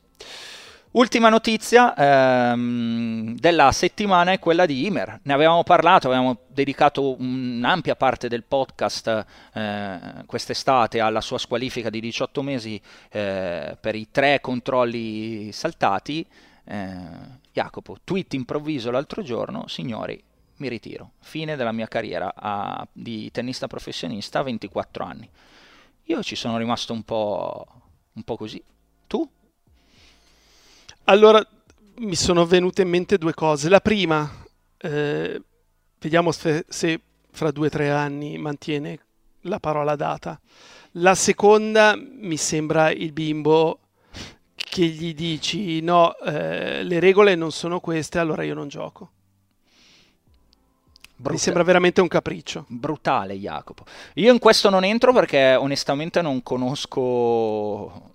Ultima 0.94 1.30
notizia 1.30 1.96
ehm, 1.96 3.36
della 3.40 3.72
settimana 3.72 4.32
è 4.32 4.38
quella 4.38 4.68
di 4.68 4.86
Imer. 4.86 5.22
Ne 5.24 5.34
avevamo 5.34 5.64
parlato, 5.64 6.06
avevamo 6.06 6.42
dedicato 6.50 7.20
un'ampia 7.20 7.96
parte 7.96 8.28
del 8.28 8.44
podcast 8.44 9.26
eh, 9.54 10.00
quest'estate 10.28 11.00
alla 11.00 11.22
sua 11.22 11.40
squalifica 11.40 11.90
di 11.90 12.00
18 12.00 12.44
mesi 12.44 12.80
eh, 13.10 13.76
per 13.80 13.96
i 13.96 14.10
tre 14.12 14.40
controlli 14.40 15.52
saltati. 15.52 16.24
Eh, 16.64 16.96
Jacopo, 17.52 17.98
tweet 18.04 18.36
improvviso 18.36 18.92
l'altro 18.92 19.24
giorno, 19.24 19.68
signori, 19.68 20.22
mi 20.58 20.68
ritiro. 20.68 21.14
Fine 21.22 21.56
della 21.56 21.72
mia 21.72 21.88
carriera 21.88 22.34
a, 22.36 22.88
di 22.92 23.32
tennista 23.32 23.66
professionista 23.66 24.40
a 24.40 24.44
24 24.44 25.04
anni. 25.04 25.28
Io 26.04 26.22
ci 26.22 26.36
sono 26.36 26.60
rimasto 26.60 26.94
un 26.94 27.02
po', 27.02 27.66
un 28.14 28.22
po 28.22 28.38
così. 28.38 28.64
Tu? 29.08 29.28
Allora, 31.06 31.46
mi 31.98 32.16
sono 32.16 32.46
venute 32.46 32.84
in 32.84 32.90
mente 32.90 33.18
due 33.18 33.34
cose. 33.34 33.68
La 33.68 33.82
prima, 33.82 34.30
eh, 34.78 35.42
vediamo 36.00 36.32
se, 36.32 36.66
se 36.70 37.02
fra 37.30 37.52
due 37.52 37.68
o 37.68 37.70
tre 37.70 37.90
anni 37.90 38.38
mantiene 38.38 39.00
la 39.42 39.60
parola 39.60 39.98
data. 39.98 40.40
La 40.98 41.14
seconda 41.14 41.96
mi 41.98 42.38
sembra 42.38 42.90
il 42.92 43.12
bimbo 43.12 43.80
che 44.56 44.86
gli 44.86 45.14
dici 45.14 45.82
no, 45.82 46.18
eh, 46.20 46.84
le 46.84 47.00
regole 47.02 47.36
non 47.36 47.52
sono 47.52 47.82
queste, 47.82 48.20
allora 48.20 48.44
io 48.44 48.54
non 48.54 48.70
gioco. 48.70 49.12
Mi 51.18 51.38
sembra 51.38 51.64
veramente 51.64 52.00
un 52.00 52.08
capriccio. 52.08 52.66
Brutale, 52.70 53.36
Jacopo. 53.36 53.84
Io 54.16 54.32
in 54.32 54.40
questo 54.40 54.70
non 54.70 54.86
entro 54.86 55.12
perché 55.12 55.56
onestamente 55.56 56.22
non 56.22 56.42
conosco... 56.44 58.12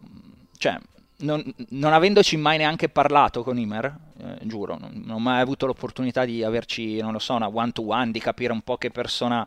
Cioè, 0.56 0.78
non, 1.18 1.42
non 1.70 1.92
avendoci 1.92 2.36
mai 2.36 2.58
neanche 2.58 2.88
parlato 2.88 3.42
con 3.42 3.58
Imer, 3.58 3.96
eh, 4.18 4.38
giuro, 4.42 4.76
non, 4.78 4.92
non, 5.04 5.16
ho 5.16 5.18
mai 5.18 5.40
avuto 5.40 5.66
l'opportunità 5.66 6.24
di 6.24 6.42
averci, 6.44 7.00
non 7.00 7.12
lo 7.12 7.18
so, 7.18 7.34
una 7.34 7.48
one-to-one, 7.48 8.10
di 8.10 8.20
capire 8.20 8.52
un 8.52 8.62
po' 8.62 8.76
che 8.76 8.90
persona 8.90 9.46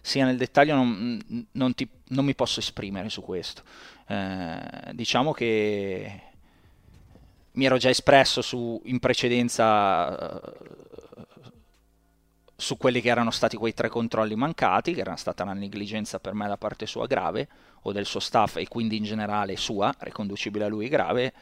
sia 0.00 0.24
nel 0.24 0.36
dettaglio, 0.36 0.74
non, 0.74 1.46
non 1.52 1.74
ti, 1.74 1.88
mi 2.08 2.34
posso 2.34 2.60
esprimere 2.60 3.08
su 3.10 3.22
questo. 3.22 3.62
Eh, 4.06 4.92
diciamo 4.92 5.32
che 5.32 6.22
mi 7.52 7.64
ero 7.64 7.76
già 7.76 7.90
espresso 7.90 8.40
su, 8.40 8.80
in 8.84 8.98
precedenza 8.98 10.40
su 12.60 12.76
quelli 12.76 13.00
che 13.00 13.08
erano 13.08 13.30
stati 13.30 13.56
quei 13.56 13.74
tre 13.74 13.88
controlli 13.88 14.36
mancati, 14.36 14.92
che 14.94 15.00
era 15.00 15.16
stata 15.16 15.42
una 15.42 15.54
negligenza 15.54 16.20
per 16.20 16.34
me 16.34 16.46
da 16.46 16.56
parte 16.56 16.86
sua 16.86 17.06
grave, 17.06 17.48
o 17.82 17.92
del 17.92 18.06
suo 18.06 18.20
staff 18.20 18.56
e 18.56 18.68
quindi 18.68 18.96
in 18.96 19.04
generale 19.04 19.56
sua, 19.56 19.94
riconducibile 19.98 20.64
a 20.64 20.68
lui 20.68 20.88
grave, 20.88 21.32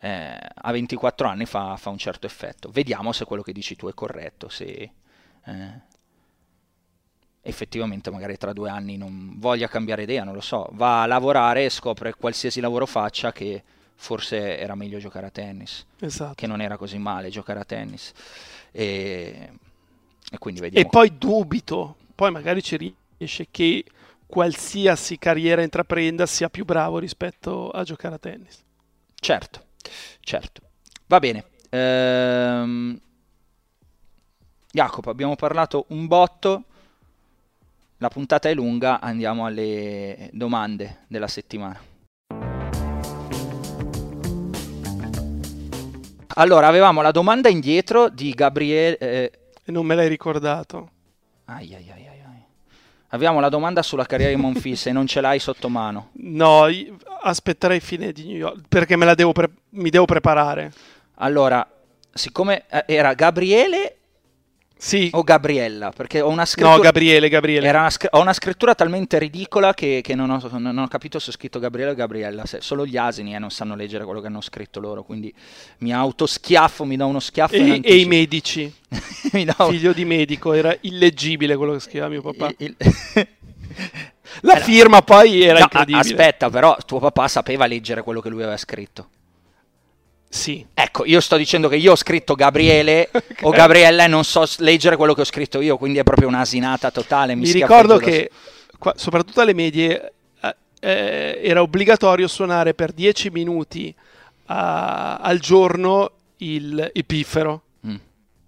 eh, 0.00 0.38
a 0.54 0.72
24 0.72 1.28
anni 1.28 1.46
fa, 1.46 1.76
fa, 1.76 1.90
un 1.90 1.98
certo 1.98 2.26
effetto. 2.26 2.70
Vediamo 2.70 3.12
se 3.12 3.24
quello 3.24 3.42
che 3.42 3.52
dici 3.52 3.76
tu 3.76 3.88
è 3.88 3.94
corretto, 3.94 4.48
se 4.48 4.90
eh, 5.44 5.80
effettivamente 7.42 8.10
magari 8.10 8.36
tra 8.36 8.52
due 8.52 8.70
anni 8.70 8.96
non 8.96 9.34
voglia 9.38 9.68
cambiare 9.68 10.02
idea, 10.02 10.24
non 10.24 10.34
lo 10.34 10.40
so, 10.40 10.68
va 10.72 11.02
a 11.02 11.06
lavorare 11.06 11.64
e 11.64 11.70
scopre 11.70 12.14
qualsiasi 12.14 12.60
lavoro 12.60 12.86
faccia 12.86 13.32
che 13.32 13.62
forse 13.94 14.58
era 14.58 14.74
meglio 14.74 14.98
giocare 14.98 15.26
a 15.26 15.30
tennis, 15.30 15.84
esatto. 15.98 16.34
che 16.34 16.46
non 16.46 16.60
era 16.60 16.76
così 16.76 16.98
male 16.98 17.30
giocare 17.30 17.60
a 17.60 17.64
tennis. 17.64 18.12
E 18.70 19.50
e, 20.30 20.38
quindi 20.38 20.60
vediamo. 20.60 20.86
e 20.86 20.90
poi 20.90 21.16
dubito, 21.16 21.96
poi 22.14 22.30
magari 22.30 22.62
ci 22.62 22.94
riesce 23.16 23.48
che 23.50 23.84
qualsiasi 24.28 25.18
carriera 25.18 25.62
intraprenda 25.62 26.26
sia 26.26 26.48
più 26.50 26.64
bravo 26.64 26.98
rispetto 26.98 27.70
a 27.70 27.82
giocare 27.82 28.14
a 28.14 28.18
tennis. 28.18 28.62
Certo, 29.14 29.64
certo. 30.20 30.60
Va 31.06 31.18
bene. 31.18 31.44
Ehm... 31.70 33.00
Jacopo, 34.70 35.10
abbiamo 35.10 35.34
parlato 35.34 35.86
un 35.88 36.06
botto. 36.06 36.64
La 37.96 38.08
puntata 38.08 38.48
è 38.48 38.54
lunga, 38.54 39.00
andiamo 39.00 39.46
alle 39.46 40.28
domande 40.32 40.98
della 41.08 41.26
settimana. 41.26 41.80
Allora, 46.34 46.68
avevamo 46.68 47.02
la 47.02 47.10
domanda 47.10 47.48
indietro 47.48 48.08
di 48.08 48.30
Gabriele, 48.30 48.98
eh, 48.98 49.32
non 49.64 49.84
me 49.84 49.96
l'hai 49.96 50.06
ricordato. 50.06 50.90
Ai, 51.46 51.74
ai, 51.74 51.90
ai, 51.90 52.17
Abbiamo 53.08 53.40
la 53.40 53.48
domanda 53.48 53.82
sulla 53.82 54.04
carriera 54.04 54.34
di 54.34 54.40
Monfils 54.40 54.86
e 54.86 54.92
non 54.92 55.06
ce 55.06 55.20
l'hai 55.20 55.38
sotto 55.38 55.68
mano. 55.68 56.10
No, 56.14 56.66
aspetterei 57.22 57.80
fine 57.80 58.12
di 58.12 58.26
New 58.26 58.36
York 58.36 58.64
perché 58.68 58.96
me 58.96 59.06
la 59.06 59.14
devo 59.14 59.32
pre- 59.32 59.50
mi 59.70 59.88
devo 59.88 60.04
preparare. 60.04 60.72
Allora, 61.16 61.66
siccome 62.12 62.64
eh, 62.68 62.84
era 62.86 63.14
Gabriele 63.14 63.96
sì. 64.78 65.10
O 65.12 65.24
Gabriella, 65.24 65.90
perché 65.90 66.20
ho 66.20 66.28
una 66.28 66.44
scrittura... 66.44 66.76
No, 66.76 66.80
Gabriele, 66.80 67.28
Gabriele. 67.28 67.68
Una 67.68 67.90
scr- 67.90 68.14
ho 68.14 68.20
una 68.20 68.32
scrittura 68.32 68.76
talmente 68.76 69.18
ridicola 69.18 69.74
che, 69.74 70.00
che 70.02 70.14
non, 70.14 70.30
ho, 70.30 70.40
non, 70.58 70.78
ho, 70.78 70.86
capito 70.86 71.18
se 71.18 71.30
ho 71.30 71.32
scritto 71.32 71.58
Gabriele 71.58 71.90
o 71.90 71.94
Gabriella. 71.94 72.44
Solo 72.46 72.86
gli 72.86 72.96
asini 72.96 73.34
eh, 73.34 73.38
non 73.40 73.50
sanno 73.50 73.74
leggere 73.74 74.04
quello 74.04 74.20
che 74.20 74.28
hanno 74.28 74.40
scritto 74.40 74.78
loro, 74.78 75.02
quindi 75.02 75.34
mi 75.78 75.92
autoschiaffo, 75.92 76.84
mi 76.84 76.96
do 76.96 77.06
uno 77.06 77.18
schiaffo. 77.18 77.56
E, 77.56 77.80
e 77.82 77.96
i 77.96 78.04
medici. 78.04 78.72
do... 78.88 79.66
Figlio 79.68 79.92
di 79.92 80.04
medico, 80.04 80.52
era 80.52 80.74
illeggibile 80.82 81.56
quello 81.56 81.72
che 81.72 81.80
scriveva 81.80 82.08
mio 82.08 82.22
papà. 82.22 82.52
Il. 82.58 82.76
La 84.42 84.58
eh, 84.58 84.60
firma 84.60 85.02
poi 85.02 85.42
era 85.42 85.58
no, 85.58 85.64
incredibile. 85.64 86.00
Aspetta, 86.00 86.50
però 86.50 86.76
tuo 86.86 86.98
papà 87.00 87.28
sapeva 87.28 87.66
leggere 87.66 88.02
quello 88.02 88.20
che 88.20 88.28
lui 88.28 88.42
aveva 88.42 88.56
scritto. 88.56 89.08
Sì. 90.28 90.64
Ecco, 90.74 91.06
io 91.06 91.20
sto 91.20 91.36
dicendo 91.36 91.68
che 91.68 91.76
io 91.76 91.92
ho 91.92 91.96
scritto 91.96 92.34
Gabriele 92.34 93.08
okay. 93.12 93.36
o 93.40 93.50
Gabriella 93.50 94.04
e 94.04 94.08
non 94.08 94.24
so 94.24 94.44
leggere 94.58 94.96
quello 94.96 95.14
che 95.14 95.22
ho 95.22 95.24
scritto 95.24 95.60
io, 95.60 95.78
quindi 95.78 95.98
è 95.98 96.02
proprio 96.02 96.28
un'asinata 96.28 96.90
totale. 96.90 97.34
Mi, 97.34 97.42
mi 97.42 97.52
ricordo 97.52 97.96
che, 97.96 98.30
qua, 98.78 98.92
soprattutto 98.96 99.40
alle 99.40 99.54
medie, 99.54 100.12
eh, 100.40 100.56
eh, 100.80 101.40
era 101.42 101.62
obbligatorio 101.62 102.28
suonare 102.28 102.74
per 102.74 102.92
10 102.92 103.30
minuti 103.30 103.94
uh, 103.96 104.04
al 104.46 105.38
giorno 105.40 106.10
il, 106.38 106.92
piffero. 107.06 107.62
Mm. 107.86 107.96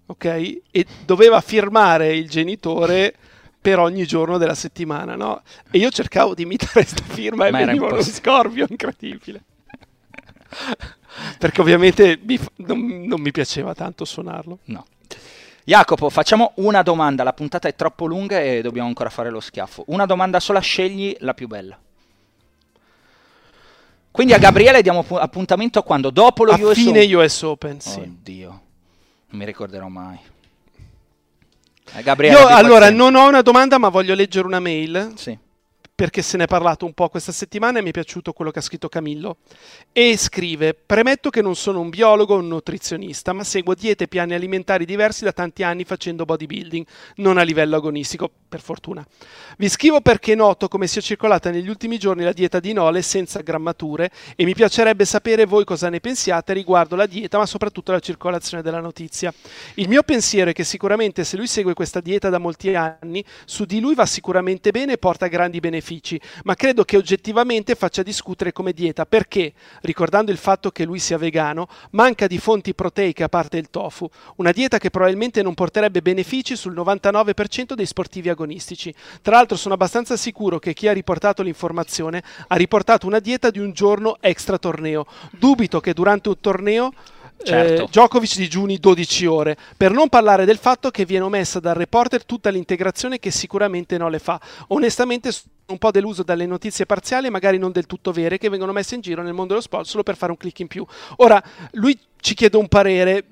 Ok? 0.05 0.25
E 0.69 0.85
doveva 1.05 1.41
firmare 1.41 2.13
il 2.15 2.29
genitore 2.29 3.15
per 3.59 3.79
ogni 3.79 4.05
giorno 4.05 4.37
della 4.37 4.55
settimana, 4.55 5.15
no? 5.15 5.41
E 5.69 5.77
io 5.77 5.89
cercavo 5.89 6.35
di 6.35 6.43
imitare 6.43 6.71
questa 6.71 7.03
firma 7.03 7.47
e 7.47 7.51
veniva 7.51 7.87
uno 7.87 8.01
scorpio 8.01 8.65
incredibile 8.67 9.43
perché 11.37 11.61
ovviamente 11.61 12.19
mi, 12.23 12.39
non, 12.57 13.03
non 13.05 13.21
mi 13.21 13.31
piaceva 13.31 13.73
tanto 13.73 14.05
suonarlo. 14.05 14.59
No. 14.65 14.85
Jacopo, 15.63 16.09
facciamo 16.09 16.53
una 16.55 16.81
domanda, 16.81 17.23
la 17.23 17.33
puntata 17.33 17.67
è 17.67 17.75
troppo 17.75 18.05
lunga 18.05 18.39
e 18.41 18.61
dobbiamo 18.61 18.87
ancora 18.87 19.09
fare 19.09 19.29
lo 19.29 19.39
schiaffo. 19.39 19.83
Una 19.87 20.05
domanda 20.05 20.39
sola, 20.39 20.59
scegli 20.59 21.15
la 21.19 21.33
più 21.33 21.47
bella. 21.47 21.79
Quindi 24.09 24.33
a 24.33 24.37
Gabriele 24.37 24.81
diamo 24.81 25.05
appuntamento 25.11 25.79
a 25.79 25.83
quando? 25.83 26.09
Dopo 26.09 26.43
lo 26.43 26.51
a 26.51 26.59
US 26.59 26.73
fine 26.73 27.03
Open? 27.03 27.15
US 27.15 27.41
Open, 27.43 27.79
sì. 27.79 27.99
Oddio, 27.99 28.49
non 28.49 29.39
mi 29.39 29.45
ricorderò 29.45 29.87
mai. 29.87 30.19
Eh, 31.93 32.01
Gabriele, 32.03 32.37
Io 32.37 32.47
allora 32.47 32.89
non 32.89 33.15
ho 33.15 33.27
una 33.27 33.41
domanda 33.41 33.77
ma 33.77 33.89
voglio 33.89 34.15
leggere 34.15 34.45
una 34.47 34.59
mail. 34.59 35.13
Sì 35.15 35.37
perché 36.01 36.23
se 36.23 36.35
ne 36.35 36.45
è 36.45 36.47
parlato 36.47 36.83
un 36.83 36.93
po' 36.93 37.09
questa 37.09 37.31
settimana 37.31 37.77
e 37.77 37.83
mi 37.83 37.89
è 37.89 37.91
piaciuto 37.91 38.33
quello 38.33 38.49
che 38.49 38.57
ha 38.57 38.63
scritto 38.63 38.89
Camillo. 38.89 39.37
E 39.91 40.17
scrive: 40.17 40.73
Premetto 40.73 41.29
che 41.29 41.43
non 41.43 41.55
sono 41.55 41.79
un 41.79 41.91
biologo 41.91 42.33
o 42.33 42.37
un 42.39 42.47
nutrizionista, 42.47 43.33
ma 43.33 43.43
seguo 43.43 43.75
diete 43.75 44.05
e 44.05 44.07
piani 44.07 44.33
alimentari 44.33 44.85
diversi 44.85 45.23
da 45.23 45.31
tanti 45.31 45.61
anni 45.61 45.83
facendo 45.83 46.25
bodybuilding, 46.25 46.83
non 47.17 47.37
a 47.37 47.43
livello 47.43 47.75
agonistico, 47.75 48.31
per 48.49 48.61
fortuna. 48.61 49.05
Vi 49.59 49.69
scrivo 49.69 50.01
perché 50.01 50.33
noto 50.33 50.67
come 50.69 50.87
sia 50.87 51.01
circolata 51.01 51.51
negli 51.51 51.69
ultimi 51.69 51.99
giorni 51.99 52.23
la 52.23 52.33
dieta 52.33 52.59
di 52.59 52.73
Nole 52.73 53.03
senza 53.03 53.41
grammature 53.41 54.09
e 54.35 54.43
mi 54.43 54.55
piacerebbe 54.55 55.05
sapere 55.05 55.45
voi 55.45 55.65
cosa 55.65 55.87
ne 55.89 55.99
pensiate 55.99 56.53
riguardo 56.53 56.95
la 56.95 57.05
dieta, 57.05 57.37
ma 57.37 57.45
soprattutto 57.45 57.91
la 57.91 57.99
circolazione 57.99 58.63
della 58.63 58.79
notizia. 58.79 59.31
Il 59.75 59.87
mio 59.87 60.01
pensiero 60.01 60.49
è 60.49 60.53
che 60.53 60.63
sicuramente 60.63 61.23
se 61.23 61.37
lui 61.37 61.45
segue 61.45 61.75
questa 61.75 61.99
dieta 61.99 62.29
da 62.29 62.39
molti 62.39 62.73
anni, 62.73 63.23
su 63.45 63.65
di 63.65 63.79
lui 63.79 63.93
va 63.93 64.07
sicuramente 64.07 64.71
bene 64.71 64.93
e 64.93 64.97
porta 64.97 65.27
grandi 65.27 65.59
benefici 65.59 65.89
benefici, 65.91 66.19
ma 66.43 66.55
credo 66.55 66.85
che 66.85 66.95
oggettivamente 66.95 67.75
faccia 67.75 68.03
discutere 68.03 68.53
come 68.53 68.71
dieta 68.71 69.05
perché, 69.05 69.53
ricordando 69.81 70.31
il 70.31 70.37
fatto 70.37 70.71
che 70.71 70.85
lui 70.85 70.99
sia 70.99 71.17
vegano, 71.17 71.67
manca 71.91 72.27
di 72.27 72.37
fonti 72.37 72.73
proteiche 72.73 73.23
a 73.23 73.29
parte 73.29 73.57
il 73.57 73.69
tofu, 73.69 74.09
una 74.37 74.51
dieta 74.51 74.77
che 74.77 74.89
probabilmente 74.89 75.41
non 75.41 75.53
porterebbe 75.53 76.01
benefici 76.01 76.55
sul 76.55 76.73
99% 76.73 77.73
dei 77.73 77.85
sportivi 77.85 78.29
agonistici. 78.29 78.93
Tra 79.21 79.35
l'altro 79.35 79.57
sono 79.57 79.73
abbastanza 79.73 80.15
sicuro 80.15 80.59
che 80.59 80.73
chi 80.73 80.87
ha 80.87 80.93
riportato 80.93 81.43
l'informazione 81.43 82.23
ha 82.47 82.55
riportato 82.55 83.07
una 83.07 83.19
dieta 83.19 83.49
di 83.49 83.59
un 83.59 83.71
giorno 83.73 84.17
extra 84.21 84.57
torneo. 84.57 85.05
Dubito 85.31 85.79
che 85.79 85.93
durante 85.93 86.29
un 86.29 86.39
torneo 86.39 86.93
certo. 87.43 87.83
eh, 87.83 87.87
Djokovic 87.87 88.35
digiuni 88.35 88.77
12 88.77 89.25
ore, 89.25 89.57
per 89.75 89.91
non 89.91 90.09
parlare 90.09 90.45
del 90.45 90.57
fatto 90.57 90.91
che 90.91 91.05
viene 91.05 91.25
omessa 91.25 91.59
dal 91.59 91.75
reporter 91.75 92.25
tutta 92.25 92.49
l'integrazione 92.49 93.19
che 93.19 93.31
sicuramente 93.31 93.97
non 93.97 94.11
le 94.11 94.19
fa. 94.19 94.39
Onestamente 94.67 95.31
sono 95.31 95.49
un 95.67 95.77
po' 95.77 95.91
deluso 95.91 96.23
dalle 96.23 96.45
notizie 96.45 96.85
parziali, 96.85 97.29
magari 97.29 97.57
non 97.57 97.71
del 97.71 97.85
tutto 97.85 98.11
vere, 98.11 98.37
che 98.37 98.49
vengono 98.49 98.71
messe 98.71 98.95
in 98.95 99.01
giro 99.01 99.21
nel 99.21 99.33
mondo 99.33 99.49
dello 99.49 99.61
sport 99.61 99.85
solo 99.85 100.03
per 100.03 100.17
fare 100.17 100.31
un 100.31 100.37
click 100.37 100.59
in 100.59 100.67
più. 100.67 100.85
Ora, 101.17 101.41
lui 101.71 101.97
ci 102.19 102.35
chiede 102.35 102.57
un 102.57 102.67
parere, 102.67 103.25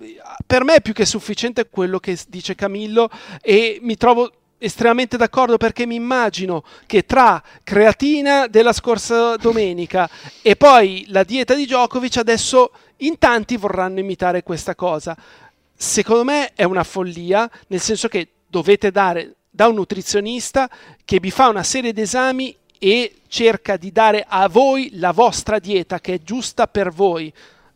per 0.45 0.63
me 0.63 0.75
è 0.75 0.81
più 0.81 0.93
che 0.93 1.05
sufficiente 1.05 1.69
quello 1.69 1.99
che 1.99 2.17
dice 2.27 2.55
Camillo 2.55 3.09
e 3.41 3.79
mi 3.81 3.95
trovo 3.95 4.31
estremamente 4.59 5.17
d'accordo 5.17 5.57
perché 5.57 5.85
mi 5.85 5.95
immagino 5.95 6.63
che 6.85 7.05
tra 7.05 7.41
creatina 7.63 8.47
della 8.47 8.73
scorsa 8.73 9.35
domenica 9.37 10.07
e 10.41 10.55
poi 10.55 11.05
la 11.07 11.23
dieta 11.23 11.55
di 11.55 11.65
Djokovic 11.65 12.17
adesso 12.17 12.71
in 12.97 13.17
tanti 13.17 13.57
vorranno 13.57 13.99
imitare 13.99 14.43
questa 14.43 14.75
cosa. 14.75 15.17
Secondo 15.75 16.25
me 16.25 16.53
è 16.53 16.65
una 16.65 16.83
follia, 16.83 17.49
nel 17.67 17.79
senso 17.79 18.09
che 18.09 18.27
dovete 18.47 18.91
dare 18.91 19.35
da 19.49 19.67
un 19.67 19.75
nutrizionista 19.75 20.69
che 21.05 21.19
vi 21.19 21.31
fa 21.31 21.47
una 21.47 21.63
serie 21.63 21.93
di 21.93 22.01
esami 22.01 22.55
e 22.77 23.21
cerca 23.27 23.77
di 23.77 23.91
dare 23.91 24.25
a 24.27 24.47
voi 24.47 24.89
la 24.93 25.11
vostra 25.11 25.59
dieta 25.59 25.99
che 25.99 26.15
è 26.15 26.19
giusta 26.21 26.67
per 26.67 26.91
voi. 26.91 27.31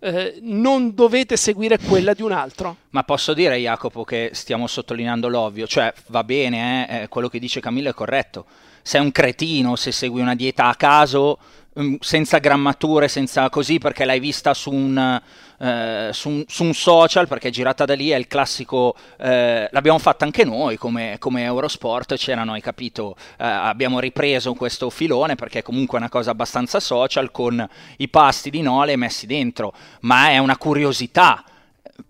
Eh, 0.05 0.39
non 0.41 0.93
dovete 0.93 1.37
seguire 1.37 1.77
quella 1.77 2.13
di 2.13 2.21
un 2.21 2.33
altro. 2.33 2.75
Ma 2.89 3.03
posso 3.03 3.33
dire, 3.33 3.55
Jacopo, 3.57 4.03
che 4.03 4.31
stiamo 4.33 4.67
sottolineando 4.67 5.29
l'ovvio, 5.29 5.65
cioè 5.65 5.93
va 6.07 6.25
bene, 6.25 6.89
eh, 6.89 7.03
eh 7.03 7.07
quello 7.07 7.29
che 7.29 7.39
dice 7.39 7.61
Camillo 7.61 7.89
è 7.89 7.93
corretto, 7.93 8.45
sei 8.81 8.99
un 8.99 9.13
cretino 9.13 9.77
se 9.77 9.93
segui 9.93 10.19
una 10.19 10.35
dieta 10.35 10.65
a 10.65 10.75
caso 10.75 11.39
mm, 11.79 11.95
senza 12.01 12.39
grammature, 12.39 13.07
senza 13.07 13.49
così 13.49 13.77
perché 13.77 14.03
l'hai 14.03 14.19
vista 14.19 14.53
su 14.53 14.71
un, 14.71 15.21
eh, 15.63 16.09
su, 16.11 16.43
su, 16.45 16.65
un, 16.65 16.73
social, 16.73 17.29
perché 17.29 17.47
è 17.47 17.51
girata 17.51 17.85
da 17.85 17.95
lì, 17.95 18.09
è 18.09 18.17
il 18.17 18.27
classico, 18.27 18.95
eh, 19.17 19.69
l'abbiamo 19.71 19.97
fatta 19.97 20.25
anche 20.25 20.43
noi 20.43 20.75
come, 20.75 21.15
come 21.19 21.43
Eurosport, 21.43 22.15
c'erano, 22.15 22.51
hai 22.51 22.59
capito, 22.59 23.15
eh, 23.37 23.45
abbiamo 23.45 24.01
ripreso 24.01 24.53
questo 24.55 24.89
filone 24.89 25.35
perché 25.35 25.59
è 25.59 25.61
comunque 25.61 25.97
una 25.97 26.09
cosa 26.09 26.31
abbastanza 26.31 26.81
social 26.81 27.31
con 27.31 27.65
i 27.97 28.09
pasti 28.09 28.49
di 28.49 28.61
Nole 28.61 28.97
messi 28.97 29.25
dentro, 29.25 29.73
ma 30.01 30.31
è 30.31 30.37
una 30.37 30.57
curiosità, 30.57 31.45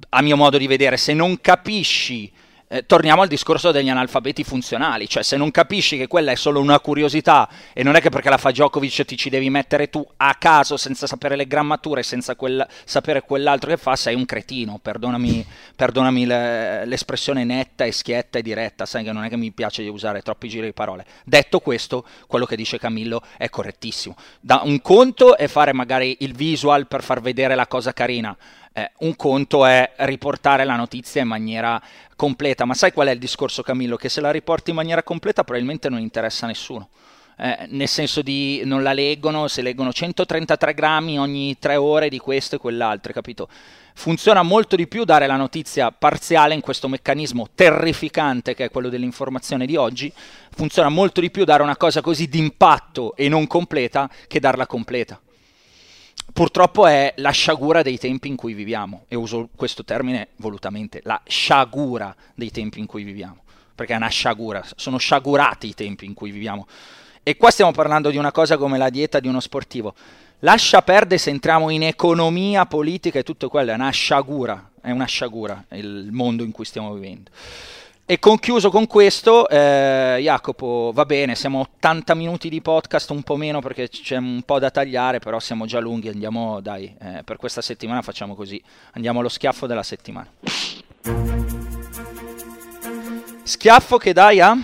a 0.09 0.21
mio 0.23 0.35
modo 0.35 0.57
di 0.57 0.65
vedere, 0.65 0.97
se 0.97 1.13
non 1.13 1.39
capisci 1.39 2.31
eh, 2.73 2.87
torniamo 2.87 3.21
al 3.21 3.27
discorso 3.27 3.69
degli 3.69 3.89
analfabeti 3.89 4.43
funzionali, 4.43 5.07
cioè 5.07 5.21
se 5.21 5.37
non 5.37 5.51
capisci 5.51 5.95
che 5.95 6.07
quella 6.07 6.31
è 6.31 6.35
solo 6.35 6.59
una 6.59 6.79
curiosità 6.79 7.47
e 7.71 7.83
non 7.83 7.93
è 7.93 8.01
che 8.01 8.09
perché 8.09 8.29
la 8.29 8.39
fa 8.39 8.49
Djokovic 8.49 9.05
ti 9.05 9.15
ci 9.15 9.29
devi 9.29 9.51
mettere 9.51 9.91
tu 9.91 10.03
a 10.17 10.33
caso 10.39 10.75
senza 10.75 11.05
sapere 11.05 11.35
le 11.35 11.45
grammature, 11.45 12.01
senza 12.01 12.35
quel, 12.35 12.65
sapere 12.83 13.21
quell'altro 13.21 13.69
che 13.69 13.77
fa, 13.77 13.95
sei 13.95 14.15
un 14.15 14.25
cretino, 14.25 14.79
perdonami, 14.81 15.45
perdonami 15.75 16.25
le, 16.25 16.85
l'espressione 16.85 17.43
netta 17.43 17.83
e 17.83 17.91
schietta 17.91 18.39
e 18.39 18.41
diretta, 18.41 18.87
sai 18.87 19.03
che 19.03 19.11
non 19.11 19.23
è 19.23 19.29
che 19.29 19.37
mi 19.37 19.51
piace 19.51 19.83
usare 19.83 20.23
troppi 20.23 20.49
giri 20.49 20.65
di 20.65 20.73
parole. 20.73 21.05
Detto 21.23 21.59
questo, 21.59 22.03
quello 22.25 22.45
che 22.45 22.55
dice 22.55 22.79
Camillo 22.79 23.21
è 23.37 23.49
correttissimo. 23.49 24.15
Da 24.39 24.61
un 24.63 24.81
conto 24.81 25.37
è 25.37 25.47
fare 25.47 25.73
magari 25.73 26.17
il 26.21 26.33
visual 26.33 26.87
per 26.87 27.03
far 27.03 27.21
vedere 27.21 27.53
la 27.53 27.67
cosa 27.67 27.93
carina, 27.93 28.35
eh, 28.73 28.91
un 28.99 29.15
conto 29.15 29.65
è 29.65 29.93
riportare 29.97 30.65
la 30.65 30.75
notizia 30.75 31.21
in 31.21 31.27
maniera 31.27 31.81
completa, 32.15 32.65
ma 32.65 32.73
sai 32.73 32.91
qual 32.91 33.07
è 33.07 33.11
il 33.11 33.19
discorso 33.19 33.61
Camillo? 33.61 33.95
Che 33.95 34.09
se 34.09 34.19
la 34.19 34.31
riporti 34.31 34.71
in 34.71 34.75
maniera 34.75 35.03
completa 35.03 35.43
probabilmente 35.43 35.89
non 35.89 35.99
interessa 35.99 36.45
a 36.45 36.47
nessuno. 36.47 36.89
Eh, 37.35 37.65
nel 37.69 37.87
senso 37.87 38.21
di 38.21 38.61
non 38.63 38.83
la 38.83 38.93
leggono, 38.93 39.47
se 39.47 39.61
leggono 39.61 39.91
133 39.91 40.73
grammi 40.73 41.19
ogni 41.19 41.57
tre 41.57 41.75
ore 41.75 42.09
di 42.09 42.19
questo 42.19 42.55
e 42.55 42.59
quell'altro, 42.59 43.13
capito? 43.13 43.47
Funziona 43.95 44.41
molto 44.41 44.75
di 44.75 44.87
più 44.87 45.03
dare 45.03 45.27
la 45.27 45.35
notizia 45.35 45.91
parziale 45.91 46.55
in 46.55 46.61
questo 46.61 46.87
meccanismo 46.87 47.49
terrificante 47.53 48.55
che 48.55 48.65
è 48.65 48.71
quello 48.71 48.89
dell'informazione 48.89 49.67
di 49.67 49.75
oggi, 49.75 50.11
funziona 50.51 50.89
molto 50.89 51.21
di 51.21 51.29
più 51.29 51.43
dare 51.43 51.61
una 51.61 51.77
cosa 51.77 52.01
così 52.01 52.27
d'impatto 52.27 53.15
e 53.15 53.29
non 53.29 53.45
completa 53.45 54.09
che 54.27 54.39
darla 54.39 54.65
completa 54.65 55.19
purtroppo 56.33 56.87
è 56.87 57.13
la 57.17 57.29
sciagura 57.29 57.83
dei 57.83 57.99
tempi 57.99 58.27
in 58.27 58.35
cui 58.35 58.53
viviamo, 58.53 59.05
e 59.07 59.15
uso 59.15 59.49
questo 59.55 59.85
termine 59.85 60.29
volutamente, 60.37 61.01
la 61.03 61.21
sciagura 61.25 62.13
dei 62.33 62.49
tempi 62.49 62.79
in 62.79 62.87
cui 62.87 63.03
viviamo, 63.03 63.43
perché 63.75 63.93
è 63.93 63.97
una 63.97 64.09
sciagura, 64.09 64.63
sono 64.75 64.97
sciagurati 64.97 65.67
i 65.67 65.73
tempi 65.75 66.05
in 66.05 66.13
cui 66.13 66.31
viviamo. 66.31 66.67
E 67.21 67.37
qua 67.37 67.51
stiamo 67.51 67.71
parlando 67.71 68.09
di 68.09 68.17
una 68.17 68.31
cosa 68.31 68.57
come 68.57 68.77
la 68.77 68.89
dieta 68.89 69.21
di 69.21 69.29
uno 69.29 69.39
sportivo. 69.39 69.93
Lascia 70.39 70.81
perdere 70.81 71.19
se 71.19 71.29
entriamo 71.29 71.69
in 71.69 71.83
economia, 71.83 72.65
politica 72.65 73.19
e 73.19 73.23
tutto 73.23 73.47
quello, 73.47 73.71
è 73.71 73.75
una 73.75 73.91
sciagura, 73.91 74.71
è 74.81 74.91
una 74.91 75.05
sciagura 75.05 75.63
il 75.69 76.09
mondo 76.11 76.43
in 76.43 76.51
cui 76.51 76.65
stiamo 76.65 76.93
vivendo. 76.93 77.31
E 78.13 78.19
conchiuso 78.19 78.69
con 78.69 78.85
questo, 78.85 79.49
eh, 79.49 80.19
Jacopo, 80.21 80.91
va 80.93 81.03
bene, 81.03 81.33
siamo 81.33 81.61
80 81.61 82.13
minuti 82.13 82.47
di 82.47 82.61
podcast, 82.61 83.09
un 83.09 83.23
po' 83.23 83.37
meno 83.37 83.59
perché 83.59 83.89
c'è 83.89 84.17
un 84.17 84.43
po' 84.45 84.59
da 84.59 84.69
tagliare, 84.69 85.17
però 85.17 85.39
siamo 85.39 85.65
già 85.65 85.79
lunghi, 85.79 86.09
andiamo, 86.09 86.61
dai, 86.61 86.95
eh, 87.01 87.23
per 87.23 87.37
questa 87.37 87.63
settimana 87.63 88.03
facciamo 88.03 88.35
così, 88.35 88.61
andiamo 88.91 89.17
allo 89.17 89.29
schiaffo 89.29 89.65
della 89.65 89.81
settimana. 89.81 90.29
Schiaffo 93.41 93.97
che 93.97 94.13
dai 94.13 94.39
a? 94.41 94.55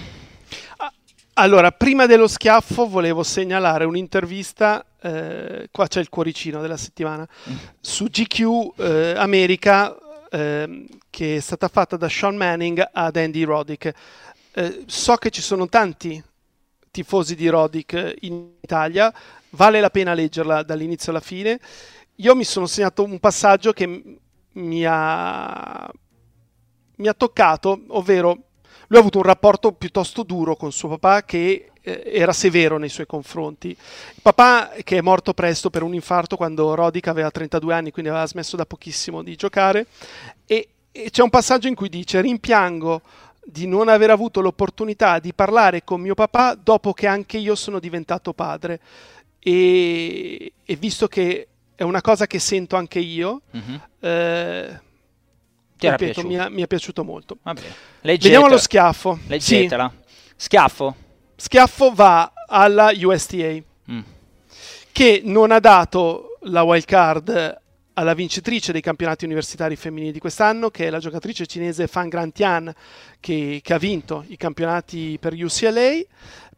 Allora, 1.34 1.72
prima 1.72 2.06
dello 2.06 2.28
schiaffo 2.28 2.88
volevo 2.88 3.24
segnalare 3.24 3.84
un'intervista, 3.86 4.86
eh, 5.02 5.70
qua 5.72 5.88
c'è 5.88 6.02
il 6.02 6.10
cuoricino 6.10 6.62
della 6.62 6.78
settimana, 6.78 7.28
mm. 7.50 7.56
su 7.82 8.06
GQ 8.06 8.74
eh, 8.78 9.14
America 9.18 9.98
eh, 10.30 10.86
che 11.10 11.36
è 11.38 11.40
stata 11.40 11.68
fatta 11.68 11.98
da 11.98 12.10
Sean 12.10 12.36
Manning 12.36 12.88
ad 12.92 13.16
Andy 13.16 13.44
Roddick. 13.44 13.94
Eh, 14.52 14.84
so 14.86 15.16
che 15.16 15.30
ci 15.30 15.42
sono 15.42 15.68
tanti 15.68 16.22
tifosi 16.92 17.36
di 17.36 17.48
Roddick 17.48 18.16
in 18.22 18.54
Italia, 18.62 19.14
vale 19.52 19.80
la 19.80 19.90
pena 19.90 20.14
leggerla 20.14 20.64
dall'inizio 20.64 21.12
alla 21.12 21.22
fine. 21.22 21.60
Io 22.16 22.36
mi 22.36 22.44
sono 22.44 22.66
segnato 22.66 23.04
un 23.04 23.20
passaggio 23.20 23.72
che 23.72 24.18
mi 24.54 24.86
ha, 24.86 25.90
mi 26.96 27.08
ha 27.08 27.14
toccato, 27.14 27.82
ovvero 27.90 28.49
lui 28.90 28.98
ha 28.98 29.02
avuto 29.02 29.20
un 29.20 29.24
rapporto 29.24 29.72
piuttosto 29.72 30.24
duro 30.24 30.56
con 30.56 30.72
suo 30.72 30.90
papà 30.90 31.24
che 31.24 31.72
eh, 31.82 32.04
era 32.06 32.34
severo 32.34 32.78
nei 32.78 32.90
suoi 32.90 33.06
confronti. 33.06 33.70
Il 33.70 34.22
papà 34.22 34.72
che 34.84 34.98
è 34.98 35.02
morto 35.02 35.34
presto 35.34 35.70
per 35.70 35.84
un 35.84 35.94
infarto 35.94 36.36
quando 36.36 36.74
Rodic 36.74 37.08
aveva 37.08 37.30
32 37.30 37.74
anni, 37.74 37.92
quindi 37.92 38.10
aveva 38.10 38.26
smesso 38.26 38.56
da 38.56 38.66
pochissimo 38.66 39.22
di 39.22 39.36
giocare 39.36 39.86
e, 40.46 40.70
e 40.92 41.10
c'è 41.12 41.22
un 41.22 41.30
passaggio 41.30 41.68
in 41.68 41.76
cui 41.76 41.90
dice 41.90 42.20
rimpiango 42.20 43.02
di 43.44 43.68
non 43.68 43.90
aver 43.90 44.10
avuto 44.10 44.42
l'opportunità 44.42 45.20
di 45.20 45.34
parlare 45.34 45.84
con 45.84 46.02
mio 46.02 46.16
papà 46.16 46.56
dopo 46.56 46.94
che 46.94 47.08
anche 47.08 47.38
io 47.38 47.56
sono 47.56 47.80
diventato 47.80 48.34
padre 48.34 48.80
e, 49.40 50.52
e 50.64 50.76
visto 50.76 51.08
che 51.08 51.48
è 51.76 51.84
una 51.84 52.02
cosa 52.02 52.28
che 52.28 52.40
sento 52.40 52.76
anche 52.76 53.00
io, 53.00 53.42
mm-hmm. 53.56 53.76
eh, 54.02 54.82
ripeto, 55.80 56.26
mi, 56.26 56.38
mi, 56.50 56.62
è 56.62 56.68
piaciuto 56.68 57.04
molto. 57.04 57.38
Vediamo 58.02 58.48
lo 58.48 58.58
schiaffo. 58.58 59.20
Leggetela. 59.28 59.92
Sì. 59.96 60.32
Schiaffo. 60.36 60.96
Schiaffo 61.36 61.94
va 61.94 62.34
alla 62.48 62.92
USTA, 62.94 63.56
mm. 63.92 64.00
che 64.92 65.22
non 65.24 65.52
ha 65.52 65.60
dato 65.60 66.38
la 66.42 66.64
wild 66.64 66.86
card 66.86 67.62
alla 67.94 68.14
vincitrice 68.14 68.72
dei 68.72 68.82
campionati 68.82 69.26
universitari 69.26 69.76
femminili 69.76 70.14
di 70.14 70.20
quest'anno, 70.20 70.70
che 70.70 70.88
è 70.88 70.90
la 70.90 71.00
giocatrice 71.00 71.46
cinese 71.46 71.88
Fan 71.88 72.08
Grantian, 72.08 72.74
che, 73.20 73.60
che 73.62 73.74
ha 73.74 73.78
vinto 73.78 74.24
i 74.28 74.38
campionati 74.38 75.18
per 75.20 75.34
UCLA, 75.34 76.00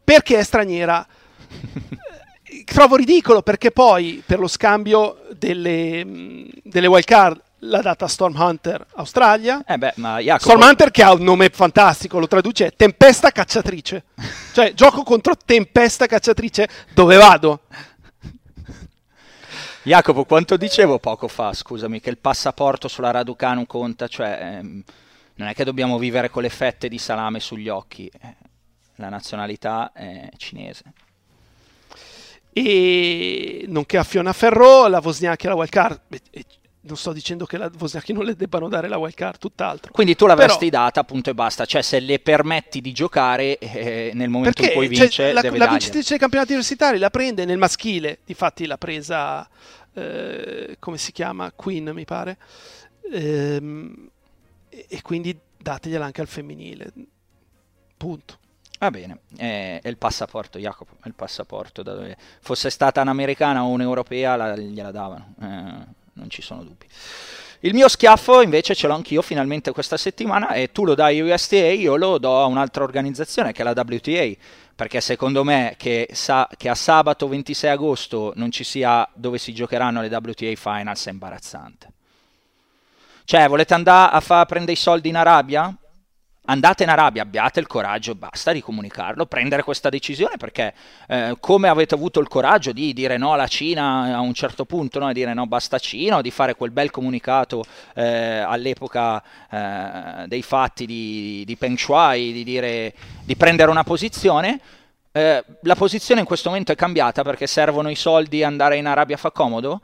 perché 0.03 0.37
è 0.37 0.43
straniera. 0.43 1.05
Trovo 2.65 2.95
ridicolo 2.95 3.41
perché 3.41 3.71
poi 3.71 4.21
per 4.25 4.37
lo 4.37 4.47
scambio 4.47 5.25
delle, 5.37 6.47
delle 6.63 6.87
wild 6.87 7.05
card 7.05 7.41
l'ha 7.63 7.81
data 7.81 8.07
Storm 8.07 8.35
Hunter 8.35 8.85
Australia. 8.95 9.63
Eh 9.65 9.77
beh, 9.77 9.93
ma 9.97 10.19
Jacopo... 10.19 10.49
Storm 10.49 10.61
Hunter 10.69 10.91
che 10.91 11.03
ha 11.03 11.13
un 11.13 11.23
nome 11.23 11.49
fantastico, 11.49 12.19
lo 12.19 12.27
traduce 12.27 12.71
Tempesta 12.75 13.31
Cacciatrice. 13.31 14.05
cioè, 14.53 14.73
gioco 14.73 15.03
contro 15.03 15.35
Tempesta 15.35 16.05
Cacciatrice, 16.05 16.67
dove 16.93 17.17
vado? 17.17 17.61
Jacopo, 19.83 20.25
quanto 20.25 20.57
dicevo 20.57 20.99
poco 20.99 21.27
fa, 21.27 21.53
scusami, 21.53 21.99
che 21.99 22.11
il 22.11 22.19
passaporto 22.19 22.87
sulla 22.87 23.09
Raducanu 23.09 23.65
conta, 23.65 24.07
cioè 24.07 24.37
ehm, 24.39 24.83
non 25.35 25.47
è 25.47 25.55
che 25.55 25.63
dobbiamo 25.63 25.97
vivere 25.97 26.29
con 26.29 26.43
le 26.43 26.49
fette 26.49 26.87
di 26.87 26.99
salame 26.99 27.39
sugli 27.39 27.67
occhi, 27.67 28.05
eh, 28.07 28.35
la 28.95 29.09
nazionalità 29.09 29.91
è 29.91 30.29
cinese. 30.37 30.93
E 32.53 33.65
nonché 33.67 33.97
a 33.97 34.03
Fiona 34.03 34.33
Ferro, 34.33 34.87
la 34.87 35.01
Wozniacki 35.01 35.45
e 35.45 35.49
la 35.49 35.55
Wildcard, 35.55 36.01
non 36.83 36.97
sto 36.97 37.13
dicendo 37.13 37.45
che 37.45 37.57
la 37.57 37.69
Wozniacki 37.77 38.11
non 38.11 38.23
le 38.23 38.35
debbano 38.35 38.67
dare 38.67 38.87
la 38.87 38.97
wild 38.97 39.13
card, 39.13 39.37
tutt'altro. 39.37 39.91
Quindi 39.91 40.15
tu 40.15 40.25
l'avresti 40.25 40.69
Però, 40.69 40.83
data, 40.83 41.01
appunto, 41.01 41.29
e 41.29 41.33
basta. 41.33 41.65
Cioè, 41.65 41.81
se 41.81 41.99
le 41.99 42.19
permetti 42.19 42.81
di 42.81 42.91
giocare 42.91 43.57
eh, 43.59 44.11
nel 44.13 44.29
momento 44.29 44.63
in 44.63 44.71
cui 44.71 44.87
vince, 44.87 45.09
cioè, 45.09 45.31
la, 45.31 45.41
la 45.41 45.67
vincitrice 45.67 46.09
dei 46.09 46.17
campionati 46.17 46.51
universitari 46.53 46.97
la 46.97 47.11
prende 47.11 47.45
nel 47.45 47.57
maschile. 47.57 48.19
Difatti, 48.25 48.65
l'ha 48.65 48.77
presa, 48.77 49.47
eh, 49.93 50.77
come 50.79 50.97
si 50.97 51.11
chiama? 51.11 51.51
Queen, 51.51 51.91
mi 51.93 52.05
pare. 52.05 52.37
Ehm, 53.11 54.09
e 54.69 55.01
quindi 55.03 55.37
dategliela 55.57 56.05
anche 56.05 56.21
al 56.21 56.27
femminile. 56.27 56.91
Punto. 57.95 58.39
Va 58.79 58.89
bene, 58.89 59.19
è, 59.37 59.79
è, 59.83 59.87
il 59.87 59.97
passaporto, 59.97 60.57
Jacopo, 60.57 60.95
è 61.03 61.07
il 61.07 61.13
passaporto. 61.13 61.83
Da 61.83 61.93
dove 61.93 62.17
fosse 62.39 62.71
stata 62.71 63.01
un'americana 63.01 63.63
o 63.63 63.67
un'europea, 63.67 64.35
la, 64.35 64.55
gliela 64.55 64.89
davano. 64.89 65.35
Eh 65.39 65.99
non 66.13 66.29
ci 66.29 66.41
sono 66.41 66.63
dubbi. 66.63 66.85
Il 67.63 67.75
mio 67.75 67.87
schiaffo 67.87 68.41
invece 68.41 68.73
ce 68.73 68.87
l'ho 68.87 68.95
anch'io 68.95 69.21
finalmente 69.21 69.71
questa 69.71 69.95
settimana 69.95 70.53
e 70.53 70.71
tu 70.71 70.83
lo 70.83 70.95
dai 70.95 71.19
a 71.19 71.33
USTA, 71.33 71.67
io 71.67 71.95
lo 71.95 72.17
do 72.17 72.41
a 72.41 72.45
un'altra 72.45 72.83
organizzazione 72.83 73.51
che 73.51 73.61
è 73.61 73.63
la 73.63 73.75
WTA, 73.75 74.31
perché 74.75 74.99
secondo 74.99 75.43
me 75.43 75.75
che, 75.77 76.09
sa- 76.11 76.49
che 76.57 76.69
a 76.69 76.75
sabato 76.75 77.27
26 77.27 77.69
agosto 77.69 78.33
non 78.35 78.49
ci 78.49 78.63
sia 78.63 79.07
dove 79.13 79.37
si 79.37 79.53
giocheranno 79.53 80.01
le 80.01 80.07
WTA 80.07 80.55
Finals 80.55 81.05
è 81.05 81.11
imbarazzante. 81.11 81.91
Cioè, 83.25 83.47
volete 83.47 83.75
andare 83.75 84.15
a, 84.15 84.19
fa- 84.21 84.45
prendere 84.45 84.73
i 84.73 84.75
soldi 84.75 85.09
in 85.09 85.15
Arabia? 85.15 85.71
Andate 86.45 86.83
in 86.83 86.89
Arabia, 86.89 87.21
abbiate 87.21 87.59
il 87.59 87.67
coraggio, 87.67 88.15
basta 88.15 88.51
di 88.51 88.61
comunicarlo, 88.61 89.25
prendere 89.25 89.63
questa 89.63 89.89
decisione 89.89 90.37
perché 90.37 90.73
eh, 91.07 91.37
come 91.39 91.67
avete 91.67 91.95
avuto 91.95 92.19
il 92.19 92.27
coraggio 92.27 92.71
di 92.71 92.93
dire 92.93 93.17
no 93.17 93.33
alla 93.33 93.47
Cina 93.47 94.15
a 94.15 94.19
un 94.19 94.33
certo 94.33 94.65
punto, 94.65 94.99
no, 94.99 95.09
e 95.09 95.13
dire 95.13 95.33
no 95.33 95.45
basta 95.45 95.77
Cina, 95.79 96.21
di 96.21 96.31
fare 96.31 96.55
quel 96.55 96.71
bel 96.71 96.91
comunicato 96.91 97.63
eh, 97.93 98.39
all'epoca 98.39 99.21
eh, 99.49 100.27
dei 100.27 100.41
fatti 100.41 100.85
di, 100.85 101.43
di 101.45 101.55
Peng 101.55 101.77
Shuai, 101.77 102.33
di, 102.33 102.43
dire, 102.43 102.93
di 103.23 103.35
prendere 103.35 103.69
una 103.69 103.83
posizione, 103.83 104.59
Eh, 105.13 105.43
la 105.63 105.75
posizione 105.75 106.21
in 106.21 106.25
questo 106.25 106.47
momento 106.47 106.71
è 106.71 106.75
cambiata 106.75 107.21
perché 107.21 107.45
servono 107.45 107.89
i 107.89 107.95
soldi 107.95 108.45
andare 108.45 108.77
in 108.77 108.87
Arabia 108.87 109.17
fa 109.17 109.29
comodo? 109.29 109.81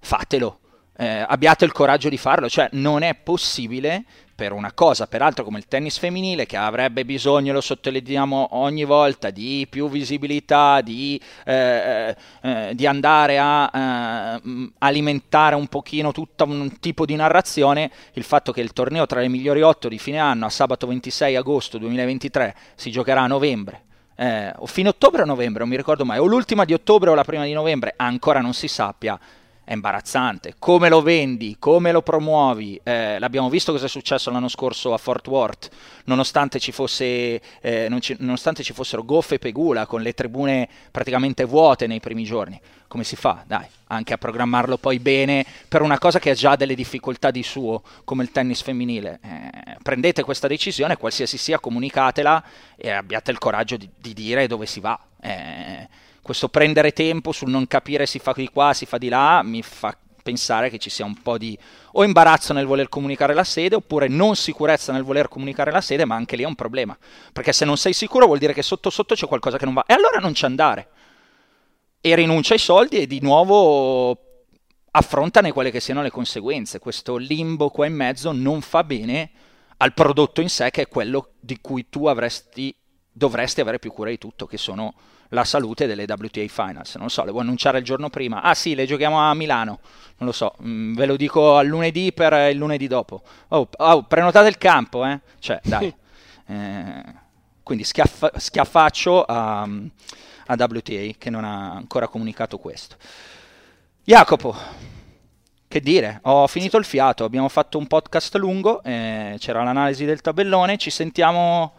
Fatelo. 0.00 0.63
Eh, 0.96 1.24
abbiate 1.26 1.64
il 1.64 1.72
coraggio 1.72 2.08
di 2.08 2.16
farlo, 2.16 2.48
cioè 2.48 2.68
non 2.72 3.02
è 3.02 3.14
possibile 3.14 4.04
per 4.34 4.52
una 4.52 4.72
cosa, 4.72 5.06
peraltro 5.06 5.44
come 5.44 5.58
il 5.58 5.66
tennis 5.66 5.98
femminile, 5.98 6.46
che 6.46 6.56
avrebbe 6.56 7.04
bisogno, 7.04 7.52
lo 7.52 7.60
sottolineiamo 7.60 8.48
ogni 8.52 8.84
volta, 8.84 9.30
di 9.30 9.66
più 9.70 9.88
visibilità, 9.88 10.80
di, 10.80 11.20
eh, 11.44 12.14
eh, 12.42 12.70
di 12.74 12.86
andare 12.86 13.38
a 13.38 14.40
eh, 14.42 14.70
alimentare 14.78 15.54
un 15.54 15.68
pochino 15.68 16.12
tutto 16.12 16.44
un 16.44 16.78
tipo 16.80 17.04
di 17.06 17.14
narrazione, 17.14 17.90
il 18.14 18.24
fatto 18.24 18.52
che 18.52 18.60
il 18.60 18.72
torneo 18.72 19.06
tra 19.06 19.20
le 19.20 19.28
migliori 19.28 19.62
otto 19.62 19.88
di 19.88 19.98
fine 19.98 20.18
anno, 20.18 20.46
a 20.46 20.50
sabato 20.50 20.86
26 20.86 21.36
agosto 21.36 21.78
2023, 21.78 22.54
si 22.74 22.90
giocherà 22.90 23.22
a 23.22 23.26
novembre, 23.28 23.82
eh, 24.16 24.52
o 24.56 24.66
fine 24.66 24.88
ottobre 24.88 25.22
o 25.22 25.26
novembre, 25.26 25.60
non 25.60 25.68
mi 25.68 25.76
ricordo 25.76 26.04
mai, 26.04 26.18
o 26.18 26.24
l'ultima 26.24 26.64
di 26.64 26.72
ottobre 26.72 27.10
o 27.10 27.14
la 27.14 27.24
prima 27.24 27.44
di 27.44 27.52
novembre, 27.52 27.94
ancora 27.96 28.40
non 28.40 28.52
si 28.52 28.66
sappia, 28.66 29.18
è 29.64 29.72
imbarazzante. 29.72 30.54
Come 30.58 30.88
lo 30.88 31.00
vendi, 31.00 31.56
come 31.58 31.90
lo 31.90 32.02
promuovi, 32.02 32.78
eh, 32.82 33.18
l'abbiamo 33.18 33.48
visto 33.48 33.72
cosa 33.72 33.86
è 33.86 33.88
successo 33.88 34.30
l'anno 34.30 34.48
scorso 34.48 34.92
a 34.92 34.98
Fort 34.98 35.26
Worth, 35.26 35.70
nonostante 36.04 36.58
ci, 36.58 36.70
fosse, 36.70 37.40
eh, 37.60 37.96
ci, 38.00 38.16
nonostante 38.20 38.62
ci 38.62 38.74
fossero 38.74 39.04
goffe 39.04 39.36
e 39.36 39.38
pegula 39.38 39.86
con 39.86 40.02
le 40.02 40.12
tribune 40.12 40.68
praticamente 40.90 41.44
vuote 41.44 41.86
nei 41.86 42.00
primi 42.00 42.24
giorni. 42.24 42.60
Come 42.86 43.02
si 43.02 43.16
fa? 43.16 43.42
Dai, 43.44 43.66
anche 43.88 44.12
a 44.12 44.18
programmarlo 44.18 44.76
poi 44.76 45.00
bene 45.00 45.44
per 45.66 45.82
una 45.82 45.98
cosa 45.98 46.20
che 46.20 46.30
ha 46.30 46.34
già 46.34 46.54
delle 46.54 46.76
difficoltà 46.76 47.32
di 47.32 47.42
suo, 47.42 47.82
come 48.04 48.22
il 48.22 48.30
tennis 48.30 48.62
femminile. 48.62 49.18
Eh, 49.20 49.76
prendete 49.82 50.22
questa 50.22 50.46
decisione, 50.46 50.96
qualsiasi 50.96 51.36
sia, 51.36 51.58
comunicatela 51.58 52.44
e 52.76 52.90
abbiate 52.90 53.32
il 53.32 53.38
coraggio 53.38 53.76
di, 53.76 53.88
di 53.98 54.12
dire 54.12 54.46
dove 54.46 54.66
si 54.66 54.78
va. 54.78 54.96
Eh, 55.20 55.88
questo 56.24 56.48
prendere 56.48 56.94
tempo 56.94 57.32
sul 57.32 57.50
non 57.50 57.66
capire 57.66 58.06
si 58.06 58.18
fa 58.18 58.32
di 58.32 58.48
qua, 58.48 58.72
si 58.72 58.86
fa 58.86 58.96
di 58.96 59.10
là, 59.10 59.42
mi 59.42 59.62
fa 59.62 59.94
pensare 60.22 60.70
che 60.70 60.78
ci 60.78 60.88
sia 60.88 61.04
un 61.04 61.20
po' 61.20 61.36
di 61.36 61.56
o 61.92 62.02
imbarazzo 62.02 62.54
nel 62.54 62.64
voler 62.64 62.88
comunicare 62.88 63.34
la 63.34 63.44
sede 63.44 63.74
oppure 63.74 64.08
non 64.08 64.34
sicurezza 64.34 64.90
nel 64.90 65.02
voler 65.02 65.28
comunicare 65.28 65.70
la 65.70 65.82
sede, 65.82 66.06
ma 66.06 66.14
anche 66.14 66.36
lì 66.36 66.42
è 66.42 66.46
un 66.46 66.54
problema. 66.54 66.96
Perché 67.30 67.52
se 67.52 67.66
non 67.66 67.76
sei 67.76 67.92
sicuro 67.92 68.24
vuol 68.24 68.38
dire 68.38 68.54
che 68.54 68.62
sotto 68.62 68.88
sotto 68.88 69.14
c'è 69.14 69.26
qualcosa 69.26 69.58
che 69.58 69.66
non 69.66 69.74
va. 69.74 69.84
E 69.86 69.92
allora 69.92 70.18
non 70.18 70.32
ci 70.32 70.46
andare. 70.46 70.88
E 72.00 72.14
rinuncia 72.14 72.54
ai 72.54 72.58
soldi 72.58 72.96
e 72.96 73.06
di 73.06 73.20
nuovo 73.20 74.18
affrontane 74.92 75.52
quelle 75.52 75.70
che 75.70 75.80
siano 75.80 76.00
le 76.00 76.10
conseguenze. 76.10 76.78
Questo 76.78 77.18
limbo 77.18 77.68
qua 77.68 77.84
in 77.84 77.94
mezzo 77.94 78.32
non 78.32 78.62
fa 78.62 78.82
bene 78.82 79.30
al 79.76 79.92
prodotto 79.92 80.40
in 80.40 80.48
sé 80.48 80.70
che 80.70 80.82
è 80.82 80.88
quello 80.88 81.32
di 81.38 81.58
cui 81.60 81.90
tu 81.90 82.06
avresti, 82.06 82.74
dovresti 83.12 83.60
avere 83.60 83.78
più 83.78 83.92
cura 83.92 84.08
di 84.08 84.16
tutto, 84.16 84.46
che 84.46 84.56
sono 84.56 84.94
la 85.34 85.44
salute 85.44 85.86
delle 85.86 86.06
WTA 86.08 86.44
Finals. 86.48 86.94
Non 86.94 87.10
so, 87.10 87.24
le 87.24 87.30
vuoi 87.30 87.42
annunciare 87.42 87.78
il 87.78 87.84
giorno 87.84 88.08
prima? 88.08 88.40
Ah 88.40 88.54
sì, 88.54 88.74
le 88.74 88.86
giochiamo 88.86 89.18
a 89.18 89.34
Milano. 89.34 89.80
Non 90.16 90.28
lo 90.28 90.32
so, 90.32 90.54
mm, 90.62 90.94
ve 90.94 91.06
lo 91.06 91.16
dico 91.16 91.56
al 91.56 91.66
lunedì 91.66 92.12
per 92.12 92.32
il 92.50 92.56
lunedì 92.56 92.86
dopo. 92.86 93.22
Oh, 93.48 93.68
oh 93.76 94.02
prenotate 94.04 94.48
il 94.48 94.56
campo, 94.56 95.04
eh? 95.04 95.20
Cioè, 95.40 95.60
dai. 95.62 95.92
eh, 96.46 97.02
quindi 97.62 97.84
schiaffa- 97.84 98.32
schiaffaccio 98.38 99.24
a, 99.24 99.62
a 99.62 100.56
WTA 100.56 101.10
che 101.18 101.30
non 101.30 101.44
ha 101.44 101.72
ancora 101.72 102.08
comunicato 102.08 102.58
questo. 102.58 102.96
Jacopo, 104.04 104.54
che 105.66 105.80
dire, 105.80 106.20
ho 106.22 106.46
finito 106.46 106.76
il 106.76 106.84
fiato, 106.84 107.24
abbiamo 107.24 107.48
fatto 107.48 107.78
un 107.78 107.86
podcast 107.86 108.36
lungo, 108.36 108.82
eh, 108.84 109.34
c'era 109.38 109.62
l'analisi 109.64 110.04
del 110.04 110.20
tabellone, 110.20 110.76
ci 110.76 110.90
sentiamo 110.90 111.72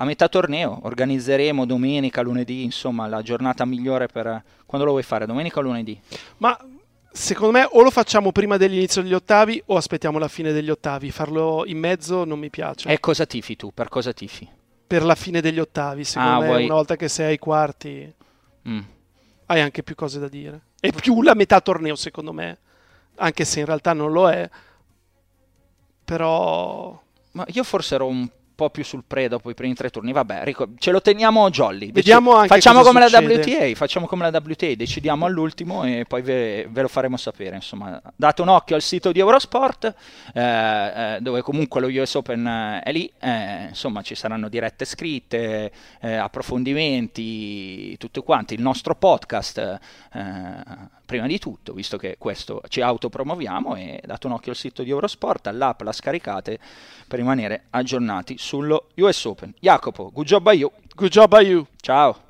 a 0.00 0.04
metà 0.06 0.28
torneo 0.28 0.78
organizzeremo 0.82 1.66
domenica, 1.66 2.22
lunedì, 2.22 2.64
insomma, 2.64 3.06
la 3.06 3.20
giornata 3.20 3.66
migliore 3.66 4.06
per 4.06 4.42
quando 4.64 4.86
lo 4.86 4.92
vuoi 4.92 5.02
fare, 5.02 5.26
domenica 5.26 5.58
o 5.58 5.62
lunedì? 5.62 6.00
Ma 6.38 6.58
secondo 7.12 7.58
me 7.58 7.68
o 7.70 7.82
lo 7.82 7.90
facciamo 7.90 8.32
prima 8.32 8.56
dell'inizio 8.56 9.02
degli 9.02 9.12
ottavi 9.12 9.62
o 9.66 9.76
aspettiamo 9.76 10.18
la 10.18 10.28
fine 10.28 10.52
degli 10.52 10.70
ottavi. 10.70 11.10
Farlo 11.10 11.64
in 11.66 11.78
mezzo 11.78 12.24
non 12.24 12.38
mi 12.38 12.48
piace. 12.48 12.88
E 12.88 12.98
cosa 12.98 13.26
tifi 13.26 13.56
tu? 13.56 13.74
Per 13.74 13.90
cosa 13.90 14.14
tifi? 14.14 14.48
Per 14.86 15.04
la 15.04 15.14
fine 15.14 15.42
degli 15.42 15.58
ottavi, 15.58 16.02
secondo 16.02 16.34
ah, 16.34 16.40
me, 16.40 16.46
vuoi... 16.46 16.64
una 16.64 16.74
volta 16.74 16.96
che 16.96 17.08
sei 17.08 17.26
ai 17.26 17.38
quarti, 17.38 18.10
mm. 18.66 18.80
hai 19.46 19.60
anche 19.60 19.82
più 19.82 19.94
cose 19.94 20.18
da 20.18 20.28
dire. 20.28 20.62
E 20.80 20.92
più 20.92 21.20
la 21.20 21.34
metà 21.34 21.60
torneo, 21.60 21.94
secondo 21.94 22.32
me, 22.32 22.56
anche 23.16 23.44
se 23.44 23.60
in 23.60 23.66
realtà 23.66 23.92
non 23.92 24.12
lo 24.12 24.30
è. 24.30 24.48
Però... 26.06 26.98
Ma 27.32 27.44
io 27.48 27.62
forse 27.64 27.96
ero 27.96 28.06
un 28.06 28.26
po' 28.60 28.68
più 28.68 28.84
sul 28.84 29.04
pre 29.06 29.26
dopo 29.28 29.48
i 29.48 29.54
primi 29.54 29.72
tre 29.72 29.88
turni. 29.88 30.12
Vabbè, 30.12 30.44
ric- 30.44 30.68
ce 30.76 30.90
lo 30.90 31.00
teniamo 31.00 31.48
jolly. 31.48 31.90
Vediamo 31.92 32.34
anche 32.34 32.48
facciamo 32.48 32.82
come 32.82 33.08
succede. 33.08 33.36
la 33.36 33.40
WTA, 33.40 33.74
facciamo 33.74 34.06
come 34.06 34.30
la 34.30 34.38
WTA, 34.38 34.74
decidiamo 34.74 35.24
all'ultimo 35.24 35.84
e 35.84 36.04
poi 36.06 36.20
ve, 36.20 36.68
ve, 36.70 36.82
lo 36.82 36.88
faremo 36.88 37.16
sapere. 37.16 37.56
Insomma, 37.56 38.00
date 38.14 38.42
un 38.42 38.48
occhio 38.48 38.76
al 38.76 38.82
sito 38.82 39.12
di 39.12 39.18
Eurosport, 39.18 39.94
eh, 40.34 40.42
eh, 40.42 41.18
dove 41.22 41.40
comunque 41.40 41.80
lo 41.80 41.86
US 41.86 42.14
Open 42.16 42.46
eh, 42.46 42.80
è 42.82 42.92
lì. 42.92 43.10
Eh, 43.18 43.68
insomma, 43.68 44.02
ci 44.02 44.14
saranno 44.14 44.50
dirette 44.50 44.84
scritte, 44.84 45.72
eh, 46.02 46.14
approfondimenti, 46.16 47.96
tutto 47.96 48.22
quanto. 48.22 48.52
Il 48.52 48.60
nostro 48.60 48.94
podcast 48.94 49.58
eh, 50.12 50.98
prima 51.10 51.26
di 51.26 51.40
tutto, 51.40 51.72
visto 51.72 51.96
che 51.96 52.14
questo 52.18 52.62
ci 52.68 52.80
autopromuoviamo 52.80 53.74
e 53.74 54.00
date 54.04 54.28
un 54.28 54.34
occhio 54.34 54.52
al 54.52 54.56
sito 54.56 54.84
di 54.84 54.90
Eurosport, 54.90 55.48
all'app 55.48 55.80
la 55.80 55.90
scaricate 55.90 56.60
per 57.08 57.18
rimanere 57.18 57.64
aggiornati 57.70 58.38
sullo 58.38 58.90
US 58.94 59.24
Open. 59.24 59.52
Jacopo, 59.58 60.12
good 60.12 60.26
job 60.26 60.42
by 60.42 60.56
you. 60.56 60.70
Good 60.94 61.10
job 61.10 61.28
by 61.28 61.44
you. 61.44 61.66
Ciao. 61.80 62.29